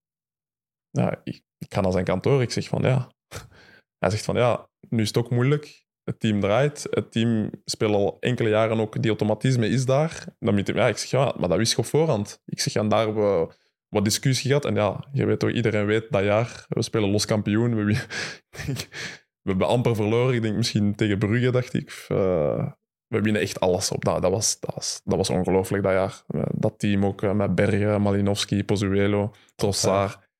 Ja, 0.90 1.20
ik, 1.24 1.42
ik 1.58 1.74
ga 1.74 1.80
naar 1.80 1.92
zijn 1.92 2.04
kantoor, 2.04 2.42
ik 2.42 2.50
zeg 2.50 2.68
van, 2.68 2.82
ja. 2.82 3.12
Hij 3.98 4.10
zegt 4.10 4.24
van, 4.24 4.36
ja, 4.36 4.70
nu 4.88 5.02
is 5.02 5.08
het 5.08 5.16
ook 5.16 5.30
moeilijk. 5.30 5.86
Het 6.04 6.20
team 6.20 6.40
draait. 6.40 6.86
Het 6.90 7.12
team 7.12 7.50
speelt 7.64 7.94
al 7.94 8.16
enkele 8.20 8.48
jaren 8.48 8.80
ook. 8.80 9.02
Die 9.02 9.10
automatisme 9.10 9.68
is 9.68 9.84
daar. 9.84 10.24
Dan 10.38 10.54
moet 10.54 10.66
ja, 10.66 10.88
ik 10.88 10.96
zeg, 10.96 11.10
ja, 11.10 11.34
maar 11.38 11.48
dat 11.48 11.58
wist 11.58 11.72
je 11.72 11.78
op 11.78 11.84
voorhand. 11.84 12.42
Ik 12.44 12.60
zeg, 12.60 12.74
en 12.74 12.88
daar 12.88 13.04
hebben 13.04 13.38
we 13.40 13.54
wat 13.88 14.04
discussie 14.04 14.46
gehad. 14.46 14.64
En 14.64 14.74
ja, 14.74 15.08
je 15.12 15.26
weet 15.26 15.38
toch, 15.38 15.50
iedereen 15.50 15.86
weet 15.86 16.10
dat 16.10 16.24
jaar. 16.24 16.64
We 16.68 16.82
spelen 16.82 17.10
los 17.10 17.24
kampioen. 17.24 17.74
We, 17.74 17.84
we 19.42 19.50
hebben 19.50 19.66
amper 19.66 19.96
verloren. 19.96 20.34
Ik 20.34 20.42
denk 20.42 20.56
misschien 20.56 20.94
tegen 20.94 21.18
Brugge, 21.18 21.50
dacht 21.50 21.74
ik. 21.74 22.06
Uh, 22.08 22.70
we 23.12 23.20
winnen 23.20 23.42
echt 23.42 23.60
alles 23.60 23.90
op. 23.90 24.04
Dat, 24.04 24.22
dat, 24.22 24.30
was, 24.30 24.60
dat, 24.60 24.74
was, 24.74 25.00
dat 25.04 25.16
was 25.16 25.30
ongelooflijk 25.30 25.82
dat 25.82 25.92
jaar. 25.92 26.22
Uh, 26.34 26.42
Dat 26.54 26.78
team 26.78 27.04
ook 27.04 27.22
uh, 27.22 27.32
met 27.32 27.54
Bergen, 27.54 28.02
Malinowski, 28.02 28.64
Pozuelo, 28.64 29.34
Trossard. 29.54 30.30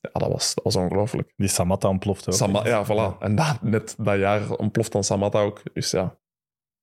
Ja, 0.00 0.10
dat 0.20 0.28
was, 0.28 0.54
dat 0.54 0.64
was 0.64 0.76
ongelooflijk. 0.76 1.32
Die 1.36 1.48
Samatta 1.48 1.88
ontploft 1.88 2.28
ook. 2.28 2.34
Sama 2.34 2.66
ja, 2.66 2.84
voilà. 2.86 3.18
En 3.18 3.34
dat, 3.34 3.62
net 3.62 3.94
dat 3.98 4.18
jaar 4.18 4.50
ontploft 4.50 4.92
dan 4.92 5.04
Samatta 5.04 5.40
ook. 5.40 5.62
Dus 5.72 5.90
ja. 5.90 6.18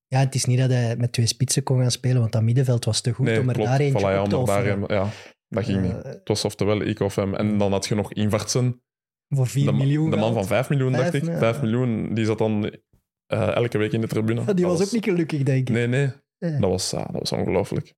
Ja, 0.08 0.20
het 0.20 0.36
is 0.36 0.46
niet 0.46 0.60
dat 0.60 0.70
hij 0.70 0.96
met 0.98 1.12
twee 1.12 1.26
spitsen 1.28 1.64
kon 1.64 1.80
gaan 1.80 1.92
spelen, 1.92 2.20
want 2.20 2.32
dat 2.32 2.42
middenveld 2.42 2.86
was 2.86 3.02
te 3.02 3.12
goed 3.14 3.26
nee, 3.26 3.40
om 3.40 3.48
er 3.50 3.54
klopt. 3.54 3.70
daar 3.70 3.80
eentje 3.80 4.00
voilà, 4.00 4.12
ja, 4.12 4.18
op 4.18 4.24
om 4.24 4.30
te 4.30 4.38
er 4.38 4.46
daar 4.46 4.58
offeren. 4.78 4.98
ja, 5.04 5.10
dat 5.48 5.64
ging 5.66 5.82
niet. 5.82 5.92
Eh, 5.92 6.12
Het 6.12 6.28
was 6.28 6.46
oftewel 6.46 6.82
ik 6.82 7.00
of 7.00 7.16
hem. 7.16 7.36
En 7.36 7.58
dan 7.58 7.72
had 7.72 7.86
je 7.88 7.96
nog 7.96 8.14
Invartsen. 8.14 8.82
voor 9.36 9.48
4 9.48 9.66
De, 9.66 9.72
ma- 9.72 9.78
miljoen 9.78 10.10
de 10.10 10.16
man 10.16 10.34
van 10.34 10.44
gehaald. 10.44 10.48
5 10.68 10.70
miljoen, 10.70 10.92
dacht 10.92 11.14
ik. 11.14 11.26
ja. 11.26 11.38
5 11.38 11.62
miljoen, 11.62 12.14
die 12.14 12.26
zat 12.26 12.38
dan 12.38 12.72
eh, 13.30 13.56
elke 13.56 13.78
week 13.78 13.92
in 13.92 14.02
de 14.02 14.08
tribune. 14.08 14.54
Die 14.54 14.66
was 14.66 14.82
ook 14.82 14.92
niet 14.92 15.04
gelukkig, 15.04 15.44
denk 15.44 15.68
ik. 15.68 15.74
Nee, 15.76 15.88
nee. 15.88 16.10
Eh. 16.38 16.60
Dat 16.60 16.70
was, 16.70 16.90
ja, 16.92 17.04
dat 17.12 17.20
was 17.20 17.32
ongelooflijk. 17.32 17.94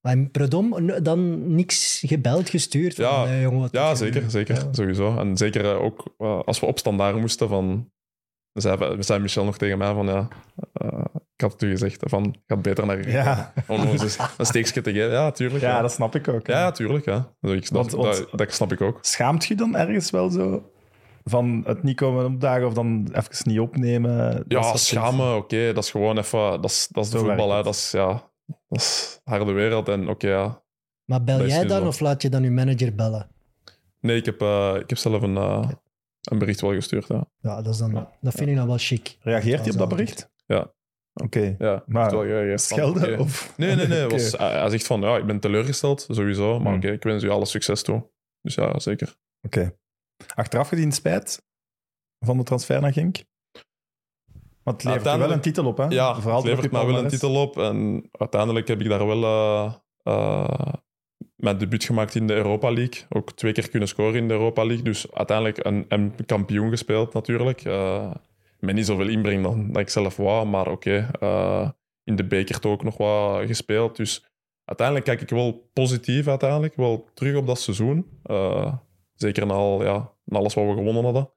Maar 0.00 0.12
in 0.12 0.30
Predom 0.30 0.74
n- 0.82 1.02
dan 1.02 1.54
niks 1.54 2.02
gebeld, 2.06 2.48
gestuurd? 2.48 2.94
Van, 2.94 3.04
Ja, 3.04 3.26
eh, 3.26 3.42
jongen, 3.42 3.60
wat 3.60 3.72
Ja, 3.72 3.90
er 3.90 3.96
zeker, 3.96 4.30
zeker. 4.30 4.54
Ja. 4.54 4.68
Sowieso. 4.72 5.18
En 5.18 5.36
zeker 5.36 5.64
eh, 5.64 5.82
ook 5.82 6.14
eh, 6.18 6.40
als 6.44 6.60
we 6.60 6.66
op 6.66 6.78
standaard 6.78 7.16
moesten 7.16 7.48
van... 7.48 7.90
Zei, 8.52 8.96
zei 9.02 9.20
Michel 9.20 9.44
nog 9.44 9.58
tegen 9.58 9.78
mij 9.78 9.92
van, 9.94 10.06
ja... 10.06 10.28
eh, 10.72 11.04
ik 11.36 11.40
had 11.40 11.52
het 11.52 11.62
u 11.62 11.70
gezegd, 11.70 12.02
van, 12.06 12.34
gaat 12.46 12.62
beter 12.62 12.86
naar... 12.86 13.08
Ja. 13.08 13.52
Om 13.66 13.86
ons 13.86 14.02
eens 14.02 14.18
een 14.38 14.46
steekje 14.46 14.80
te 14.80 14.92
geven. 14.92 15.10
Ja, 15.10 15.30
tuurlijk. 15.30 15.62
Ja, 15.62 15.80
dat 15.80 15.92
snap 15.92 16.14
ik 16.14 16.28
ook. 16.28 16.46
Ja, 16.46 16.58
ja, 16.58 16.70
tuurlijk. 16.70 17.04
Ja. 17.04 17.34
Dat, 17.40 17.52
ik- 17.52 17.60
dat, 17.60 17.70
Want- 17.70 17.90
want- 17.92 18.16
dat, 18.16 18.38
dat 18.38 18.52
snap 18.52 18.72
ik 18.72 18.80
ook. 18.80 18.98
Schaamt 19.02 19.44
je 19.46 19.54
dan 19.54 19.76
ergens 19.76 20.10
wel 20.10 20.30
zo 20.30 20.70
van 21.28 21.62
het 21.66 21.82
niet 21.82 21.96
komen 21.96 22.24
opdagen 22.24 22.66
of 22.66 22.74
dan 22.74 23.08
even 23.12 23.50
niet 23.50 23.60
opnemen? 23.60 24.34
Dat 24.36 24.44
Ja, 24.48 24.76
schamen, 24.76 25.36
oké. 25.36 25.72
dat 25.72 25.84
is 25.84 25.90
gewoon 25.90 26.18
even... 26.18 26.40
Dat 26.60 26.70
is, 26.70 26.88
dat 26.90 27.04
is 27.04 27.10
de 27.10 27.18
voetbal, 27.18 27.52
hè. 27.56 27.62
Dat 27.62 27.74
is, 27.74 27.90
ja... 27.90 28.30
Dat 28.68 28.78
is 28.80 29.20
harde 29.24 29.52
wereld. 29.52 29.88
En 29.88 30.08
oké, 30.08 30.28
ja. 30.28 30.62
Maar 31.04 31.24
bel 31.24 31.46
jij 31.46 31.66
dan 31.66 31.80
zo. 31.80 31.86
of 31.86 32.00
laat 32.00 32.22
je 32.22 32.28
dan 32.28 32.42
je 32.42 32.50
manager 32.50 32.94
bellen? 32.94 33.28
Nee, 34.00 34.16
ik 34.16 34.24
heb, 34.24 34.40
eh, 34.40 34.74
ik 34.80 34.88
heb 34.88 34.98
zelf 34.98 35.22
een, 35.22 35.36
eh, 35.36 35.70
een 36.20 36.38
bericht 36.38 36.60
wel 36.60 36.72
gestuurd, 36.72 37.06
ja. 37.06 37.24
Ja, 37.40 37.62
dat, 37.62 37.72
is 37.72 37.78
dan, 37.78 37.90
Ja. 37.92 38.10
dat 38.20 38.34
vind 38.34 38.48
ik 38.50 38.56
dan 38.56 38.66
wel 38.66 38.78
chic. 38.78 39.16
Reageert 39.20 39.60
hij 39.60 39.70
op 39.72 39.78
dat 39.78 39.88
bericht? 39.88 40.30
Ja. 40.46 40.72
Oké. 41.14 41.54
ja 41.58 41.82
Maar 41.86 42.10
wel 42.10 42.48
van, 42.48 42.58
Schelden? 42.58 43.18
Of... 43.18 43.52
Nee, 43.56 43.74
nee, 43.74 43.86
nee. 43.86 44.06
Was, 44.08 44.32
hij 44.32 44.58
hij 44.58 44.70
zegt 44.70 44.86
van, 44.86 45.00
ja, 45.00 45.16
ik 45.16 45.26
ben 45.26 45.40
teleurgesteld, 45.40 46.06
sowieso. 46.10 46.58
Maar 46.58 46.72
Hmm. 46.72 46.76
oké, 46.82 46.90
ik 46.92 47.02
wens 47.02 47.22
u 47.22 47.28
alle 47.30 47.44
succes 47.46 47.82
toe. 47.82 48.06
Dus 48.42 48.54
ja, 48.54 48.78
zeker. 48.78 49.16
Oké. 49.42 49.76
Achteraf 50.34 50.68
gezien 50.68 50.92
spijt 50.92 51.42
van 52.18 52.36
de 52.36 52.42
transfer 52.42 52.80
naar 52.80 52.92
Genk? 52.92 53.16
Want 54.62 54.82
het 54.82 54.92
levert 54.92 55.16
wel 55.18 55.32
een 55.32 55.40
titel 55.40 55.66
op, 55.66 55.76
hè? 55.76 55.84
Ja, 55.84 56.20
Vooral 56.20 56.36
het 56.36 56.46
levert 56.46 56.72
mij 56.72 56.86
wel 56.86 56.98
een 56.98 57.08
titel 57.08 57.42
op. 57.42 57.58
En 57.58 58.08
uiteindelijk 58.12 58.68
heb 58.68 58.80
ik 58.80 58.88
daar 58.88 59.06
wel 59.06 59.22
eh, 59.22 59.74
eh, 60.02 60.72
mijn 61.36 61.58
debuut 61.58 61.84
gemaakt 61.84 62.14
in 62.14 62.26
de 62.26 62.34
Europa 62.34 62.72
League. 62.72 63.04
Ook 63.08 63.32
twee 63.32 63.52
keer 63.52 63.70
kunnen 63.70 63.88
scoren 63.88 64.14
in 64.14 64.28
de 64.28 64.34
Europa 64.34 64.64
League. 64.64 64.84
Dus 64.84 65.12
uiteindelijk 65.12 65.64
een, 65.64 65.84
een 65.88 66.14
kampioen 66.26 66.70
gespeeld 66.70 67.12
natuurlijk. 67.12 67.64
Eh 67.64 68.10
met 68.60 68.74
niet 68.74 68.86
zoveel 68.86 69.08
inbreng 69.08 69.42
dan 69.42 69.72
dat 69.72 69.82
ik 69.82 69.88
zelf 69.88 70.16
wou. 70.16 70.46
Maar 70.46 70.70
oké, 70.70 71.10
in 72.04 72.16
de 72.16 72.24
beker 72.24 72.66
ook 72.66 72.82
nog 72.82 72.96
wat 72.96 73.46
gespeeld. 73.46 73.96
Dus 73.96 74.26
uiteindelijk 74.64 75.06
kijk 75.06 75.20
ik 75.20 75.30
wel 75.30 75.70
positief 75.72 76.28
uiteindelijk. 76.28 76.76
Wel 76.76 77.08
terug 77.14 77.36
op 77.36 77.46
dat 77.46 77.60
seizoen. 77.60 78.20
Zeker 79.16 79.46
na, 79.46 79.54
al, 79.54 79.82
ja, 79.82 80.12
na 80.24 80.38
alles 80.38 80.54
wat 80.54 80.64
we 80.66 80.72
gewonnen 80.72 81.04
hadden. 81.04 81.32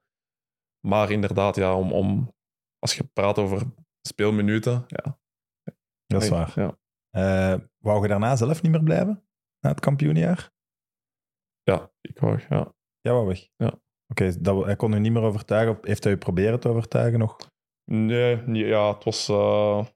Maar 0.86 1.10
inderdaad, 1.10 1.56
ja, 1.56 1.76
om, 1.76 1.92
om, 1.92 2.34
als 2.78 2.94
je 2.94 3.04
praat 3.04 3.38
over 3.38 3.62
speelminuten, 4.08 4.84
ja, 4.86 5.18
Dat 6.06 6.22
is 6.22 6.28
waar. 6.28 6.52
Ja. 6.54 6.78
Eh, 7.10 7.60
wou 7.78 8.02
je 8.02 8.08
daarna 8.08 8.36
zelf 8.36 8.62
niet 8.62 8.72
meer 8.72 8.82
blijven? 8.82 9.24
Na 9.60 9.70
het 9.70 9.80
kampioenjaar? 9.80 10.50
ja 11.62 11.90
ik 12.00 12.18
wou, 12.18 12.40
ja. 12.48 12.74
Ja, 13.00 13.12
wou 13.12 13.26
weg. 13.26 13.48
Ja. 13.56 13.80
Oké, 14.08 14.24
hij 14.64 14.76
kon 14.76 14.92
u 14.92 14.98
niet 14.98 15.12
meer 15.12 15.22
overtuigen. 15.22 15.78
Heeft 15.80 16.04
hij 16.04 16.12
u 16.12 16.16
proberen 16.16 16.60
te 16.60 16.68
overtuigen 16.68 17.18
nog? 17.18 17.36
Nee, 17.84 18.54
ja, 18.54 18.94
het 18.94 19.04
was... 19.04 19.28
eh, 19.28 19.86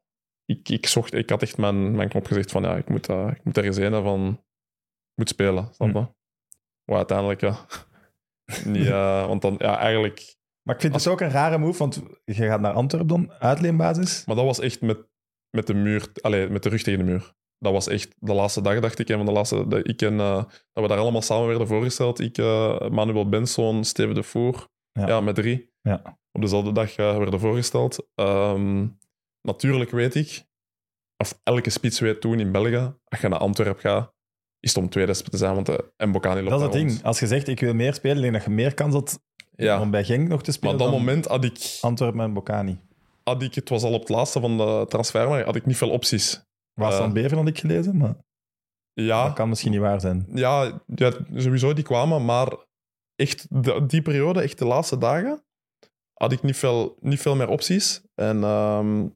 ik, 0.45 0.68
ik, 0.68 0.87
zocht, 0.87 1.14
ik 1.14 1.30
had 1.30 1.43
echt 1.43 1.57
mijn, 1.59 1.97
mijn 1.97 2.09
knop 2.09 2.26
gezegd 2.26 2.51
van, 2.51 2.62
ja, 2.62 2.76
ik 2.76 2.89
moet, 2.89 3.09
eh, 3.09 3.30
ik 3.35 3.45
moet 3.45 3.57
ergens 3.57 3.76
heen 3.76 4.03
van... 4.03 4.28
Ik 5.11 5.20
moet 5.20 5.28
spelen, 5.28 5.74
snap 5.74 5.89
je? 5.89 5.99
Hm. 5.99 6.05
Maar 6.85 6.97
uiteindelijk, 6.97 7.41
ja... 7.41 7.57
niet, 8.64 8.87
eh, 8.87 9.26
want 9.26 9.43
dan, 9.43 9.55
ja, 9.59 9.78
eigenlijk... 9.78 10.37
Maar 10.62 10.74
ik 10.74 10.80
vind 10.80 10.95
het 10.95 11.07
ook 11.07 11.20
een 11.20 11.30
rare 11.30 11.59
move, 11.59 11.78
want 11.78 12.03
je 12.24 12.35
gaat 12.35 12.61
naar 12.61 12.72
Antwerpen 12.72 13.09
dan, 13.09 13.32
uitleenbasis. 13.32 14.24
Maar 14.24 14.37
dat 14.37 14.45
was 14.45 14.61
echt 14.61 14.80
met, 14.80 14.99
met 15.51 15.66
de 15.66 15.74
muur... 15.74 16.12
Allee, 16.20 16.49
met 16.49 16.62
de 16.62 16.68
rug 16.68 16.82
tegen 16.82 16.99
de 16.99 17.05
muur. 17.05 17.35
Dat 17.59 17.72
was 17.72 17.89
echt 17.89 18.14
de 18.18 18.32
laatste 18.35 18.61
dag, 18.61 18.80
dacht 18.80 18.99
ik. 18.99 19.09
En 19.09 19.16
van 19.16 19.26
de 19.26 19.32
laatste... 19.32 19.68
Dat, 19.68 19.89
ik 19.89 20.03
en, 20.03 20.20
eh, 20.20 20.45
dat 20.72 20.82
we 20.82 20.89
daar 20.89 20.99
allemaal 20.99 21.22
samen 21.22 21.47
werden 21.47 21.66
voorgesteld. 21.66 22.20
Ik, 22.20 22.39
eh, 22.39 22.89
Manuel 22.89 23.28
Benson, 23.28 23.85
Steven 23.85 24.14
de 24.14 24.22
Voer. 24.22 24.68
Ja. 24.93 25.07
Ja, 25.07 25.20
met 25.20 25.35
drie. 25.35 25.72
Ja. 25.80 26.18
Op 26.32 26.41
dezelfde 26.41 26.72
dag 26.72 26.97
werden 26.97 27.41
voorgesteld. 27.41 28.09
Ehm, 28.14 28.87
natuurlijk 29.41 29.91
weet 29.91 30.14
ik, 30.14 30.45
of 31.16 31.41
elke 31.43 31.70
spits 31.70 32.01
weet 32.01 32.20
toen 32.20 32.41
in 32.41 32.53
België, 32.53 32.95
als 33.05 33.20
je 33.20 33.28
naar 33.28 33.39
Antwerpen 33.39 33.80
gaat, 33.80 34.14
is 34.65 34.75
het 34.75 34.83
om 34.83 34.89
tweede 34.89 35.23
te 35.23 35.37
zijn, 35.37 35.55
want 35.55 35.67
de 35.67 35.93
Mbokani 36.07 36.37
loopt 36.43 36.51
Dat 36.51 36.75
is 36.75 36.81
het 36.81 36.89
ding. 36.89 37.05
Als 37.05 37.21
je 37.21 37.27
zegt, 37.27 37.49
ik 37.49 37.61
wil 37.61 37.75
meer 37.75 37.95
spelen, 37.95 38.21
denk 38.23 38.33
dat 38.35 38.45
je 38.45 38.51
meer 38.51 38.75
kans 38.75 38.95
had 38.95 39.21
Ja, 39.57 39.81
om 39.81 39.91
bij 39.91 40.05
Genk 40.05 40.29
nog 40.29 40.39
te 40.43 40.45
maar 40.47 40.55
spelen 40.55 40.75
op 40.75 40.79
dat 40.81 40.91
moment 40.91 41.27
had 41.27 41.45
ik, 41.45 41.79
Antwerpen 41.81 42.21
en 42.21 42.33
Bocani. 42.33 42.79
had 43.25 43.43
ik, 43.43 43.55
het 43.55 43.69
was 43.69 43.83
al 43.83 43.93
op 43.93 44.01
het 44.01 44.09
laatste 44.09 44.41
van 44.41 44.57
de 44.57 44.85
transfer, 44.89 45.45
had 45.45 45.57
ik 45.57 45.67
niet 45.67 45.77
veel 45.77 45.91
opties. 45.91 46.43
Was 46.75 46.93
Eh, 46.95 46.99
dan 46.99 47.12
Bever 47.12 47.37
had 47.37 47.47
ik 47.47 47.59
gelezen, 47.59 47.97
maar 47.97 48.15
Ja, 48.93 49.25
dat 49.25 49.33
kan 49.35 49.49
misschien 49.49 49.71
niet 49.71 49.81
waar 49.81 50.01
zijn. 50.01 50.27
ja, 50.35 50.81
ja, 50.95 51.12
sowieso 51.35 51.73
die 51.73 51.85
kwamen, 51.85 52.25
maar 52.25 52.49
echt 53.17 53.47
de- 53.65 53.87
die 53.87 54.03
periode, 54.03 54.41
echt 54.43 54.59
de 54.59 54.65
laatste 54.65 54.99
dagen, 54.99 55.45
had 56.12 56.33
ik 56.33 56.43
niet 56.43 56.57
veel, 56.57 56.97
niet 57.01 57.21
veel 57.21 57.37
meer 57.37 57.49
opties. 57.49 58.03
En 58.15 58.45
ehm, 58.45 59.07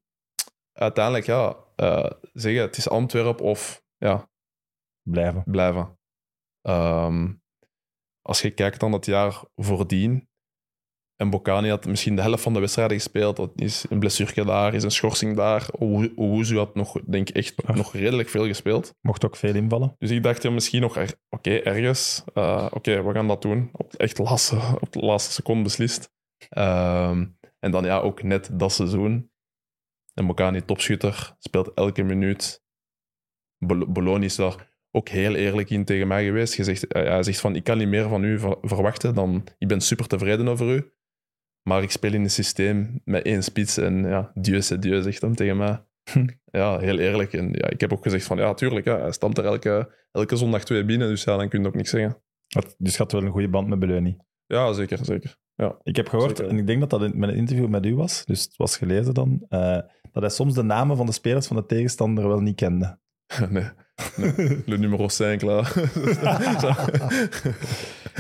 uiteindelijk, 0.73 1.27
ja, 1.27 1.57
eh, 1.77 2.11
zeggen 2.33 2.63
het 2.63 2.77
is 2.77 2.89
Antwerpen 2.89 3.45
of 3.45 3.83
ja, 3.97 4.29
Blijven. 5.11 5.43
blijven. 5.47 5.99
Ehm, 6.61 7.33
als 8.23 8.41
je 8.43 8.51
kijkt 8.51 8.81
dan 8.81 8.93
het 8.93 9.07
jaar 9.07 9.43
voordien, 9.55 10.29
en 11.17 11.31
Bocani 11.31 11.69
had 11.69 11.87
misschien 11.87 12.17
de 12.17 12.23
helft 12.23 12.43
van 12.43 12.53
de 12.53 12.61
wedstrijden 12.61 12.97
gespeeld, 12.97 13.37
dat 13.37 13.51
is 13.55 13.85
een 13.91 13.99
blessure 13.99 14.45
daar, 14.45 14.75
is 14.75 14.83
een 14.83 14.91
schorsing 14.91 15.37
daar. 15.37 15.69
Owu- 15.79 16.13
Owuzu 16.17 16.57
had 16.57 16.75
nog, 16.75 16.93
denk 17.07 17.29
ik, 17.29 17.37
echt 17.37 17.67
Ach. 17.67 17.75
nog 17.77 17.93
redelijk 17.93 18.29
veel 18.29 18.47
gespeeld. 18.47 18.95
Mocht 19.01 19.25
ook 19.25 19.37
veel 19.37 19.55
invallen. 19.55 19.95
Dus 19.99 20.11
ik 20.11 20.23
dacht 20.23 20.43
ja, 20.43 20.51
misschien 20.51 20.81
nog, 20.81 20.97
er- 20.97 21.15
oké, 21.29 21.51
ergens, 21.51 22.23
eh, 22.35 22.67
oké, 22.71 23.03
we 23.03 23.13
gaan 23.13 23.29
dat 23.29 23.43
doen. 23.43 23.69
Op, 23.73 23.93
echt 23.95 24.17
de 24.17 24.23
laatste, 24.23 24.57
op 24.81 24.93
de 24.93 25.01
laatste 25.01 25.33
seconde 25.33 25.63
beslist. 25.63 26.11
Ehm, 26.49 27.27
en 27.59 27.71
dan 27.71 27.85
ja, 27.85 27.99
ook 28.01 28.23
net 28.23 28.51
dat 28.59 28.73
seizoen. 28.73 29.31
En 30.15 30.27
Bocani 30.27 30.65
topschutter, 30.65 31.35
speelt 31.39 31.75
elke 31.75 32.03
minuut. 32.03 32.63
Bol- 33.59 33.93
Bologna 33.93 34.25
is 34.25 34.37
daar 34.37 34.77
ook 34.99 35.09
heel 35.09 35.35
eerlijk 35.35 35.71
in 35.71 35.85
tegen 35.85 36.09
mij 36.09 36.25
geweest. 36.25 36.55
Je 36.55 36.65
zegt, 36.65 36.87
eh, 36.87 37.03
hij 37.03 37.23
zegt 37.23 37.41
van, 37.41 37.57
ik 37.57 37.65
kan 37.65 37.79
niet 37.79 37.89
meer 37.89 38.09
van 38.09 38.25
u 38.25 38.39
ver- 38.39 38.59
verwachten 38.63 39.15
dan, 39.15 39.45
ik 39.59 39.69
ben 39.69 39.81
super 39.81 40.07
tevreden 40.07 40.49
over 40.49 40.75
u. 40.75 40.93
Maar 41.63 41.83
ik 41.83 41.91
speel 41.91 42.13
in 42.13 42.23
een 42.23 42.31
systeem 42.31 43.01
met 43.05 43.25
één 43.25 43.43
spits 43.43 43.77
en 43.77 44.03
ja, 44.05 44.31
Dieu 44.35 44.61
c'est 44.63 44.83
Dieu, 44.83 45.03
zegt 45.03 45.21
hem 45.21 45.35
tegen 45.35 45.57
mij. 45.57 45.85
ja, 46.61 46.79
heel 46.79 46.99
eerlijk. 46.99 47.33
En 47.33 47.49
ja, 47.53 47.71
ik 47.71 47.81
heb 47.81 47.93
ook 47.93 48.03
gezegd 48.03 48.25
van, 48.25 48.37
ja, 48.39 48.55
tuurlijk, 48.55 48.87
ja, 48.87 48.99
hij 49.01 49.13
stamt 49.13 49.39
er 49.39 49.45
elke, 49.45 49.95
elke 50.13 50.37
zondag 50.37 50.65
twee 50.65 50.85
binnen, 50.85 51.09
dus 51.09 51.25
ja, 51.25 51.37
dan 51.37 51.49
kun 51.49 51.61
je 51.63 51.67
ook 51.67 51.75
niks 51.75 51.91
zeggen. 51.91 52.23
Dus 52.79 52.93
je 52.93 52.99
had 52.99 53.13
wel 53.13 53.23
een 53.23 53.31
goede 53.31 53.49
band 53.49 53.69
met 53.69 53.79
Beleuni. 53.79 54.17
Ja, 54.47 54.73
zeker, 54.73 54.99
zeker. 55.05 55.37
Ja, 55.55 55.79
Ik 55.83 55.97
heb 55.97 56.09
gehoord, 56.09 56.37
Zeker. 56.37 56.53
en 56.53 56.59
ik 56.59 56.67
denk 56.67 56.81
dat 56.81 56.91
dat 56.91 57.03
in- 57.03 57.23
een 57.23 57.35
interview 57.35 57.69
met 57.69 57.87
u 57.87 57.95
was, 57.95 58.25
dus 58.25 58.43
het 58.43 58.57
was 58.57 58.77
gelezen 58.77 59.15
dan, 59.15 59.45
eh, 59.49 59.79
dat 60.13 60.23
hij 60.23 60.29
soms 60.29 60.55
de 60.55 60.63
namen 60.63 60.97
van 60.97 61.07
de 61.07 61.13
spelers 61.13 61.47
van 61.47 61.57
de 61.57 61.67
tegenstander 61.67 62.29
wel 62.29 62.41
niet 62.41 62.55
kende. 62.57 62.99
nee. 63.51 63.69
Nee. 64.17 64.63
Le 64.67 64.79
numero 64.79 65.09
5, 65.09 65.43
là. 65.43 65.59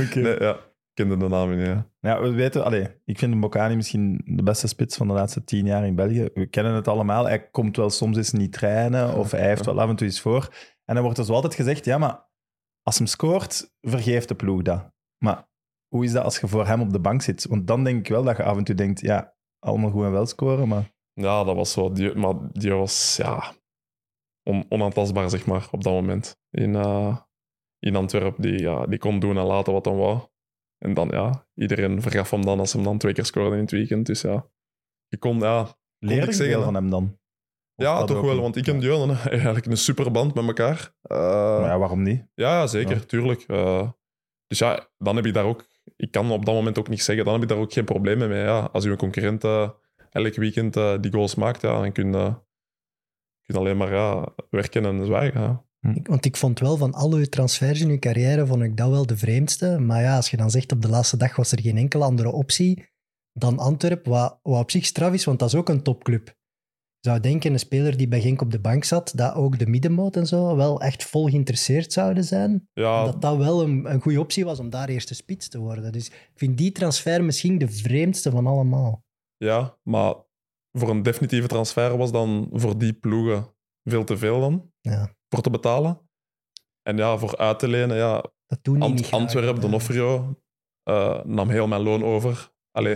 Oké. 0.01 0.21
nee, 0.21 0.41
ja, 0.41 0.53
ik 0.55 0.95
kende 0.95 1.17
de 1.17 1.29
namen 1.29 1.57
niet, 1.57 1.67
ja. 1.67 1.91
Ja, 2.01 2.21
we 2.21 2.31
weten, 2.31 2.65
allee, 2.65 2.87
ik 3.05 3.19
vind 3.19 3.35
Mbokani 3.35 3.77
misschien 3.77 4.21
de 4.25 4.43
beste 4.43 4.67
spits 4.67 4.97
van 4.97 5.07
de 5.07 5.13
laatste 5.13 5.45
tien 5.45 5.67
jaar 5.67 5.87
in 5.87 5.95
België. 5.95 6.29
We 6.35 6.47
kennen 6.47 6.75
het 6.75 6.89
allemaal. 6.89 7.25
Hij 7.25 7.51
komt 7.51 7.77
wel 7.77 7.91
soms 7.91 8.17
eens 8.17 8.33
niet 8.33 8.53
trainen 8.53 9.15
of 9.15 9.31
hij 9.31 9.49
heeft 9.49 9.65
wel 9.65 9.81
af 9.81 9.89
en 9.89 9.97
toe 9.97 10.07
iets 10.07 10.21
voor. 10.21 10.49
En 10.85 10.95
dan 10.95 11.03
wordt 11.03 11.19
er 11.19 11.25
zo 11.25 11.33
altijd 11.33 11.55
gezegd, 11.55 11.85
ja, 11.85 11.99
maar 11.99 12.29
als 12.83 12.99
hem 12.99 13.07
scoort, 13.07 13.75
vergeeft 13.81 14.29
de 14.29 14.35
ploeg 14.35 14.63
dat. 14.63 14.91
Maar 15.19 15.49
hoe 15.89 16.05
is 16.05 16.13
dat 16.13 16.25
als 16.25 16.39
je 16.41 16.49
voor 16.49 16.67
hem 16.67 16.81
op 16.81 16.93
de 16.93 17.01
bank 17.01 17.23
zit? 17.23 17.47
Want 17.47 17.67
dan 17.67 17.85
denk 17.85 17.99
ik 17.99 18.09
wel 18.09 18.23
dat 18.23 18.37
je 18.37 18.43
af 18.43 18.57
en 18.57 18.65
toe 18.65 18.75
denkt, 18.75 19.01
ja, 19.01 19.35
allemaal 19.59 19.91
goed 19.91 20.05
en 20.05 20.13
wel 20.13 20.27
scoren, 20.27 20.69
maar... 20.69 20.97
Ja, 21.13 21.45
dat 21.45 21.55
was 21.55 21.73
zo. 21.73 21.93
Die, 21.93 22.15
maar 22.15 22.35
die 22.53 22.73
was 22.73 23.17
ja, 23.17 23.53
on, 24.49 24.67
onaantastbaar, 24.69 25.31
zeg 25.31 25.47
maar, 25.47 25.69
op 25.71 25.83
dat 25.83 25.93
moment. 25.93 26.39
In, 26.51 26.75
eh, 26.77 27.17
in 27.79 27.97
Antwerpen, 27.97 28.43
die, 28.43 28.59
ja, 28.61 28.87
die 28.87 28.99
kon 28.99 29.19
doen 29.19 29.39
en 29.39 29.45
laten 29.45 29.73
wat 29.73 29.85
hij 29.85 29.95
wou. 29.95 30.21
En 30.79 30.95
dan, 30.95 31.09
ja, 31.09 31.47
iedereen 31.55 32.03
vergaf 32.03 32.31
hem 32.31 32.45
dan 32.45 32.59
als 32.59 32.73
hem 32.73 32.83
dan 32.83 32.99
twee 32.99 33.13
keer 33.13 33.25
scoorde 33.25 33.55
in 33.57 33.63
het 33.63 33.71
weekend. 33.71 34.07
Dus 34.07 34.21
ja, 34.21 34.47
je 35.09 35.19
kon, 35.19 35.39
ja, 35.39 35.77
Leer 35.99 36.23
ik 36.23 36.29
ik 36.29 36.33
zeggen, 36.33 36.63
van 36.63 36.75
hem 36.75 36.91
dan? 36.91 37.05
Of 37.75 37.85
ja 37.85 38.05
toch 38.05 38.21
wel, 38.21 38.41
want 38.41 38.57
ik 38.57 38.67
en 38.67 38.81
Dion 38.81 39.09
hebben 39.11 39.31
eigenlijk 39.31 39.67
een 39.67 39.77
superband 39.77 40.35
met 40.35 40.47
elkaar. 40.47 40.95
Eh, 41.03 41.19
Maar 41.61 41.69
ja, 41.69 41.79
waarom 41.79 42.03
niet? 42.03 42.27
Ja, 42.35 42.67
zeker, 42.67 42.97
Ja. 42.97 43.01
tuurlijk. 43.03 43.41
Eh, 43.43 43.91
dus 44.47 44.59
ja, 44.59 44.89
dan 44.99 45.17
heb 45.17 45.27
ik 45.27 45.35
daar 45.35 45.45
ook... 45.45 45.67
Ik 45.97 46.11
kan 46.11 46.31
op 46.31 46.45
dat 46.45 46.55
moment 46.55 46.79
ook 46.79 46.89
niet 46.89 47.03
zeggen, 47.03 47.25
dan 47.25 47.35
heb 47.35 47.43
ik 47.43 47.49
daar 47.49 47.59
ook 47.59 47.73
geen 47.73 47.85
probleem 47.85 48.19
mee. 48.19 48.43
Ja, 48.43 48.69
als 48.73 48.85
je 48.85 48.91
een 48.91 48.97
concurrent 48.97 49.45
eh, 49.45 49.71
elk 50.11 50.35
weekend 50.35 50.75
die 51.03 51.13
goals 51.13 51.35
maakt, 51.35 51.61
ja, 51.63 51.81
dan 51.81 51.93
kun 51.93 52.13
je, 52.13 52.35
kun 53.49 53.55
je 53.55 53.61
alleen 53.61 53.77
maar 53.77 53.93
ja, 53.95 54.29
werken 54.51 54.85
en 54.85 55.05
zwijgen. 55.05 55.41
Ja. 55.41 55.93
Ik- 55.95 56.07
Want 56.07 56.25
ik 56.25 56.37
vond 56.37 56.61
wel 56.61 56.77
van 56.77 56.93
al 56.95 57.13
uw 57.13 57.25
transfers 57.25 57.81
in 57.81 57.89
uw 57.89 57.99
carrière, 57.99 58.47
vond 58.47 58.63
ik 58.63 58.77
dat 58.77 58.91
wel 58.91 59.07
de 59.07 59.17
vreemdste. 59.17 59.79
Maar 59.79 60.03
ja, 60.03 60.17
als 60.17 60.31
je 60.31 60.37
dan 60.37 60.51
zegt 60.51 60.73
op 60.73 60.83
de 60.83 60.89
laatste 60.89 61.17
dag 61.17 61.37
was 61.37 61.53
er 61.53 61.61
geen 61.61 61.77
enkele 61.77 62.05
andere 62.05 62.31
optie 62.33 62.87
dan 63.33 63.59
Antwerpen, 63.59 64.11
wat, 64.13 64.39
wat 64.43 64.61
op 64.63 64.71
zich 64.71 64.85
straf 64.85 65.13
is, 65.13 65.25
want 65.25 65.39
dat 65.39 65.49
is 65.49 65.55
ook 65.55 65.69
een 65.69 65.83
topclub. 65.83 66.27
Je 67.01 67.09
zou 67.09 67.21
denken, 67.21 67.53
een 67.53 67.59
speler 67.59 67.97
die 67.97 68.09
bij 68.09 68.21
Genk 68.21 68.41
op 68.41 68.51
de 68.51 68.61
bank 68.61 68.85
zat, 68.85 69.13
dat 69.17 69.35
ook 69.35 69.59
de 69.59 69.67
middenmoot 69.67 70.17
en 70.17 70.27
zo 70.27 70.57
wel 70.57 70.81
echt 70.81 71.05
vol 71.05 71.25
geïnteresseerd 71.29 71.93
zouden 71.93 72.25
zijn. 72.25 72.69
Ja, 72.73 73.05
Dat 73.05 73.23
dat 73.23 73.37
wel 73.37 73.63
een, 73.63 73.93
een 73.93 74.01
goede 74.01 74.21
optie 74.21 74.45
was 74.45 74.59
om 74.59 74.71
daar 74.71 74.89
eerste 74.89 75.15
spits 75.15 75.49
te 75.49 75.59
worden. 75.59 75.93
Dus 75.93 76.07
ik 76.09 76.31
vind 76.35 76.59
die 76.59 76.73
transfer 76.73 77.25
misschien 77.25 77.59
de 77.59 77.69
vreemdste 77.69 78.31
van 78.31 78.47
allemaal. 78.47 79.05
ja, 79.37 79.77
maar 79.83 80.15
voor 80.73 80.89
een 80.91 81.03
definitieve 81.03 81.49
transfer 81.49 81.97
was 81.97 82.13
dan 82.13 82.49
voor 82.53 82.79
die 82.79 82.93
ploegen 82.93 83.55
veel 83.85 84.05
te 84.05 84.17
veel 84.19 84.41
dan, 84.41 84.73
Ja, 84.81 85.15
voor 85.29 85.43
te 85.43 85.51
betalen. 85.51 86.01
En 86.83 86.97
ja, 86.97 87.19
voor 87.19 87.37
uit 87.37 87.59
te 87.59 87.69
lenen, 87.69 87.97
ja, 87.97 88.25
dat 88.47 88.59
doen 88.63 88.83
Ant- 88.83 89.07
graag. 89.07 89.21
Antwerpen, 89.21 89.61
Donofrio, 89.61 90.41
eh 90.83 91.25
nam 91.25 91.49
heel 91.49 91.67
mijn 91.67 91.83
loon 91.83 92.05
over. 92.05 92.51
Allee, 92.71 92.95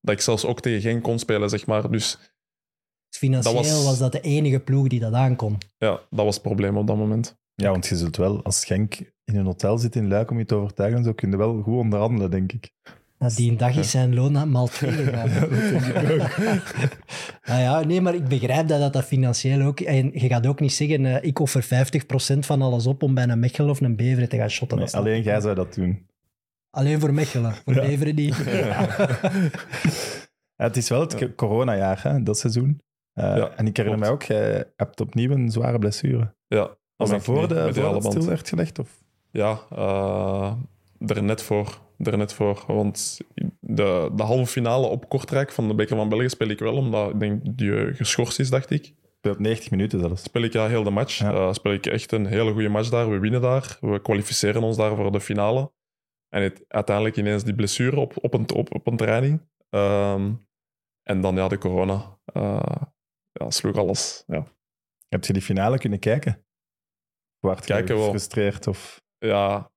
dat 0.00 0.14
ik 0.14 0.20
zelfs 0.20 0.44
ook 0.44 0.60
tegen 0.60 0.80
Genk 0.80 1.02
kon 1.02 1.18
spelen, 1.18 1.48
zeg 1.48 1.66
maar. 1.66 1.90
Dus 1.90 2.16
Dus 3.08 3.18
financieel 3.18 3.54
dat 3.54 3.64
was... 3.64 3.84
was- 3.84 3.98
dat 3.98 4.12
de 4.12 4.20
enige 4.20 4.60
ploeg 4.60 4.88
die 4.88 5.00
dat 5.00 5.12
aankon. 5.12 5.58
ja, 5.76 5.90
dat 6.10 6.24
was 6.24 6.34
het 6.34 6.42
probleem 6.44 6.76
op 6.76 6.86
dat 6.86 6.96
moment. 6.96 7.36
Ja, 7.54 7.70
want 7.70 7.86
je 7.86 7.96
zult 7.96 8.16
wel, 8.16 8.42
als 8.44 8.64
Genk 8.64 8.94
in 9.24 9.36
een 9.36 9.44
hotel 9.46 9.78
zit 9.78 9.96
in 9.96 10.08
Luik 10.08 10.30
om 10.30 10.38
je 10.38 10.44
te 10.44 10.54
overtuigen, 10.54 11.04
zo 11.04 11.12
kun 11.12 11.30
je 11.30 11.36
wel 11.36 11.62
goed 11.62 11.74
onderhandelen, 11.76 12.30
denk 12.30 12.52
ik. 12.52 12.72
Nou, 13.18 13.34
die 13.34 13.50
een 13.50 13.56
dag 13.56 13.76
is 13.76 13.90
zijn 13.90 14.14
loon 14.14 14.38
aan 14.38 14.50
maal 14.50 14.66
twee 14.66 14.90
gegaan. 14.92 15.28
nou 17.44 17.60
ja, 17.60 17.84
nee, 17.84 18.00
maar 18.00 18.14
ik 18.14 18.28
begrijp 18.28 18.68
dat 18.68 18.80
dat, 18.80 18.92
dat 18.92 19.04
financieel 19.04 19.66
ook... 19.66 19.80
En 19.80 20.10
je 20.12 20.26
gaat 20.28 20.46
ook 20.46 20.60
niet 20.60 20.72
zeggen, 20.72 21.06
eh, 21.06 21.24
ik 21.28 21.38
offer 21.38 21.64
50% 22.34 22.38
van 22.38 22.62
alles 22.62 22.86
op 22.86 23.02
om 23.02 23.14
bij 23.14 23.28
een 23.28 23.38
Mechelen 23.38 23.70
of 23.70 23.80
een 23.80 23.96
Beveren 23.96 24.28
te 24.28 24.36
gaan 24.36 24.50
shotten. 24.50 24.78
Nee, 24.78 24.88
alleen 24.94 25.22
jij 25.22 25.40
zou 25.40 25.54
dat 25.54 25.74
doen. 25.74 26.06
Alleen 26.70 27.00
voor 27.00 27.14
Mechelen, 27.14 27.54
voor 27.64 27.74
Ja. 27.74 27.80
Beveren 27.86 28.14
niet. 28.14 28.36
Ja, 30.56 30.64
het 30.64 30.76
is 30.76 30.88
wel 30.88 31.00
het 31.00 31.18
Ja. 31.18 31.28
coronajaar, 31.36 32.02
hè, 32.02 32.22
dat 32.22 32.38
seizoen. 32.38 32.80
Eh, 33.12 33.36
Ja, 33.36 33.50
en 33.56 33.66
ik 33.66 33.76
herinner 33.76 34.00
mij 34.00 34.10
ook, 34.10 34.22
jij 34.22 34.64
hebt 34.76 35.00
opnieuw 35.00 35.30
een 35.30 35.50
zware 35.50 35.78
blessure. 35.78 36.34
Ja, 36.46 36.76
Was 36.96 37.10
dat 37.10 37.22
voor, 37.24 37.48
de, 37.48 37.70
die 37.72 37.82
voor 37.82 37.94
het 37.94 38.04
stil 38.04 38.24
werd 38.26 38.48
gelegd? 38.48 38.78
Of? 38.78 39.02
Ja, 39.30 39.58
eh, 39.70 40.52
er 41.06 41.22
net 41.22 41.42
voor. 41.42 41.78
Er 41.98 42.16
net 42.16 42.32
voor. 42.32 42.64
Want 42.66 43.20
de, 43.60 44.10
de 44.14 44.22
halve 44.22 44.52
finale 44.52 44.86
op 44.86 45.08
Kortrijk 45.08 45.52
van 45.52 45.68
de 45.68 45.74
Beker 45.74 45.96
van 45.96 46.08
België 46.08 46.28
speel 46.28 46.48
ik 46.48 46.58
wel, 46.58 46.76
omdat 46.76 47.10
ik 47.10 47.20
denk 47.20 47.56
die 47.56 47.94
geschorst 47.94 48.38
is, 48.38 48.50
dacht 48.50 48.70
ik. 48.70 48.94
Speelt 49.16 49.38
90 49.38 49.70
minuten 49.70 50.00
zelfs. 50.00 50.22
Speel 50.22 50.42
ik 50.42 50.52
ja 50.52 50.66
heel 50.66 50.82
de 50.82 50.90
match. 50.90 51.18
Ja. 51.18 51.32
Eh, 51.32 51.52
speel 51.52 51.72
ik 51.72 51.86
echt 51.86 52.12
een 52.12 52.26
hele 52.26 52.52
goede 52.52 52.68
match 52.68 52.88
daar. 52.88 53.10
We 53.10 53.18
winnen 53.18 53.40
daar. 53.40 53.78
We 53.80 54.00
kwalificeren 54.00 54.62
ons 54.62 54.76
daar 54.76 54.96
voor 54.96 55.12
de 55.12 55.20
finale. 55.20 55.72
En 56.28 56.42
het, 56.42 56.64
uiteindelijk 56.68 57.16
ineens 57.16 57.44
die 57.44 57.54
blessure 57.54 58.00
op, 58.00 58.24
op, 58.24 58.34
een, 58.34 58.52
op, 58.52 58.74
op 58.74 58.86
een 58.86 58.96
training. 58.96 59.48
Ehm, 59.70 60.32
en 61.02 61.20
dan 61.20 61.34
ja, 61.34 61.48
de 61.48 61.58
corona. 61.58 62.18
Eh, 62.24 62.82
ja, 63.32 63.50
sloeg 63.50 63.76
alles. 63.76 64.24
Ja. 64.26 64.46
Heb 65.08 65.24
je 65.24 65.32
die 65.32 65.42
finale 65.42 65.78
kunnen 65.78 65.98
kijken? 65.98 66.46
Waart 67.38 67.66
je 67.66 67.72
Kijken 67.72 67.94
wel. 67.94 68.04
gefrustreerd? 68.04 68.66
Of... 68.66 69.02
ja, 69.18 69.72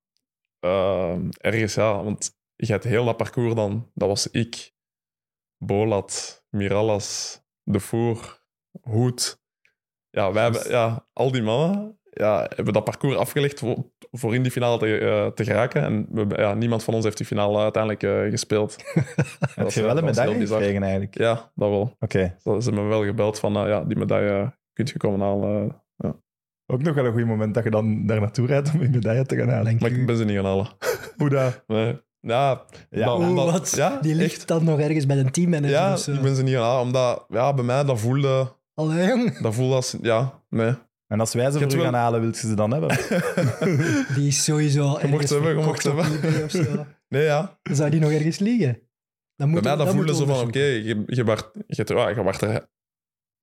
ehm, 0.62 1.28
ergens 1.40 1.74
ja, 1.74 2.04
want 2.04 2.38
je 2.56 2.72
hebt 2.72 2.84
heel 2.84 3.04
dat 3.04 3.16
parcours 3.16 3.54
dan. 3.54 3.90
Dat 3.94 4.08
was 4.08 4.30
ik, 4.30 4.72
Bolat, 5.56 6.44
Mirallas, 6.48 7.40
De 7.62 7.80
Voer, 7.80 8.44
Hoed. 8.80 9.40
Ja, 10.10 10.32
wij 10.32 10.42
hebben, 10.42 10.70
ja, 10.70 11.08
al 11.12 11.30
die 11.30 11.42
mannen 11.42 12.00
ja, 12.12 12.46
hebben 12.54 12.74
dat 12.74 12.84
parcours 12.84 13.16
afgelegd 13.16 13.58
voor, 13.58 13.76
voor 14.10 14.34
in 14.34 14.42
die 14.42 14.52
finale 14.52 14.78
te, 14.78 14.98
eh, 14.98 15.26
te 15.26 15.44
geraken. 15.44 15.82
En 15.82 16.06
we, 16.10 16.26
ja, 16.36 16.54
niemand 16.54 16.84
van 16.84 16.94
ons 16.94 17.04
heeft 17.04 17.16
die 17.16 17.26
finale 17.26 17.58
uiteindelijk 17.58 18.02
eh, 18.02 18.30
gespeeld. 18.30 18.76
Heb 19.54 19.70
je 19.70 19.80
eh, 19.80 19.86
wel 19.86 19.96
een 19.96 20.04
was 20.04 20.18
heel 20.18 20.34
medaille 20.34 20.46
gekregen 20.46 20.82
eigenlijk? 20.82 21.18
Ja, 21.18 21.34
dat 21.54 21.68
wel. 21.68 21.96
Oké. 22.00 22.36
Ze 22.38 22.56
ze 22.58 22.68
hebben 22.68 22.82
me 22.82 22.88
wel 22.88 23.04
gebeld 23.04 23.38
van, 23.38 23.52
ja, 23.52 23.84
die 23.84 23.96
medaille 23.96 24.54
kun 24.72 24.86
je 24.92 24.96
komen 24.96 25.20
halen. 25.20 25.81
Ook 26.66 26.82
nog 26.82 26.94
wel 26.94 27.04
een 27.04 27.12
goed 27.12 27.26
moment 27.26 27.54
dat 27.54 27.64
je 27.64 27.70
dan 27.70 28.06
daar 28.06 28.20
naartoe 28.20 28.46
rijdt 28.46 28.70
om 28.74 28.82
je 28.82 28.88
medaille 28.88 29.26
te 29.26 29.36
gaan 29.36 29.48
halen. 29.48 29.76
Maar 29.80 29.90
ik 29.90 30.06
ben 30.06 30.16
ze 30.16 30.24
niet 30.24 30.36
gaan 30.36 30.44
halen. 30.44 30.68
Hoe 31.16 31.28
dat? 31.28 31.62
Nee. 31.66 32.00
Ja, 32.20 32.64
Ja, 32.90 33.14
omdat- 33.14 33.50
wat? 33.50 33.72
ja, 33.76 33.98
die 34.00 34.14
ligt 34.14 34.36
echt. 34.36 34.48
dan 34.48 34.64
nog 34.64 34.80
ergens 34.80 35.06
bij 35.06 35.18
een 35.18 35.30
teammanager 35.30 35.76
Ja, 35.76 35.92
of 35.92 35.98
zo. 35.98 36.12
ik 36.12 36.20
ben 36.22 36.36
ze 36.36 36.42
niet 36.42 36.54
gaan 36.54 36.62
halen, 36.62 36.82
omdat 36.82 37.24
ja, 37.28 37.54
bij 37.54 37.64
mij 37.64 37.84
dat 37.84 38.00
voelde, 38.00 38.52
Allee, 38.74 39.06
jong. 39.06 39.38
dat 39.38 39.54
voelde 39.54 39.74
als... 39.74 39.96
Ja, 40.02 40.42
nee. 40.48 40.74
En 41.06 41.20
als 41.20 41.32
wij 41.34 41.44
ze 41.44 41.50
Je 41.50 41.52
voor 41.52 41.60
hebt 41.60 41.72
u 41.72 41.76
wel- 41.76 41.84
gaan 41.84 41.94
halen, 42.00 42.20
wilt 42.20 42.38
je 42.38 42.46
ze 42.46 42.54
dan 42.54 42.70
hebben? 42.72 42.88
Die 44.16 44.26
is 44.26 44.44
sowieso 44.44 44.86
mocht 44.88 45.02
ergens 45.02 45.26
ze 45.28 45.34
hebben, 45.34 45.58
je 45.58 45.64
mocht 45.64 45.82
ze 45.82 45.88
hebben. 45.88 46.14
eBay 46.30 46.42
of 46.42 46.50
zo. 46.50 46.86
Nee, 47.08 47.24
ja. 47.24 47.58
Dan 47.62 47.76
zou 47.76 47.90
die 47.90 48.00
nog 48.00 48.10
ergens 48.10 48.38
liggen. 48.38 48.72
Dan 48.72 48.80
Bij 49.36 49.46
moet 49.46 49.62
mij 49.62 49.76
dat 49.76 49.86
dan 49.86 49.94
voelde 49.96 50.14
zo 50.14 50.26
van, 50.26 50.46
oké, 50.46 50.58
je, 50.58 50.84
je, 50.84 51.02
je, 51.06 51.24
ja, 51.86 52.08
je 52.08 52.22
waart 52.22 52.40
er 52.42 52.68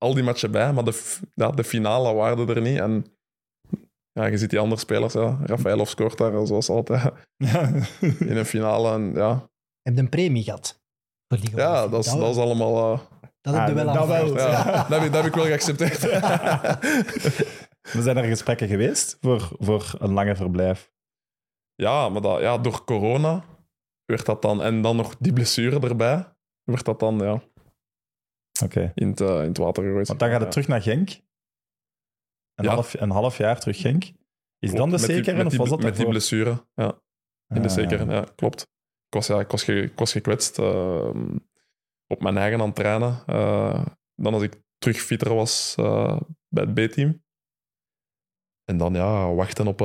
al 0.06 0.14
die 0.14 0.24
matchen 0.24 0.52
bij, 0.52 0.74
maar 0.74 0.84
de, 0.84 1.18
ja, 1.34 1.52
de 1.52 1.64
finale 1.64 2.14
waren 2.14 2.50
er 2.50 2.62
niet. 2.62 2.80
En 2.80 3.06
ja, 4.12 4.26
je 4.26 4.38
ziet 4.38 4.50
die 4.50 4.60
andere 4.60 4.82
spelers, 4.82 5.14
ja. 5.14 5.40
Rafaelov 5.46 5.90
scoort 5.90 6.18
daar 6.18 6.48
zoals 6.48 6.70
altijd 6.70 7.12
Ja. 7.38 7.72
in 8.20 8.38
een 8.38 8.46
finale. 8.46 8.94
En 8.94 9.12
ja, 9.14 9.50
Heb 9.82 9.94
je 9.96 10.00
een 10.02 10.10
premie 10.10 10.44
gehad? 10.44 10.82
Voor 11.28 11.42
die 11.42 11.56
ja 11.56 11.88
dat, 11.88 12.06
is, 12.06 12.12
dat 12.14 12.30
is 12.36 12.38
allemaal... 12.42 12.94
eh, 12.94 13.00
dat 13.42 13.54
heb 13.54 13.68
je 13.68 13.70
Ah, 13.70 13.84
wel 13.84 13.94
dat 13.94 14.08
wel. 14.08 14.38
ja, 14.38 14.64
dat, 14.74 14.88
heb 14.88 15.02
ik, 15.02 15.12
dat 15.12 15.24
heb 15.24 15.26
ik 15.26 15.36
wel 15.36 15.46
geaccepteerd. 15.46 16.02
We 17.94 18.02
zijn 18.02 18.18
er 18.18 18.24
gesprekken 18.24 18.68
geweest 18.68 19.18
voor, 19.22 19.50
voor 19.60 19.96
een 20.00 20.14
lange 20.14 20.36
verblijf. 20.36 20.92
Ja, 21.76 22.10
maar 22.10 22.22
dat, 22.22 22.40
ja, 22.42 22.58
door 22.58 22.84
corona 22.84 23.44
werd 24.06 24.26
dat 24.26 24.42
dan... 24.42 24.64
En 24.64 24.82
dan 24.82 24.96
nog 24.96 25.16
die 25.20 25.34
blessure 25.34 25.80
erbij, 25.88 26.34
werd 26.64 26.86
dat 26.86 27.00
dan 27.00 27.18
ja, 27.20 27.42
Oké. 28.64 28.92
in, 28.96 29.08
het, 29.10 29.22
eh, 29.22 29.28
in 29.42 29.48
het 29.48 29.58
water 29.58 29.84
gegooid. 29.84 30.08
Want 30.08 30.20
dan 30.20 30.30
gaat 30.30 30.42
het 30.42 30.52
terug 30.52 30.68
naar 30.68 30.82
Genk. 30.82 31.10
Een, 31.10 32.66
Ja. 32.66 32.74
half, 32.74 32.94
een 32.94 33.10
half 33.10 33.38
jaar 33.38 33.60
terug 33.60 33.78
Genk. 33.82 34.04
Is 34.60 34.72
dan 34.74 34.90
de 34.90 34.98
Met 34.98 35.06
die- 35.06 35.16
zeker 35.16 35.36
met 35.36 35.46
of 35.46 35.50
die, 35.52 35.60
was 35.60 35.70
dat 35.70 35.82
Met 35.82 35.96
die 35.96 36.08
blessure, 36.08 36.66
ja. 36.74 37.02
In 37.48 37.62
de 37.62 37.68
Ah, 37.68 37.74
zeker, 37.76 38.12
ja, 38.12 38.26
klopt. 38.36 38.62
Ik 39.08 39.14
was, 39.16 39.28
ja, 39.28 39.40
ik 39.40 39.52
was, 39.52 39.64
ge- 39.64 39.82
ik 39.82 40.00
was 40.00 40.12
gekwetst. 40.12 40.58
eh, 40.60 41.10
op 42.08 42.22
mijn 42.22 42.38
eigen 42.38 42.60
aan 42.60 42.66
het 42.66 42.76
trainen. 42.76 43.24
Eh, 43.26 43.86
dan 44.16 44.34
als 44.34 44.44
ik 44.44 44.62
terug 44.78 44.98
fitter 45.02 45.34
was 45.36 45.76
eh, 45.78 46.20
bij 46.48 46.64
het 46.64 46.74
B-team. 46.74 47.24
En 48.64 48.78
dan 48.78 48.94
ja, 48.94 49.34
wachten 49.34 49.68
op, 49.68 49.82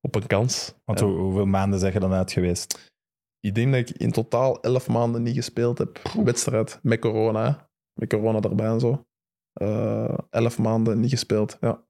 op 0.00 0.14
een 0.14 0.26
kans. 0.26 0.74
Want 0.84 0.98
Ja. 0.98 1.06
hoeveel 1.06 1.46
maanden 1.46 1.78
zeg 1.78 1.92
je 1.92 2.00
dan 2.00 2.12
uit 2.12 2.32
geweest? 2.32 2.92
Ik 3.40 3.54
denk 3.54 3.72
dat 3.72 3.88
ik 3.88 3.96
in 3.96 4.12
totaal 4.12 4.60
elf 4.62 4.88
maanden 4.88 5.22
niet 5.22 5.34
gespeeld 5.34 5.78
heb. 5.78 5.98
Wedstrijd 6.24 6.78
met 6.82 7.00
corona. 7.00 7.67
Met 7.98 8.08
corona 8.08 8.40
erbij 8.40 8.66
en 8.66 8.80
zo. 8.80 9.06
Eh, 9.52 10.18
elf 10.30 10.58
maanden 10.58 11.00
niet 11.00 11.10
gespeeld. 11.10 11.56
Ja, 11.60 11.84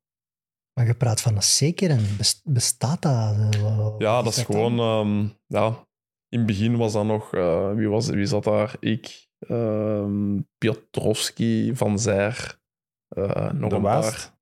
Maar 0.75 0.87
je 0.87 0.95
praat 0.95 1.21
van 1.21 1.37
een 1.37 1.43
zeker 1.43 1.91
en 1.91 2.17
bes- 2.17 2.41
bestaat 2.45 3.03
dat? 3.03 3.35
Eh, 3.55 3.95
ja 3.99 4.23
dat 4.23 4.37
is 4.37 4.43
gewoon... 4.43 4.79
ehm, 4.79 5.29
ja, 5.47 5.87
in 6.29 6.39
het 6.39 6.47
begin 6.47 6.77
was 6.77 6.93
dat 6.93 7.05
nog... 7.05 7.35
eh, 7.35 7.73
wie, 7.75 7.89
was, 7.89 8.09
wie 8.09 8.27
zat 8.27 8.45
daar? 8.45 8.77
Ik, 8.81 9.29
ehm 9.39 10.41
Piotrowski, 10.59 11.77
Van 11.77 11.99
Zijr, 11.99 12.61
eh, 13.09 13.53
nog 13.53 13.71
De 13.71 13.77
een 13.77 13.83
Waast? 13.83 14.11
paar. 14.11 14.37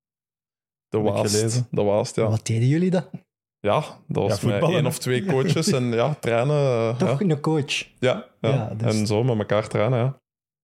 De 0.87 0.97
Waast. 0.99 1.35
gelezen. 1.35 1.67
De 1.71 1.81
Waast, 1.83 2.15
ja. 2.15 2.29
Wat 2.29 2.45
deden 2.45 2.67
jullie 2.67 2.89
dan? 2.89 3.05
Ja, 3.59 3.79
dat 4.07 4.23
was 4.23 4.29
met 4.29 4.39
voetballen, 4.39 4.75
één 4.75 4.85
of 4.85 4.99
twee 4.99 5.25
coaches 5.25 5.67
en 5.71 5.83
ja, 5.83 6.13
trainen. 6.13 6.97
Toch 6.97 7.19
ja. 7.19 7.25
een 7.29 7.39
coach 7.39 7.73
Ja, 7.99 8.25
ja. 8.41 8.49
Ja, 8.49 8.73
dus- 8.75 8.99
en 8.99 9.07
zo 9.07 9.23
met 9.23 9.37
elkaar 9.37 9.67
trainen, 9.67 9.99
ja. 9.99 10.21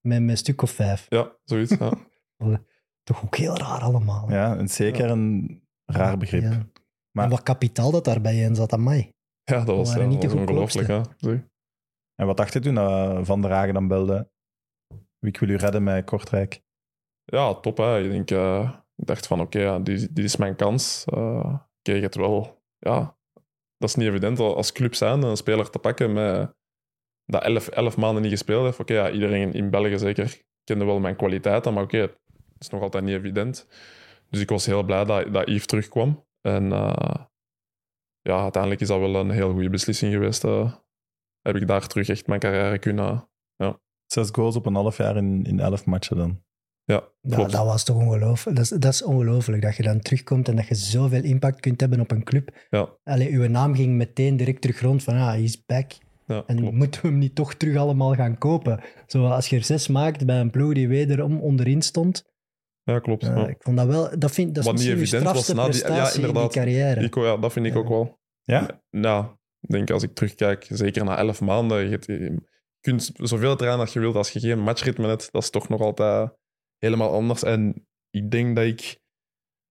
Met, 0.08 0.20
met 0.22 0.30
een 0.30 0.38
stuk 0.38 0.62
of 0.62 0.72
vijf. 0.72 1.06
Ja, 1.10 1.32
zoiets, 1.44 1.76
ja. 1.80 1.92
Toch 3.04 3.24
ook 3.24 3.36
heel 3.36 3.58
raar 3.58 3.82
allemaal. 3.82 4.30
Ja, 4.32 4.58
en 4.58 4.68
zeker 4.70 5.10
een 5.10 5.62
raar 5.86 6.18
begrip. 6.18 6.42
Ja. 6.42 6.68
Maar- 7.12 7.26
En 7.26 7.30
wat 7.32 7.44
kapitaal 7.44 7.92
dat 7.92 8.06
daarbij 8.06 8.38
in 8.42 8.56
zat 8.56 8.74
aan 8.74 8.84
mij. 8.84 9.14
Ja, 9.44 9.64
dat 9.64 9.76
was, 9.76 9.88
waren 9.88 10.04
ja, 10.04 10.10
niet 10.10 10.22
dat 10.22 10.32
de 10.32 10.38
was 10.38 10.48
ongelooflijk. 10.48 11.06
Sorry. 11.18 11.48
En 12.16 12.26
wat 12.26 12.38
dacht 12.38 12.54
je 12.54 12.60
toen 12.60 12.76
Van 13.26 13.42
der 13.42 13.52
Hagen 13.52 13.74
dan 13.74 13.88
belde? 13.88 14.32
Wie 15.20 15.36
wil 15.40 15.50
u 15.50 15.56
redden 15.56 15.84
met 15.84 16.06
Kortrijk? 16.06 16.62
Ja, 17.24 17.54
top, 17.54 17.78
hè. 17.78 18.00
Ik, 18.00 18.12
denk, 18.12 18.32
eh, 18.32 18.72
ik 18.96 19.06
dacht 19.06 19.28
van, 19.28 19.42
oké, 19.42 19.60
ja, 19.60 19.80
dit, 19.80 20.16
dit 20.16 20.26
is 20.26 20.36
mijn 20.36 20.56
kans. 20.56 21.06
Eh, 21.06 21.54
ik 21.54 21.82
kreeg 21.82 22.02
het 22.02 22.16
wel... 22.16 22.64
Ja, 22.78 23.18
dat 23.78 23.90
is 23.90 23.96
niet 23.96 24.08
evident 24.08 24.40
als 24.40 24.72
club 24.72 24.96
zijn, 24.96 25.24
een 25.24 25.38
speler 25.38 25.70
te 25.70 25.80
pakken 25.80 26.14
met, 26.14 26.56
dat 27.26 27.44
elf, 27.44 27.68
elf 27.68 27.98
maanden 27.98 28.22
niet 28.22 28.32
gespeeld 28.32 28.64
heeft. 28.64 28.80
Oké, 28.80 28.94
ja, 28.94 29.12
iedereen 29.12 29.54
in 29.54 29.70
België 29.70 29.98
zeker 29.98 30.42
kende 30.64 30.86
wel 30.86 31.00
mijn 31.00 31.16
kwaliteiten, 31.16 31.74
maar 31.74 31.84
oké, 31.84 31.98
het 31.98 32.18
is 32.60 32.70
nog 32.70 32.82
altijd 32.82 33.04
niet 33.04 33.16
evident. 33.16 33.68
Dus 34.30 34.42
ik 34.42 34.50
was 34.50 34.66
heel 34.66 34.84
blij 34.84 35.06
dat, 35.06 35.34
dat 35.34 35.48
Yves 35.48 35.66
terugkwam. 35.66 36.26
En 36.42 36.72
eh, 36.72 37.16
ja, 38.22 38.42
uiteindelijk 38.42 38.82
is 38.82 38.88
dat 38.88 39.00
wel 39.00 39.16
een 39.16 39.30
heel 39.30 39.52
goede 39.52 39.70
beslissing 39.70 40.14
geweest. 40.14 40.44
eh. 40.44 40.74
heb 41.42 41.56
ik 41.56 41.68
daar 41.68 41.88
terug 41.88 42.08
echt 42.10 42.28
mijn 42.28 42.40
carrière 42.40 42.80
kunnen... 42.80 43.28
Zes 44.06 44.30
goals 44.32 44.56
op 44.56 44.66
een 44.66 44.76
half 44.76 44.98
jaar 44.98 45.18
in, 45.18 45.44
in 45.44 45.60
elf 45.60 45.86
matchen 45.86 46.18
dan. 46.18 46.44
Ja, 46.84 47.04
Ja, 47.22 47.38
dat 47.38 47.66
was 47.66 47.84
toch 47.84 47.96
ongelooflijk. 47.96 48.58
Dat 48.58 48.66
is, 48.72 48.80
dat 48.80 48.94
is 48.94 49.04
ongelooflijk 49.04 49.62
dat 49.62 49.76
je 49.76 49.84
dan 49.84 50.00
terugkomt 50.00 50.48
en 50.48 50.56
dat 50.56 50.68
je 50.68 50.76
zoveel 50.76 51.24
impact 51.24 51.60
kunt 51.60 51.80
hebben 51.80 52.00
op 52.00 52.12
een 52.12 52.24
club. 52.24 52.68
Ja, 52.70 52.98
Allee, 53.04 53.32
uw 53.32 53.48
naam 53.48 53.76
ging 53.76 53.96
meteen 53.96 54.38
direct 54.38 54.62
terug 54.62 54.82
rond 54.82 55.04
van, 55.04 55.14
ah, 55.14 55.26
hij 55.26 55.44
is 55.44 55.66
back. 55.66 55.92
Ja 56.26 56.44
En 56.48 56.56
klopt. 56.58 56.76
moeten 56.76 57.02
we 57.02 57.08
hem 57.08 57.18
niet 57.18 57.36
toch 57.36 57.54
terug 57.54 57.76
allemaal 57.76 58.14
gaan 58.16 58.38
kopen? 58.38 58.84
Zo, 59.08 59.26
als 59.28 59.48
je 59.50 59.56
er 59.56 59.64
zes 59.64 59.88
maakt 59.88 60.26
bij 60.26 60.40
een 60.40 60.50
ploeg 60.52 60.74
die 60.74 60.88
wederom 60.88 61.40
onderin 61.42 61.82
stond. 61.82 62.32
Ja, 62.84 63.00
klopt. 63.00 63.24
eh, 63.24 63.36
ja. 63.36 63.48
Ik 63.48 63.56
vond 63.60 63.78
dat 63.78 63.88
wel, 63.88 64.20
dat, 64.20 64.32
vind, 64.32 64.56
dat 64.56 64.64
is 64.64 64.70
Wat 64.72 64.80
niet 64.80 64.96
misschien 64.98 64.98
uw 64.98 65.02
evident 65.04 65.24
was 65.36 65.48
na 65.48 65.54
die- 65.54 65.64
ja, 65.64 65.70
prestatie 65.70 66.16
in 66.16 66.20
die 66.20 66.28
inderdaad. 66.28 66.54
carrière. 66.54 67.10
Ja, 67.22 67.38
dat 67.38 67.54
vind 67.54 67.66
ik 67.66 67.74
Ja. 67.74 67.80
ook 67.80 67.88
wel. 67.88 68.20
Ja? 68.42 68.82
Nou, 68.90 69.26
ik 69.60 69.70
denk 69.70 69.90
als 69.92 70.04
ik 70.04 70.14
terugkijk, 70.14 70.68
zeker 70.70 71.04
na 71.06 71.18
elf 71.18 71.42
maanden, 71.42 71.90
je, 71.90 72.00
je 72.06 72.42
kunt 72.80 73.12
zoveel 73.16 73.56
trainen 73.56 73.80
als 73.82 73.94
je 73.94 74.00
wilt. 74.00 74.16
Als 74.16 74.30
je 74.30 74.40
geen 74.40 74.60
matchritme 74.60 75.08
hebt, 75.08 75.32
dat 75.32 75.44
is 75.44 75.50
toch 75.50 75.70
nog 75.70 75.82
altijd 75.82 76.32
helemaal 76.78 77.12
anders. 77.12 77.44
En 77.44 77.88
ik 78.10 78.32
denk 78.32 78.56
dat 78.56 78.66
ik... 78.66 79.02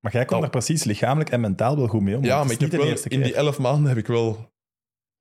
Maar 0.00 0.12
jij 0.12 0.20
komt 0.24 0.40
Nou. 0.40 0.42
daar 0.42 0.50
precies 0.62 0.84
lichamelijk 0.84 1.30
en 1.30 1.40
mentaal 1.40 1.76
wel 1.76 1.86
goed 1.86 2.02
mee 2.02 2.16
om. 2.16 2.24
ja, 2.24 2.42
maar 2.44 2.52
ik 2.52 2.60
heb 2.60 2.70
niet 2.72 2.80
wel, 2.82 2.96
in 3.08 3.22
die 3.22 3.34
elf 3.34 3.58
maanden 3.58 3.88
heb 3.88 3.98
ik 3.98 4.06
wel 4.06 4.51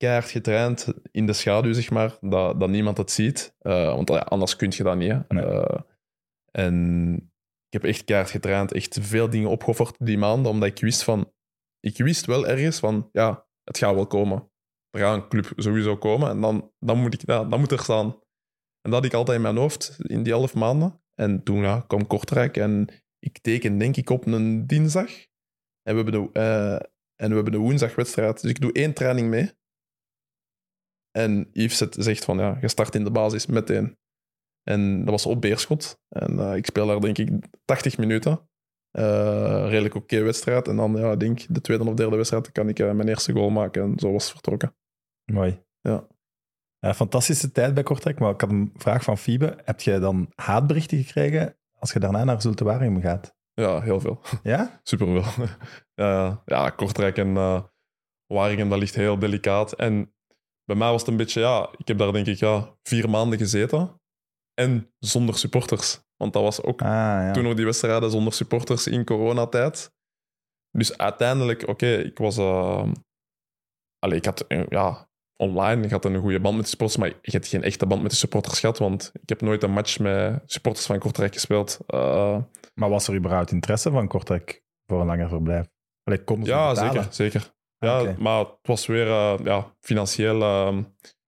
keihard 0.02 0.30
getraind 0.30 0.92
in 1.10 1.26
de 1.26 1.32
schaduw, 1.32 1.72
zeg 1.72 1.90
maar, 1.90 2.16
dat, 2.20 2.60
dat 2.60 2.68
niemand 2.68 2.96
het 2.96 3.10
ziet. 3.10 3.54
Eh, 3.58 3.94
want 3.94 4.08
ja, 4.08 4.18
anders 4.18 4.56
kun 4.56 4.72
je 4.76 4.82
dat 4.82 4.96
niet. 4.96 5.28
Nee. 5.28 5.44
Eh, 5.44 5.80
en 6.50 7.14
ik 7.66 7.72
heb 7.72 7.84
echt 7.84 8.04
keihard 8.04 8.30
getraind, 8.30 8.72
echt 8.72 8.98
veel 9.00 9.30
dingen 9.30 9.50
opgeofferd 9.50 9.96
die 9.98 10.18
maanden, 10.18 10.50
omdat 10.50 10.68
ik 10.68 10.80
wist 10.80 11.02
van... 11.02 11.32
Ik 11.80 11.98
wist 11.98 12.26
wel 12.26 12.46
ergens 12.46 12.78
van, 12.78 13.08
ja, 13.12 13.46
het 13.64 13.78
gaat 13.78 13.94
wel 13.94 14.06
komen. 14.06 14.50
Er 14.90 15.00
gaat 15.00 15.22
een 15.22 15.28
club 15.28 15.52
sowieso 15.56 15.96
komen 15.96 16.30
en 16.30 16.40
dan, 16.40 16.72
dan, 16.78 16.98
moet, 16.98 17.14
ik, 17.14 17.26
ja, 17.26 17.44
dan 17.44 17.60
moet 17.60 17.72
er 17.72 17.78
staan. 17.78 18.06
En 18.80 18.90
dat 18.90 18.92
had 18.92 19.04
ik 19.04 19.14
altijd 19.14 19.36
in 19.36 19.42
mijn 19.42 19.56
hoofd, 19.56 19.96
in 19.98 20.22
die 20.22 20.32
elf 20.32 20.54
maanden. 20.54 21.02
En 21.14 21.42
toen 21.42 21.62
ja, 21.62 21.84
kwam 21.86 22.06
Kortrijk 22.06 22.56
en 22.56 22.88
ik 23.18 23.38
teken 23.38 23.78
denk 23.78 23.96
ik 23.96 24.10
op 24.10 24.26
een 24.26 24.66
dinsdag. 24.66 25.10
En 25.82 25.96
we 25.96 26.02
hebben 26.02 26.12
de, 26.12 26.40
eh, 26.40 26.74
en 27.16 27.28
we 27.28 27.34
hebben 27.34 27.52
de 27.52 27.58
woensdagwedstrijd. 27.58 28.40
Dus 28.40 28.50
ik 28.50 28.60
doe 28.60 28.72
één 28.72 28.92
training 28.92 29.28
mee. 29.28 29.50
En 31.12 31.48
Yves 31.52 31.78
zegt 31.78 32.24
van, 32.24 32.38
ja, 32.38 32.58
je 32.60 32.68
start 32.68 32.94
in 32.94 33.04
de 33.04 33.10
basis 33.10 33.46
meteen. 33.46 33.96
En 34.62 34.98
dat 34.98 35.10
was 35.10 35.26
op 35.26 35.40
Beerschot. 35.40 36.00
En 36.08 36.38
eh, 36.38 36.56
ik 36.56 36.66
speel 36.66 36.86
daar 36.86 37.00
denk 37.00 37.18
ik 37.18 37.30
80 37.64 37.98
minuten. 37.98 38.48
Eh, 38.90 39.64
redelijk 39.68 39.94
oké 39.94 40.22
wedstrijd. 40.22 40.68
En 40.68 40.76
dan, 40.76 40.96
ja, 40.96 41.12
ik 41.12 41.20
denk 41.20 41.54
de 41.54 41.60
tweede 41.60 41.84
of 41.84 41.94
derde 41.94 42.16
wedstrijd 42.16 42.52
kan 42.52 42.68
ik 42.68 42.78
eh, 42.78 42.90
mijn 42.90 43.08
eerste 43.08 43.32
goal 43.32 43.50
maken. 43.50 43.82
En 43.82 43.98
zo 43.98 44.12
was 44.12 44.22
het 44.22 44.32
vertrokken. 44.32 44.74
Mooi. 45.32 45.62
Ja. 45.80 46.06
Fantastische 46.94 47.52
tijd 47.52 47.74
bij 47.74 47.82
Kortrijk. 47.82 48.18
Maar 48.18 48.32
ik 48.32 48.40
had 48.40 48.50
een 48.50 48.72
vraag 48.76 49.04
van 49.04 49.18
Fiebe. 49.18 49.56
Heb 49.64 49.80
jij 49.80 49.98
dan 49.98 50.32
haatberichten 50.34 51.04
gekregen 51.04 51.56
als 51.78 51.92
je 51.92 51.98
daarna 51.98 52.24
naar 52.24 52.42
Zulte 52.42 52.64
Waregem 52.64 53.00
gaat? 53.00 53.36
Ja, 53.54 53.80
heel 53.80 54.00
veel. 54.00 54.20
Ja? 54.42 54.80
Superveel. 54.82 55.46
ja, 56.04 56.42
ja, 56.44 56.70
Kortrijk 56.70 57.18
en 57.18 57.34
Waregem, 58.26 58.68
dat 58.68 58.78
ligt 58.78 58.94
heel 58.94 59.18
delicaat. 59.18 59.72
En 59.72 60.12
bij 60.72 60.80
mij 60.80 60.90
was 60.90 61.00
het 61.00 61.10
een 61.10 61.16
beetje, 61.16 61.40
ja, 61.40 61.68
ik 61.76 61.88
heb 61.88 61.98
daar 61.98 62.12
denk 62.12 62.26
ik 62.26 62.38
ja, 62.38 62.76
vier 62.82 63.10
maanden 63.10 63.38
gezeten. 63.38 64.00
En 64.54 64.92
zonder 64.98 65.36
supporters. 65.38 66.00
Want 66.16 66.32
dat 66.32 66.42
was 66.42 66.62
ook 66.62 66.82
Ah, 66.82 66.88
ja. 66.88 67.30
toen 67.32 67.42
nog 67.42 67.54
die 67.54 67.64
wedstrijden 67.64 68.10
zonder 68.10 68.32
supporters 68.32 68.86
in 68.86 69.04
coronatijd. 69.04 69.92
Dus 70.70 70.98
uiteindelijk, 70.98 71.68
oké, 71.68 71.86
ik 71.86 72.18
was... 72.18 72.38
allee, 73.98 74.18
ik 74.18 74.24
had 74.24 74.40
eh, 74.46 74.66
ja, 74.68 75.08
online, 75.36 75.84
ik 75.84 75.90
had 75.90 76.04
een 76.04 76.16
goede 76.20 76.40
band 76.40 76.54
met 76.54 76.64
de 76.64 76.70
supporters, 76.70 77.00
maar 77.00 77.12
ik 77.22 77.32
had 77.32 77.46
geen 77.46 77.62
echte 77.62 77.86
band 77.86 78.02
met 78.02 78.10
de 78.10 78.16
supporters 78.16 78.60
gehad, 78.60 78.78
want 78.78 79.10
ik 79.22 79.28
heb 79.28 79.40
nooit 79.40 79.62
een 79.62 79.72
match 79.72 79.98
met 79.98 80.42
supporters 80.46 80.86
van 80.86 80.98
Kortrijk 80.98 81.32
gespeeld. 81.32 81.78
Eh, 81.86 82.38
Maar 82.74 82.88
was 82.90 83.08
er 83.08 83.14
überhaupt 83.14 83.50
interesse 83.50 83.90
van 83.90 84.08
Kortrijk 84.08 84.62
voor 84.86 85.00
een 85.00 85.06
langer 85.06 85.28
verblijf? 85.28 85.66
Allee, 86.04 86.24
konden 86.24 86.46
ze 86.46 86.52
ja, 86.52 86.68
betalen? 86.68 86.92
zeker, 86.92 87.12
zeker. 87.14 87.52
Ja. 87.82 88.14
Maar 88.18 88.38
het 88.38 88.56
was 88.62 88.86
weer 88.86 89.06
eh, 89.06 89.38
ja, 89.44 89.74
financieel 89.80 90.40
eh, 90.42 90.78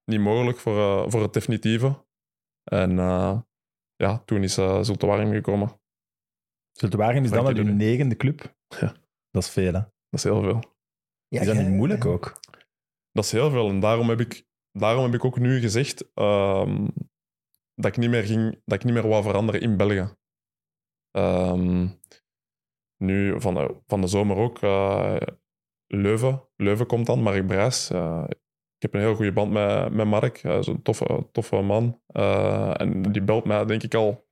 niet 0.04 0.20
mogelijk 0.20 0.58
voor, 0.58 0.78
eh, 0.78 1.10
voor 1.10 1.22
het 1.22 1.32
definitieve. 1.32 2.04
En 2.64 2.98
eh, 2.98 3.40
ja, 3.96 4.18
toen 4.18 4.42
is 4.42 4.58
uh, 4.58 4.82
Zulte 4.82 5.06
Waregem 5.06 5.32
gekomen. 5.32 5.80
Zulte 6.72 6.96
Waregem 6.96 7.24
is 7.24 7.30
dan 7.30 7.42
wel 7.42 7.50
uw 7.52 7.56
jullie. 7.56 7.72
negende 7.72 8.16
club. 8.16 8.54
Ja. 8.68 8.94
Dat 9.30 9.42
is 9.42 9.50
veel, 9.50 9.72
hè? 9.72 9.80
Dat 9.80 9.90
is 10.10 10.22
heel 10.22 10.42
veel. 10.42 10.60
Ja, 11.28 11.40
is 11.40 11.46
dat 11.46 11.56
niet 11.56 11.68
moeilijk 11.68 12.04
ook? 12.04 12.40
Dat 13.12 13.24
is 13.24 13.32
heel 13.32 13.50
veel. 13.50 13.68
En 13.68 13.80
daarom 13.80 14.08
heb 14.08 14.20
ik, 14.20 14.46
daarom 14.72 15.04
heb 15.04 15.14
ik 15.14 15.24
ook 15.24 15.38
nu 15.38 15.60
gezegd 15.60 16.12
ehm, 16.14 16.88
dat, 17.74 17.86
ik 17.86 17.96
niet 17.96 18.10
meer 18.10 18.22
ging, 18.24 18.60
dat 18.64 18.78
ik 18.78 18.84
niet 18.84 18.94
meer 18.94 19.08
wou 19.08 19.22
veranderen 19.22 19.60
in 19.60 19.76
België. 19.76 20.14
Ehm, 21.10 21.88
nu, 22.96 23.40
van 23.40 23.54
de, 23.54 23.80
van 23.86 24.00
de 24.00 24.06
zomer 24.06 24.36
ook. 24.36 24.62
eh, 24.62 25.16
Leuven. 25.96 26.42
Leuven 26.56 26.86
komt 26.86 27.06
dan, 27.06 27.22
Mark 27.22 27.46
Brijs. 27.46 27.90
Eh, 27.90 28.24
ik 28.76 28.82
heb 28.82 28.94
een 28.94 29.00
heel 29.00 29.14
goede 29.14 29.32
band 29.32 29.52
met, 29.52 29.92
met 29.92 30.06
Mark. 30.06 30.42
Hij 30.42 30.58
is 30.58 30.66
een 30.66 30.82
toffe, 30.82 31.26
toffe 31.32 31.56
man. 31.56 32.00
Eh, 32.06 32.80
en 32.80 33.02
die 33.02 33.22
belt 33.22 33.44
mij, 33.44 33.64
denk 33.64 33.82
ik, 33.82 33.94
al, 33.94 34.28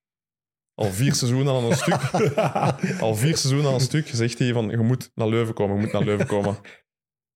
al 0.74 0.84
vier 0.84 1.14
seizoenen 1.14 1.55
aan 1.55 1.64
een 1.64 1.76
stuk. 1.76 2.10
al 3.01 3.14
vier 3.14 3.36
seizoenen 3.36 3.68
aan 3.68 3.74
een 3.74 3.80
stuk 3.80 4.09
zegt 4.09 4.39
hij 4.39 4.52
van, 4.52 4.68
je 4.68 4.76
moet 4.76 5.10
naar 5.14 5.28
Leuven 5.28 5.55
komen, 5.55 5.76
je 5.76 5.82
moet 5.82 5.93
naar 5.93 6.05
Leuven 6.05 6.26
komen. 6.26 6.56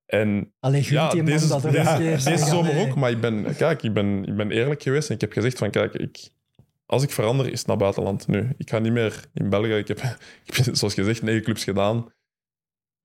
En 0.07 0.53
Allee, 0.61 0.85
ja, 0.85 1.11
die 1.11 1.23
deze, 1.23 1.48
dat 1.48 1.73
ja, 1.73 1.98
deze 1.98 2.36
zomer 2.39 2.81
ook. 2.81 2.94
Maar 2.94 3.11
ik 3.11 3.20
ben, 3.20 3.57
kijk, 3.57 3.82
ik 3.82 3.93
ben, 3.93 4.24
ik 4.24 4.36
ben 4.36 4.51
eerlijk 4.51 4.82
geweest 4.82 5.09
en 5.09 5.15
ik 5.15 5.20
heb 5.20 5.32
gezegd 5.32 5.59
van, 5.59 5.70
kijk, 5.70 5.94
ik, 5.94 6.31
als 6.86 7.03
ik 7.03 7.11
verander, 7.11 7.51
is 7.51 7.59
het 7.59 7.69
naar 7.69 7.77
buitenland. 7.77 8.27
Nu, 8.27 8.48
ik 8.57 8.70
ga 8.70 8.78
niet 8.78 8.93
meer 8.93 9.24
in 9.35 9.48
België. 9.48 9.74
Ik 9.74 9.89
heb, 9.89 9.98
ik 10.47 10.57
heb 10.57 10.77
zoals 10.77 10.94
gezegd, 10.94 11.23
negen 11.23 11.43
clubs 11.43 11.65
gedaan. 11.65 12.12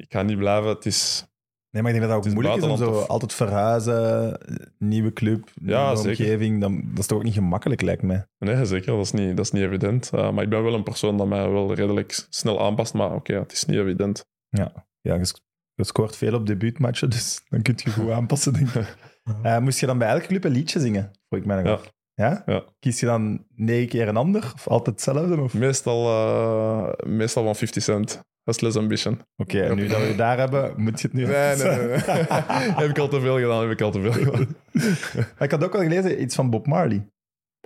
Ik 0.01 0.11
ga 0.11 0.21
niet 0.21 0.37
blijven. 0.37 0.69
Het 0.69 0.85
is... 0.85 1.25
Nee, 1.71 1.81
maar 1.83 1.91
ik 1.91 1.97
denk 1.99 2.09
dat 2.09 2.09
dat 2.09 2.17
ook 2.17 2.33
Het 2.33 2.43
is 2.43 2.49
moeilijk 2.49 2.63
is 2.77 2.81
om 2.81 2.85
zo 2.93 2.99
of- 3.01 3.07
altijd 3.07 3.33
verhuizen, 3.33 4.37
nieuwe 4.77 5.13
club, 5.13 5.49
Ja, 5.63 5.85
nieuwe 5.85 6.01
zeker. 6.01 6.09
omgeving. 6.25 6.61
Dan, 6.61 6.81
dat 6.89 6.99
is 6.99 7.05
toch 7.05 7.17
ook 7.17 7.23
niet 7.23 7.33
gemakkelijk, 7.33 7.81
lijkt 7.81 8.01
mij. 8.01 8.25
Nee, 8.37 8.65
zeker. 8.65 8.91
Dat 8.95 9.05
is 9.05 9.11
niet, 9.11 9.35
dat 9.37 9.45
is 9.45 9.51
niet 9.51 9.63
evident. 9.63 10.11
Uh, 10.15 10.31
maar 10.31 10.43
ik 10.43 10.49
ben 10.49 10.63
wel 10.63 10.73
een 10.73 10.83
persoon 10.83 11.17
dat 11.17 11.27
mij 11.27 11.49
wel 11.49 11.73
redelijk 11.73 12.25
snel 12.29 12.61
aanpast. 12.61 12.93
Maar 12.93 13.13
oké, 13.13 13.33
het 13.39 13.51
is 13.51 13.65
niet 13.65 13.77
evident. 13.77 14.25
Ja, 14.49 14.85
je, 15.01 15.25
sc- 15.25 15.39
je 15.73 15.83
scoort 15.83 16.15
veel 16.15 16.33
op 16.33 16.45
debuutmatchen, 16.47 17.09
dus 17.09 17.41
dan 17.49 17.61
kun 17.61 17.73
je 17.83 17.91
goed 17.91 18.09
aanpassen, 18.19 18.53
denk 18.53 18.69
ik. 18.69 18.95
Eh, 19.43 19.57
moest 19.57 19.79
je 19.79 19.85
dan 19.85 19.97
bij 19.97 20.07
elke 20.09 20.27
club 20.27 20.43
een 20.43 20.51
liedje 20.51 20.79
zingen? 20.79 21.11
Vroeg 21.29 21.41
ik 21.41 21.47
mij 21.47 21.55
nog 21.55 21.65
Ja. 21.65 21.71
af. 21.73 21.91
Ja? 22.13 22.43
Ja. 22.45 22.63
Kies 22.79 22.99
je 22.99 23.05
dan 23.05 23.45
negen 23.55 23.87
keer 23.89 24.07
een 24.07 24.17
ander? 24.17 24.51
Of 24.55 24.67
altijd 24.67 24.95
hetzelfde? 24.95 25.41
Of? 25.41 25.53
Meestal, 25.53 26.07
eh, 26.07 27.07
meestal 27.07 27.43
van 27.43 27.55
50 27.55 27.83
cent. 27.83 28.21
Dat 28.43 28.55
is 28.55 28.61
less 28.61 28.77
ambition. 28.77 29.21
Oké, 29.37 29.61
en 29.61 29.75
nu 29.75 29.87
dat 29.87 29.99
we 29.99 30.05
je 30.05 30.15
daar 30.15 30.37
hebben, 30.37 30.73
moet 30.77 31.01
je 31.01 31.07
het 31.07 31.17
nu... 31.17 31.25
Nee, 31.25 31.55
nee, 31.55 31.65
nee. 31.65 31.87
nee. 31.87 31.97
heb 32.81 32.89
ik 32.89 32.97
al 32.97 33.07
te 33.07 33.21
veel 33.21 33.39
gedaan, 33.39 33.61
heb 33.61 33.71
ik 33.71 33.81
al 33.81 33.91
te 33.91 34.01
veel 34.01 34.11
gedaan. 34.11 34.55
Maar 35.13 35.43
ik 35.43 35.51
had 35.51 35.63
ook 35.63 35.75
al 35.75 35.81
gelezen 35.81 36.21
iets 36.21 36.35
van 36.35 36.49
Bob 36.49 36.67
Marley. 36.67 37.07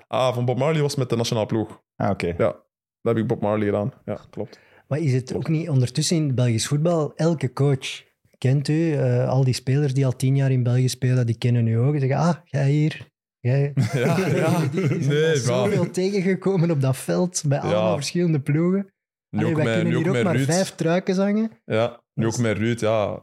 Ah, 0.08 0.34
van 0.34 0.46
Bob 0.46 0.58
Marley 0.58 0.82
was 0.82 0.96
met 0.96 1.10
de 1.10 1.16
nationale 1.16 1.46
ploeg. 1.46 1.82
Ah, 1.96 2.10
oké. 2.10 2.28
Ja. 2.28 2.36
dat 2.36 2.58
heb 3.02 3.18
ik 3.18 3.28
Bob 3.28 3.42
Marley 3.42 3.66
gedaan. 3.66 3.94
Ja, 4.06 4.20
klopt. 4.30 4.60
Maar 4.88 5.00
is 5.00 5.14
het 5.14 5.34
ook 5.36 5.48
niet 5.48 5.70
ondertussen 5.70 6.18
in 6.18 6.36
Belgisch 6.36 6.68
voetbal, 6.68 7.14
elke 7.16 7.54
coach 7.54 8.04
kent 8.38 8.68
u, 8.68 8.94
eh, 8.94 9.30
al 9.30 9.44
die 9.44 9.54
spelers 9.54 9.94
die 9.94 10.06
al 10.06 10.16
tien 10.16 10.36
jaar 10.36 10.52
in 10.52 10.64
België 10.64 10.90
spelen, 10.90 11.26
die 11.26 11.38
kennen 11.38 11.68
u 11.68 11.78
ook. 11.78 11.92
Die 11.92 12.00
zeggen, 12.00 12.18
ah, 12.18 12.36
jij 12.46 12.70
hier, 12.70 13.08
jij... 13.40 13.74
Ja, 13.94 14.28
ja. 14.28 14.60
die, 14.60 14.88
die 14.88 15.04
zijn 15.04 15.22
Nee, 15.22 15.36
zoveel 15.36 15.92
tegengekomen 15.92 16.72
op 16.72 16.82
dat 16.82 16.98
veld, 16.98 17.44
bij 17.48 17.60
allemaal 17.60 17.96
verschillende 17.96 18.40
ploegen. 18.40 18.94
Nu 19.36 19.46
ook 19.46 19.56
wij 19.56 19.64
met, 19.66 19.74
kunnen 19.74 19.92
nu 19.94 19.98
ook 19.98 20.02
hier 20.04 20.10
ook 20.12 20.16
met 20.16 20.24
maar 20.24 20.36
Ruud. 20.36 20.46
vijf 20.46 20.70
truiken 20.76 21.16
zangen. 21.16 21.52
Ja, 21.66 22.02
nu 22.14 22.26
ook 22.26 22.38
met 22.38 22.58
Ruud, 22.58 22.80
ja. 22.80 23.20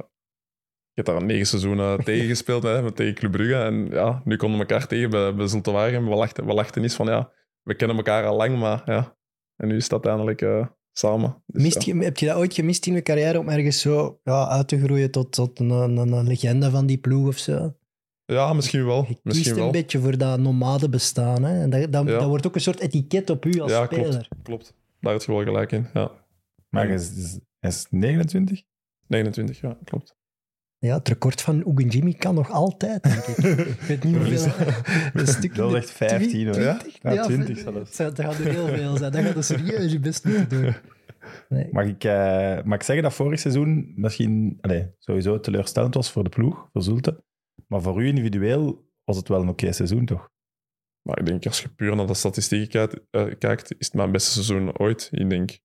Ik 0.94 1.04
heb 1.04 1.06
daar 1.06 1.24
negen 1.24 1.46
seizoenen 1.46 1.98
tegen 2.04 2.26
gespeeld, 2.26 2.62
hè, 2.62 2.82
met 2.82 2.96
tegen 2.96 3.14
Club 3.14 3.32
Brugge. 3.32 3.54
En 3.54 3.86
ja, 3.90 4.22
nu 4.24 4.36
konden 4.36 4.58
we 4.58 4.66
elkaar 4.66 4.86
tegen 4.86 5.10
bij, 5.10 5.34
bij 5.34 5.46
Zulte 5.46 5.70
Waregem. 5.70 6.08
We 6.08 6.14
lachten, 6.14 6.46
we 6.46 6.52
lachten 6.52 6.82
eens 6.82 6.94
van, 6.94 7.06
ja, 7.06 7.30
we 7.62 7.74
kennen 7.74 7.96
elkaar 7.96 8.24
al 8.26 8.36
lang, 8.36 8.58
maar 8.58 8.82
ja. 8.86 9.16
En 9.56 9.68
nu 9.68 9.76
is 9.76 9.88
dat 9.88 10.06
uiteindelijk 10.06 10.42
eh, 10.42 10.66
samen. 10.92 11.42
Dus, 11.46 11.62
Mist 11.62 11.82
ja. 11.82 11.94
je, 11.94 12.04
heb 12.04 12.16
je 12.18 12.26
dat 12.26 12.36
ooit 12.36 12.54
gemist 12.54 12.86
in 12.86 12.94
je 12.94 13.02
carrière 13.02 13.38
om 13.38 13.48
ergens 13.48 13.80
zo 13.80 14.20
ja, 14.24 14.48
uit 14.48 14.68
te 14.68 14.80
groeien 14.82 15.10
tot, 15.10 15.32
tot 15.32 15.58
een, 15.60 15.70
een, 15.70 15.96
een 15.96 16.26
legende 16.26 16.70
van 16.70 16.86
die 16.86 16.98
ploeg 16.98 17.26
of 17.28 17.36
zo? 17.38 17.74
Ja, 18.24 18.52
misschien 18.52 18.86
wel. 18.86 18.98
Je 19.00 19.04
kiest 19.06 19.20
Misschien 19.24 19.52
een 19.52 19.58
wel. 19.58 19.70
beetje 19.70 19.98
voor 19.98 20.18
dat 20.18 20.38
nomade 20.38 20.88
bestaan. 20.88 21.42
Hè? 21.42 21.60
En 21.62 21.70
dat, 21.70 21.92
dat, 21.92 22.06
Ja. 22.06 22.18
dat 22.18 22.28
wordt 22.28 22.46
ook 22.46 22.54
een 22.54 22.60
soort 22.60 22.80
etiket 22.80 23.30
op 23.30 23.44
u 23.44 23.60
als 23.60 23.70
Ja, 23.72 23.84
speler. 23.86 24.28
klopt. 24.42 24.74
Daar 25.02 25.12
heb 25.12 25.22
je 25.22 25.32
wel 25.32 25.42
gelijk 25.42 25.72
in. 25.72 25.86
Ja. 25.94 26.10
Maar 26.68 26.86
hij 26.86 26.94
is, 26.94 27.38
hij 27.58 27.70
is 27.70 27.86
29? 27.90 28.62
29, 29.06 29.60
ja, 29.60 29.78
klopt. 29.84 30.14
Ja, 30.78 30.94
het 30.98 31.08
record 31.08 31.40
van 31.40 31.66
Oegen 31.66 31.88
Jimmy 31.88 32.12
kan 32.12 32.34
nog 32.34 32.50
altijd, 32.50 33.02
denk 33.02 33.24
ik. 33.24 33.36
ik 33.66 33.80
weet 33.80 34.04
niet 34.04 34.16
hoeveel. 34.16 34.52
een 35.20 35.26
stuk 35.26 35.54
Dat 35.54 35.70
is 35.70 35.76
echt 35.76 35.90
15 35.90 36.46
hoor. 36.46 36.60
Ja, 36.60 36.80
Ja, 37.02 37.22
20 37.22 37.58
zelfs. 37.58 37.96
Dat 37.96 38.20
gaat 38.20 38.38
er 38.38 38.50
heel 38.50 38.66
veel 38.66 38.96
zijn. 38.96 39.12
Dat 39.12 39.22
gaat 39.22 39.36
er 39.36 39.44
serieus 39.44 39.92
je 39.92 40.00
best 40.00 40.24
moeten 40.24 40.48
doen. 40.48 40.74
Nee. 41.48 41.68
Mag 41.72 41.86
ik, 41.86 42.04
eh, 42.04 42.62
mag 42.62 42.74
ik 42.74 42.82
zeggen 42.82 43.04
dat 43.04 43.14
vorig 43.14 43.40
seizoen 43.40 43.92
misschien 43.96 44.58
allez, 44.60 44.84
sowieso 44.98 45.40
teleurstellend 45.40 45.94
was 45.94 46.10
voor 46.10 46.24
de 46.24 46.30
ploeg, 46.30 46.68
voor 46.72 46.82
Zulte. 46.82 47.24
Maar 47.66 47.82
voor 47.82 48.02
u 48.02 48.06
individueel 48.06 48.90
was 49.04 49.16
het 49.16 49.28
wel 49.28 49.40
een 49.40 49.48
oké 49.48 49.72
seizoen, 49.72 50.04
toch? 50.04 50.30
Maar 51.02 51.18
ik 51.18 51.26
denk, 51.26 51.46
als 51.46 51.62
je 51.62 51.68
puur 51.68 51.96
naar 51.96 52.06
de 52.06 52.14
statistieken 52.14 52.68
kijkt, 52.68 53.00
eh, 53.10 53.38
kijkt, 53.38 53.74
is 53.78 53.86
het 53.86 53.94
mijn 53.94 54.12
beste 54.12 54.30
seizoen 54.30 54.78
ooit. 54.78 55.08
Ik 55.12 55.30
denk 55.30 55.58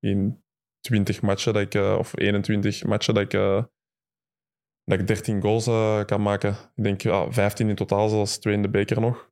in 0.00 0.42
20 0.80 1.22
matchen 1.22 1.52
dat 1.52 1.62
ik, 1.62 1.74
eh, 1.74 1.96
of 1.98 2.12
21 2.16 2.84
matchen 2.84 3.14
dat 3.14 3.22
ik, 3.22 3.34
eh, 3.34 3.64
dat 4.84 4.98
ik 4.98 5.06
13 5.06 5.40
goals 5.42 5.66
eh, 5.66 6.04
kan 6.04 6.22
maken. 6.22 6.56
Ik 6.74 6.84
denk 6.84 7.00
ja, 7.00 7.32
15 7.32 7.68
in 7.68 7.74
totaal, 7.74 8.08
zelfs 8.08 8.38
twee 8.38 8.54
in 8.54 8.62
de 8.62 8.70
beker 8.70 9.00
nog. 9.00 9.30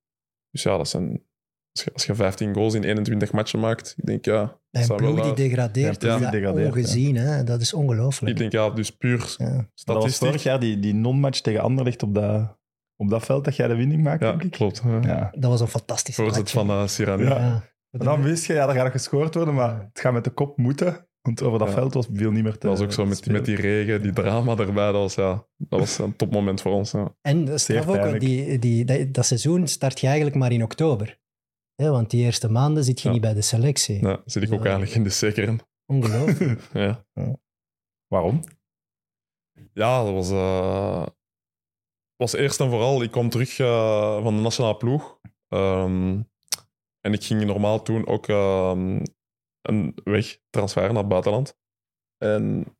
Dus 0.50 0.62
ja, 0.62 0.76
dat 0.76 0.88
zijn, 0.88 1.24
als, 1.72 1.84
je, 1.84 1.92
als 1.92 2.06
je 2.06 2.14
15 2.14 2.54
goals 2.54 2.74
in 2.74 2.84
21 2.84 3.32
matchen 3.32 3.60
maakt, 3.60 3.94
ik 3.96 4.06
denk 4.06 4.24
ja. 4.24 4.40
dat 4.40 4.60
Bij 4.70 4.80
een 4.80 4.86
zou 4.86 4.98
ploeg 4.98 5.22
die 5.22 5.34
degradeert, 5.34 6.02
Ja, 6.02 6.30
is 6.30 6.66
ongezien. 6.66 7.16
Hè? 7.16 7.44
Dat 7.44 7.60
is 7.60 7.72
ongelooflijk. 7.72 8.32
ik 8.32 8.38
denk 8.38 8.52
ja, 8.52 8.70
dus 8.70 8.90
puur 8.90 9.34
Ja. 9.38 9.46
Dat 9.46 9.56
was 9.56 9.66
statistiek. 9.74 10.26
vorig 10.26 10.42
jaar 10.42 10.60
die, 10.60 10.78
die 10.78 10.94
non-match 10.94 11.40
tegen 11.40 11.60
Anderlecht 11.60 12.02
op 12.02 12.14
dat, 12.14 12.58
op 12.96 13.10
dat 13.10 13.24
veld 13.24 13.44
dat 13.44 13.56
jij 13.56 13.68
de 13.68 13.76
winning 13.76 14.02
maakte, 14.02 14.24
Ja, 14.24 14.30
denk 14.30 14.42
ik. 14.42 14.50
klopt. 14.50 14.82
Ja. 14.84 15.00
Ja. 15.02 15.30
Dat 15.38 15.50
was 15.50 15.60
een 15.60 15.66
fantastische 15.68 16.22
Voorzet 16.22 16.40
match, 16.40 16.52
van 16.52 16.70
uh, 16.70 16.86
Sirani. 16.86 17.24
Ja. 17.24 17.62
Dan 17.90 18.22
wist 18.22 18.46
je, 18.46 18.52
ja, 18.52 18.68
er 18.68 18.74
gaat 18.74 18.90
gescoord 18.90 19.34
worden, 19.34 19.54
maar 19.54 19.80
het 19.80 20.00
gaat 20.00 20.12
met 20.12 20.24
de 20.24 20.30
kop 20.30 20.58
moeten. 20.58 21.08
Want 21.20 21.42
over 21.42 21.58
dat 21.58 21.68
Ja. 21.68 21.74
veld 21.74 21.94
was 21.94 22.06
veel 22.12 22.30
niet 22.30 22.42
meer 22.42 22.52
te 22.58 22.66
Dat 22.66 22.78
was 22.78 22.86
ook 22.86 22.92
zo 22.92 23.06
met, 23.06 23.16
spelen. 23.16 23.36
met 23.36 23.44
die 23.44 23.56
regen, 23.56 24.02
die 24.02 24.12
drama 24.12 24.56
erbij. 24.56 24.84
Dat 24.92 24.94
was, 24.94 25.14
ja, 25.14 25.46
dat 25.56 25.78
was 25.80 25.98
een 25.98 26.16
topmoment 26.16 26.60
voor 26.60 26.72
ons. 26.72 26.90
Ja. 26.90 27.14
En 27.20 27.60
straf 27.60 27.88
ook, 27.88 28.20
die, 28.20 28.58
die, 28.58 28.84
dat, 28.84 29.14
dat 29.14 29.26
seizoen 29.26 29.66
start 29.68 30.00
je 30.00 30.06
eigenlijk 30.06 30.36
maar 30.36 30.52
in 30.52 30.62
oktober. 30.62 31.18
Hè, 31.74 31.90
want 31.90 32.10
die 32.10 32.24
eerste 32.24 32.50
maanden 32.50 32.84
zit 32.84 33.00
je 33.00 33.06
Ja. 33.08 33.12
niet 33.14 33.22
bij 33.22 33.34
de 33.34 33.42
selectie. 33.42 34.00
Ja, 34.06 34.22
zit 34.24 34.42
ik 34.42 34.52
ook 34.52 34.58
Ja. 34.58 34.64
eigenlijk 34.64 34.94
in 34.94 35.02
de 35.02 35.10
zekeren. 35.10 35.58
Ongelooflijk. 35.86 36.60
Ja. 36.72 37.04
Waarom? 38.08 38.40
Ja, 39.72 40.04
dat 40.04 40.12
was, 40.12 40.30
eh, 40.30 41.06
was 42.16 42.32
eerst 42.32 42.60
en 42.60 42.70
vooral, 42.70 43.02
ik 43.02 43.10
kwam 43.10 43.28
terug 43.28 43.58
eh, 43.58 44.22
van 44.22 44.36
de 44.36 44.42
nationale 44.42 44.76
ploeg. 44.76 45.20
Ehm, 45.48 46.22
en 47.00 47.12
ik 47.12 47.24
ging 47.24 47.44
normaal 47.44 47.82
toen 47.82 48.06
ook 48.06 48.28
ehm, 48.28 49.04
een 49.62 49.94
weg 50.04 50.38
transfer 50.50 50.86
naar 50.86 50.96
het 50.96 51.08
buitenland. 51.08 51.58
En 52.18 52.76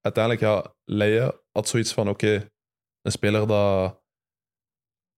uiteindelijk, 0.00 0.44
ja, 0.44 0.74
Leije 0.84 1.42
had 1.52 1.68
zoiets 1.68 1.92
van, 1.92 2.08
oké, 2.08 2.50
een 3.02 3.12
speler 3.12 3.46
dat, 3.46 4.02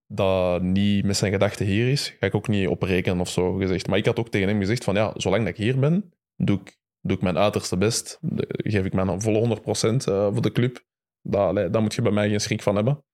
dat 0.07 0.63
niet 0.63 1.05
met 1.05 1.17
zijn 1.17 1.33
gedachten 1.33 1.67
hier 1.67 1.89
is, 1.89 2.09
ga 2.09 2.27
ik 2.27 2.35
ook 2.35 2.49
niet 2.49 2.69
op 2.69 2.83
rekenen 2.83 3.21
of 3.21 3.29
zo 3.29 3.55
gezegd. 3.55 3.87
Maar 3.87 3.99
ik 3.99 4.07
had 4.07 4.19
ook 4.19 4.29
tegen 4.29 4.49
hem 4.49 4.59
gezegd 4.61 4.85
van, 4.85 4.95
ja, 4.95 5.13
zolang 5.17 5.45
dat 5.45 5.53
ik 5.53 5.59
hier 5.59 5.79
ben, 5.79 6.13
doe 6.37 6.61
ik, 6.61 6.79
doe 7.01 7.17
ik 7.17 7.23
mijn 7.23 7.39
uiterste 7.39 7.77
best. 7.77 8.19
Geef 8.47 8.85
ik 8.85 8.93
mijn 8.93 9.21
volle 9.21 9.61
100% 9.61 10.07
eh, 10.07 10.33
voor 10.33 10.43
de 10.43 10.53
club. 10.53 10.87
Allee, 11.31 11.71
daar 11.71 11.83
moet 11.83 11.95
je 11.95 12.03
bij 12.03 12.13
mij 12.13 12.29
geen 12.29 12.41
schrik 12.41 12.63
van 12.63 12.75
hebben. 12.75 13.05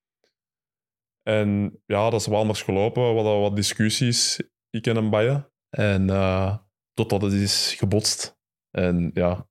En 1.29 1.81
ja, 1.87 2.11
dat 2.11 2.21
is 2.21 2.27
wel 2.27 2.39
anders 2.39 2.63
gelopen. 2.63 3.15
Wat, 3.15 3.25
wat 3.25 3.57
discussies, 3.57 4.41
ik 4.71 4.87
en 4.87 4.97
een 4.97 5.11
Baye. 5.11 5.51
En 5.71 6.11
eh, 6.11 6.57
totdat 6.93 7.23
het 7.23 7.33
is 7.33 7.75
gebotst. 7.79 8.37
En 8.71 9.11
ja, 9.15 9.49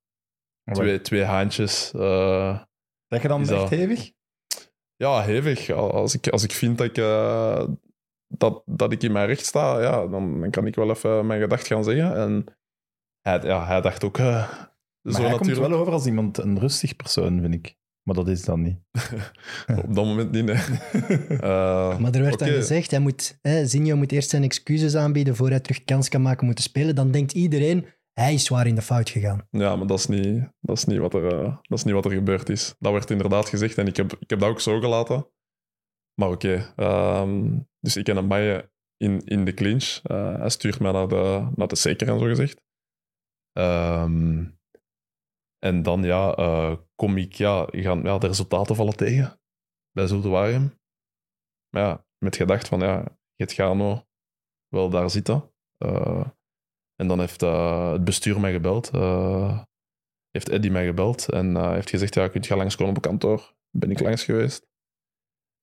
twee, 0.71 1.01
twee 1.01 1.23
haantjes. 1.23 1.91
eh, 1.93 2.59
Zeg 3.07 3.21
je 3.21 3.27
dan 3.27 3.39
echt 3.41 3.49
dat- 3.49 3.69
hevig? 3.69 4.11
ja, 4.95 5.21
hevig. 5.21 5.69
Als 5.71 6.13
ik, 6.13 6.27
als 6.27 6.43
ik 6.43 6.51
vind 6.51 6.77
dat 6.77 6.87
ik, 6.87 6.97
eh, 6.97 7.67
dat, 8.27 8.61
dat 8.65 8.91
ik 8.91 9.03
in 9.03 9.11
mijn 9.11 9.27
recht 9.27 9.45
sta, 9.45 9.81
ja, 9.81 10.07
dan, 10.07 10.39
dan 10.41 10.49
kan 10.51 10.65
ik 10.67 10.75
wel 10.75 10.89
even 10.89 11.25
mijn 11.27 11.41
gedacht 11.41 11.67
gaan 11.67 11.83
zeggen. 11.83 12.15
En 12.15 12.45
hij, 13.21 13.41
ja, 13.41 13.65
hij 13.65 13.81
dacht 13.81 14.03
ook 14.03 14.17
Maar 14.17 14.71
zo 15.03 15.11
hij 15.21 15.29
natuurlijk. 15.29 15.37
komt 15.59 15.71
wel 15.71 15.79
over 15.79 15.93
als 15.93 16.05
iemand, 16.05 16.37
een 16.37 16.59
rustig 16.59 16.95
persoon, 16.95 17.41
vind 17.41 17.53
ik. 17.53 17.75
Maar 18.03 18.15
dat 18.15 18.27
is 18.27 18.45
dan 18.45 18.61
niet. 18.61 18.77
Op 19.85 19.95
dat 19.95 20.05
moment 20.05 20.31
niet, 20.31 20.45
nee. 20.45 20.55
Eh, 21.39 21.99
Maar 21.99 22.13
er 22.13 22.21
werd 22.21 22.39
dan 22.39 22.47
gezegd, 22.47 22.91
hij 22.91 22.99
moet, 22.99 23.39
hè, 23.41 23.65
Zinho 23.65 23.95
moet 23.95 24.11
eerst 24.11 24.29
zijn 24.29 24.43
excuses 24.43 24.95
aanbieden 24.95 25.35
voor 25.35 25.49
hij 25.49 25.59
terug 25.59 25.83
kans 25.83 26.09
kan 26.09 26.21
maken 26.21 26.45
moeten 26.45 26.63
spelen. 26.63 26.95
Dan 26.95 27.11
denkt 27.11 27.31
iedereen, 27.31 27.85
hij 28.13 28.33
is 28.33 28.45
zwaar 28.45 28.67
in 28.67 28.75
de 28.75 28.81
fout 28.81 29.09
gegaan. 29.09 29.47
Ja, 29.49 29.75
maar 29.75 29.87
dat 29.87 29.99
is 29.99 30.07
niet, 30.07 30.49
dat 30.59 30.77
is 30.77 30.85
niet, 30.85 30.99
wat, 30.99 31.13
er, 31.13 31.39
eh, 31.39 31.57
dat 31.61 31.77
is 31.77 31.83
niet 31.83 31.93
wat 31.93 32.05
er 32.05 32.11
gebeurd 32.11 32.49
is. 32.49 32.75
Dat 32.79 32.91
werd 32.91 33.09
inderdaad 33.09 33.49
gezegd 33.49 33.77
en 33.77 33.87
ik 33.87 33.97
heb, 33.97 34.13
ik 34.19 34.29
heb 34.29 34.39
dat 34.39 34.49
ook 34.49 34.61
zo 34.61 34.79
gelaten. 34.79 35.27
Maar 36.21 36.29
oké, 36.29 36.73
ehm, 36.75 37.59
dus 37.79 37.97
ik 37.97 38.07
en 38.07 38.17
een 38.17 38.27
Baye 38.27 38.71
in, 38.97 39.21
in 39.25 39.45
de 39.45 39.53
clinch. 39.53 39.99
Eh, 40.03 40.37
hij 40.37 40.49
stuurt 40.49 40.79
mij 40.79 40.91
naar 40.91 41.07
de, 41.07 41.51
naar 41.55 41.67
de 41.67 41.75
zeker 41.75 42.07
en 42.07 42.19
zo 42.19 42.25
gezegd. 42.25 42.61
Ehm, 43.51 44.45
en 45.63 45.83
dan 45.83 46.03
ja, 46.03 46.35
eh, 46.35 46.75
kom 46.95 47.17
ik, 47.17 47.33
ja, 47.33 47.67
gaan, 47.71 48.01
ja, 48.01 48.17
de 48.17 48.27
resultaten 48.27 48.75
vallen 48.75 48.95
tegen 48.95 49.39
bij 49.91 50.07
Zulte. 50.07 50.27
Maar 50.27 51.83
ja, 51.83 52.05
met 52.17 52.35
gedacht 52.35 52.67
van, 52.67 52.79
ja, 52.79 53.17
het 53.35 53.51
Gano 53.51 54.05
wel 54.67 54.89
daar 54.89 55.09
zitten. 55.09 55.51
Eh, 55.77 56.25
en 56.95 57.07
dan 57.07 57.19
heeft 57.19 57.41
eh, 57.43 57.91
het 57.91 58.03
bestuur 58.03 58.39
mij 58.39 58.51
gebeld. 58.51 58.91
heeft 60.31 60.49
Eddie 60.49 60.71
mij 60.71 60.85
gebeld 60.85 61.29
en 61.29 61.73
heeft 61.73 61.89
gezegd, 61.89 62.13
ja, 62.13 62.27
kunt 62.27 62.45
je 62.45 62.55
langskomen 62.55 62.95
op 62.95 63.01
kantoor? 63.01 63.53
Ben 63.71 63.91
ik 63.91 63.99
langs 63.99 64.23
geweest. 64.23 64.67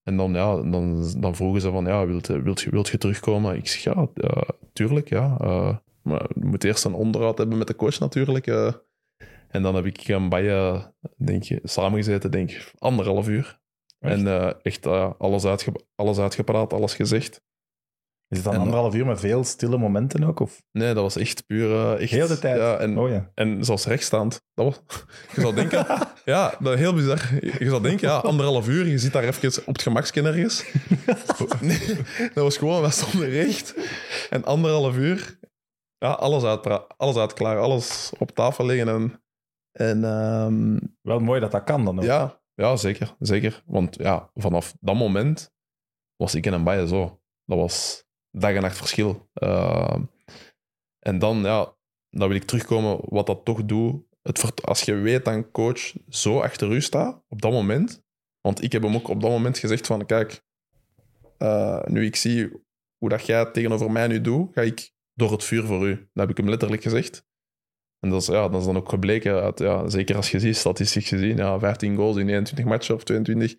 En 0.02 0.16
dan, 0.16 0.32
ja, 0.32 0.56
dan, 0.56 1.12
dan 1.20 1.35
vroegen 1.36 1.60
ze 1.60 1.70
van, 1.70 1.85
ja, 1.85 2.06
wilt, 2.06 2.27
wilt, 2.27 2.60
je, 2.60 2.70
wilt 2.70 2.89
je 2.89 2.98
terugkomen? 2.98 3.56
Ik 3.56 3.68
zeg, 3.68 3.94
ja, 3.94 4.09
tuurlijk, 4.72 5.09
ja. 5.09 5.36
maar 6.02 6.31
je 6.35 6.44
moet 6.44 6.64
eerst 6.64 6.85
een 6.85 6.94
onderhoud 6.94 7.39
hebben 7.39 7.59
met 7.59 7.66
de 7.66 7.77
coach 7.77 7.98
natuurlijk. 7.98 8.47
Eh. 9.51 9.56
En 9.56 9.62
dan 9.62 9.74
heb 9.74 9.86
ik 9.86 10.09
een 10.09 10.28
bij 10.28 10.82
denk 11.16 11.43
je, 11.43 11.60
samengezeten, 11.62 12.31
denk 12.31 12.51
ik, 12.51 12.72
anderhalf 12.78 13.28
uur. 13.28 13.59
Echt? 13.98 14.14
En 14.14 14.27
eh, 14.27 14.52
echt 14.62 14.86
eh, 14.86 15.10
alles, 15.18 15.44
uitge 15.44 15.72
alles 15.94 16.18
uitgepraat, 16.18 16.72
alles 16.72 16.94
gezegd. 16.94 17.40
Is 18.28 18.36
het 18.36 18.44
dan 18.44 18.55
En- 18.55 18.60
anderhalf 18.60 18.94
uur 18.94 19.06
met 19.06 19.20
veel 19.20 19.44
stille 19.44 19.78
momenten 19.78 20.24
ook? 20.24 20.40
Of 20.40 20.62
Nee, 20.72 20.94
dat 20.94 21.02
was 21.02 21.16
echt 21.16 21.47
puur... 21.47 21.70
eh, 21.70 22.02
echt, 22.02 22.10
heel 22.10 22.27
de 22.27 22.39
tijd? 22.39 22.56
Ja, 22.56 22.77
en, 22.78 22.98
Oh 22.98 23.09
ja. 23.09 23.31
En 23.35 23.64
zelfs 23.64 23.86
rechtstaand. 23.86 24.43
Dat 24.55 24.64
was, 24.66 24.81
je 25.35 25.40
zou 25.40 25.55
denken, 25.55 25.86
ja, 26.24 26.55
dat 26.60 26.78
heel 26.78 26.94
bizar. 26.94 27.28
Je 27.59 27.68
zou 27.68 27.82
denken, 27.82 28.09
ja, 28.09 28.16
anderhalf 28.16 28.68
uur, 28.68 28.86
je 28.86 28.98
zit 28.98 29.12
daar 29.12 29.24
even 29.24 29.62
op 29.66 29.72
het 29.72 29.82
gemaksken 29.82 30.24
ergens. 30.27 30.64
Nee, 31.60 31.97
dat 32.16 32.44
was 32.44 32.56
gewoon, 32.56 32.81
wij 32.81 32.90
stonden 32.90 33.28
recht. 33.28 33.74
En 34.31 34.44
anderhalf 34.44 34.97
uur, 34.97 35.39
ja, 35.98 36.10
alles 36.10 36.44
uitklaar, 37.16 37.59
alles 37.59 38.12
op 38.18 38.31
tafel 38.31 38.66
liggen. 38.66 38.89
En, 38.89 39.22
en 39.81 40.05
ehm, 40.05 40.78
Wel 41.02 41.19
mooi 41.19 41.40
dat 41.40 41.51
dat 41.52 41.65
kan 41.65 41.85
dan 41.85 41.98
ook. 41.98 42.05
ja, 42.05 42.40
ja, 42.55 42.77
zeker, 42.77 43.16
zeker. 43.19 43.62
Want 43.66 43.97
ja, 43.97 44.31
vanaf 44.35 44.74
dat 44.81 44.94
moment 44.94 45.52
was 46.16 46.35
ik 46.35 46.47
in 46.47 46.52
een 46.52 46.65
baie 46.65 46.89
zo. 46.89 47.20
Dat 47.44 47.59
was 47.59 48.05
dag 48.31 48.55
en 48.55 48.62
nacht 48.62 48.77
verschil. 48.77 49.28
Ehm, 49.32 50.02
en 50.98 51.19
dan, 51.19 51.43
ja, 51.43 51.77
dan 52.11 52.28
wil 52.28 52.36
ik 52.36 52.44
terugkomen 52.44 53.01
wat 53.09 53.27
dat 53.27 53.44
toch 53.44 53.65
doet. 53.65 54.09
Het 54.23 54.65
als 54.66 54.82
je 54.82 54.94
weet 54.94 55.24
dat 55.24 55.35
een 55.35 55.51
coach 55.51 55.93
zo 56.09 56.40
achter 56.40 56.73
u 56.73 56.81
staat, 56.81 57.23
op 57.28 57.43
dat 57.43 57.52
moment. 57.52 58.02
Want 58.40 58.62
ik 58.62 58.73
heb 58.73 58.82
hem 58.82 58.94
ook 58.94 59.09
op 59.09 59.20
dat 59.20 59.31
moment 59.31 59.59
gezegd 59.59 59.86
van, 59.86 60.07
kijk, 60.07 60.44
eh, 61.39 61.85
nu 61.85 62.05
ik 62.05 62.16
zie 62.16 62.51
hoe 62.98 63.09
dat 63.09 63.27
jij 63.27 63.51
tegenover 63.51 63.90
mij 63.90 64.07
nu 64.07 64.20
doet, 64.20 64.52
ga 64.55 64.61
ik 64.61 64.93
door 65.15 65.32
het 65.32 65.44
vuur 65.44 65.65
voor 65.65 65.89
u. 65.89 65.94
Dat 65.94 66.09
heb 66.27 66.31
ik 66.31 66.36
hem 66.36 66.48
letterlijk 66.48 66.82
gezegd. 66.82 67.28
En 68.01 68.10
dat 68.10 68.20
is, 68.20 68.27
ja, 68.27 68.48
dat 68.48 68.60
is 68.60 68.66
dan 68.66 68.77
ook 68.77 68.89
gebleken, 68.89 69.43
uit, 69.43 69.59
ja, 69.59 69.89
zeker 69.89 70.16
als 70.16 70.31
je 70.31 70.40
ziet, 70.40 70.56
statistisch 70.56 71.09
gezien, 71.09 71.36
ja, 71.36 71.59
15 71.59 71.97
goals 71.97 72.16
in 72.16 72.28
21 72.28 72.64
matchen 72.64 72.94
of 72.94 73.05
22. 73.05 73.56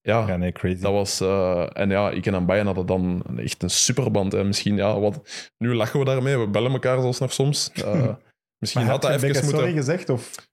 Ja, 0.00 0.26
Ja, 0.26 0.36
nee, 0.36 0.52
crazy. 0.52 0.80
dat 0.80 0.92
was... 0.92 1.20
eh, 1.20 1.66
en 1.72 1.90
ja, 1.90 2.10
ik 2.10 2.26
en 2.26 2.46
Bayern 2.46 2.66
hadden 2.66 2.86
dan 2.86 3.22
echt 3.38 3.62
een 3.62 3.70
superband. 3.70 4.34
En 4.34 4.46
misschien, 4.46 4.76
ja, 4.76 5.00
wat, 5.00 5.48
nu 5.58 5.74
lachen 5.74 5.98
we 5.98 6.04
daarmee, 6.04 6.36
we 6.38 6.48
bellen 6.48 6.72
elkaar 6.72 7.00
zelfs 7.00 7.18
nog 7.18 7.32
soms. 7.32 7.72
Eh, 7.72 8.14
misschien 8.62 8.82
had 8.82 8.90
had 8.90 9.02
dat 9.02 9.10
even 9.10 9.28
moeten... 9.44 9.48
sorry 9.60 9.72
gezegd? 9.72 10.08
Of... 10.08 10.48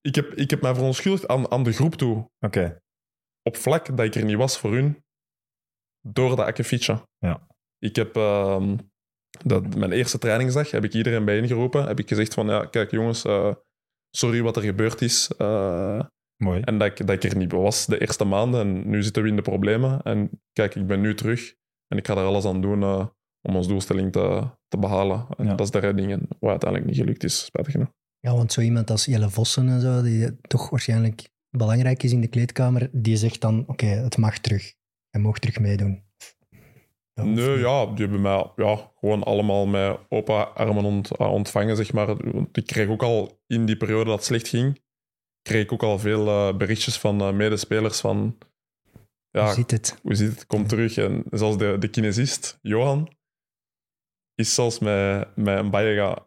Ik 0.00 0.14
heb, 0.14 0.32
ik 0.32 0.50
heb 0.50 0.62
mij 0.62 0.74
verontschuldigd 0.74 1.28
aan, 1.28 1.50
aan 1.50 1.62
de 1.62 1.72
groep 1.72 1.94
toe, 1.94 2.30
Oké. 2.40 2.80
op 3.42 3.56
vlak 3.56 3.96
dat 3.96 4.06
ik 4.06 4.14
er 4.14 4.24
niet 4.24 4.36
was 4.36 4.58
voor 4.58 4.72
hun, 4.72 5.04
door 6.00 6.36
de 6.36 6.44
akkefietje. 6.44 7.06
Ja. 7.18 7.46
Ik 7.78 7.96
heb 7.96 8.16
ehm, 8.16 8.76
dat, 9.44 9.74
mijn 9.76 9.92
eerste 9.92 10.18
trainingsdag 10.18 10.70
heb 10.70 10.84
ik 10.84 10.94
iedereen 10.94 11.24
bijeengeroepen. 11.24 11.86
Heb 11.86 11.98
ik 11.98 12.08
gezegd 12.08 12.34
van, 12.34 12.46
ja, 12.46 12.64
kijk 12.64 12.90
jongens, 12.90 13.24
eh, 13.24 13.54
sorry 14.10 14.42
wat 14.42 14.56
er 14.56 14.62
gebeurd 14.62 15.00
is. 15.02 15.30
eh, 15.38 16.00
Mooi. 16.36 16.60
en 16.60 16.78
dat 16.78 16.86
ik, 16.88 17.06
dat 17.06 17.24
ik 17.24 17.30
er 17.32 17.36
niet 17.36 17.52
was 17.52 17.86
de 17.86 18.00
eerste 18.00 18.24
maanden. 18.24 18.60
En 18.60 18.88
nu 18.90 19.02
zitten 19.02 19.22
we 19.22 19.28
in 19.28 19.36
de 19.36 19.42
problemen. 19.42 20.02
En 20.02 20.30
kijk, 20.52 20.74
ik 20.74 20.86
ben 20.86 21.00
nu 21.00 21.14
terug. 21.14 21.54
En 21.88 21.98
ik 21.98 22.06
ga 22.06 22.16
er 22.16 22.24
alles 22.24 22.44
aan 22.44 22.60
doen 22.60 22.82
eh, 22.82 23.06
om 23.48 23.56
onze 23.56 23.68
doelstelling 23.68 24.12
te, 24.12 24.48
te 24.68 24.78
behalen. 24.78 25.26
En 25.36 25.44
Ja. 25.44 25.50
dat 25.54 25.60
is 25.66 25.70
de 25.72 25.78
redding. 25.78 26.12
En 26.12 26.26
wat 26.40 26.50
uiteindelijk 26.50 26.90
niet 26.90 27.00
gelukt 27.00 27.24
is, 27.24 27.44
spijtig 27.44 27.72
genoeg. 27.72 27.90
Ja, 28.20 28.34
want 28.34 28.52
zo 28.52 28.60
iemand 28.60 28.90
als 28.90 29.04
Jelle 29.04 29.30
Vossen 29.30 29.68
en 29.68 29.80
zo, 29.80 30.02
die 30.02 30.40
toch 30.40 30.70
waarschijnlijk 30.70 31.28
belangrijk 31.56 32.02
is 32.02 32.12
in 32.12 32.20
de 32.20 32.28
kleedkamer, 32.28 32.88
die 32.92 33.16
zegt 33.16 33.40
dan, 33.40 33.64
oké, 33.66 33.86
het 33.86 34.16
mag 34.16 34.38
terug. 34.38 34.74
Hij 35.10 35.20
mag 35.20 35.38
terug 35.38 35.58
meedoen. 35.60 36.02
Ja, 37.14 37.22
Nee, 37.22 37.48
niet? 37.48 37.58
ja, 37.60 37.86
die 37.86 37.96
hebben 38.04 38.20
mij 38.20 38.50
ja, 38.56 38.90
gewoon 39.00 39.22
allemaal 39.22 39.66
met 39.66 39.98
open 40.08 40.54
armen 40.54 40.84
ont- 40.84 41.16
eh, 41.16 41.32
ontvangen, 41.32 41.76
zeg 41.76 41.92
maar. 41.92 42.08
Ik 42.52 42.66
kreeg 42.66 42.88
ook 42.88 43.02
al 43.02 43.40
in 43.46 43.66
die 43.66 43.76
periode 43.76 44.04
dat 44.04 44.14
het 44.14 44.24
slecht 44.24 44.48
ging, 44.48 44.82
kreeg 45.42 45.62
ik 45.62 45.72
ook 45.72 45.82
al 45.82 45.98
veel 45.98 46.26
eh, 46.26 46.56
berichtjes 46.56 46.98
van 46.98 47.20
eh, 47.20 47.32
medespelers 47.32 48.00
van... 48.00 48.38
Ja, 49.30 49.44
Hoe 49.44 49.54
zit 49.54 49.70
het? 49.70 49.98
hoe 50.02 50.14
zit 50.14 50.30
het? 50.30 50.46
Kom 50.46 50.66
terug. 50.66 50.96
En 50.96 51.24
zelfs 51.30 51.56
de, 51.58 51.76
de 51.78 51.88
kinesist, 51.88 52.58
Johan, 52.62 53.08
is 54.34 54.54
zelfs 54.54 54.78
met, 54.78 55.36
met 55.36 55.58
een 55.58 55.70
baie 55.70 56.18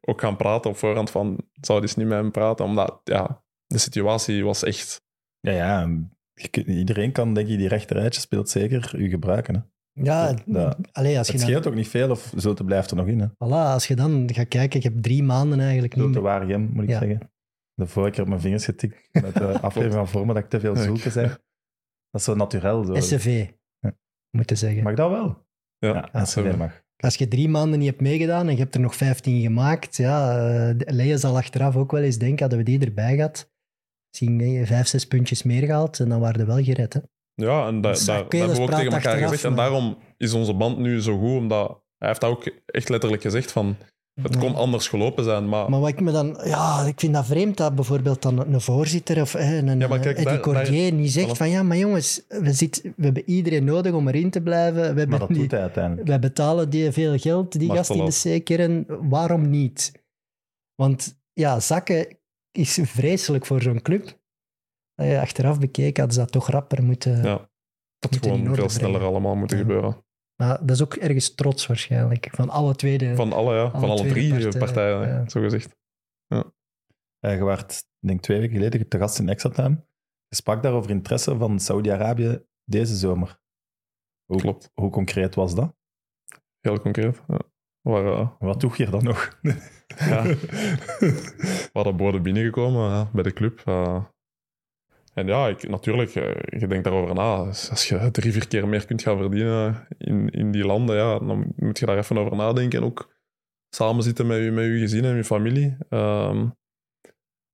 ook 0.00 0.20
gaan 0.20 0.36
praten 0.36 0.70
op 0.70 0.76
voorhand 0.76 1.10
van, 1.10 1.38
zou 1.60 1.80
dus 1.80 1.94
niet 1.96 2.06
met 2.06 2.16
hem 2.18 2.30
praten, 2.30 2.64
omdat 2.64 3.00
ja, 3.04 3.44
de 3.66 3.78
situatie 3.78 4.44
was 4.44 4.62
echt... 4.62 5.02
Ja, 5.40 5.52
ja. 5.52 5.88
iedereen 6.66 7.12
kan, 7.12 7.34
denk 7.34 7.48
ik, 7.48 7.58
die 7.58 7.68
rechterrijtje 7.68 8.20
speelt 8.20 8.48
zeker 8.48 8.94
u 8.96 9.08
gebruiken. 9.08 9.54
Hè. 9.54 9.60
Ja, 10.02 10.34
Ja. 10.46 10.76
allee, 10.92 11.18
als 11.18 11.26
je 11.26 11.32
Het 11.32 11.40
dan, 11.42 11.50
scheelt 11.50 11.66
ook 11.66 11.74
niet 11.74 11.88
veel, 11.88 12.10
of 12.10 12.32
Zulte 12.36 12.64
blijft 12.64 12.90
er 12.90 12.96
nog 12.96 13.06
in. 13.06 13.20
Hè. 13.20 13.26
voilà, 13.26 13.72
als 13.72 13.86
je 13.86 13.94
dan 13.96 14.30
gaat 14.32 14.48
kijken, 14.48 14.80
je 14.82 14.88
hebt 14.88 15.02
drie 15.02 15.22
maanden 15.22 15.60
eigenlijk 15.60 15.94
niet 15.94 16.02
Zulte 16.04 16.20
meer. 16.20 16.28
Waregem, 16.30 16.70
moet 16.72 16.82
ik 16.84 16.88
Ja. 16.90 16.98
zeggen. 16.98 17.20
De 17.74 17.86
vorige 17.86 18.12
keer 18.12 18.22
op 18.22 18.28
mijn 18.28 18.40
vingers 18.40 18.64
getikt 18.64 19.08
met 19.12 19.34
de 19.34 19.58
aflevering 19.68 19.94
van 19.94 20.08
Vormen 20.08 20.34
dat 20.34 20.44
ik 20.44 20.50
te 20.50 20.60
veel 20.60 20.72
ik- 20.76 20.82
Zulte 20.82 21.10
zei. 21.10 21.26
Dat 21.28 22.20
is 22.20 22.24
zo 22.24 22.34
naturel. 22.34 22.84
Zo. 22.84 22.94
SCV, 22.94 23.46
Ja. 23.78 23.92
moeten 24.30 24.56
zeggen. 24.58 24.82
Mag 24.82 24.94
dat 24.94 25.10
wel? 25.10 25.46
Ja, 25.78 26.08
Ja, 26.12 26.24
SCV 26.24 26.56
mag. 26.56 26.82
Als 26.96 27.14
je 27.16 27.28
drie 27.28 27.48
maanden 27.48 27.78
niet 27.78 27.88
hebt 27.88 28.00
meegedaan 28.00 28.46
en 28.48 28.52
je 28.52 28.58
hebt 28.60 28.74
er 28.74 28.80
nog 28.80 28.96
15 28.96 29.40
gemaakt, 29.40 29.96
ja, 29.96 30.36
uh, 30.68 30.74
Leia 30.78 31.16
zal 31.16 31.36
achteraf 31.36 31.76
ook 31.76 31.90
wel 31.92 32.02
eens 32.02 32.18
denken, 32.18 32.38
hadden 32.40 32.58
we 32.58 32.64
die 32.64 32.80
erbij 32.86 33.14
gehad, 33.14 33.50
misschien 34.10 34.40
eh, 34.40 34.66
vijf, 34.66 34.86
zes 34.86 35.06
puntjes 35.06 35.42
meer 35.42 35.62
gehaald 35.66 36.00
en 36.00 36.08
dan 36.08 36.20
waren 36.20 36.40
we 36.40 36.46
wel 36.46 36.62
gered. 36.64 36.92
Hè? 36.92 37.00
Ja, 37.34 37.66
en 37.66 37.80
da, 37.80 37.88
Dat 37.92 38.06
hebben 38.06 38.28
we 38.28 38.60
ook 38.60 38.66
praat 38.66 38.78
tegen 38.78 38.92
elkaar 38.92 39.18
gezegd. 39.18 39.44
En 39.44 39.54
daarom 39.54 39.96
is 40.16 40.32
onze 40.32 40.54
band 40.54 40.78
nu 40.78 41.00
zo 41.00 41.18
goed, 41.18 41.36
omdat 41.38 41.80
hij 41.98 42.08
heeft 42.08 42.20
dat 42.20 42.30
ook 42.30 42.50
echt 42.66 42.88
letterlijk 42.88 43.22
gezegd 43.22 43.52
van, 43.52 43.76
het 44.22 44.34
Ja. 44.34 44.40
kon 44.40 44.54
anders 44.54 44.88
gelopen 44.88 45.24
zijn, 45.24 45.48
maar... 45.48 45.70
Maar 45.70 45.80
wat 45.80 45.88
ik 45.88 46.00
me 46.00 46.12
dan, 46.12 46.40
ja, 46.44 46.82
ik 46.86 47.00
vind 47.00 47.14
dat 47.14 47.26
vreemd 47.26 47.56
dat 47.56 47.74
bijvoorbeeld 47.74 48.22
dan 48.22 48.38
een 48.54 48.60
voorzitter 48.60 49.20
of 49.20 49.34
eh, 49.34 49.56
een 49.56 49.78
Ja, 49.78 49.88
maar 49.88 49.98
kijk, 49.98 50.06
Eddie 50.18 50.24
daar- 50.24 50.40
Cordier 50.40 50.92
niet 50.92 51.12
zegt 51.12 51.28
Voilà. 51.34 51.36
van 51.36 51.50
ja, 51.50 51.62
maar 51.62 51.76
jongens, 51.76 52.22
we, 52.28 52.52
zit, 52.52 52.82
we 52.96 53.04
hebben 53.04 53.22
iedereen 53.30 53.64
nodig 53.64 53.92
om 53.92 54.08
erin 54.08 54.30
te 54.30 54.40
blijven. 54.42 54.82
We, 54.82 54.86
Maar 54.88 54.96
hebben 54.96 55.18
dat 55.18 55.28
die, 55.28 55.38
doet 55.38 55.50
hij 55.50 55.60
uiteindelijk. 55.60 56.08
wij 56.08 56.18
betalen 56.18 56.70
die 56.70 56.92
veel 56.92 57.18
geld, 57.18 57.58
die 57.58 57.70
gast 57.70 57.90
in 57.90 58.04
de 58.04 58.20
wel. 58.24 58.40
C-kern. 58.40 58.84
Waarom 59.08 59.50
niet? 59.50 59.92
Want 60.74 61.20
ja, 61.32 61.60
zakken 61.60 62.06
is 62.52 62.78
vreselijk 62.82 63.46
voor 63.46 63.62
zo'n 63.62 63.82
club. 63.82 64.18
Eh, 64.94 65.20
Achteraf 65.20 65.58
bekeken 65.58 65.96
hadden 66.02 66.12
ze 66.12 66.18
dat 66.20 66.32
toch 66.32 66.48
rapper 66.50 66.82
moeten... 66.84 67.16
Ja, 67.22 67.50
dat 67.98 68.10
moeten 68.10 68.30
in 68.30 68.38
gewoon 68.38 68.54
veel 68.54 68.68
sneller 68.68 68.90
brengen. 68.90 69.08
allemaal 69.08 69.34
moeten 69.36 69.56
Ja. 69.56 69.62
gebeuren. 69.62 70.04
Maar 70.40 70.58
dat 70.66 70.70
is 70.70 70.82
ook 70.82 70.94
ergens 70.94 71.34
trots 71.34 71.66
waarschijnlijk. 71.66 72.28
Van 72.32 72.50
alle 72.50 72.74
tweede... 72.74 73.14
Van 73.14 73.32
alle, 73.32 73.54
ja, 73.54 73.70
van 73.70 73.90
alle 73.90 73.98
twee 74.00 74.10
drie 74.12 74.30
partijen, 74.30 74.58
partijen, 74.58 75.08
ja. 75.08 75.28
zo 75.28 75.40
gezegd. 75.40 75.76
Eh, 77.18 77.38
je 77.38 77.64
denk 78.06 78.20
twee 78.20 78.38
weken 78.40 78.56
geleden, 78.56 78.88
te 78.88 78.98
gast 78.98 79.18
in 79.18 79.28
Extra 79.28 79.50
Time. 79.50 79.86
Je 80.28 80.36
sprak 80.36 80.62
daar 80.62 80.72
over 80.72 80.90
interesse 80.90 81.36
van 81.36 81.58
Saudi-Arabië 81.60 82.44
deze 82.64 82.96
zomer. 82.96 83.40
Hoe, 84.24 84.40
Klopt. 84.40 84.70
Hoe 84.74 84.90
concreet 84.90 85.34
was 85.34 85.54
dat? 85.54 85.74
Heel 86.60 86.80
concreet. 86.80 87.20
Ja. 87.28 87.38
Eh, 87.82 88.30
Wat 88.38 88.60
doe 88.60 88.72
je 88.76 88.90
dan 88.90 89.04
nog? 89.04 89.38
Ja. 89.88 90.22
we 90.22 91.70
hadden 91.72 91.96
boden 91.96 92.22
binnengekomen 92.22 92.90
ja, 92.90 93.10
bij 93.12 93.22
de 93.22 93.32
club. 93.32 93.60
eh. 93.64 94.04
En 95.14 95.26
ja, 95.26 95.48
ik, 95.48 95.68
natuurlijk, 95.68 96.14
eh, 96.14 96.60
je 96.60 96.66
denkt 96.66 96.84
daarover 96.84 97.14
na. 97.14 97.36
Als 97.36 97.88
je 97.88 98.10
drie, 98.10 98.32
vier 98.32 98.48
keer 98.48 98.68
meer 98.68 98.86
kunt 98.86 99.02
gaan 99.02 99.18
verdienen 99.18 99.86
in, 99.98 100.28
in 100.28 100.50
die 100.50 100.64
landen, 100.66 100.96
ja, 100.96 101.18
dan 101.18 101.52
moet 101.56 101.78
je 101.78 101.86
daar 101.86 101.98
even 101.98 102.18
over 102.18 102.36
nadenken. 102.36 102.78
En 102.78 102.84
ook 102.84 103.14
samen 103.74 104.02
zitten 104.02 104.26
met 104.26 104.38
je, 104.38 104.50
met 104.50 104.64
je 104.64 104.78
gezin 104.78 105.04
en 105.04 105.16
je 105.16 105.24
familie. 105.24 105.76
Ehm, 105.88 106.48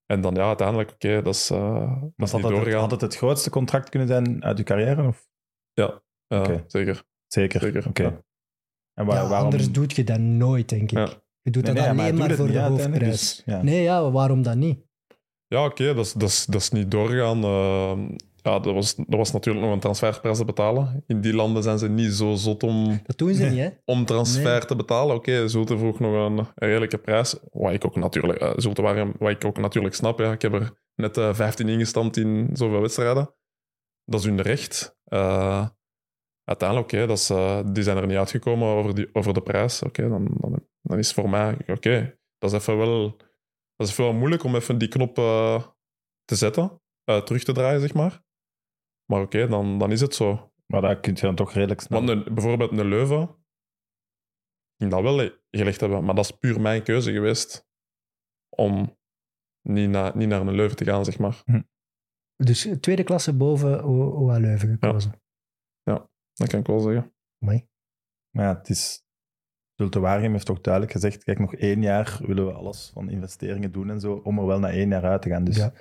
en 0.06 0.20
dan 0.20 0.34
ja, 0.34 0.46
uiteindelijk, 0.46 0.90
oké, 0.90 1.22
dat 1.22 1.34
is, 1.34 1.50
uh, 1.50 2.02
dat 2.16 2.28
is 2.28 2.32
niet 2.32 2.42
had, 2.42 2.42
het, 2.42 2.60
doorgaan. 2.60 2.80
had 2.80 2.90
het 2.90 3.00
het 3.00 3.16
grootste 3.16 3.50
contract 3.50 3.88
kunnen 3.88 4.08
zijn 4.08 4.44
uit 4.44 4.58
je 4.58 4.64
carrière? 4.64 5.06
Of? 5.06 5.28
Ja, 5.72 6.02
Oké. 6.28 6.64
zeker. 6.66 7.02
Zeker. 7.26 7.60
Zeker, 7.60 7.88
Oké. 7.88 8.02
ja. 8.02 8.22
En 8.94 9.06
waar, 9.06 9.16
Ja, 9.22 9.28
waarom... 9.28 9.44
anders 9.44 9.72
doe 9.72 9.84
je 9.88 10.04
dat 10.04 10.18
nooit, 10.18 10.68
denk 10.68 10.82
ik. 10.82 10.98
Ja. 10.98 11.08
Je 11.42 11.50
doet 11.50 11.64
Nee, 11.64 11.74
dat 11.74 11.84
nee, 11.84 11.94
maar 11.94 12.04
hij 12.04 12.12
alleen 12.14 12.26
maar 12.28 12.36
voor 12.36 12.44
niet 12.46 12.54
de 12.54 12.60
hoofdprijs. 12.60 13.10
dus, 13.10 13.42
ja. 13.44 13.62
Nee, 13.62 13.82
ja, 13.82 14.10
waarom 14.10 14.42
dan 14.42 14.58
niet? 14.58 14.88
Ja, 15.50 15.64
oké, 15.64 15.94
dat, 15.94 16.04
is, 16.04 16.12
dat, 16.12 16.28
is, 16.28 16.46
dat 16.46 16.60
is 16.60 16.70
niet 16.70 16.90
doorgegaan. 16.90 17.44
Eh, 17.44 17.98
ja, 18.42 18.58
dat 18.58 18.74
was, 18.74 18.94
dat 18.94 19.06
was 19.08 19.32
natuurlijk 19.32 19.64
nog 19.64 19.74
een 19.74 19.80
transferprijs 19.80 20.38
te 20.38 20.44
betalen. 20.44 21.04
In 21.06 21.20
die 21.20 21.34
landen 21.34 21.62
zijn 21.62 21.78
ze 21.78 21.88
niet 21.88 22.12
zo 22.12 22.34
zot 22.34 22.62
om, 22.62 23.00
Dat 23.06 23.18
doen 23.18 23.34
ze 23.34 23.44
niet, 23.44 23.58
hè? 23.58 23.68
om 23.94 24.04
transfer 24.04 24.42
Nee. 24.50 24.64
te 24.64 24.76
betalen. 24.76 25.16
Oké, 25.16 25.48
Zulte 25.48 25.78
vroeg 25.78 26.00
nog 26.00 26.12
een, 26.14 26.46
redelijke 26.54 26.98
prijs. 26.98 27.36
Wat 27.52 27.72
ik 27.72 27.84
ook 27.84 27.96
natuurlijk, 27.96 28.52
Zulte 28.56 28.82
waren, 28.82 29.12
wat 29.18 29.30
ik 29.30 29.44
ook 29.44 29.58
natuurlijk 29.58 29.94
snap. 29.94 30.18
Ja. 30.18 30.32
Ik 30.32 30.42
heb 30.42 30.52
er 30.52 30.72
net 30.94 31.16
eh 31.16 31.34
15 31.34 31.68
ingestampt 31.68 32.16
in 32.16 32.50
zoveel 32.52 32.80
wedstrijden. 32.80 33.34
Dat 34.04 34.20
is 34.20 34.26
hun 34.26 34.42
recht. 34.42 34.96
Uiteindelijk, 36.44 36.92
oké, 36.92 37.34
eh, 37.34 37.60
die 37.72 37.82
zijn 37.82 37.96
er 37.96 38.06
niet 38.06 38.16
uitgekomen 38.16 38.68
over, 38.68 38.94
die, 38.94 39.08
over 39.12 39.34
de 39.34 39.42
prijs. 39.42 39.82
Oké, 39.82 40.08
dan, 40.08 40.28
dan, 40.40 40.64
dan 40.82 40.98
is 40.98 41.06
het 41.06 41.16
voor 41.16 41.30
mij, 41.30 41.56
oké, 41.66 42.18
dat 42.38 42.52
is 42.52 42.58
even 42.58 42.76
wel... 42.76 43.16
Dat 43.80 43.88
is 43.88 43.94
even 43.94 44.10
wel 44.10 44.18
moeilijk 44.18 44.44
om 44.44 44.54
even 44.54 44.78
die 44.78 44.88
knop 44.88 45.18
eh, 45.18 45.66
te 46.24 46.34
zetten, 46.34 46.82
eh, 47.04 47.22
terug 47.22 47.44
te 47.44 47.52
draaien, 47.52 47.80
zeg 47.80 47.94
maar. 47.94 48.22
Maar 49.04 49.20
oké, 49.22 49.46
dan, 49.46 49.78
dan 49.78 49.92
is 49.92 50.00
het 50.00 50.14
zo. 50.14 50.52
Maar 50.66 50.80
dat 50.80 51.00
kun 51.00 51.14
je 51.14 51.20
dan 51.20 51.34
toch 51.34 51.52
redelijk 51.52 51.80
snel... 51.80 52.04
Want 52.04 52.26
een, 52.26 52.34
bijvoorbeeld 52.34 52.70
een 52.70 52.88
Leuven 52.88 53.44
ging 54.76 54.90
dat 54.90 55.02
wel 55.02 55.30
gelegd 55.50 55.80
hebben, 55.80 56.04
maar 56.04 56.14
dat 56.14 56.24
is 56.24 56.30
puur 56.30 56.60
mijn 56.60 56.82
keuze 56.82 57.12
geweest 57.12 57.68
om 58.48 58.98
niet, 59.68 59.88
na, 59.90 60.16
niet 60.16 60.28
naar 60.28 60.40
een 60.40 60.54
Leuven 60.54 60.76
te 60.76 60.84
gaan, 60.84 61.04
zeg 61.04 61.18
maar. 61.18 61.42
Dus 62.36 62.68
tweede 62.80 63.04
klasse 63.04 63.36
boven 63.36 63.82
O- 63.82 64.12
OA 64.12 64.38
Leuven 64.38 64.68
gekozen. 64.68 65.22
Dat 66.32 66.48
kan 66.48 66.60
ik 66.60 66.66
wel 66.66 66.80
zeggen. 66.80 67.14
Amai. 67.42 67.68
Maar 68.30 68.44
ja, 68.44 68.56
het 68.58 68.68
is... 68.68 69.04
Zulte 69.80 70.00
Waregem 70.00 70.32
heeft 70.32 70.46
toch 70.46 70.60
duidelijk 70.60 70.92
gezegd, 70.92 71.24
kijk, 71.24 71.38
nog 71.38 71.54
één 71.54 71.82
jaar 71.82 72.18
willen 72.26 72.46
we 72.46 72.52
alles 72.52 72.90
van 72.94 73.10
investeringen 73.10 73.72
doen 73.72 73.90
en 73.90 74.00
zo, 74.00 74.20
om 74.24 74.38
er 74.38 74.46
wel 74.46 74.58
na 74.58 74.70
één 74.70 74.88
jaar 74.88 75.04
uit 75.04 75.22
te 75.22 75.28
gaan. 75.28 75.44
Dus 75.44 75.56
Ja. 75.56 75.64
het 75.64 75.72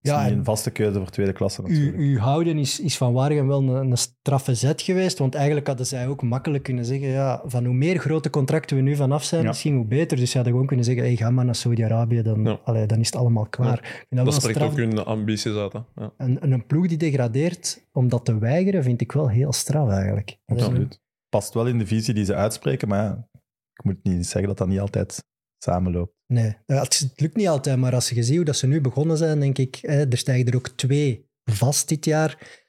is 0.00 0.10
Ja, 0.10 0.26
en- 0.26 0.32
een 0.32 0.44
vaste 0.44 0.70
keuze 0.70 0.98
voor 0.98 1.10
tweede 1.10 1.32
klasse 1.32 1.62
U, 1.62 1.68
natuurlijk. 1.68 1.96
uw 1.96 2.18
houden 2.18 2.58
is, 2.58 2.80
is 2.80 2.96
van 2.96 3.12
Waregem 3.12 3.46
wel 3.46 3.62
een, 3.62 3.90
een 3.90 3.96
straffe 3.98 4.54
zet 4.54 4.82
geweest, 4.82 5.18
want 5.18 5.34
eigenlijk 5.34 5.66
hadden 5.66 5.86
zij 5.86 6.08
ook 6.08 6.22
makkelijk 6.22 6.62
kunnen 6.64 6.84
zeggen, 6.84 7.08
ja, 7.08 7.42
van 7.44 7.64
hoe 7.64 7.74
meer 7.74 7.98
grote 7.98 8.30
contracten 8.30 8.76
we 8.76 8.82
nu 8.82 8.96
vanaf 8.96 9.24
zijn, 9.24 9.42
Ja. 9.42 9.48
misschien 9.48 9.76
hoe 9.76 9.84
beter. 9.86 10.16
Dus 10.16 10.26
ze 10.30 10.34
hadden 10.34 10.52
gewoon 10.52 10.68
kunnen 10.68 10.84
zeggen, 10.86 11.04
hey, 11.04 11.16
ga 11.16 11.30
maar 11.30 11.44
naar 11.44 11.54
Saudi-Arabië, 11.54 12.22
dan, 12.22 12.44
Ja. 12.44 12.60
allee, 12.64 12.86
dan 12.86 12.98
is 13.00 13.06
het 13.06 13.16
allemaal 13.16 13.46
klaar. 13.46 14.06
Dat, 14.08 14.34
spreekt 14.34 14.56
straf. 14.56 14.70
ook 14.70 14.76
hun 14.76 15.04
ambities 15.04 15.54
uit. 15.54 15.72
Hè. 15.72 15.80
Ja. 15.94 16.12
En, 16.16 16.40
en 16.40 16.52
een 16.52 16.66
ploeg 16.66 16.86
die 16.86 16.96
degradeert 16.98 17.86
om 17.92 18.08
dat 18.08 18.24
te 18.24 18.38
weigeren, 18.38 18.82
vind 18.82 19.00
ik 19.00 19.12
wel 19.12 19.28
heel 19.28 19.52
straf 19.52 19.88
eigenlijk. 19.90 20.38
Absoluut. 20.46 21.00
Past 21.28 21.54
wel 21.54 21.66
in 21.66 21.78
de 21.78 21.86
visie 21.86 22.14
die 22.14 22.24
ze 22.24 22.34
uitspreken, 22.34 22.88
maar 22.88 23.04
ja, 23.04 23.28
ik 23.72 23.84
moet 23.84 23.98
niet 24.02 24.26
zeggen 24.26 24.48
dat 24.48 24.58
dat 24.58 24.68
niet 24.68 24.80
altijd 24.80 25.24
samenloopt. 25.58 26.12
Nee, 26.26 26.56
het, 26.66 27.12
lukt 27.16 27.36
niet 27.36 27.48
altijd, 27.48 27.78
maar 27.78 27.94
als 27.94 28.08
je 28.08 28.22
ziet 28.22 28.36
hoe 28.36 28.44
dat 28.44 28.56
ze 28.56 28.66
nu 28.66 28.80
begonnen 28.80 29.16
zijn, 29.16 29.40
denk 29.40 29.58
ik, 29.58 29.78
hè, 29.80 30.08
er 30.08 30.18
stijgen 30.18 30.46
er 30.46 30.56
ook 30.56 30.68
twee 30.68 31.26
vast 31.44 31.88
dit 31.88 32.04
jaar. 32.04 32.60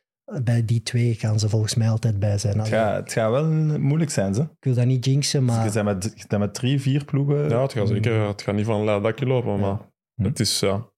bij 0.44 0.66
die 0.66 0.84
twee 0.84 1.14
gaan 1.16 1.40
ze 1.40 1.50
volgens 1.50 1.76
mij 1.76 1.90
altijd 1.90 2.20
bij 2.20 2.38
zijn. 2.38 2.60
Het 2.60 2.68
gaat, 2.68 2.96
het 3.04 3.12
gaat 3.12 3.32
wel 3.32 3.50
moeilijk 3.80 4.12
zijn, 4.12 4.34
ze. 4.34 4.42
Ik 4.42 4.48
wil 4.60 4.74
dat 4.74 4.86
niet 4.86 5.06
jinxen, 5.06 5.40
Je 5.40 5.46
maar 5.46 5.72
zijn 5.72 5.86
met, 5.86 6.04
je 6.16 6.26
bent 6.28 6.42
met 6.42 6.54
drie, 6.54 6.82
vier 6.82 7.06
ploegen. 7.06 7.50
Ja, 7.50 7.62
het 7.62 7.74
gaat 7.74 7.88
zeker. 7.88 8.28
Het 8.28 8.42
gaat 8.42 8.56
niet 8.56 8.66
van 8.66 8.88
een 8.88 9.02
dakje 9.02 9.26
lopen, 9.26 9.60
maar 9.60 9.78
Hm. 10.16 10.24
het 10.24 10.40
is, 10.40 10.60
ja... 10.60 10.90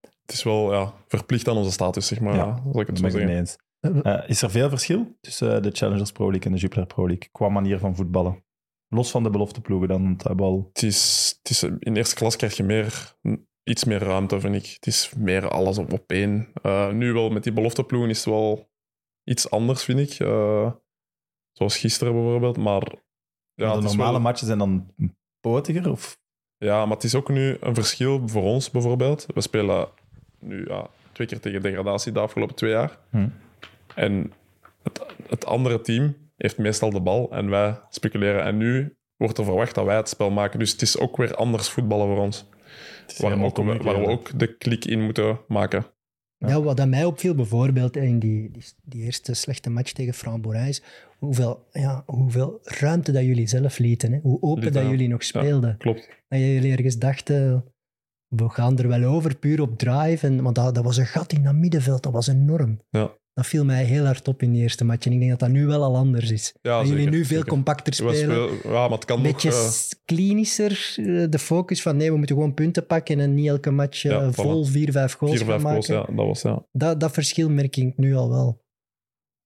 Het 0.00 0.32
is 0.32 0.42
wel 0.42 0.72
ja, 0.72 0.92
verplicht 1.08 1.48
aan 1.48 1.56
onze 1.56 1.70
status, 1.72 2.06
zeg 2.06 2.20
maar. 2.20 2.34
Ja, 2.34 2.44
Ja, 2.44 2.62
zal 2.72 2.80
ik 2.80 2.86
het 2.86 2.96
Dat 2.96 3.10
zo 3.12 3.18
zeggen. 3.18 3.26
mee 3.36 3.44
eens. 3.84 4.02
Eh, 4.02 4.28
is 4.28 4.42
er 4.42 4.50
veel 4.50 4.68
verschil 4.68 5.16
tussen 5.20 5.56
eh, 5.56 5.62
de 5.62 5.70
Challengers 5.70 6.12
Pro 6.12 6.30
League 6.30 6.46
en 6.46 6.52
de 6.52 6.58
Jupiler 6.58 6.86
Pro 6.86 7.06
League 7.06 7.28
qua 7.32 7.48
manier 7.48 7.78
van 7.78 7.96
voetballen? 7.96 8.44
Los 8.88 9.10
van 9.10 9.22
de 9.22 9.30
belofteploegen 9.30 9.88
dan, 9.88 10.02
want 10.02 10.18
dat 10.18 10.26
hebben 10.26 10.46
we 10.46 10.52
al... 10.52 10.68
Het 10.72 10.82
is, 10.82 11.34
het 11.38 11.50
is, 11.50 11.62
in 11.62 11.96
eerste 11.96 12.14
klas 12.14 12.36
krijg 12.36 12.56
je 12.56 12.62
meer, 12.62 13.14
iets 13.62 13.84
meer 13.84 13.98
ruimte, 13.98 14.40
vind 14.40 14.54
ik. 14.54 14.66
Het 14.66 14.86
is 14.86 15.12
meer 15.16 15.48
alles 15.48 15.78
op, 15.78 15.92
op 15.92 16.10
één. 16.10 16.52
Eh, 16.62 16.90
nu 16.90 17.12
wel, 17.12 17.30
met 17.30 17.42
die 17.42 17.52
belofteploegen 17.52 18.10
is 18.10 18.16
het 18.16 18.26
wel 18.34 18.70
iets 19.24 19.50
anders, 19.50 19.84
vind 19.84 19.98
ik. 19.98 20.18
Eh, 20.18 20.72
zoals 21.52 21.78
gisteren 21.78 22.12
bijvoorbeeld, 22.12 22.56
maar... 22.56 22.92
Ja, 23.54 23.76
de 23.76 23.82
normale 23.82 24.12
wel- 24.12 24.20
matchen 24.20 24.46
zijn 24.46 24.58
dan 24.58 24.94
potiger? 25.40 25.90
Of... 25.90 26.18
Ja, 26.56 26.86
maar 26.86 26.94
het 26.94 27.04
is 27.04 27.14
ook 27.14 27.28
nu 27.28 27.56
een 27.60 27.74
verschil 27.74 28.28
voor 28.28 28.42
ons 28.42 28.70
bijvoorbeeld. 28.70 29.26
We 29.34 29.40
spelen 29.40 29.88
nu 30.38 30.66
ja, 30.66 30.90
twee 31.12 31.26
keer 31.26 31.40
tegen 31.40 31.62
degradatie 31.62 32.12
de 32.12 32.20
afgelopen 32.20 32.54
twee 32.54 32.70
jaar. 32.70 32.98
Hm. 33.10 33.28
En 33.94 34.32
het, 34.82 35.06
het 35.28 35.46
andere 35.46 35.80
team 35.80 36.16
heeft 36.36 36.58
meestal 36.58 36.90
de 36.90 37.00
bal 37.00 37.30
en 37.30 37.50
wij 37.50 37.80
speculeren. 37.88 38.44
En 38.44 38.56
nu 38.56 38.96
wordt 39.16 39.38
er 39.38 39.44
verwacht 39.44 39.74
dat 39.74 39.84
wij 39.84 39.96
het 39.96 40.08
spel 40.08 40.30
maken. 40.30 40.58
Dus 40.58 40.72
het 40.72 40.82
is 40.82 40.98
ook 40.98 41.16
weer 41.16 41.34
anders 41.34 41.68
voetballen 41.68 42.06
voor 42.06 42.18
ons. 42.18 42.48
Waar, 43.18 43.42
ook, 43.42 43.56
waar 43.56 44.00
we 44.00 44.06
ook 44.06 44.38
de 44.38 44.56
klik 44.56 44.84
in 44.84 45.04
moeten 45.04 45.40
maken. 45.48 45.86
Ja, 46.38 46.62
wat 46.62 46.80
aan 46.80 46.88
mij 46.88 47.04
opviel 47.04 47.34
bijvoorbeeld 47.34 47.96
in 47.96 48.18
die, 48.18 48.50
die, 48.50 48.64
die 48.82 49.02
eerste 49.02 49.34
slechte 49.34 49.70
match 49.70 49.92
tegen 49.92 50.14
Framboise, 50.14 50.68
is 50.68 50.82
hoeveel, 51.18 51.66
ja, 51.72 52.02
hoeveel 52.06 52.58
ruimte 52.62 53.12
dat 53.12 53.24
jullie 53.24 53.46
zelf 53.46 53.78
lieten. 53.78 54.12
Hè? 54.12 54.18
Hoe 54.22 54.42
open 54.42 54.62
Lieten, 54.62 54.82
dat 54.82 54.90
jullie 54.90 55.08
nog 55.08 55.24
speelden. 55.24 55.76
Klopt. 55.76 56.08
Dat 56.28 56.38
jullie 56.38 56.72
ergens 56.72 56.98
dachten, 56.98 57.64
we 58.28 58.48
gaan 58.48 58.78
er 58.78 58.88
wel 58.88 59.04
over, 59.04 59.36
puur 59.36 59.60
op 59.60 59.78
drive. 59.78 60.26
En, 60.26 60.42
maar 60.42 60.52
dat, 60.52 60.74
dat 60.74 60.84
was 60.84 60.96
een 60.96 61.06
gat 61.06 61.32
in 61.32 61.42
dat 61.42 61.54
middenveld, 61.54 62.02
dat 62.02 62.12
was 62.12 62.26
enorm. 62.26 62.80
Ja. 62.90 63.16
Dat 63.34 63.46
viel 63.46 63.64
mij 63.64 63.84
heel 63.84 64.04
hard 64.04 64.28
op 64.28 64.42
in 64.42 64.52
die 64.52 64.62
eerste 64.62 64.84
match. 64.84 65.06
En 65.06 65.12
ik 65.12 65.18
denk 65.18 65.30
dat 65.30 65.40
dat 65.40 65.48
nu 65.48 65.66
wel 65.66 65.82
al 65.82 65.96
anders 65.96 66.30
is. 66.30 66.54
Ja, 66.62 66.78
dat 66.78 66.88
jullie 66.88 67.08
nu 67.10 67.24
veel 67.24 67.36
zeker. 67.36 67.46
compacter 67.52 67.94
spelen. 67.94 68.16
spelen- 68.16 68.58
ja, 68.62 68.70
maar 68.88 68.90
het 68.90 69.04
kan 69.04 69.16
Een 69.16 69.22
nog... 69.22 69.32
beetje 69.32 69.50
eh, 69.50 69.70
klinischer, 70.04 70.94
eh, 70.96 71.24
de 71.30 71.38
focus 71.38 71.82
van 71.82 71.96
nee, 71.96 72.10
we 72.10 72.16
moeten 72.16 72.36
gewoon 72.36 72.54
punten 72.54 72.86
pakken 72.86 73.20
en 73.20 73.34
niet 73.34 73.48
elke 73.48 73.70
match 73.70 74.04
eh, 74.04 74.10
Ja, 74.10 74.32
vol 74.32 74.64
vier, 74.64 74.92
vijf 74.92 75.12
goals 75.12 75.36
vier, 75.36 75.44
vijf 75.44 75.62
gaan 75.62 75.70
goals, 75.70 75.88
maken. 75.88 76.06
ja. 76.10 76.16
Dat 76.16 76.26
was, 76.26 76.42
ja. 76.42 76.66
Dat, 76.72 77.00
dat 77.00 77.12
verschil 77.12 77.50
merk 77.50 77.76
ik 77.76 77.96
nu 77.96 78.14
al 78.14 78.28
wel. 78.30 78.62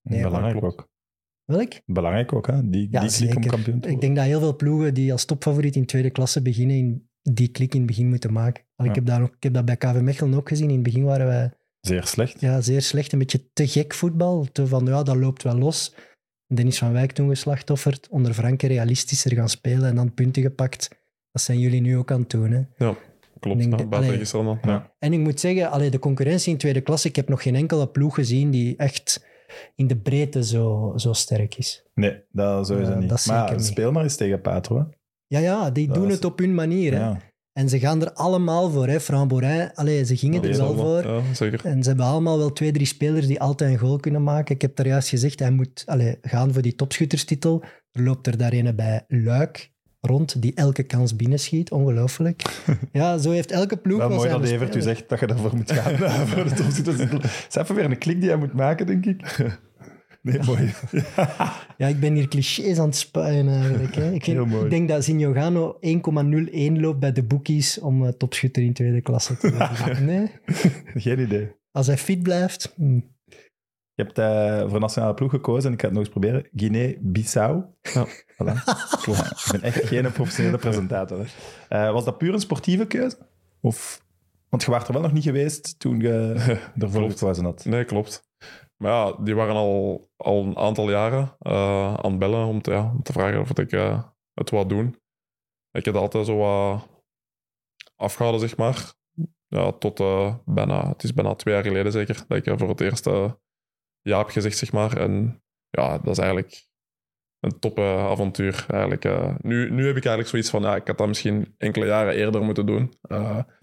Nee, 0.02 0.23
Belangrijk 0.23 0.65
ook. 0.65 0.89
Welk? 1.44 1.73
Belangrijk 1.86 2.32
ook, 2.32 2.47
hè? 2.47 2.69
Die, 2.70 2.89
Ja, 2.90 3.01
die 3.01 3.10
klik 3.10 3.27
om 3.27 3.43
zeker. 3.43 3.51
kampioen 3.51 3.81
te 3.81 3.89
Ik 3.89 4.01
denk 4.01 4.16
dat 4.16 4.24
heel 4.24 4.40
veel 4.40 4.56
ploegen 4.56 4.94
die 4.94 5.12
als 5.12 5.24
topfavoriet 5.24 5.77
in 5.77 5.86
tweede 5.86 6.10
klasse 6.10 6.43
beginnen, 6.43 6.77
in 6.77 7.09
die 7.23 7.48
klik 7.48 7.73
in 7.73 7.78
het 7.78 7.86
begin 7.89 8.09
moeten 8.09 8.32
maken. 8.32 8.65
Al, 8.77 8.86
ik, 8.86 8.94
heb 8.94 9.06
daar 9.06 9.23
ook, 9.23 9.35
ik 9.36 9.43
heb 9.43 9.55
dat 9.55 9.65
bij 9.65 9.77
KV 9.77 10.01
Mechelen 10.01 10.35
ook 10.35 10.48
gezien. 10.48 10.69
In 10.69 10.74
het 10.74 10.82
begin 10.82 11.05
waren 11.05 11.27
wij 11.27 11.52
Zeer 11.80 12.06
slecht. 12.06 12.40
ja, 12.40 12.60
zeer 12.60 12.82
slecht, 12.82 13.12
een 13.12 13.18
beetje 13.18 13.50
te 13.52 13.66
gek 13.68 13.94
voetbal. 13.94 14.46
Te 14.52 14.66
van, 14.66 14.84
ja, 14.86 15.02
dat 15.02 15.16
loopt 15.16 15.42
wel 15.42 15.59
los. 15.59 15.94
Dennis 16.55 16.78
van 16.78 16.92
Wijk 16.92 17.12
toen 17.12 17.28
geslachtofferd, 17.28 18.09
onder 18.10 18.34
Franke 18.34 18.66
realistischer 18.66 19.34
gaan 19.34 19.48
spelen 19.48 19.88
en 19.88 19.94
dan 19.94 20.14
punten 20.14 20.42
gepakt. 20.42 20.88
Dat 21.32 21.42
zijn 21.42 21.59
jullie 21.59 21.80
nu 21.80 21.96
ook 21.96 22.10
aan 22.10 22.20
het 22.20 22.30
doen. 22.30 22.50
Hè? 22.50 22.62
Klopt, 23.40 23.59
denk 23.59 23.78
ja, 23.80 23.86
allee. 23.96 24.18
gisteren 24.18 24.44
dan. 24.44 24.59
Ja. 24.62 24.70
Ja. 24.70 24.92
En 24.98 25.12
ik 25.12 25.18
moet 25.18 25.40
zeggen, 25.40 25.70
allee, 25.70 25.90
de 25.90 25.98
concurrentie 25.98 26.52
in 26.52 26.59
tweede 26.59 26.80
klasse, 26.80 27.09
ik 27.09 27.16
heb 27.16 27.28
nog 27.28 27.42
geen 27.42 27.55
enkele 27.55 27.88
ploeg 27.88 28.14
gezien 28.14 28.50
die 28.50 28.76
echt 28.76 29.24
in 29.74 29.86
de 29.86 29.96
breedte 29.96 30.44
zo, 30.44 30.92
zo 30.96 31.12
sterk 31.12 31.55
is. 31.56 31.82
Nee, 31.94 32.22
dat 32.32 32.66
sowieso 32.66 32.90
Ja, 32.92 32.98
niet. 32.98 33.09
dat 33.09 33.26
maar 33.26 33.52
ja, 33.52 33.59
speel 33.59 33.92
maar 33.92 34.02
eens 34.02 34.16
tegen 34.16 34.40
Patro. 34.40 34.76
Hè. 34.78 34.84
Ja, 35.26 35.38
ja, 35.38 35.70
die 35.70 35.86
Dat 35.86 35.96
doen 35.96 36.06
is- 36.06 36.14
het 36.14 36.24
op 36.24 36.38
hun 36.38 36.55
manier. 36.55 36.92
Hè? 36.92 36.98
Ja. 36.98 37.18
En 37.59 37.68
ze 37.68 37.78
gaan 37.78 38.02
er 38.02 38.12
allemaal 38.12 38.70
voor. 38.70 38.86
Hè. 38.86 39.01
Framborin, 39.01 39.70
allee, 39.74 40.05
ze 40.05 40.16
gingen 40.16 40.43
er 40.43 40.56
wel 40.56 40.74
voor. 40.76 41.06
Ja, 41.06 41.22
zeker. 41.35 41.64
En 41.64 41.82
ze 41.82 41.89
hebben 41.89 42.06
allemaal 42.06 42.39
wel 42.39 42.52
twee, 42.52 42.72
drie 42.72 42.86
spelers 42.86 43.26
die 43.26 43.40
altijd 43.40 43.72
een 43.72 43.78
goal 43.78 43.98
kunnen 43.98 44.22
maken. 44.22 44.55
Ik 44.55 44.62
heb 44.62 44.76
daar 44.76 44.86
juist 44.86 45.09
gezegd, 45.09 45.39
hij 45.39 45.51
moet 45.51 45.82
allee, 45.86 46.18
gaan 46.22 46.52
voor 46.52 46.62
die 46.62 46.74
topschutterstitel. 46.74 47.62
Er 47.93 48.02
loopt 48.02 48.26
er 48.26 48.39
daar 48.39 48.52
een 48.52 48.76
bij 48.76 49.05
Luik 49.09 49.70
rond, 50.01 50.43
die 50.43 50.55
elke 50.55 50.82
kans 50.82 51.16
binnenschiet. 51.16 51.70
Ongelooflijk. 51.70 52.43
Ja, 52.93 53.18
zo 53.18 53.30
heeft 53.30 53.51
elke 53.51 53.76
ploeg 53.76 53.98
Wel 53.98 54.09
mooi 54.09 54.28
dat 54.28 54.44
Evert 54.44 54.76
u 54.76 54.80
zegt 54.80 55.09
dat 55.09 55.20
je 55.20 55.26
daarvoor 55.26 55.56
moet 55.56 55.72
gaan. 55.72 55.97
voor 56.28 56.44
de 56.44 56.55
topschutter. 56.55 57.12
Het 57.12 57.47
is 57.48 57.55
even 57.55 57.74
weer 57.74 57.85
een 57.85 57.98
klik 57.98 58.20
die 58.20 58.28
hij 58.28 58.39
moet 58.39 58.52
maken, 58.52 58.86
denk 58.86 59.06
ik. 59.06 59.36
Nee, 60.28 60.42
mooi. 60.46 60.74
Ja, 61.76 61.86
ik 61.86 62.00
ben 62.00 62.14
hier 62.14 62.28
clichés 62.28 62.78
aan 62.78 62.86
het 62.86 62.96
spuien 62.96 63.48
eigenlijk. 63.48 63.94
Hè. 63.94 64.12
Ik, 64.12 64.70
denk 64.70 64.88
dat 64.88 65.05
Signogano 65.05 65.78
1,01 65.86 66.72
loopt 66.72 66.98
bij 66.98 67.12
de 67.12 67.22
bookies 67.22 67.80
om 67.80 68.06
eh, 68.06 68.12
topschutter 68.12 68.62
in 68.62 68.72
tweede 68.72 69.00
klasse 69.00 69.36
te 69.36 69.50
worden. 69.50 70.05
Nee? 70.06 70.30
Geen 70.94 71.18
idee. 71.18 71.52
Als 71.72 71.86
hij 71.86 71.98
fit 71.98 72.22
blijft... 72.22 72.72
hm. 72.76 73.00
Je 73.94 74.05
hebt 74.05 74.18
eh, 74.18 74.70
voor 74.70 74.80
nationale 74.80 75.14
ploeg 75.14 75.30
gekozen 75.30 75.68
en 75.68 75.74
ik 75.74 75.80
ga 75.80 75.86
het 75.86 75.96
nog 75.96 76.05
eens 76.05 76.12
proberen. 76.12 76.48
Guinea-Bissau. 76.55 77.62
Ja. 77.82 78.06
Voilà. 78.06 78.55
Ik 79.44 79.48
ben 79.50 79.62
echt 79.62 79.84
geen 79.86 80.12
professionele 80.12 80.59
presentator. 80.59 81.26
Eh, 81.68 81.92
was 81.92 82.05
dat 82.05 82.18
puur 82.18 82.32
een 82.32 82.40
sportieve 82.40 82.86
keuze? 82.86 83.16
Of... 83.60 84.06
Want 84.48 84.62
je 84.62 84.70
was 84.70 84.86
er 84.86 84.92
wel 84.92 85.02
nog 85.02 85.12
niet 85.12 85.22
geweest 85.22 85.78
toen 85.78 86.00
je 86.00 86.34
ervoor 86.78 87.10
gekozen 87.10 87.44
had. 87.44 87.64
Nee, 87.64 87.84
klopt. 87.84 88.27
Maar 88.78 88.92
ja, 88.92 89.12
die 89.12 89.34
waren 89.34 89.55
al, 89.55 90.10
al 90.16 90.44
een 90.44 90.56
aantal 90.56 90.90
jaren 90.90 91.36
eh, 91.38 91.94
aan 91.94 92.10
het 92.10 92.18
bellen 92.18 92.46
om 92.46 92.62
te, 92.62 92.70
ja, 92.70 92.90
om 92.90 93.02
te 93.02 93.12
vragen 93.12 93.40
of 93.40 93.59
ik 93.59 93.72
eh, 93.72 94.02
het 94.34 94.50
wou 94.50 94.68
doen. 94.68 94.96
Ik 95.70 95.84
heb 95.84 95.94
altijd 95.94 96.26
zo 96.26 96.36
wat 96.36 96.88
afgehouden, 97.96 98.48
zeg 98.48 98.59
maar. 98.59 98.92
Ja, 99.46 99.72
tot 99.72 100.00
eh, 100.00 100.34
bijna, 100.44 100.88
het 100.88 101.02
is 101.02 101.14
bijna 101.14 101.34
twee 101.34 101.55
jaar 101.55 101.62
geleden 101.62 101.92
zeker, 101.92 102.24
dat 102.28 102.46
ik 102.46 102.59
voor 102.59 102.68
het 102.68 102.80
eerst 102.80 103.05
ja 104.00 104.18
heb 104.18 104.28
gezegd, 104.28 104.56
zeg 104.56 104.72
maar. 104.72 104.96
En 104.96 105.42
ja, 105.68 105.98
dat 105.98 106.12
is 106.12 106.18
eigenlijk 106.18 106.66
een 107.40 107.59
toppe 107.59 107.82
avontuur. 107.82 108.66
Eigenlijk. 108.68 109.05
nu, 109.42 109.70
nu 109.70 109.86
heb 109.86 109.96
ik 109.96 110.05
eigenlijk 110.05 110.28
zoiets 110.28 110.50
van, 110.50 110.62
ja, 110.62 110.76
ik 110.76 110.86
had 110.86 110.98
dat 110.98 111.06
misschien 111.06 111.55
enkele 111.56 111.86
jaren 111.86 112.14
eerder 112.14 112.42
moeten 112.42 112.66
doen. 112.66 112.92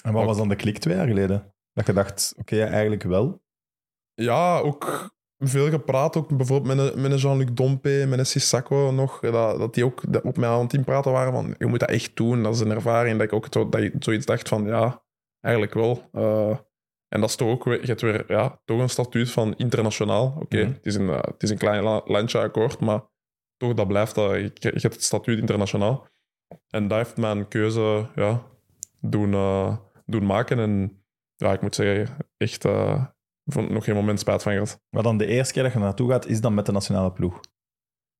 En 0.03 0.13
wat 0.13 0.25
was 0.25 0.37
dan 0.37 0.49
de 0.49 0.55
klik 0.55 0.77
twee 0.77 0.95
jaar 0.95 1.07
geleden? 1.07 1.53
Dat 1.73 1.85
je 1.85 1.93
dacht, 1.93 2.33
oké, 2.37 2.63
eigenlijk 2.63 3.03
wel. 3.03 3.43
Ja, 4.15 4.59
ook 4.59 5.13
veel 5.37 5.69
gepraat. 5.69 6.15
Ook 6.17 6.37
bijvoorbeeld 6.37 6.75
met 6.75 6.93
een, 6.93 7.01
met 7.01 7.11
een 7.11 7.17
Jean-Luc 7.17 7.47
Dompe, 7.53 8.05
met 8.07 8.19
een 8.19 8.25
Sissako 8.25 8.91
nog. 8.91 9.19
Dat, 9.19 9.59
dat 9.59 9.73
die 9.73 9.85
ook 9.85 10.03
op 10.23 10.37
mij 10.37 10.49
aan 10.49 10.59
het 10.59 10.69
team 10.69 10.83
praten 10.83 11.11
waren 11.11 11.33
van, 11.33 11.55
je 11.57 11.65
moet 11.65 11.79
dat 11.79 11.89
echt 11.89 12.15
doen. 12.15 12.43
Dat 12.43 12.53
is 12.53 12.59
een 12.59 12.71
ervaring. 12.71 13.17
Dat 13.17 13.27
ik 13.27 13.33
ook 13.33 13.47
zo, 13.49 13.69
dat 13.69 13.81
ik 13.81 13.93
zoiets 13.99 14.25
dacht 14.25 14.47
van, 14.47 14.65
ja, 14.65 15.03
eigenlijk 15.41 15.73
wel. 15.75 16.09
Eh, 16.11 16.57
en 17.07 17.19
dat 17.21 17.29
is 17.29 17.35
toch 17.35 17.49
ook, 17.49 17.63
je 17.63 17.79
hebt 17.85 18.01
weer 18.01 18.23
ja, 18.27 18.61
toch 18.65 18.79
een 18.79 18.89
statuut 18.89 19.31
van 19.31 19.55
internationaal. 19.55 20.37
Oké, 20.39 20.57
Mhm. 20.63 20.71
het, 20.73 20.85
is 20.85 20.95
een, 20.95 21.09
eh, 21.09 21.21
het 21.21 21.43
is 21.43 21.49
een 21.49 21.57
klein 21.57 21.83
la- 21.83 22.01
landje 22.05 22.39
akkoord, 22.39 22.79
maar 22.79 23.01
toch, 23.57 23.73
dat 23.73 23.87
blijft. 23.87 24.15
dat 24.15 24.31
je, 24.31 24.51
je 24.53 24.69
hebt 24.69 24.93
het 24.93 25.03
statuut 25.03 25.39
internationaal. 25.39 26.07
En 26.69 26.87
dat 26.87 26.97
heeft 26.97 27.17
mijn 27.17 27.47
keuze 27.47 28.07
ja, 28.15 28.43
doen, 28.99 29.33
eh, 29.33 29.77
doen 30.05 30.25
maken. 30.25 30.59
En 30.59 31.03
ja, 31.35 31.53
ik 31.53 31.61
moet 31.61 31.75
zeggen, 31.75 32.17
echt 32.37 32.65
vond 33.45 33.69
nog 33.69 33.83
geen 33.83 33.95
moment 33.95 34.19
spijt 34.19 34.43
van 34.43 34.51
gehad. 34.51 34.81
Maar 34.89 35.03
dan 35.03 35.17
de 35.17 35.25
eerste 35.25 35.53
keer 35.53 35.63
dat 35.63 35.73
je 35.73 35.79
naartoe 35.79 36.09
gaat, 36.09 36.25
is 36.25 36.41
dan 36.41 36.53
met 36.53 36.65
de 36.65 36.71
nationale 36.71 37.11
ploeg. 37.11 37.39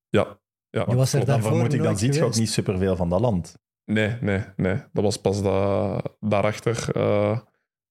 Ja. 0.10 0.39
ja. 0.69 0.85
Je 0.88 0.95
was 0.95 1.14
er 1.14 1.19
dan 1.19 1.27
daarvoor 1.27 1.52
vermoed 1.52 1.73
ik, 1.73 1.77
dan 1.77 1.88
nooit 1.88 1.99
ziet 1.99 2.15
je 2.15 2.23
ook 2.23 2.35
niet 2.35 2.49
superveel 2.49 2.95
van 2.95 3.10
dat 3.10 3.19
land. 3.19 3.57
Nee, 3.91 4.18
nee, 4.22 4.43
nee. 4.56 4.84
Dat 4.93 5.03
was 5.03 5.18
pas 5.18 5.41
da 5.41 6.02
daarachter 6.19 6.95
eh, 6.95 7.39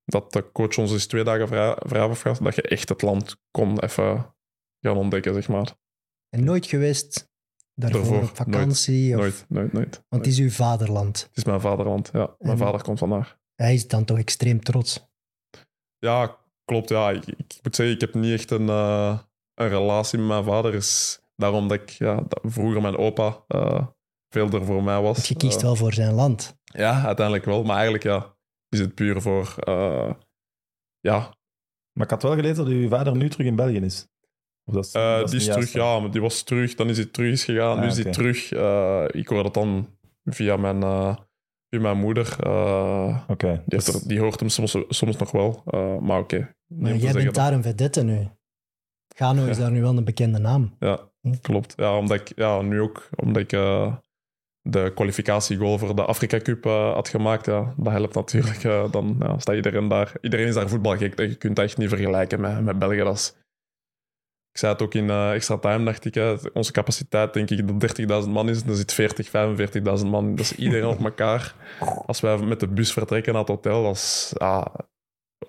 dat 0.04 0.32
de 0.32 0.52
coach 0.52 0.78
ons 0.78 0.92
eens 0.92 1.06
twee 1.06 1.24
dagen 1.24 1.48
vrij, 1.48 1.76
vrij 1.78 2.08
dat 2.40 2.54
je 2.54 2.62
echt 2.62 2.88
het 2.88 3.02
land 3.02 3.36
kon 3.50 3.80
even 3.80 4.34
gaan 4.80 4.96
ontdekken, 4.96 5.34
zeg 5.34 5.48
maar. 5.48 5.74
En 6.28 6.44
nooit 6.44 6.66
geweest 6.66 7.32
daarvoor 7.74 8.00
Daarvoor, 8.00 8.28
op 8.28 8.36
vakantie? 8.36 9.14
Of, 9.14 9.20
Nooit, 9.20 9.44
nooit, 9.48 9.72
nooit. 9.72 10.04
Want 10.08 10.24
het 10.24 10.32
is 10.34 10.38
uw 10.38 10.50
vaderland. 10.50 11.22
Het 11.22 11.36
is 11.36 11.44
mijn 11.44 11.60
vaderland, 11.60 12.10
ja. 12.12 12.34
Mijn 12.38 12.52
En- 12.52 12.58
vader 12.58 12.82
komt 12.82 12.98
vandaar. 12.98 13.38
Hij 13.54 13.74
is 13.74 13.88
dan 13.88 14.04
toch 14.04 14.18
extreem 14.18 14.60
trots. 14.60 15.06
Ja, 15.98 16.38
klopt. 16.64 16.88
Ja. 16.88 17.10
Ik, 17.10 17.26
ik 17.26 17.58
moet 17.62 17.76
zeggen, 17.76 17.94
ik 17.94 18.00
heb 18.00 18.14
niet 18.14 18.32
echt 18.32 18.50
een, 18.50 18.68
eh, 18.68 19.18
een 19.54 19.68
relatie 19.68 20.18
met 20.18 20.28
mijn 20.28 20.44
vader. 20.44 20.74
Is 20.74 21.20
daarom 21.36 21.68
dat 21.68 21.80
ik 21.80 21.90
ja, 21.90 22.14
dat 22.14 22.40
vroeger 22.42 22.80
mijn 22.82 22.96
opa 22.96 23.44
eh, 23.48 23.86
veel 24.28 24.48
er 24.50 24.64
voor 24.64 24.82
mij 24.82 25.00
was. 25.00 25.16
Want 25.16 25.26
je 25.28 25.36
kiest 25.36 25.56
Eh, 25.56 25.62
wel 25.62 25.76
voor 25.76 25.92
zijn 25.92 26.14
land. 26.14 26.56
Ja, 26.64 27.04
uiteindelijk 27.04 27.44
wel. 27.46 27.62
Maar 27.62 27.74
eigenlijk 27.74 28.04
ja, 28.04 28.36
is 28.68 28.78
het 28.78 28.94
puur 28.94 29.20
voor... 29.22 29.54
eh, 29.58 30.12
ja, 31.00 31.18
Maar 31.92 32.04
ik 32.04 32.10
had 32.10 32.22
wel 32.22 32.34
gelezen 32.34 32.56
dat 32.56 32.66
uw 32.66 32.88
vader 32.88 33.16
nu 33.16 33.28
terug 33.30 33.46
in 33.46 33.56
België 33.56 33.76
is. 33.80 34.08
Of 34.64 34.74
dat 34.74 34.84
is, 34.84 34.92
eh, 34.92 35.18
dat 35.18 35.28
die 35.28 35.38
is 35.38 35.44
terug. 35.44 35.72
juist, 35.72 35.72
Ja, 35.72 36.00
maar 36.00 36.10
die 36.10 36.20
was 36.20 36.42
terug. 36.42 36.74
Dan 36.74 36.88
is 36.88 36.96
hij 36.96 37.06
terug 37.06 37.32
is 37.32 37.44
gegaan. 37.44 37.76
nu 37.78 37.82
Ah, 37.84 37.90
is 37.90 38.02
hij 38.02 38.12
terug. 38.12 38.52
Eh, 38.52 39.04
ik 39.10 39.28
hoor 39.28 39.42
dat 39.42 39.54
dan 39.54 39.88
via 40.24 40.56
mijn, 40.56 40.82
eh, 40.82 41.16
mijn 41.80 41.98
moeder. 41.98 42.36
Eh, 42.40 43.20
Oké. 43.28 43.48
die, 43.48 43.60
heeft 43.66 43.86
dus- 43.86 44.02
er- 44.02 44.08
die 44.08 44.20
hoort 44.20 44.40
hem 44.40 44.48
soms, 44.48 44.76
soms 44.88 45.16
nog 45.16 45.30
wel. 45.30 45.62
Eh, 45.66 45.98
maar 45.98 46.18
oké. 46.18 46.54
Maar 46.66 46.96
jij 46.96 47.12
bent 47.12 47.24
dat- 47.24 47.34
daar 47.34 47.52
een 47.52 47.62
vedette 47.62 48.02
nu. 48.04 48.28
Gano 49.16 49.46
is 49.46 49.58
daar 49.62 49.70
nu 49.70 49.80
wel 49.80 49.96
een 49.96 50.04
bekende 50.04 50.38
naam. 50.38 50.76
Ja, 50.78 50.98
klopt. 51.40 51.72
Ja, 51.76 51.98
omdat 51.98 52.20
ik 52.20 52.32
ja, 52.36 52.60
nu 52.62 52.80
ook 52.80 53.08
omdat 53.14 53.42
ik 53.42 53.52
eh, 53.52 53.94
de 54.60 54.92
kwalificatiegoal 54.94 55.78
voor 55.78 55.96
de 55.96 56.04
Afrika 56.04 56.38
Cup 56.38 56.64
had 56.64 57.08
gemaakt. 57.08 57.46
Ja, 57.46 57.74
dat 57.76 57.92
helpt 57.92 58.14
natuurlijk. 58.14 58.62
dan 58.92 59.16
ja, 59.20 59.38
staat 59.38 59.54
iedereen 59.54 59.88
daar. 59.88 60.12
Iedereen 60.20 60.46
is 60.46 60.54
daar 60.54 60.68
voetbalgek. 60.68 61.18
Je 61.20 61.34
kunt 61.34 61.56
dat 61.56 61.64
echt 61.64 61.76
niet 61.78 61.88
vergelijken 61.88 62.40
met, 62.40 62.64
met 62.64 62.78
België. 62.78 62.96
Dat 62.98 63.14
is- 63.14 63.34
ik 64.54 64.60
zei 64.60 64.72
het 64.72 64.82
ook 64.82 64.94
in 64.94 65.10
eh, 65.10 65.32
extra 65.34 65.58
time, 65.58 65.84
dacht 65.84 66.04
ik. 66.04 66.14
Hè, 66.14 66.34
onze 66.52 66.72
capaciteit, 66.72 67.32
denk 67.32 67.50
ik, 67.50 67.80
dat 67.80 68.22
30.000 68.24 68.30
man 68.30 68.48
is. 68.48 68.62
Er 68.62 68.74
zit 68.76 68.92
40, 68.92 69.26
45.000 70.00 70.06
man. 70.06 70.30
Dat 70.34 70.44
is 70.44 70.54
iedereen 70.54 70.86
op 70.88 71.04
elkaar. 71.04 71.54
Als 72.06 72.20
wij 72.20 72.38
met 72.38 72.60
de 72.60 72.68
bus 72.68 72.92
vertrekken 72.92 73.32
naar 73.32 73.40
het 73.42 73.50
hotel, 73.50 73.82
dat 73.82 73.94
is 73.94 74.32
ja, 74.38 74.72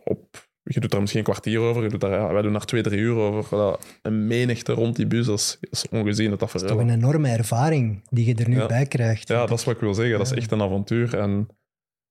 op 0.04 0.44
je 0.64 0.80
doet 0.80 0.92
daar 0.92 1.00
misschien 1.02 1.22
een 1.26 1.32
kwartier 1.32 1.60
over. 1.60 1.84
Je 1.84 1.90
doet 1.90 2.02
daar, 2.02 2.12
ja, 2.12 2.34
wij 2.34 2.42
doen 2.42 2.52
daar 2.52 2.66
twee, 2.66 2.82
drie 2.82 3.00
uur 3.00 3.16
over. 3.16 3.78
Een 4.02 4.28
menigte 4.28 4.74
rond 4.74 4.96
die 4.96 5.08
bus, 5.08 5.26
dat 5.26 5.40
is, 5.40 5.58
dat 5.60 5.72
is 5.72 5.90
ongezien 5.90 6.32
het 6.32 6.40
Dat 6.40 6.56
is 6.56 6.62
toch 6.62 6.80
een 6.80 6.90
enorme 6.90 7.30
ervaring 7.30 8.02
die 8.10 8.26
je 8.26 8.36
er 8.36 8.50
nu 8.50 8.56
Ja. 8.58 8.66
bij 8.68 8.86
krijgt. 8.86 9.28
Ja, 9.28 9.46
dat 9.46 9.60
is 9.60 9.66
wat 9.66 9.74
ik 9.76 9.80
wil 9.82 9.94
zeggen. 9.94 10.18
Dat 10.18 10.26
is 10.32 10.38
echt 10.38 10.52
een 10.52 10.62
avontuur 10.62 11.18
en 11.18 11.48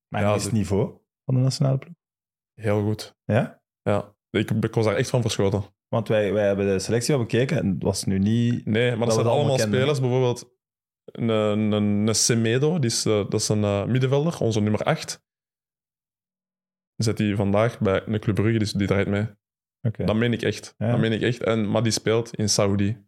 Maar 0.08 0.20
Ja, 0.22 0.28
hoe 0.28 0.36
is 0.36 0.44
het 0.44 0.52
niveau 0.52 0.92
van 1.24 1.34
de 1.34 1.40
nationale 1.40 1.78
ploeg? 1.78 1.94
heel 2.60 2.82
goed. 2.82 3.16
Ja? 3.24 3.62
Ja, 3.82 4.14
ik, 4.30 4.50
ik 4.50 4.74
was 4.74 4.84
daar 4.84 4.96
echt 4.96 5.10
van 5.10 5.20
verschoten. 5.20 5.62
Want 5.88 6.08
wij, 6.08 6.32
wij 6.32 6.46
hebben 6.46 6.66
de 6.66 6.78
selectie 6.78 7.14
al 7.14 7.20
bekeken 7.20 7.58
en 7.58 7.68
het 7.68 7.82
was 7.82 8.04
nu 8.04 8.18
niet... 8.18 8.66
Nee, 8.66 8.96
maar 8.96 9.06
Dat 9.06 9.14
zijn 9.14 9.26
allemaal 9.26 9.56
kennen. 9.56 9.78
spelers. 9.78 10.00
Bijvoorbeeld 10.00 10.54
een, 11.04 11.28
een, 11.28 11.72
een, 11.72 12.14
Semedo, 12.14 12.78
die 12.78 12.90
is, 12.90 13.04
eh, 13.04 13.12
dat 13.12 13.40
is 13.40 13.48
een 13.48 13.64
eh, 13.64 13.84
middenvelder, 13.84 14.40
onze 14.40 14.60
nummer 14.60 14.82
8. 14.82 15.22
Zet 16.96 17.18
hij 17.18 17.34
vandaag 17.34 17.78
bij 17.80 18.02
een 18.06 18.20
Club 18.20 18.34
Brugge, 18.34 18.58
dus 18.58 18.72
die 18.72 18.86
draait 18.86 19.08
mee. 19.08 19.26
Oké. 19.82 20.04
Dat 20.04 20.16
meen 20.16 20.32
ik 20.32 20.42
echt. 20.42 20.74
Ja. 20.78 20.90
Dat 20.90 21.00
meen 21.00 21.12
ik 21.12 21.22
echt. 21.22 21.42
En, 21.42 21.70
maar 21.70 21.82
die 21.82 21.92
speelt 21.92 22.34
in 22.34 22.48
Saudi. 22.48 23.04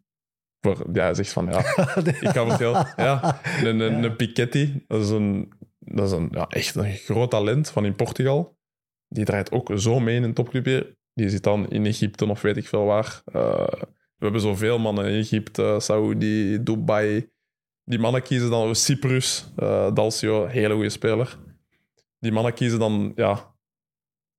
Voor, 0.61 0.87
ja, 0.93 1.05
hij 1.05 1.15
zegt 1.15 1.33
van, 1.33 1.47
ja, 1.47 1.59
ik 2.27 2.31
kan 2.33 2.51
het. 2.51 2.59
Ja, 2.97 3.41
een, 3.63 3.81
een, 3.81 4.03
een 4.03 4.17
Piketty, 4.17 4.85
dat 4.87 5.03
is, 5.03 5.11
een, 5.11 5.53
dat 5.79 6.07
is 6.07 6.13
een, 6.13 6.29
ja, 6.31 6.47
echt 6.47 6.75
een 6.75 6.95
groot 6.95 7.31
talent 7.31 7.71
van 7.71 7.85
in 7.85 7.97
Portugal. 7.97 8.59
Die 9.09 9.25
draait 9.25 9.53
ook 9.53 9.71
zo 9.75 10.01
mee 10.01 10.17
in 10.17 10.23
een 10.23 10.35
topclub 10.35 10.65
hier. 10.65 10.97
Die 11.17 11.29
zit 11.29 11.43
dan 11.43 11.69
in 11.69 11.87
Egypte 11.87 12.27
of 12.27 12.43
weet 12.43 12.57
ik 12.57 12.69
veel 12.69 12.85
waar. 12.85 13.23
Eh, 13.25 13.67
we 14.17 14.25
hebben 14.25 14.41
zoveel 14.41 14.79
mannen 14.79 15.07
in 15.07 15.19
Egypte, 15.19 15.77
Saudi, 15.81 16.63
Dubai. 16.63 17.31
Die 17.85 17.99
mannen 17.99 18.23
kiezen 18.23 18.51
dan 18.51 18.75
Cyprus, 18.75 19.53
eh 19.57 19.95
Dalcio, 19.95 20.47
hele 20.47 20.75
goede 20.75 20.89
speler. 20.89 21.39
Die 22.19 22.33
mannen 22.33 22.55
kiezen 22.55 22.79
dan, 22.79 23.13
ja, 23.15 23.55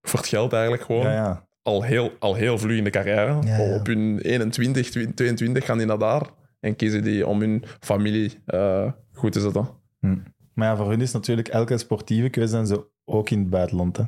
voor 0.01 0.19
het 0.19 0.27
geld 0.27 0.53
eigenlijk 0.53 0.83
gewoon 0.83 1.01
Ja, 1.03 1.13
ja. 1.13 1.47
al 1.61 1.83
heel, 1.83 2.11
al 2.19 2.35
heel 2.35 2.57
vlug 2.57 2.77
in 2.77 2.83
de 2.83 2.89
carrière. 2.89 3.41
Ja. 3.41 3.75
Op 3.75 3.85
hun 3.85 4.19
21, 4.19 4.89
22 4.89 5.65
gaan 5.65 5.77
die 5.77 5.87
naar 5.87 5.99
daar 5.99 6.29
en 6.59 6.75
kiezen 6.75 7.03
die 7.03 7.27
om 7.27 7.39
hun 7.39 7.63
familie 7.79 8.39
eh, 8.45 8.91
goed 9.11 9.31
te 9.31 9.39
zetten. 9.39 9.69
Maar 10.53 10.67
ja, 10.67 10.75
voor 10.75 10.89
hun 10.89 11.01
is 11.01 11.11
natuurlijk 11.11 11.47
elke 11.47 11.77
sportieve 11.77 12.29
keuze 12.29 12.57
en 12.57 12.67
zo 12.67 12.91
ook 13.05 13.29
in 13.29 13.39
het 13.39 13.49
buitenland. 13.49 13.97
Hè. 13.97 14.03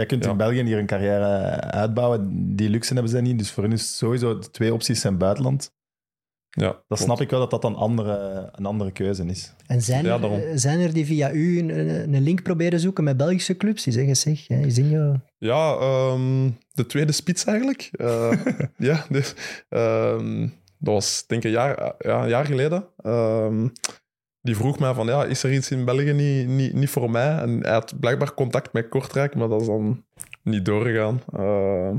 Jij 0.00 0.08
kunt 0.08 0.24
Ja. 0.24 0.30
in 0.30 0.36
België 0.36 0.62
hier 0.62 0.78
een 0.78 0.86
carrière 0.86 1.60
uitbouwen. 1.60 2.28
Die 2.56 2.68
luxe 2.70 2.92
hebben 2.92 3.10
zij 3.12 3.20
niet. 3.20 3.38
Dus 3.38 3.50
voor 3.50 3.62
hun 3.62 3.72
is 3.72 3.96
sowieso 3.96 4.38
de 4.38 4.50
twee 4.50 4.72
opties 4.72 5.00
zijn 5.00 5.18
buitenland. 5.18 5.72
Ja, 6.50 6.66
Dat 6.66 6.82
klopt. 6.86 7.02
snap 7.02 7.20
ik 7.20 7.30
wel 7.30 7.40
dat 7.40 7.50
dat 7.50 7.62
dan 7.62 7.74
andere, 7.74 8.48
een 8.52 8.66
andere 8.66 8.90
keuze 8.92 9.24
is. 9.24 9.54
En 9.66 9.82
zijn, 9.82 10.04
Ja, 10.04 10.20
er, 10.20 10.32
eh, 10.32 10.50
zijn 10.54 10.80
er 10.80 10.92
die 10.92 11.06
via 11.06 11.32
u 11.32 11.58
een, 11.58 11.68
een 12.14 12.22
link 12.22 12.42
proberen 12.42 12.80
zoeken 12.80 13.04
met 13.04 13.16
Belgische 13.16 13.56
clubs? 13.56 13.82
Die 13.82 13.92
zeggen, 13.92 14.16
zeg, 14.16 14.46
hè, 14.48 14.64
Izinho, 14.66 15.20
Ja, 15.38 15.74
ehm, 15.76 16.50
de 16.72 16.86
tweede 16.86 17.12
spits 17.12 17.44
eigenlijk. 17.44 17.88
Eh, 17.92 18.32
ja, 18.76 19.04
dus, 19.08 19.34
ehm, 19.68 20.40
dat 20.78 20.94
was 20.94 21.24
denk 21.26 21.40
ik 21.44 21.46
een 21.46 21.56
jaar, 21.56 21.94
ja, 21.98 22.22
een 22.22 22.28
jaar 22.28 22.44
geleden. 22.46 22.84
Ehm, 22.96 23.68
die 24.42 24.56
vroeg 24.56 24.78
mij 24.78 24.94
van, 24.94 25.06
ja, 25.06 25.24
is 25.24 25.42
er 25.42 25.52
iets 25.52 25.70
in 25.70 25.84
België 25.84 26.12
niet, 26.12 26.48
niet, 26.48 26.72
niet 26.72 26.90
voor 26.90 27.10
mij? 27.10 27.36
En 27.38 27.60
hij 27.60 27.72
had 27.72 28.00
blijkbaar 28.00 28.34
contact 28.34 28.72
met 28.72 28.88
Kortrijk, 28.88 29.34
maar 29.34 29.48
dat 29.48 29.60
is 29.60 29.66
dan 29.66 30.04
niet 30.42 30.64
doorgegaan. 30.64 31.22
Ehm, 31.32 31.96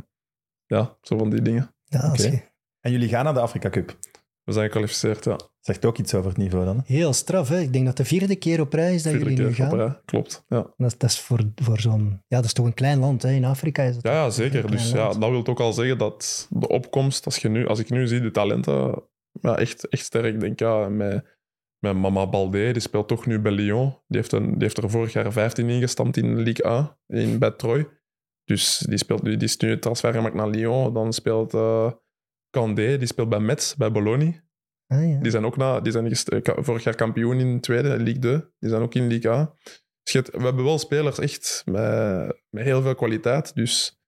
ja, 0.65 0.97
zo 1.01 1.17
van 1.17 1.29
die 1.29 1.41
dingen. 1.41 1.75
ja, 1.85 2.09
Oké. 2.11 2.43
En 2.79 2.91
jullie 2.91 3.09
gaan 3.09 3.23
naar 3.23 3.33
de 3.33 3.39
Afrika 3.39 3.69
Cup. 3.69 3.97
We 4.43 4.51
zijn 4.51 4.65
gekwalificeerd, 4.65 5.23
ja. 5.23 5.39
Zegt 5.59 5.85
ook 5.85 5.97
iets 5.97 6.13
over 6.13 6.29
het 6.29 6.37
niveau 6.37 6.65
dan. 6.65 6.75
Hè? 6.77 6.81
heel 6.85 7.13
straf. 7.13 7.49
Hè? 7.49 7.59
Ik 7.59 7.73
denk 7.73 7.85
dat 7.85 7.97
de 7.97 8.05
vierde 8.05 8.35
keer 8.35 8.61
op 8.61 8.73
rij 8.73 8.93
is 8.93 9.03
dat 9.03 9.13
Vierde 9.13 9.29
jullie 9.29 9.45
nu 9.45 9.53
gaan. 9.53 9.75
rij. 9.75 9.99
Klopt, 10.05 10.45
ja. 10.47 10.73
Dat, 10.77 10.95
dat 10.97 11.09
is 11.09 11.19
voor, 11.19 11.39
voor 11.55 11.79
zo'n... 11.79 12.23
Ja, 12.27 12.35
dat 12.35 12.45
is 12.45 12.53
toch 12.53 12.65
een 12.65 12.73
klein 12.73 12.99
land. 12.99 13.21
Hè? 13.21 13.31
In 13.31 13.45
Afrika 13.45 13.83
is 13.83 13.95
het 13.95 14.05
Ja, 14.05 14.11
ja 14.11 14.29
zeker. 14.29 14.71
Dus 14.71 14.91
ja, 14.91 15.07
dat 15.07 15.29
wil 15.29 15.45
ook 15.45 15.59
al 15.59 15.73
zeggen 15.73 15.97
dat 15.97 16.47
de 16.49 16.67
opkomst, 16.67 17.25
als, 17.25 17.37
je 17.37 17.49
nu, 17.49 17.67
als 17.67 17.79
ik 17.79 17.89
nu 17.89 18.07
zie 18.07 18.21
de 18.21 18.31
talenten, 18.31 19.03
ja, 19.41 19.57
echt, 19.57 19.87
echt 19.87 20.05
sterk. 20.05 20.33
Ik 20.33 20.39
denk 20.39 20.59
ja, 20.59 20.89
met, 20.89 21.25
met 21.81 21.95
Mama 21.95 22.27
Baldé, 22.27 22.71
die 22.71 22.81
speelt 22.81 23.07
toch 23.07 23.25
nu 23.25 23.39
bij 23.39 23.51
Lyon. 23.51 23.85
Die 24.07 24.17
heeft, 24.19 24.31
een, 24.31 24.51
die 24.51 24.61
heeft 24.61 24.77
er 24.77 24.89
vorig 24.89 25.13
jaar 25.13 25.31
15 25.31 25.69
ingestampt 25.69 26.17
in 26.17 26.37
Ligue 26.39 26.65
1 27.07 27.21
in, 27.21 27.39
bij 27.39 27.51
Troyes. 27.51 27.85
Dus 28.43 28.77
die, 28.77 28.97
speelt, 28.97 29.21
nu- 29.23 29.37
die 29.37 29.47
is 29.47 29.57
nu 29.57 29.79
transfer 29.79 30.13
gemaakt 30.13 30.35
naar 30.35 30.47
Lyon. 30.49 30.93
Dan 30.93 31.13
speelt 31.13 31.53
eh 31.53 31.91
Candé, 32.49 32.97
die 32.97 33.07
speelt 33.07 33.29
bij 33.29 33.39
Metz, 33.39 33.75
bij 33.75 33.91
Bologna. 33.91 34.31
Ah, 34.87 35.09
ja. 35.09 35.19
Die 35.19 35.31
zijn 35.31 35.45
ook 35.45 35.57
na, 35.57 35.79
die 35.79 35.91
zijn 35.91 36.11
eh, 36.11 36.53
vorig 36.63 36.83
jaar 36.83 36.95
kampioen 36.95 37.39
in 37.39 37.53
de 37.53 37.59
tweede, 37.59 37.97
Ligue 37.97 38.19
2. 38.19 38.37
Die 38.59 38.69
zijn 38.69 38.81
ook 38.81 38.93
in 38.95 39.07
Ligue 39.07 39.31
1. 39.31 39.53
Dus 40.03 40.13
je 40.13 40.19
hebt- 40.19 40.35
we 40.35 40.43
hebben 40.43 40.63
wel 40.63 40.79
spelers 40.79 41.19
echt 41.19 41.63
met, 41.65 42.41
met 42.49 42.63
heel 42.63 42.81
veel 42.81 42.95
kwaliteit. 42.95 43.55
Dus 43.55 44.01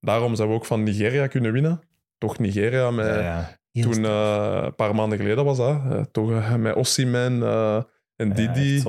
daarom 0.00 0.34
zijn 0.34 0.48
we 0.48 0.54
ook 0.54 0.66
van 0.66 0.82
Nigeria 0.82 1.26
kunnen 1.26 1.52
winnen. 1.52 1.80
Toch 2.18 2.38
Nigeria, 2.38 2.90
met, 2.90 3.06
Ja, 3.06 3.20
ja. 3.20 3.58
Heel 3.74 3.90
toen 3.90 4.04
eh, 4.04 4.60
een 4.64 4.74
paar 4.74 4.94
maanden 4.94 5.18
geleden 5.18 5.44
was 5.44 5.56
dat. 5.56 5.80
eh, 5.90 6.00
toch 6.00 6.30
eh, 6.30 6.54
met 6.54 6.76
eh, 7.42 7.82
en 8.16 8.32
Didi. 8.32 8.82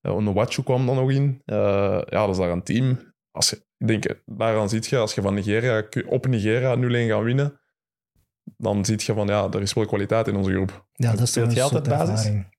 Ja, 0.00 0.10
Onuachu 0.10 0.62
kwam 0.62 0.86
dan 0.86 0.96
nog 0.96 1.10
in. 1.10 1.42
Eh, 1.44 1.56
ja, 2.06 2.20
dat 2.26 2.28
is 2.28 2.36
daar 2.36 2.50
een 2.50 2.62
team. 2.62 3.12
Als 3.30 3.50
je, 3.50 3.56
ik 3.76 3.86
denk, 3.86 4.22
daaraan 4.24 4.68
ziet 4.68 4.86
je, 4.86 4.96
als 4.98 5.14
je 5.14 5.22
van 5.22 5.34
Nigeria 5.34 5.84
op 6.06 6.26
Nigeria 6.26 6.76
0-1 6.76 6.80
gaat 7.10 7.22
winnen, 7.22 7.60
dan 8.56 8.84
zie 8.84 8.96
je 8.98 9.14
van, 9.14 9.26
ja, 9.26 9.48
er 9.50 9.62
is 9.62 9.72
wel 9.72 9.86
kwaliteit 9.86 10.28
in 10.28 10.36
onze 10.36 10.52
groep. 10.52 10.86
ja, 10.92 11.10
dat 11.10 11.12
is 11.12 11.18
toch 11.18 11.28
speelt 11.28 11.48
een 11.48 11.54
je 11.54 11.62
altijd 11.62 11.88
basis? 11.88 12.08
ervaring. 12.08 12.56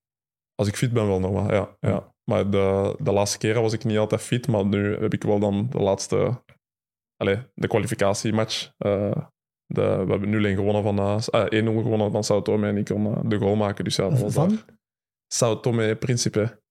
Als 0.55 0.67
ik 0.67 0.75
fit 0.75 0.93
ben, 0.93 1.07
wel 1.07 1.19
nog 1.19 1.31
wel, 1.31 1.53
ja. 1.53 1.77
ja. 1.79 2.13
Maar 2.23 2.49
de, 2.49 2.95
de 3.01 3.11
laatste 3.11 3.37
keren 3.37 3.61
was 3.61 3.73
ik 3.73 3.83
niet 3.83 3.97
altijd 3.97 4.21
fit, 4.21 4.47
maar 4.47 4.65
nu 4.65 4.97
heb 4.97 5.13
ik 5.13 5.23
wel 5.23 5.39
dan 5.39 5.67
de 5.69 5.79
laatste... 5.79 6.43
Allez, 7.17 7.39
de 7.53 7.67
kwalificatiematch. 7.67 8.71
Eh, 9.69 9.75
de, 9.97 10.05
we 10.05 10.11
hebben 10.11 10.53
0-1 10.53 10.55
gewonnen 10.55 10.83
van... 10.83 10.99
eh, 10.99 11.17
ah, 11.27 11.63
1-0 11.63 11.65
gewonnen 11.65 12.11
van 12.11 12.23
Sao 12.23 12.41
Tome 12.41 12.67
en 12.67 12.77
ik 12.77 12.85
kon 12.85 13.05
eh, 13.15 13.21
de 13.25 13.37
goal 13.37 13.55
maken. 13.55 13.83
Dus 13.83 13.95
ja, 13.95 14.09
dat 14.09 14.33
Van? 14.33 14.59
Sao 15.27 15.59
Tome 15.59 15.95
Principe. 15.95 16.61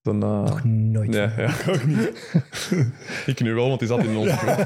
Dan, 0.00 0.22
eh, 0.22 0.42
Nog 0.42 0.64
nooit. 0.64 1.08
Nee, 1.10 1.28
ja. 1.36 1.52
ook 1.74 1.84
niet. 1.84 2.32
ik 3.26 3.40
nu 3.40 3.54
wel, 3.54 3.66
want 3.68 3.78
die 3.78 3.88
zat 3.88 4.04
in 4.04 4.16
onze 4.16 4.36
groep. 4.42 4.56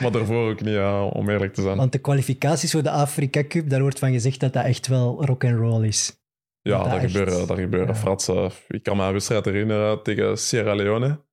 maar 0.00 0.10
daarvoor 0.12 0.50
ook 0.50 0.60
niet, 0.60 0.74
ja, 0.74 1.04
om 1.04 1.28
eerlijk 1.28 1.54
te 1.54 1.62
zijn. 1.62 1.76
Want 1.76 1.92
de 1.92 1.98
kwalificaties 1.98 2.70
voor 2.72 2.82
de 2.82 2.90
Afrika 2.90 3.44
Cup, 3.44 3.68
daar 3.70 3.80
wordt 3.80 3.98
van 3.98 4.12
gezegd 4.12 4.40
dat 4.40 4.52
dat 4.52 4.64
echt 4.64 4.86
wel 4.86 5.24
rock 5.24 5.44
and 5.44 5.58
roll 5.58 5.86
is. 5.86 6.18
Ja, 6.62 6.76
dat 6.78 6.84
daar 6.90 7.02
echt- 7.02 7.12
gebeuren, 7.16 7.46
gebeuren 7.56 7.94
ja. 7.94 7.94
fratsen. 7.94 8.50
Ik 8.68 8.82
kan 8.82 8.96
me 8.96 9.04
een 9.04 9.12
wedstrijd 9.12 9.44
herinneren 9.44 10.02
tegen 10.02 10.38
Sierra 10.38 10.74
Leone. 10.74 11.24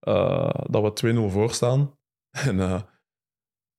eh, 0.00 0.50
dat 0.70 1.00
we 1.00 1.14
2-0 1.28 1.30
voor 1.32 1.50
staan. 1.52 1.98
En 2.30 2.60
eh, 2.60 2.82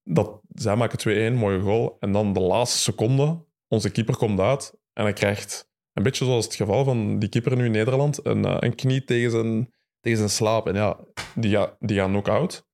dat, 0.02 0.40
zij 0.54 0.76
maken 0.76 1.32
2-1, 1.32 1.38
mooie 1.38 1.60
goal. 1.60 1.96
En 2.00 2.12
dan 2.12 2.32
de 2.32 2.40
laatste 2.40 2.78
seconde, 2.78 3.44
onze 3.68 3.90
keeper 3.90 4.16
komt 4.16 4.40
uit. 4.40 4.80
En 4.92 5.02
hij 5.02 5.12
krijgt, 5.12 5.70
een 5.92 6.02
beetje 6.02 6.24
zoals 6.24 6.44
het 6.44 6.54
geval 6.54 6.84
van 6.84 7.18
die 7.18 7.28
keeper 7.28 7.56
nu 7.56 7.64
in 7.64 7.70
Nederland, 7.70 8.26
een, 8.26 8.44
eh, 8.44 8.56
een 8.58 8.74
knie 8.74 9.04
tegen 9.04 9.30
zijn, 9.30 9.72
tegen 10.00 10.18
zijn 10.18 10.30
slaap. 10.30 10.66
En 10.66 10.74
ja, 10.74 10.98
die, 11.34 11.58
die 11.78 11.98
gaan 11.98 12.10
knock-out. 12.10 12.66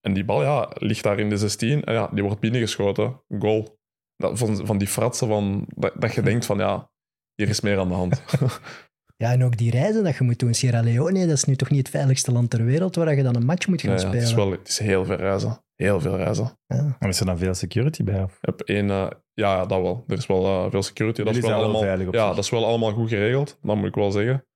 En 0.00 0.12
die 0.12 0.24
bal 0.24 0.42
ja, 0.42 0.70
ligt 0.74 1.02
daar 1.02 1.18
in 1.18 1.28
de 1.28 1.36
16. 1.36 1.84
En 1.84 1.94
ja, 1.94 2.10
die 2.12 2.22
wordt 2.22 2.40
binnengeschoten. 2.40 3.22
Goal. 3.38 3.78
Dat, 4.16 4.38
van, 4.38 4.66
van 4.66 4.78
die 4.78 4.88
fratsen 4.88 5.28
van, 5.28 5.66
dat, 5.68 5.92
dat 5.98 6.14
je 6.14 6.22
denkt 6.22 6.46
van 6.46 6.58
ja, 6.58 6.90
hier 7.34 7.48
is 7.48 7.60
meer 7.60 7.78
aan 7.78 7.88
de 7.88 7.94
hand. 7.94 8.22
Ja, 9.16 9.32
en 9.32 9.44
ook 9.44 9.56
die 9.56 9.70
reizen 9.70 10.04
dat 10.04 10.16
je 10.16 10.24
moet 10.24 10.38
doen. 10.38 10.54
Sierra 10.54 10.82
Leone, 10.82 11.26
dat 11.26 11.36
is 11.36 11.44
nu 11.44 11.56
toch 11.56 11.70
niet 11.70 11.78
het 11.78 11.88
veiligste 11.88 12.32
land 12.32 12.50
ter 12.50 12.64
wereld 12.64 12.96
waar 12.96 13.16
je 13.16 13.22
dan 13.22 13.34
een 13.36 13.44
match 13.44 13.66
moet 13.66 13.80
gaan 13.80 13.90
Nee, 13.90 13.98
ja, 13.98 14.04
spelen. 14.06 14.20
het, 14.20 14.28
is 14.30 14.34
wel, 14.34 14.50
het 14.50 14.68
is 14.68 14.78
heel 14.78 15.04
veel 15.04 15.16
reizen. 15.16 15.62
Heel 15.74 16.00
veel 16.00 16.16
reizen. 16.16 16.58
Ja. 16.66 16.96
En 16.98 17.08
is 17.08 17.20
er 17.20 17.26
dan 17.26 17.38
veel 17.38 17.54
security 17.54 18.04
bij? 18.04 18.22
Of? 18.22 18.38
Heb 18.40 18.60
één, 18.60 18.90
eh, 18.90 19.06
ja, 19.32 19.66
dat 19.66 19.80
wel. 19.80 20.04
Er 20.06 20.16
is 20.16 20.26
wel 20.26 20.44
eh, 20.44 20.70
veel 20.70 20.82
security. 20.82 21.22
Dat 21.22 21.30
is 21.30 21.36
Jullie 21.36 21.50
wel 21.50 21.62
allemaal, 21.62 21.80
veilig 21.80 22.06
op 22.06 22.14
ja, 22.14 22.26
zich. 22.26 22.34
dat 22.34 22.44
is 22.44 22.50
wel 22.50 22.66
allemaal 22.66 22.92
goed 22.92 23.08
geregeld. 23.08 23.58
Dat 23.62 23.76
moet 23.76 23.86
ik 23.86 23.94
wel 23.94 24.10
zeggen. 24.10 24.46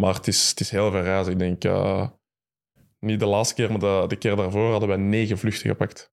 Maar 0.00 0.14
het 0.14 0.26
is, 0.26 0.48
het 0.48 0.60
is 0.60 0.70
heel 0.70 0.90
veel 0.90 1.02
reizen. 1.02 1.32
Ik 1.32 1.38
denk, 1.38 1.64
eh, 1.64 2.08
niet 2.98 3.20
de 3.20 3.26
laatste 3.26 3.54
keer, 3.54 3.70
maar 3.70 3.78
de, 3.80 4.04
de 4.08 4.16
keer 4.16 4.36
daarvoor 4.36 4.70
hadden 4.70 4.88
wij 4.88 4.98
negen 4.98 5.38
vluchten 5.38 5.70
gepakt. 5.70 6.12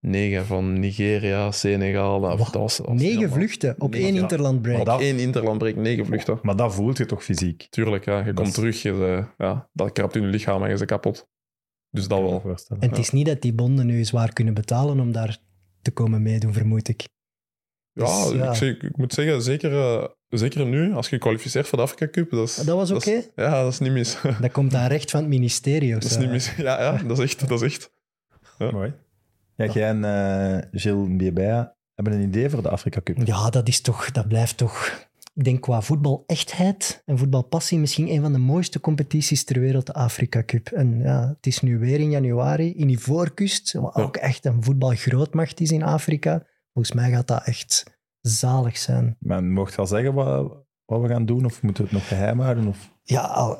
Negen 0.00 0.46
van 0.46 0.78
Nigeria, 0.80 1.50
Senegal. 1.50 2.20
Dat, 2.20 2.38
dat 2.38 2.38
was, 2.38 2.76
dat 2.76 2.86
was 2.86 2.96
Negen 2.96 3.14
helemaal- 3.16 3.36
vluchten 3.36 3.74
op 3.78 3.90
Negen, 3.90 4.06
één 4.06 4.14
ja. 4.14 4.20
interlandbreak. 4.20 4.78
Op 4.80 4.86
dat- 4.86 5.00
één 5.00 5.18
interlandbreek, 5.18 5.76
negen 5.76 6.06
vluchten. 6.06 6.38
Maar 6.42 6.56
dat 6.56 6.74
voelt 6.74 6.96
je 6.96 7.06
toch 7.06 7.24
fysiek? 7.24 7.66
Tuurlijk, 7.70 8.04
ja. 8.04 8.18
Je 8.18 8.24
Dat 8.24 8.34
komt 8.34 8.46
is- 8.48 8.54
terug, 8.54 8.82
je, 8.82 8.90
eh, 8.90 9.26
ja, 9.46 9.68
dat 9.72 9.92
krapt 9.92 10.16
in 10.16 10.22
je 10.22 10.28
lichaam 10.28 10.62
en 10.62 10.70
je 10.70 10.74
bent 10.76 10.88
kapot. 10.90 11.28
Dus 11.90 12.08
dat 12.08 12.20
wel. 12.20 12.42
En 12.68 12.88
het 12.88 12.98
is 12.98 13.10
niet 13.10 13.26
dat 13.26 13.42
die 13.42 13.52
bonden 13.52 13.86
nu 13.86 14.04
zwaar 14.04 14.32
kunnen 14.32 14.54
betalen 14.54 15.00
om 15.00 15.12
daar 15.12 15.38
te 15.82 15.90
komen 15.90 16.22
meedoen, 16.22 16.52
vermoed 16.52 16.88
ik. 16.88 17.08
Ja, 17.92 18.04
Dus, 18.24 18.32
ja. 18.34 18.48
Ik, 18.50 18.56
zeg- 18.56 18.76
ik 18.76 18.96
moet 18.96 19.12
zeggen, 19.12 19.42
zeker, 19.42 19.72
eh, 19.72 20.04
zeker 20.28 20.66
nu, 20.66 20.92
als 20.94 21.08
je 21.08 21.18
kwalificeert 21.18 21.68
voor 21.68 21.78
de 21.78 21.84
Afrika 21.84 22.08
Cup. 22.08 22.30
Dat, 22.30 22.48
is, 22.48 22.56
Dat 22.56 22.76
was 22.76 22.90
oké? 22.90 23.10
is- 23.10 23.28
Ja, 23.36 23.62
dat 23.62 23.72
is 23.72 23.78
niet 23.78 23.92
mis. 23.92 24.18
dat 24.22 24.38
Dat 24.40 24.52
komt 24.52 24.74
aan 24.74 24.88
recht 24.88 25.10
van 25.10 25.20
het 25.20 25.28
ministerie 25.28 25.96
of 25.96 26.02
is 26.04 26.12
zo. 26.12 26.20
niet 26.20 26.30
mis. 26.30 26.54
Ja, 26.56 26.80
ja 26.80 27.02
dat 27.02 27.18
is 27.18 27.24
echt. 27.24 27.48
Dat 27.48 27.62
is 27.62 27.74
echt. 27.76 27.90
Mooi. 28.72 28.92
Ja, 29.58 29.72
jij 29.72 29.88
en 29.88 30.04
eh 30.04 30.80
Gilles 30.80 31.16
Biebea 31.16 31.76
hebben 31.94 32.12
een 32.12 32.22
idee 32.22 32.50
voor 32.50 32.62
de 32.62 32.70
Afrika 32.70 33.00
Cup. 33.02 33.26
Ja, 33.26 33.50
dat 33.50 33.68
is 33.68 33.80
toch, 33.80 34.10
dat 34.10 34.28
blijft 34.28 34.56
toch. 34.56 35.06
Ik 35.34 35.44
denk 35.44 35.60
qua 35.60 35.80
voetbal-echtheid 35.80 37.02
en 37.04 37.18
voetbalpassie 37.18 37.78
misschien 37.78 38.08
een 38.08 38.20
van 38.20 38.32
de 38.32 38.38
mooiste 38.38 38.80
competities 38.80 39.44
ter 39.44 39.60
wereld, 39.60 39.86
de 39.86 39.92
Afrika 39.92 40.44
Cup. 40.44 40.68
En 40.68 40.98
ja, 41.00 41.28
het 41.28 41.46
is 41.46 41.60
nu 41.60 41.78
weer 41.78 42.00
in 42.00 42.10
januari 42.10 42.74
in 42.74 42.88
Ivoorkust, 42.88 43.72
wat 43.72 43.94
ook 43.94 44.16
echt 44.16 44.44
een 44.44 44.62
voetbalgrootmacht 44.62 45.60
is 45.60 45.70
in 45.70 45.82
Afrika. 45.82 46.46
Volgens 46.72 46.94
mij 46.94 47.10
gaat 47.10 47.26
dat 47.26 47.44
echt 47.44 47.98
zalig 48.20 48.76
zijn. 48.76 49.16
Maar 49.18 49.44
mocht 49.44 49.72
je 49.72 49.78
al 49.78 49.86
zeggen 49.86 50.14
wat, 50.14 50.64
wat 50.84 51.00
we 51.00 51.08
gaan 51.08 51.26
doen, 51.26 51.44
of 51.44 51.62
moeten 51.62 51.84
we 51.84 51.90
het 51.90 51.98
nog 51.98 52.08
geheim 52.08 52.40
houden? 52.40 52.66
Of... 52.66 52.92
Ja, 53.02 53.20
al, 53.20 53.56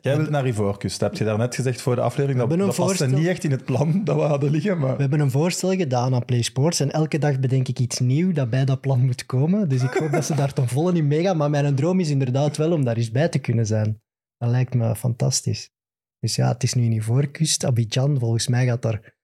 Jij 0.00 0.16
wilt 0.16 0.30
naar 0.30 0.46
Ivoorkust, 0.46 1.00
heb 1.00 1.14
je 1.14 1.24
daarnet 1.24 1.54
gezegd 1.54 1.80
voor 1.80 1.94
de 1.94 2.00
aflevering. 2.00 2.48
Dat, 2.48 2.58
dat 2.58 2.74
voorstel. 2.74 3.08
niet 3.08 3.26
echt 3.26 3.44
in 3.44 3.50
het 3.50 3.64
plan 3.64 4.04
dat 4.04 4.16
we 4.16 4.22
hadden 4.22 4.50
liggen, 4.50 4.78
maar... 4.78 4.94
We 4.94 5.00
hebben 5.00 5.20
een 5.20 5.30
voorstel 5.30 5.70
gedaan 5.70 6.14
aan 6.14 6.24
Play 6.24 6.42
Sports 6.42 6.80
en 6.80 6.90
elke 6.90 7.18
dag 7.18 7.40
bedenk 7.40 7.68
ik 7.68 7.78
iets 7.78 7.98
nieuws 7.98 8.34
dat 8.34 8.50
bij 8.50 8.64
dat 8.64 8.80
plan 8.80 9.04
moet 9.04 9.26
komen. 9.26 9.68
Dus 9.68 9.82
ik 9.82 9.92
hoop 9.92 10.10
dat 10.10 10.24
ze 10.24 10.34
daar 10.34 10.52
ten 10.52 10.68
volle 10.68 10.92
in 10.92 11.06
meegaan. 11.06 11.36
Maar 11.36 11.50
mijn 11.50 11.74
droom 11.74 12.00
is 12.00 12.10
inderdaad 12.10 12.56
wel 12.56 12.72
om 12.72 12.84
daar 12.84 12.96
eens 12.96 13.10
bij 13.10 13.28
te 13.28 13.38
kunnen 13.38 13.66
zijn. 13.66 14.00
Dat 14.38 14.50
lijkt 14.50 14.74
me 14.74 14.96
fantastisch. 14.96 15.70
Dus 16.18 16.34
ja, 16.34 16.48
het 16.48 16.62
is 16.62 16.74
nu 16.74 16.84
in 16.84 16.92
Ivoorkust, 16.92 17.64
Abidjan. 17.64 18.18
Volgens 18.18 18.48
mij 18.48 18.66
gaat 18.66 18.82
daar, 18.82 19.16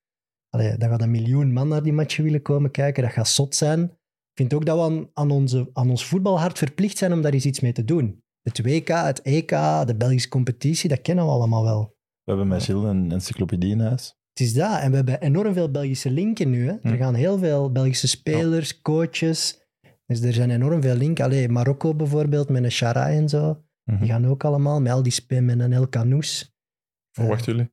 allee, 0.49 0.77
daar 0.77 0.91
gaat 0.91 1.03
een 1.03 1.11
miljoen 1.11 1.53
man 1.53 1.69
naar 1.69 1.83
die 1.83 1.93
matchen 1.93 2.25
willen 2.25 2.43
komen 2.43 2.71
kijken. 2.71 3.03
Dat 3.03 3.13
gaat 3.13 3.29
zot 3.29 3.55
zijn. 3.55 3.83
Ik 3.83 4.39
vind 4.39 4.55
ook 4.55 4.67
dat 4.67 4.77
we 4.77 4.83
aan, 4.83 5.11
aan, 5.13 5.31
onze, 5.31 5.71
aan 5.73 5.91
ons 5.91 6.07
voetbalhart 6.07 6.59
verplicht 6.59 6.99
zijn 6.99 7.13
om 7.13 7.23
daar 7.23 7.33
eens 7.33 7.47
iets 7.47 7.61
mee 7.61 7.73
te 7.73 7.85
doen. 7.85 8.22
Het 8.43 8.63
WK, 8.63 8.89
het 8.89 9.23
EK, 9.23 9.51
de 9.87 9.95
Belgische 9.97 10.29
competitie, 10.29 10.89
dat 10.89 11.03
kennen 11.03 11.25
we 11.25 11.31
allemaal 11.31 11.63
wel. 11.63 11.97
We 12.23 12.31
hebben 12.31 12.49
met 12.49 12.63
Gilles 12.63 12.91
een 12.91 13.13
encyclopedie 13.13 13.71
in 13.71 13.81
huis. 13.81 14.17
Het 14.33 14.41
is 14.41 14.55
dat. 14.55 14.81
En 14.81 14.91
we 14.91 14.97
hebben 14.97 15.21
enorm 15.21 15.53
veel 15.53 15.71
Belgische 15.71 16.11
linken 16.11 16.51
nu. 16.51 16.67
Hè. 16.69 16.75
Hm. 16.81 16.89
Er 16.89 16.97
gaan 16.97 17.15
heel 17.15 17.39
veel 17.39 17.73
Belgische 17.73 18.09
spelers, 18.09 18.81
coaches. 18.81 19.61
Dus 20.07 20.21
er 20.21 20.33
zijn 20.33 20.51
enorm 20.51 20.83
veel 20.83 20.95
linken. 20.95 21.25
Allee, 21.25 21.49
Marokko 21.49 21.95
bijvoorbeeld, 21.95 22.49
met 22.49 22.65
een 22.65 22.73
Shara 22.73 23.09
en 23.09 23.29
zo. 23.29 23.63
Mhm. 23.85 23.99
Die 23.99 24.09
gaan 24.09 24.27
ook 24.27 24.45
allemaal, 24.45 24.81
met 24.81 24.93
al 24.93 25.03
die 25.03 25.13
spin 25.13 25.45
met 25.45 25.61
een 25.61 25.73
El 25.73 25.89
Canoes. 25.89 26.57
Verwachten 27.11 27.53
jullie? 27.53 27.71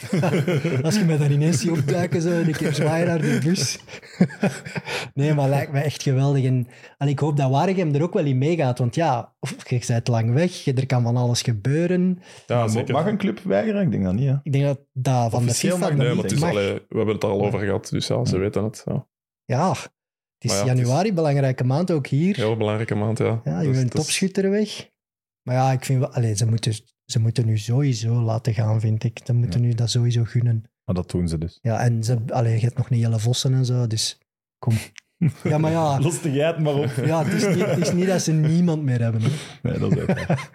Als 0.82 0.96
je 0.98 1.04
mij 1.06 1.16
daar 1.16 1.30
ineens 1.32 1.60
ziet 1.60 1.70
opduiken, 1.70 2.22
zo, 2.22 2.28
en 2.28 2.46
een 2.46 2.52
keer 2.52 2.74
zwaaien 2.74 3.06
naar 3.06 3.20
de 3.20 3.40
bus. 3.44 3.78
nee, 5.14 5.34
maar 5.34 5.48
lijkt 5.48 5.72
me 5.72 5.80
echt 5.80 6.02
geweldig. 6.02 6.44
En, 6.44 6.66
en 6.98 7.08
ik 7.08 7.18
hoop 7.18 7.36
dat 7.36 7.50
Waregem 7.50 7.94
er 7.94 8.02
ook 8.02 8.12
wel 8.14 8.24
in 8.24 8.38
meegaat. 8.38 8.78
Want 8.78 8.94
ja, 8.94 9.34
je 9.68 9.84
bent 9.86 10.08
lang 10.08 10.32
weg, 10.32 10.66
er 10.66 10.86
kan 10.86 11.02
van 11.02 11.16
alles 11.16 11.42
gebeuren. 11.42 12.18
Ja, 12.46 12.60
Mo- 12.60 12.68
zeker. 12.68 12.94
Mag 12.94 13.06
een 13.06 13.16
club 13.18 13.40
weigeren? 13.40 13.82
Ik 13.82 13.90
denk 13.90 14.04
dat 14.04 14.14
niet, 14.14 14.28
hè? 14.28 14.34
Ik 14.42 14.52
denk 14.52 14.64
dat 14.64 14.80
dat 14.92 15.30
van 15.30 15.42
de 15.42 15.48
Officieel 15.48 15.76
FIFA 15.76 15.88
mag 15.88 15.96
Nee, 15.96 16.06
maar 16.06 16.14
niet 16.14 16.22
het 16.24 16.32
is, 16.32 16.40
mag. 16.40 16.50
allee, 16.50 16.72
we 16.74 16.96
hebben 16.96 17.14
het 17.14 17.22
er 17.22 17.30
al 17.30 17.42
over 17.44 17.58
gehad, 17.58 17.88
dus 17.90 18.06
ja, 18.06 18.24
ze 18.24 18.34
Ja. 18.34 18.40
weten 18.40 18.64
het. 18.64 18.82
Ja. 18.84 19.06
Ja, 19.44 19.70
het 19.70 20.50
is 20.50 20.52
het 20.52 20.66
januari, 20.66 21.12
belangrijke 21.12 21.64
maand 21.64 21.90
ook 21.90 22.06
hier. 22.06 22.36
Heel 22.36 22.56
belangrijke 22.56 22.94
maand, 22.94 23.18
ja. 23.18 23.40
Ja, 23.44 23.60
je 23.60 23.68
Dus 23.68 23.76
bent 23.76 23.90
topschutter 23.90 24.50
weg. 24.50 24.88
Maar 25.42 25.54
ja, 25.56 25.72
ik 25.72 25.84
vind 25.84 25.98
wel... 26.00 26.12
Allee, 26.12 26.36
ze, 26.36 26.46
moeten, 26.46 26.72
ze 27.10 27.20
moeten 27.20 27.46
nu 27.46 27.58
sowieso 27.58 28.22
laten 28.22 28.54
gaan, 28.54 28.80
vind 28.80 29.04
ik. 29.04 29.20
Ze 29.24 29.32
moeten 29.32 29.60
nu 29.60 29.74
dat 29.74 29.90
sowieso 29.90 30.24
gunnen. 30.24 30.64
Maar 30.84 30.94
dat 30.94 31.10
doen 31.10 31.28
ze 31.28 31.38
dus. 31.38 31.58
Ja, 31.62 31.80
en 31.80 32.04
ze, 32.04 32.18
allee, 32.28 32.54
je 32.54 32.60
hebt 32.60 32.76
nog 32.76 32.90
niet 32.90 33.00
Jelle 33.00 33.18
Vossen 33.18 33.54
en 33.54 33.64
zo, 33.64 33.86
dus 33.86 34.18
kom. 34.58 34.74
Ja, 35.42 35.58
maar 35.58 35.70
ja, 35.70 35.98
Los 36.00 36.20
de 36.20 36.30
geit 36.30 36.58
maar 36.58 36.74
op. 36.74 36.90
ja 37.04 37.24
het, 37.24 37.32
is 37.32 37.54
niet, 37.56 37.66
het 37.66 37.78
is 37.78 37.92
niet 37.92 38.06
dat 38.06 38.22
ze 38.22 38.32
niemand 38.32 38.82
meer 38.82 39.00
hebben. 39.00 39.22
Hè. 39.22 39.28
Nee, 39.62 39.78
dat 39.78 39.92
is 39.96 39.98
ook 40.00 40.06
waar. 40.06 40.50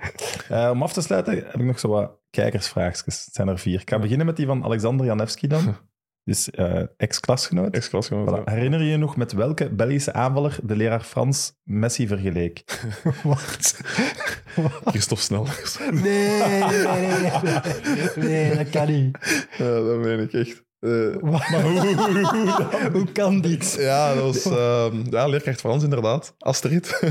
Eh, 0.49 0.69
om 0.69 0.81
af 0.83 0.93
te 0.93 1.01
sluiten 1.01 1.35
heb 1.35 1.53
ik 1.55 1.65
nog 1.65 1.79
zo 1.79 1.87
wat 1.87 2.11
kijkersvraagjes. 2.29 3.25
Het 3.25 3.33
zijn 3.33 3.47
er 3.47 3.59
vier. 3.59 3.81
Ik 3.81 3.89
ga 3.89 3.99
beginnen 3.99 4.25
met 4.25 4.35
die 4.35 4.45
van 4.45 4.63
Alexander 4.63 5.05
Janewski 5.05 5.47
dan. 5.47 5.75
Dus 6.25 6.49
eh, 6.49 6.81
ex-klasgenoot. 6.97 7.75
Ex-klasgenoot. 7.75 8.39
Voilà. 8.39 8.43
Herinner 8.43 8.81
je 8.81 8.89
je 8.89 8.97
nog 8.97 9.17
met 9.17 9.31
welke 9.31 9.69
Belgische 9.69 10.13
aanvaller 10.13 10.57
de 10.63 10.75
leraar 10.75 11.01
Frans 11.01 11.53
Messi 11.63 12.07
vergeleek? 12.07 12.63
Wat? 13.23 13.79
Christophe 14.85 15.23
Snellers. 15.23 15.77
Nee, 15.91 16.43
nee, 16.43 16.85
nee, 16.85 17.31
nee, 17.43 18.09
nee. 18.15 18.55
Dat 18.55 18.69
kan 18.69 18.87
niet. 18.87 19.17
ja, 19.57 19.73
dat 19.81 19.97
meen 19.97 20.19
ik 20.19 20.33
echt. 20.33 20.63
Eh, 20.79 21.21
Maar 21.21 21.61
hoe, 21.61 22.89
hoe 22.91 23.11
kan 23.11 23.41
dit? 23.41 23.75
Ja, 23.79 24.13
dat 24.13 24.23
was 24.23 24.45
ehm, 24.45 25.01
ja, 25.09 25.27
leerkracht 25.27 25.59
Frans 25.59 25.83
inderdaad. 25.83 26.35
Astrid, 26.37 27.01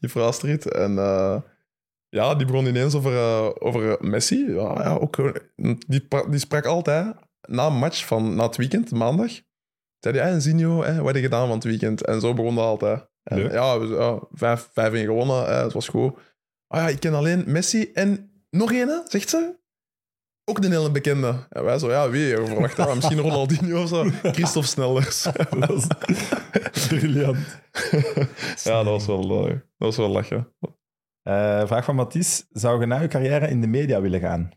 juffrouw 0.00 0.26
Astrid. 0.26 0.72
En 0.72 0.98
eh, 0.98 1.36
ja, 2.08 2.34
die 2.34 2.46
begon 2.46 2.66
ineens 2.66 2.94
over, 2.94 3.60
over 3.62 3.96
Messi. 4.00 4.44
Ja, 4.48 4.82
ja, 4.82 4.96
ook, 5.00 5.16
die, 5.86 6.06
die 6.28 6.38
sprak 6.38 6.66
altijd 6.66 7.14
na 7.46 7.66
een 7.66 7.78
match 7.78 8.06
van 8.06 8.34
na 8.34 8.42
het 8.42 8.56
weekend, 8.56 8.90
maandag. 8.90 9.30
Zei 9.98 10.18
hij, 10.18 10.30
hey, 10.30 10.40
Zinho, 10.40 10.82
hè, 10.82 10.96
wat 10.96 11.06
heb 11.06 11.16
je 11.16 11.22
gedaan 11.22 11.46
van 11.46 11.56
het 11.56 11.64
weekend? 11.64 12.04
En 12.04 12.20
zo 12.20 12.34
begon 12.34 12.54
dat 12.54 12.64
altijd. 12.64 13.08
En, 13.22 13.38
ja, 13.52 13.78
we, 13.78 13.86
ja, 13.86 14.20
vijf, 14.30 14.68
vijf 14.72 14.92
in 14.92 15.04
gewonnen, 15.04 15.44
hè, 15.44 15.62
het 15.62 15.72
was 15.72 15.88
goed. 15.88 16.18
Ah 16.66 16.80
ja, 16.80 16.88
ik 16.88 17.00
ken 17.00 17.14
alleen 17.14 17.44
Messi 17.46 17.90
en 17.92 18.30
nog 18.50 18.72
een, 18.72 18.88
hè, 18.88 18.98
zegt 19.04 19.28
ze. 19.28 19.62
Ook 20.44 20.58
een 20.58 20.70
hele 20.70 20.90
bekende. 20.90 21.46
En 21.48 21.64
wij 21.64 21.78
zo, 21.78 21.90
ja, 21.90 22.10
wie? 22.10 22.26
Je 22.26 22.46
verwacht 22.46 22.76
dat? 22.76 22.94
Misschien 22.94 23.20
Ronaldinho 23.20 23.82
of 23.82 23.88
zo. 23.88 24.04
Christophe 24.36 24.68
Snellers. 24.68 25.22
Dat 25.58 25.68
was 25.68 26.86
briljant. 26.88 27.60
Ja, 28.64 28.82
dat 28.82 28.84
was 28.84 29.06
wel, 29.06 29.46
eh, 29.46 29.52
dat 29.52 29.60
was 29.76 29.96
wel 29.96 30.08
lachen. 30.08 30.54
Eh, 31.22 31.66
vraag 31.66 31.84
van 31.84 31.94
Mathies. 31.94 32.46
Zou 32.50 32.80
je 32.80 32.86
na 32.86 33.00
je 33.00 33.08
carrière 33.08 33.48
in 33.48 33.60
de 33.60 33.66
media 33.66 34.00
willen 34.00 34.20
gaan? 34.20 34.50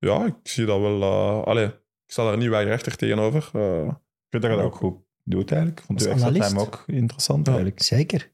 Ja, 0.00 0.24
ik 0.26 0.34
zie 0.42 0.66
dat 0.66 0.80
wel. 0.80 1.02
eh 1.02 1.42
allee, 1.42 1.66
ik 1.66 1.80
sta 2.06 2.24
daar 2.24 2.36
niet 2.36 2.48
weigerachtig 2.48 2.96
tegenover. 2.96 3.50
Eh, 3.52 3.86
Ik 3.86 4.26
vind 4.30 4.42
dat 4.42 4.50
je 4.50 4.56
dat 4.56 4.60
ook 4.66 4.74
goed 4.74 4.98
doet 5.24 5.50
eigenlijk. 5.50 5.80
Ik 5.80 5.86
vond 5.86 5.98
Als 6.08 6.22
je 6.22 6.38
extra 6.38 6.60
ook 6.60 6.84
interessant 6.86 7.46
Ja. 7.46 7.52
eigenlijk. 7.52 7.82
Zeker. 7.82 8.32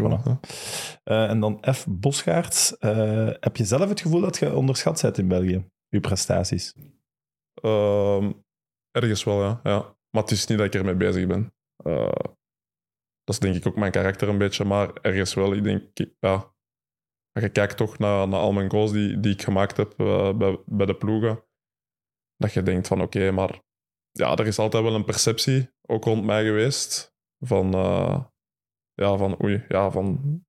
Voilà. 0.00 0.22
ja. 0.24 0.40
Eh, 1.04 1.30
en 1.30 1.40
dan 1.40 1.64
F. 1.72 1.86
Bosgaerts. 1.88 2.78
Eh, 2.78 3.30
heb 3.40 3.56
je 3.56 3.64
zelf 3.64 3.88
het 3.88 4.00
gevoel 4.00 4.20
dat 4.20 4.38
je 4.38 4.54
onderschat 4.54 5.02
bent 5.02 5.18
in 5.18 5.28
België? 5.28 5.70
Je 5.88 6.00
prestaties? 6.00 6.74
Ehm, 7.54 8.32
ergens 8.90 9.24
wel, 9.24 9.42
ja. 9.42 9.60
ja. 9.62 9.96
Maar 10.10 10.22
het 10.22 10.30
is 10.30 10.46
niet 10.46 10.58
dat 10.58 10.66
ik 10.66 10.74
ermee 10.74 10.94
bezig 10.94 11.26
ben. 11.26 11.54
Eh, 11.76 12.12
dat 13.24 13.34
is 13.34 13.38
denk 13.38 13.54
ik 13.56 13.66
ook 13.66 13.76
mijn 13.76 13.92
karakter 13.92 14.28
een 14.28 14.38
beetje, 14.38 14.64
maar 14.64 14.92
ergens 14.92 15.34
wel. 15.34 15.52
Ik 15.54 15.64
denk, 15.64 15.82
ja. 16.20 16.54
Als 17.36 17.44
je 17.44 17.50
kijkt 17.50 17.76
toch 17.76 17.98
naar, 17.98 18.28
naar 18.28 18.40
al 18.40 18.52
mijn 18.52 18.70
goals 18.70 18.92
die, 18.92 19.20
die 19.20 19.32
ik 19.32 19.42
gemaakt 19.42 19.76
heb 19.76 20.00
eh, 20.00 20.36
bij, 20.36 20.62
bij 20.66 20.86
de 20.86 20.96
ploegen, 20.96 21.44
dat 22.36 22.52
je 22.52 22.62
denkt 22.62 22.86
van 22.86 23.02
oké, 23.02 23.30
maar 23.30 23.60
ja, 24.10 24.36
er 24.36 24.46
is 24.46 24.58
altijd 24.58 24.82
wel 24.82 24.94
een 24.94 25.04
perceptie, 25.04 25.70
ook 25.82 26.04
rond 26.04 26.24
mij 26.24 26.44
geweest, 26.44 27.16
van, 27.38 27.74
eh, 27.74 28.24
ja, 28.92 29.16
van 29.16 29.42
oei, 29.42 29.64
ja, 29.68 29.90
van 29.90 30.44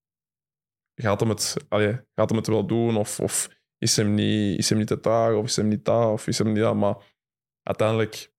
gaat 0.95 1.19
hem 1.19 1.29
het, 1.29 1.55
allee, 1.69 2.01
gaat 2.15 2.29
hem 2.29 2.37
het 2.37 2.47
wel 2.47 2.67
doen 2.67 2.97
of, 2.97 3.19
of 3.19 3.49
is, 3.77 3.95
hem 3.95 4.13
niet, 4.13 4.57
is 4.57 4.69
hem 4.69 4.77
niet 4.77 4.87
te 4.87 4.99
traag 4.99 5.35
of 5.35 5.45
is 5.45 5.55
hem 5.55 5.67
niet 5.67 5.85
daar 5.85 6.11
of 6.11 6.27
is 6.27 6.37
hem 6.37 6.51
niet 6.51 6.73
maar 6.73 7.15
uiteindelijk, 7.63 8.33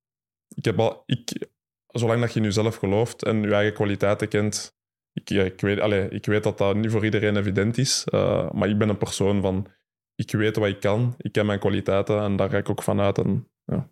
ik 0.55 0.65
heb 0.65 0.79
al, 0.79 1.03
ik, 1.07 1.49
zolang 1.87 2.21
dat 2.21 2.33
je 2.33 2.39
in 2.39 2.45
jezelf 2.45 2.77
gelooft 2.77 3.25
en 3.25 3.43
je 3.43 3.55
eigen 3.55 3.75
kwaliteiten 3.75 4.29
kent, 4.29 4.78
ik, 5.19 5.31
ik, 5.31 5.61
weet, 5.61 5.81
allee, 5.81 6.09
ik 6.09 6.27
weet 6.27 6.43
dat 6.43 6.59
dat 6.59 6.77
niet 6.77 6.91
voor 6.91 7.05
iedereen 7.05 7.37
evident 7.37 7.79
is, 7.79 8.05
eh, 8.05 8.51
maar 8.51 8.69
ik 8.69 8.79
ben 8.79 8.89
een 8.89 8.99
persoon 8.99 9.41
van, 9.41 9.67
ik 10.15 10.31
weet 10.31 10.57
wat 10.57 10.69
ik 10.69 10.81
kan, 10.81 11.15
ik 11.19 11.33
ken 11.33 11.47
mijn 11.47 11.59
kwaliteiten 11.59 12.21
en 12.21 12.37
daar 12.37 12.51
ga 12.51 12.57
ik 12.57 12.71
ook 12.71 12.83
vanuit. 12.83 13.19
En, 13.19 13.51
ja. 13.65 13.91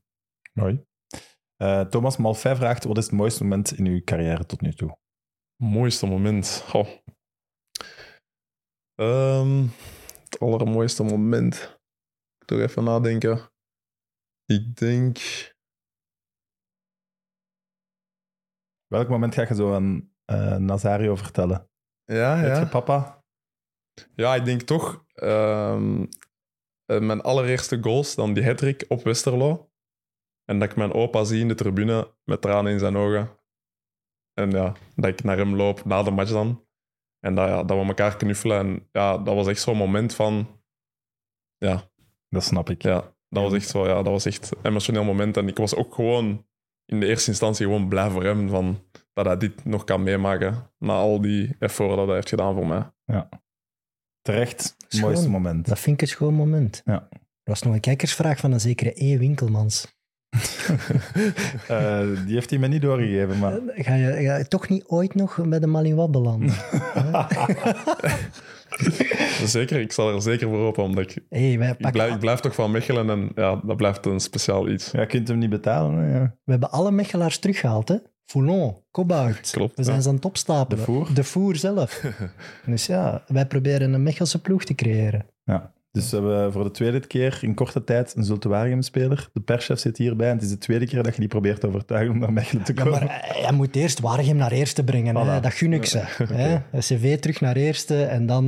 Mooi. 0.52 0.84
Eh, 1.56 1.80
Thomas 1.80 2.16
Malfay 2.16 2.56
vraagt, 2.56 2.84
wat 2.84 2.98
is 2.98 3.04
het 3.04 3.12
mooiste 3.12 3.42
moment 3.42 3.72
in 3.72 3.86
uw 3.86 4.00
carrière 4.04 4.46
tot 4.46 4.60
nu 4.60 4.72
toe? 4.72 4.98
Mooiste 5.56 6.06
moment. 6.06 6.64
Oh. 6.72 6.88
Ehm, 8.94 9.66
het 10.24 10.38
allermooiste 10.38 11.02
moment. 11.02 11.80
Ik 12.38 12.46
toch 12.46 12.58
even 12.58 12.84
nadenken. 12.84 13.50
Ik 14.44 14.76
denk. 14.76 15.18
Welk 18.86 19.08
moment 19.08 19.34
ga 19.34 19.42
je 19.42 19.54
zo 19.54 19.74
aan 19.74 20.15
eh, 20.26 20.56
Nazario 20.56 21.16
vertellen? 21.16 21.68
Ja, 22.04 22.40
Weet 22.40 22.56
je, 22.56 22.62
ja. 22.62 22.66
papa? 22.68 23.24
Ja, 24.14 24.34
ik 24.34 24.44
denk 24.44 24.60
toch. 24.62 25.04
ehm, 25.14 26.04
eh, 26.84 27.00
mijn 27.00 27.20
allereerste 27.20 27.82
goals, 27.82 28.14
dan 28.14 28.32
die 28.34 28.44
hattrick 28.44 28.84
op 28.88 29.02
Westerlo. 29.02 29.70
En 30.44 30.58
dat 30.58 30.70
ik 30.70 30.76
mijn 30.76 30.92
opa 30.92 31.24
zie 31.24 31.40
in 31.40 31.48
de 31.48 31.54
tribune 31.54 32.14
met 32.24 32.40
tranen 32.40 32.72
in 32.72 32.78
zijn 32.78 32.96
ogen. 32.96 33.30
En 34.32 34.50
ja, 34.50 34.72
dat 34.94 35.06
ik 35.10 35.22
naar 35.24 35.36
hem 35.36 35.54
loop 35.56 35.84
na 35.84 36.02
de 36.02 36.10
match 36.10 36.30
dan. 36.30 36.64
En 37.20 37.34
dat, 37.34 37.48
ja, 37.48 37.62
dat 37.64 37.78
we 37.80 37.84
elkaar 37.86 38.16
knuffelen. 38.16 38.58
En 38.58 38.88
ja, 38.92 39.18
dat 39.18 39.34
was 39.34 39.46
echt 39.46 39.60
zo'n 39.60 39.76
moment 39.76 40.14
van. 40.14 40.60
Ja, 41.56 41.90
Dat 42.28 42.44
snap 42.44 42.70
ik. 42.70 42.82
Ja, 42.82 43.14
Dat 43.28 43.42
was 43.42 43.52
echt 43.52 43.68
zo, 43.68 43.86
ja, 43.86 43.94
dat 43.94 44.06
was 44.12 44.24
echt 44.24 44.50
een 44.56 44.62
emotioneel 44.62 45.04
moment. 45.04 45.36
En 45.36 45.48
ik 45.48 45.56
was 45.56 45.74
ook 45.74 45.94
gewoon 45.94 46.46
in 46.84 47.00
de 47.00 47.06
eerste 47.06 47.30
instantie 47.30 47.66
gewoon 47.66 47.88
blij 47.88 48.10
voor 48.10 48.22
hem 48.24 48.48
van 48.48 48.85
dat 49.16 49.26
hij 49.26 49.36
dit 49.36 49.64
nog 49.64 49.84
kan 49.84 50.02
meemaken 50.02 50.70
na 50.78 50.92
al 50.92 51.20
die 51.20 51.56
effort 51.58 51.96
dat 51.96 52.06
hij 52.06 52.14
heeft 52.14 52.28
gedaan 52.28 52.54
voor 52.54 52.66
mij. 52.66 52.90
Terecht, 54.22 54.74
het 54.78 54.84
Schoon. 54.88 55.10
mooiste 55.10 55.30
moment. 55.30 55.66
Dat 55.68 55.78
vind 55.78 55.96
ik 55.96 56.02
een 56.02 56.08
schoon 56.08 56.34
moment. 56.34 56.82
Ja. 56.84 57.08
Er 57.10 57.52
was 57.52 57.62
nog 57.62 57.74
een 57.74 57.80
kijkersvraag 57.80 58.38
van 58.38 58.52
een 58.52 58.60
zekere 58.60 59.04
E. 59.04 59.18
Winkelmans. 59.18 59.86
Eh, 61.68 62.24
die 62.24 62.34
heeft 62.34 62.50
hij 62.50 62.58
me 62.58 62.68
niet 62.68 62.82
doorgegeven, 62.82 63.38
maar... 63.38 63.60
Ga 63.66 63.94
je, 63.94 64.24
ga 64.24 64.36
je 64.36 64.48
toch 64.48 64.68
niet 64.68 64.84
ooit 64.84 65.14
nog 65.14 65.40
bij 65.48 65.58
de 65.58 65.66
Malinois 65.66 66.10
belanden? 66.10 66.54
Zeker, 69.44 69.80
ik 69.80 69.92
zal 69.92 70.14
er 70.14 70.22
zeker 70.22 70.48
voor 70.48 70.58
open, 70.58 70.82
omdat 70.82 71.10
ik, 71.10 71.24
hey, 71.28 71.58
wij 71.58 71.74
ik, 71.78 71.92
blijf, 71.92 72.14
ik 72.14 72.20
blijf 72.20 72.40
toch 72.40 72.54
van 72.54 72.70
Mechelen 72.70 73.10
en 73.10 73.30
ja, 73.34 73.60
dat 73.64 73.76
blijft 73.76 74.06
een 74.06 74.20
speciaal 74.20 74.68
iets. 74.68 74.90
Ja, 74.90 75.00
je 75.00 75.06
kunt 75.06 75.28
hem 75.28 75.38
niet 75.38 75.50
betalen. 75.50 75.98
Hè? 75.98 76.18
Ja. 76.18 76.36
we 76.44 76.50
hebben 76.50 76.70
alle 76.70 76.90
Mechelaars 76.90 77.38
teruggehaald. 77.38 77.88
Hè? 77.88 77.96
Foulon, 78.26 78.76
Cobalt. 78.90 79.50
Klopt, 79.50 79.76
We 79.76 79.82
zijn 79.82 79.96
ja. 79.96 80.02
ze 80.02 80.08
aan 80.08 80.14
het 80.14 80.24
opstapelen. 80.24 80.78
De 80.78 80.84
Voer. 80.92 81.14
De 81.14 81.24
Voer 81.24 81.56
zelf. 81.56 82.02
dus 82.66 82.86
ja, 82.86 83.24
wij 83.26 83.46
proberen 83.46 83.92
een 83.92 84.02
Mechelse 84.02 84.40
ploeg 84.40 84.64
te 84.64 84.74
creëren. 84.74 85.26
Ja. 85.44 85.74
Dus 85.90 86.10
we 86.10 86.16
hebben 86.16 86.52
voor 86.52 86.64
de 86.64 86.70
tweede 86.70 87.00
keer 87.06 87.38
in 87.42 87.54
korte 87.54 87.84
tijd 87.84 88.14
een 88.16 88.24
Zulte 88.24 88.48
Waregem-speler. 88.48 89.28
De 89.32 89.40
perschef 89.40 89.78
zit 89.78 89.96
hierbij 89.98 90.28
en 90.28 90.34
het 90.34 90.42
is 90.42 90.50
de 90.50 90.58
tweede 90.58 90.86
keer 90.86 91.02
dat 91.02 91.14
je 91.14 91.20
die 91.20 91.28
probeert 91.28 91.60
te 91.60 91.66
overtuigen 91.66 92.12
om 92.14 92.18
naar 92.18 92.32
Mechelen 92.32 92.64
te 92.64 92.72
Ja, 92.74 92.82
komen. 92.82 93.04
maar 93.04 93.28
hij 93.42 93.52
moet 93.52 93.76
eerst 93.76 94.00
Waregem 94.00 94.36
naar 94.36 94.52
eerste 94.52 94.84
brengen. 94.84 95.16
Hè? 95.16 95.40
Dat 95.40 95.52
gun 95.52 95.72
ik 95.72 95.84
ze. 95.84 95.98
Hè? 96.32 96.52
Een 96.72 96.80
cv 96.80 97.18
terug 97.18 97.40
naar 97.40 97.56
eerste 97.56 98.04
en 98.04 98.26
dan 98.26 98.44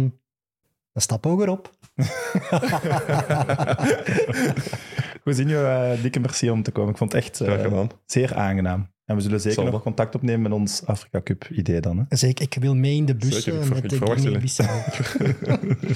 een 0.93 1.03
stap 1.03 1.25
hogerop. 1.25 1.71
Goed, 5.23 5.37
Zinjo, 5.37 5.65
eh 5.65 6.03
dikke 6.03 6.21
merci 6.21 6.51
om 6.51 6.63
te 6.63 6.71
komen. 6.71 6.91
Ik 6.91 6.97
vond 6.97 7.13
het 7.13 7.23
echt 7.23 7.41
eh, 7.41 7.87
zeer 8.07 8.35
aangenaam. 8.35 8.91
En 9.09 9.17
we 9.17 9.21
zullen 9.23 9.39
zeker 9.39 9.53
Zal 9.55 9.63
nog 9.65 9.73
wel. 9.73 9.83
contact 9.83 10.15
opnemen 10.15 10.43
met 10.43 10.53
ons 10.53 10.87
Afrika 10.87 11.23
Cup-idee 11.23 11.81
dan. 11.81 12.07
Hè. 12.09 12.17
Zeker, 12.17 12.45
ik 12.45 12.57
wil 12.61 12.75
mee 12.75 12.97
in 12.97 13.05
de 13.05 13.17
bus 13.17 13.47
eh, 13.47 13.69
met 13.69 13.85
ik 13.85 13.89
de. 13.91 13.97
Guinea-Bissau. 14.07 14.69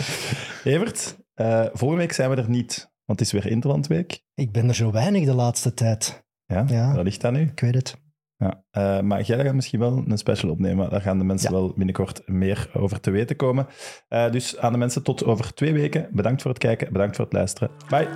Evert, 0.75 1.19
eh, 1.35 1.65
volgende 1.73 2.03
week 2.03 2.13
zijn 2.13 2.31
we 2.31 2.37
er 2.37 2.51
niet, 2.51 2.93
want 3.05 3.19
het 3.19 3.29
is 3.29 3.33
weer 3.43 3.47
Interlandweek. 3.53 4.23
Ik 4.35 4.53
ben 4.53 4.69
er 4.69 4.75
zo 4.75 4.91
weinig 4.93 5.25
de 5.25 5.35
laatste 5.35 5.75
tijd. 5.75 6.25
Ja, 6.47 6.65
Ja. 6.69 6.95
waar 6.95 7.05
ligt 7.05 7.21
dat 7.21 7.33
nu? 7.33 7.41
Ik 7.41 7.61
weet 7.61 7.75
het. 7.75 7.97
Ja. 8.37 8.65
eh, 8.71 9.01
maar 9.01 9.23
jij 9.23 9.45
gaat 9.45 9.55
misschien 9.55 9.79
wel 9.81 10.05
een 10.07 10.19
special 10.19 10.51
opnemen. 10.51 10.91
Daar 10.91 11.01
gaan 11.01 11.19
de 11.19 11.25
mensen 11.25 11.51
Ja. 11.51 11.57
wel 11.57 11.73
binnenkort 11.77 12.23
meer 12.29 12.71
over 12.75 13.01
te 13.01 13.11
weten 13.11 13.37
komen. 13.37 13.67
Eh, 14.09 14.31
dus 14.31 14.59
aan 14.59 14.73
de 14.73 14.79
mensen 14.79 15.03
tot 15.03 15.25
over 15.25 15.55
twee 15.55 15.73
weken. 15.73 16.09
Bedankt 16.13 16.43
voor 16.43 16.51
het 16.51 16.61
kijken, 16.61 16.93
bedankt 16.93 17.17
voor 17.17 17.25
het 17.25 17.35
luisteren. 17.35 17.71
Bye. 17.89 18.09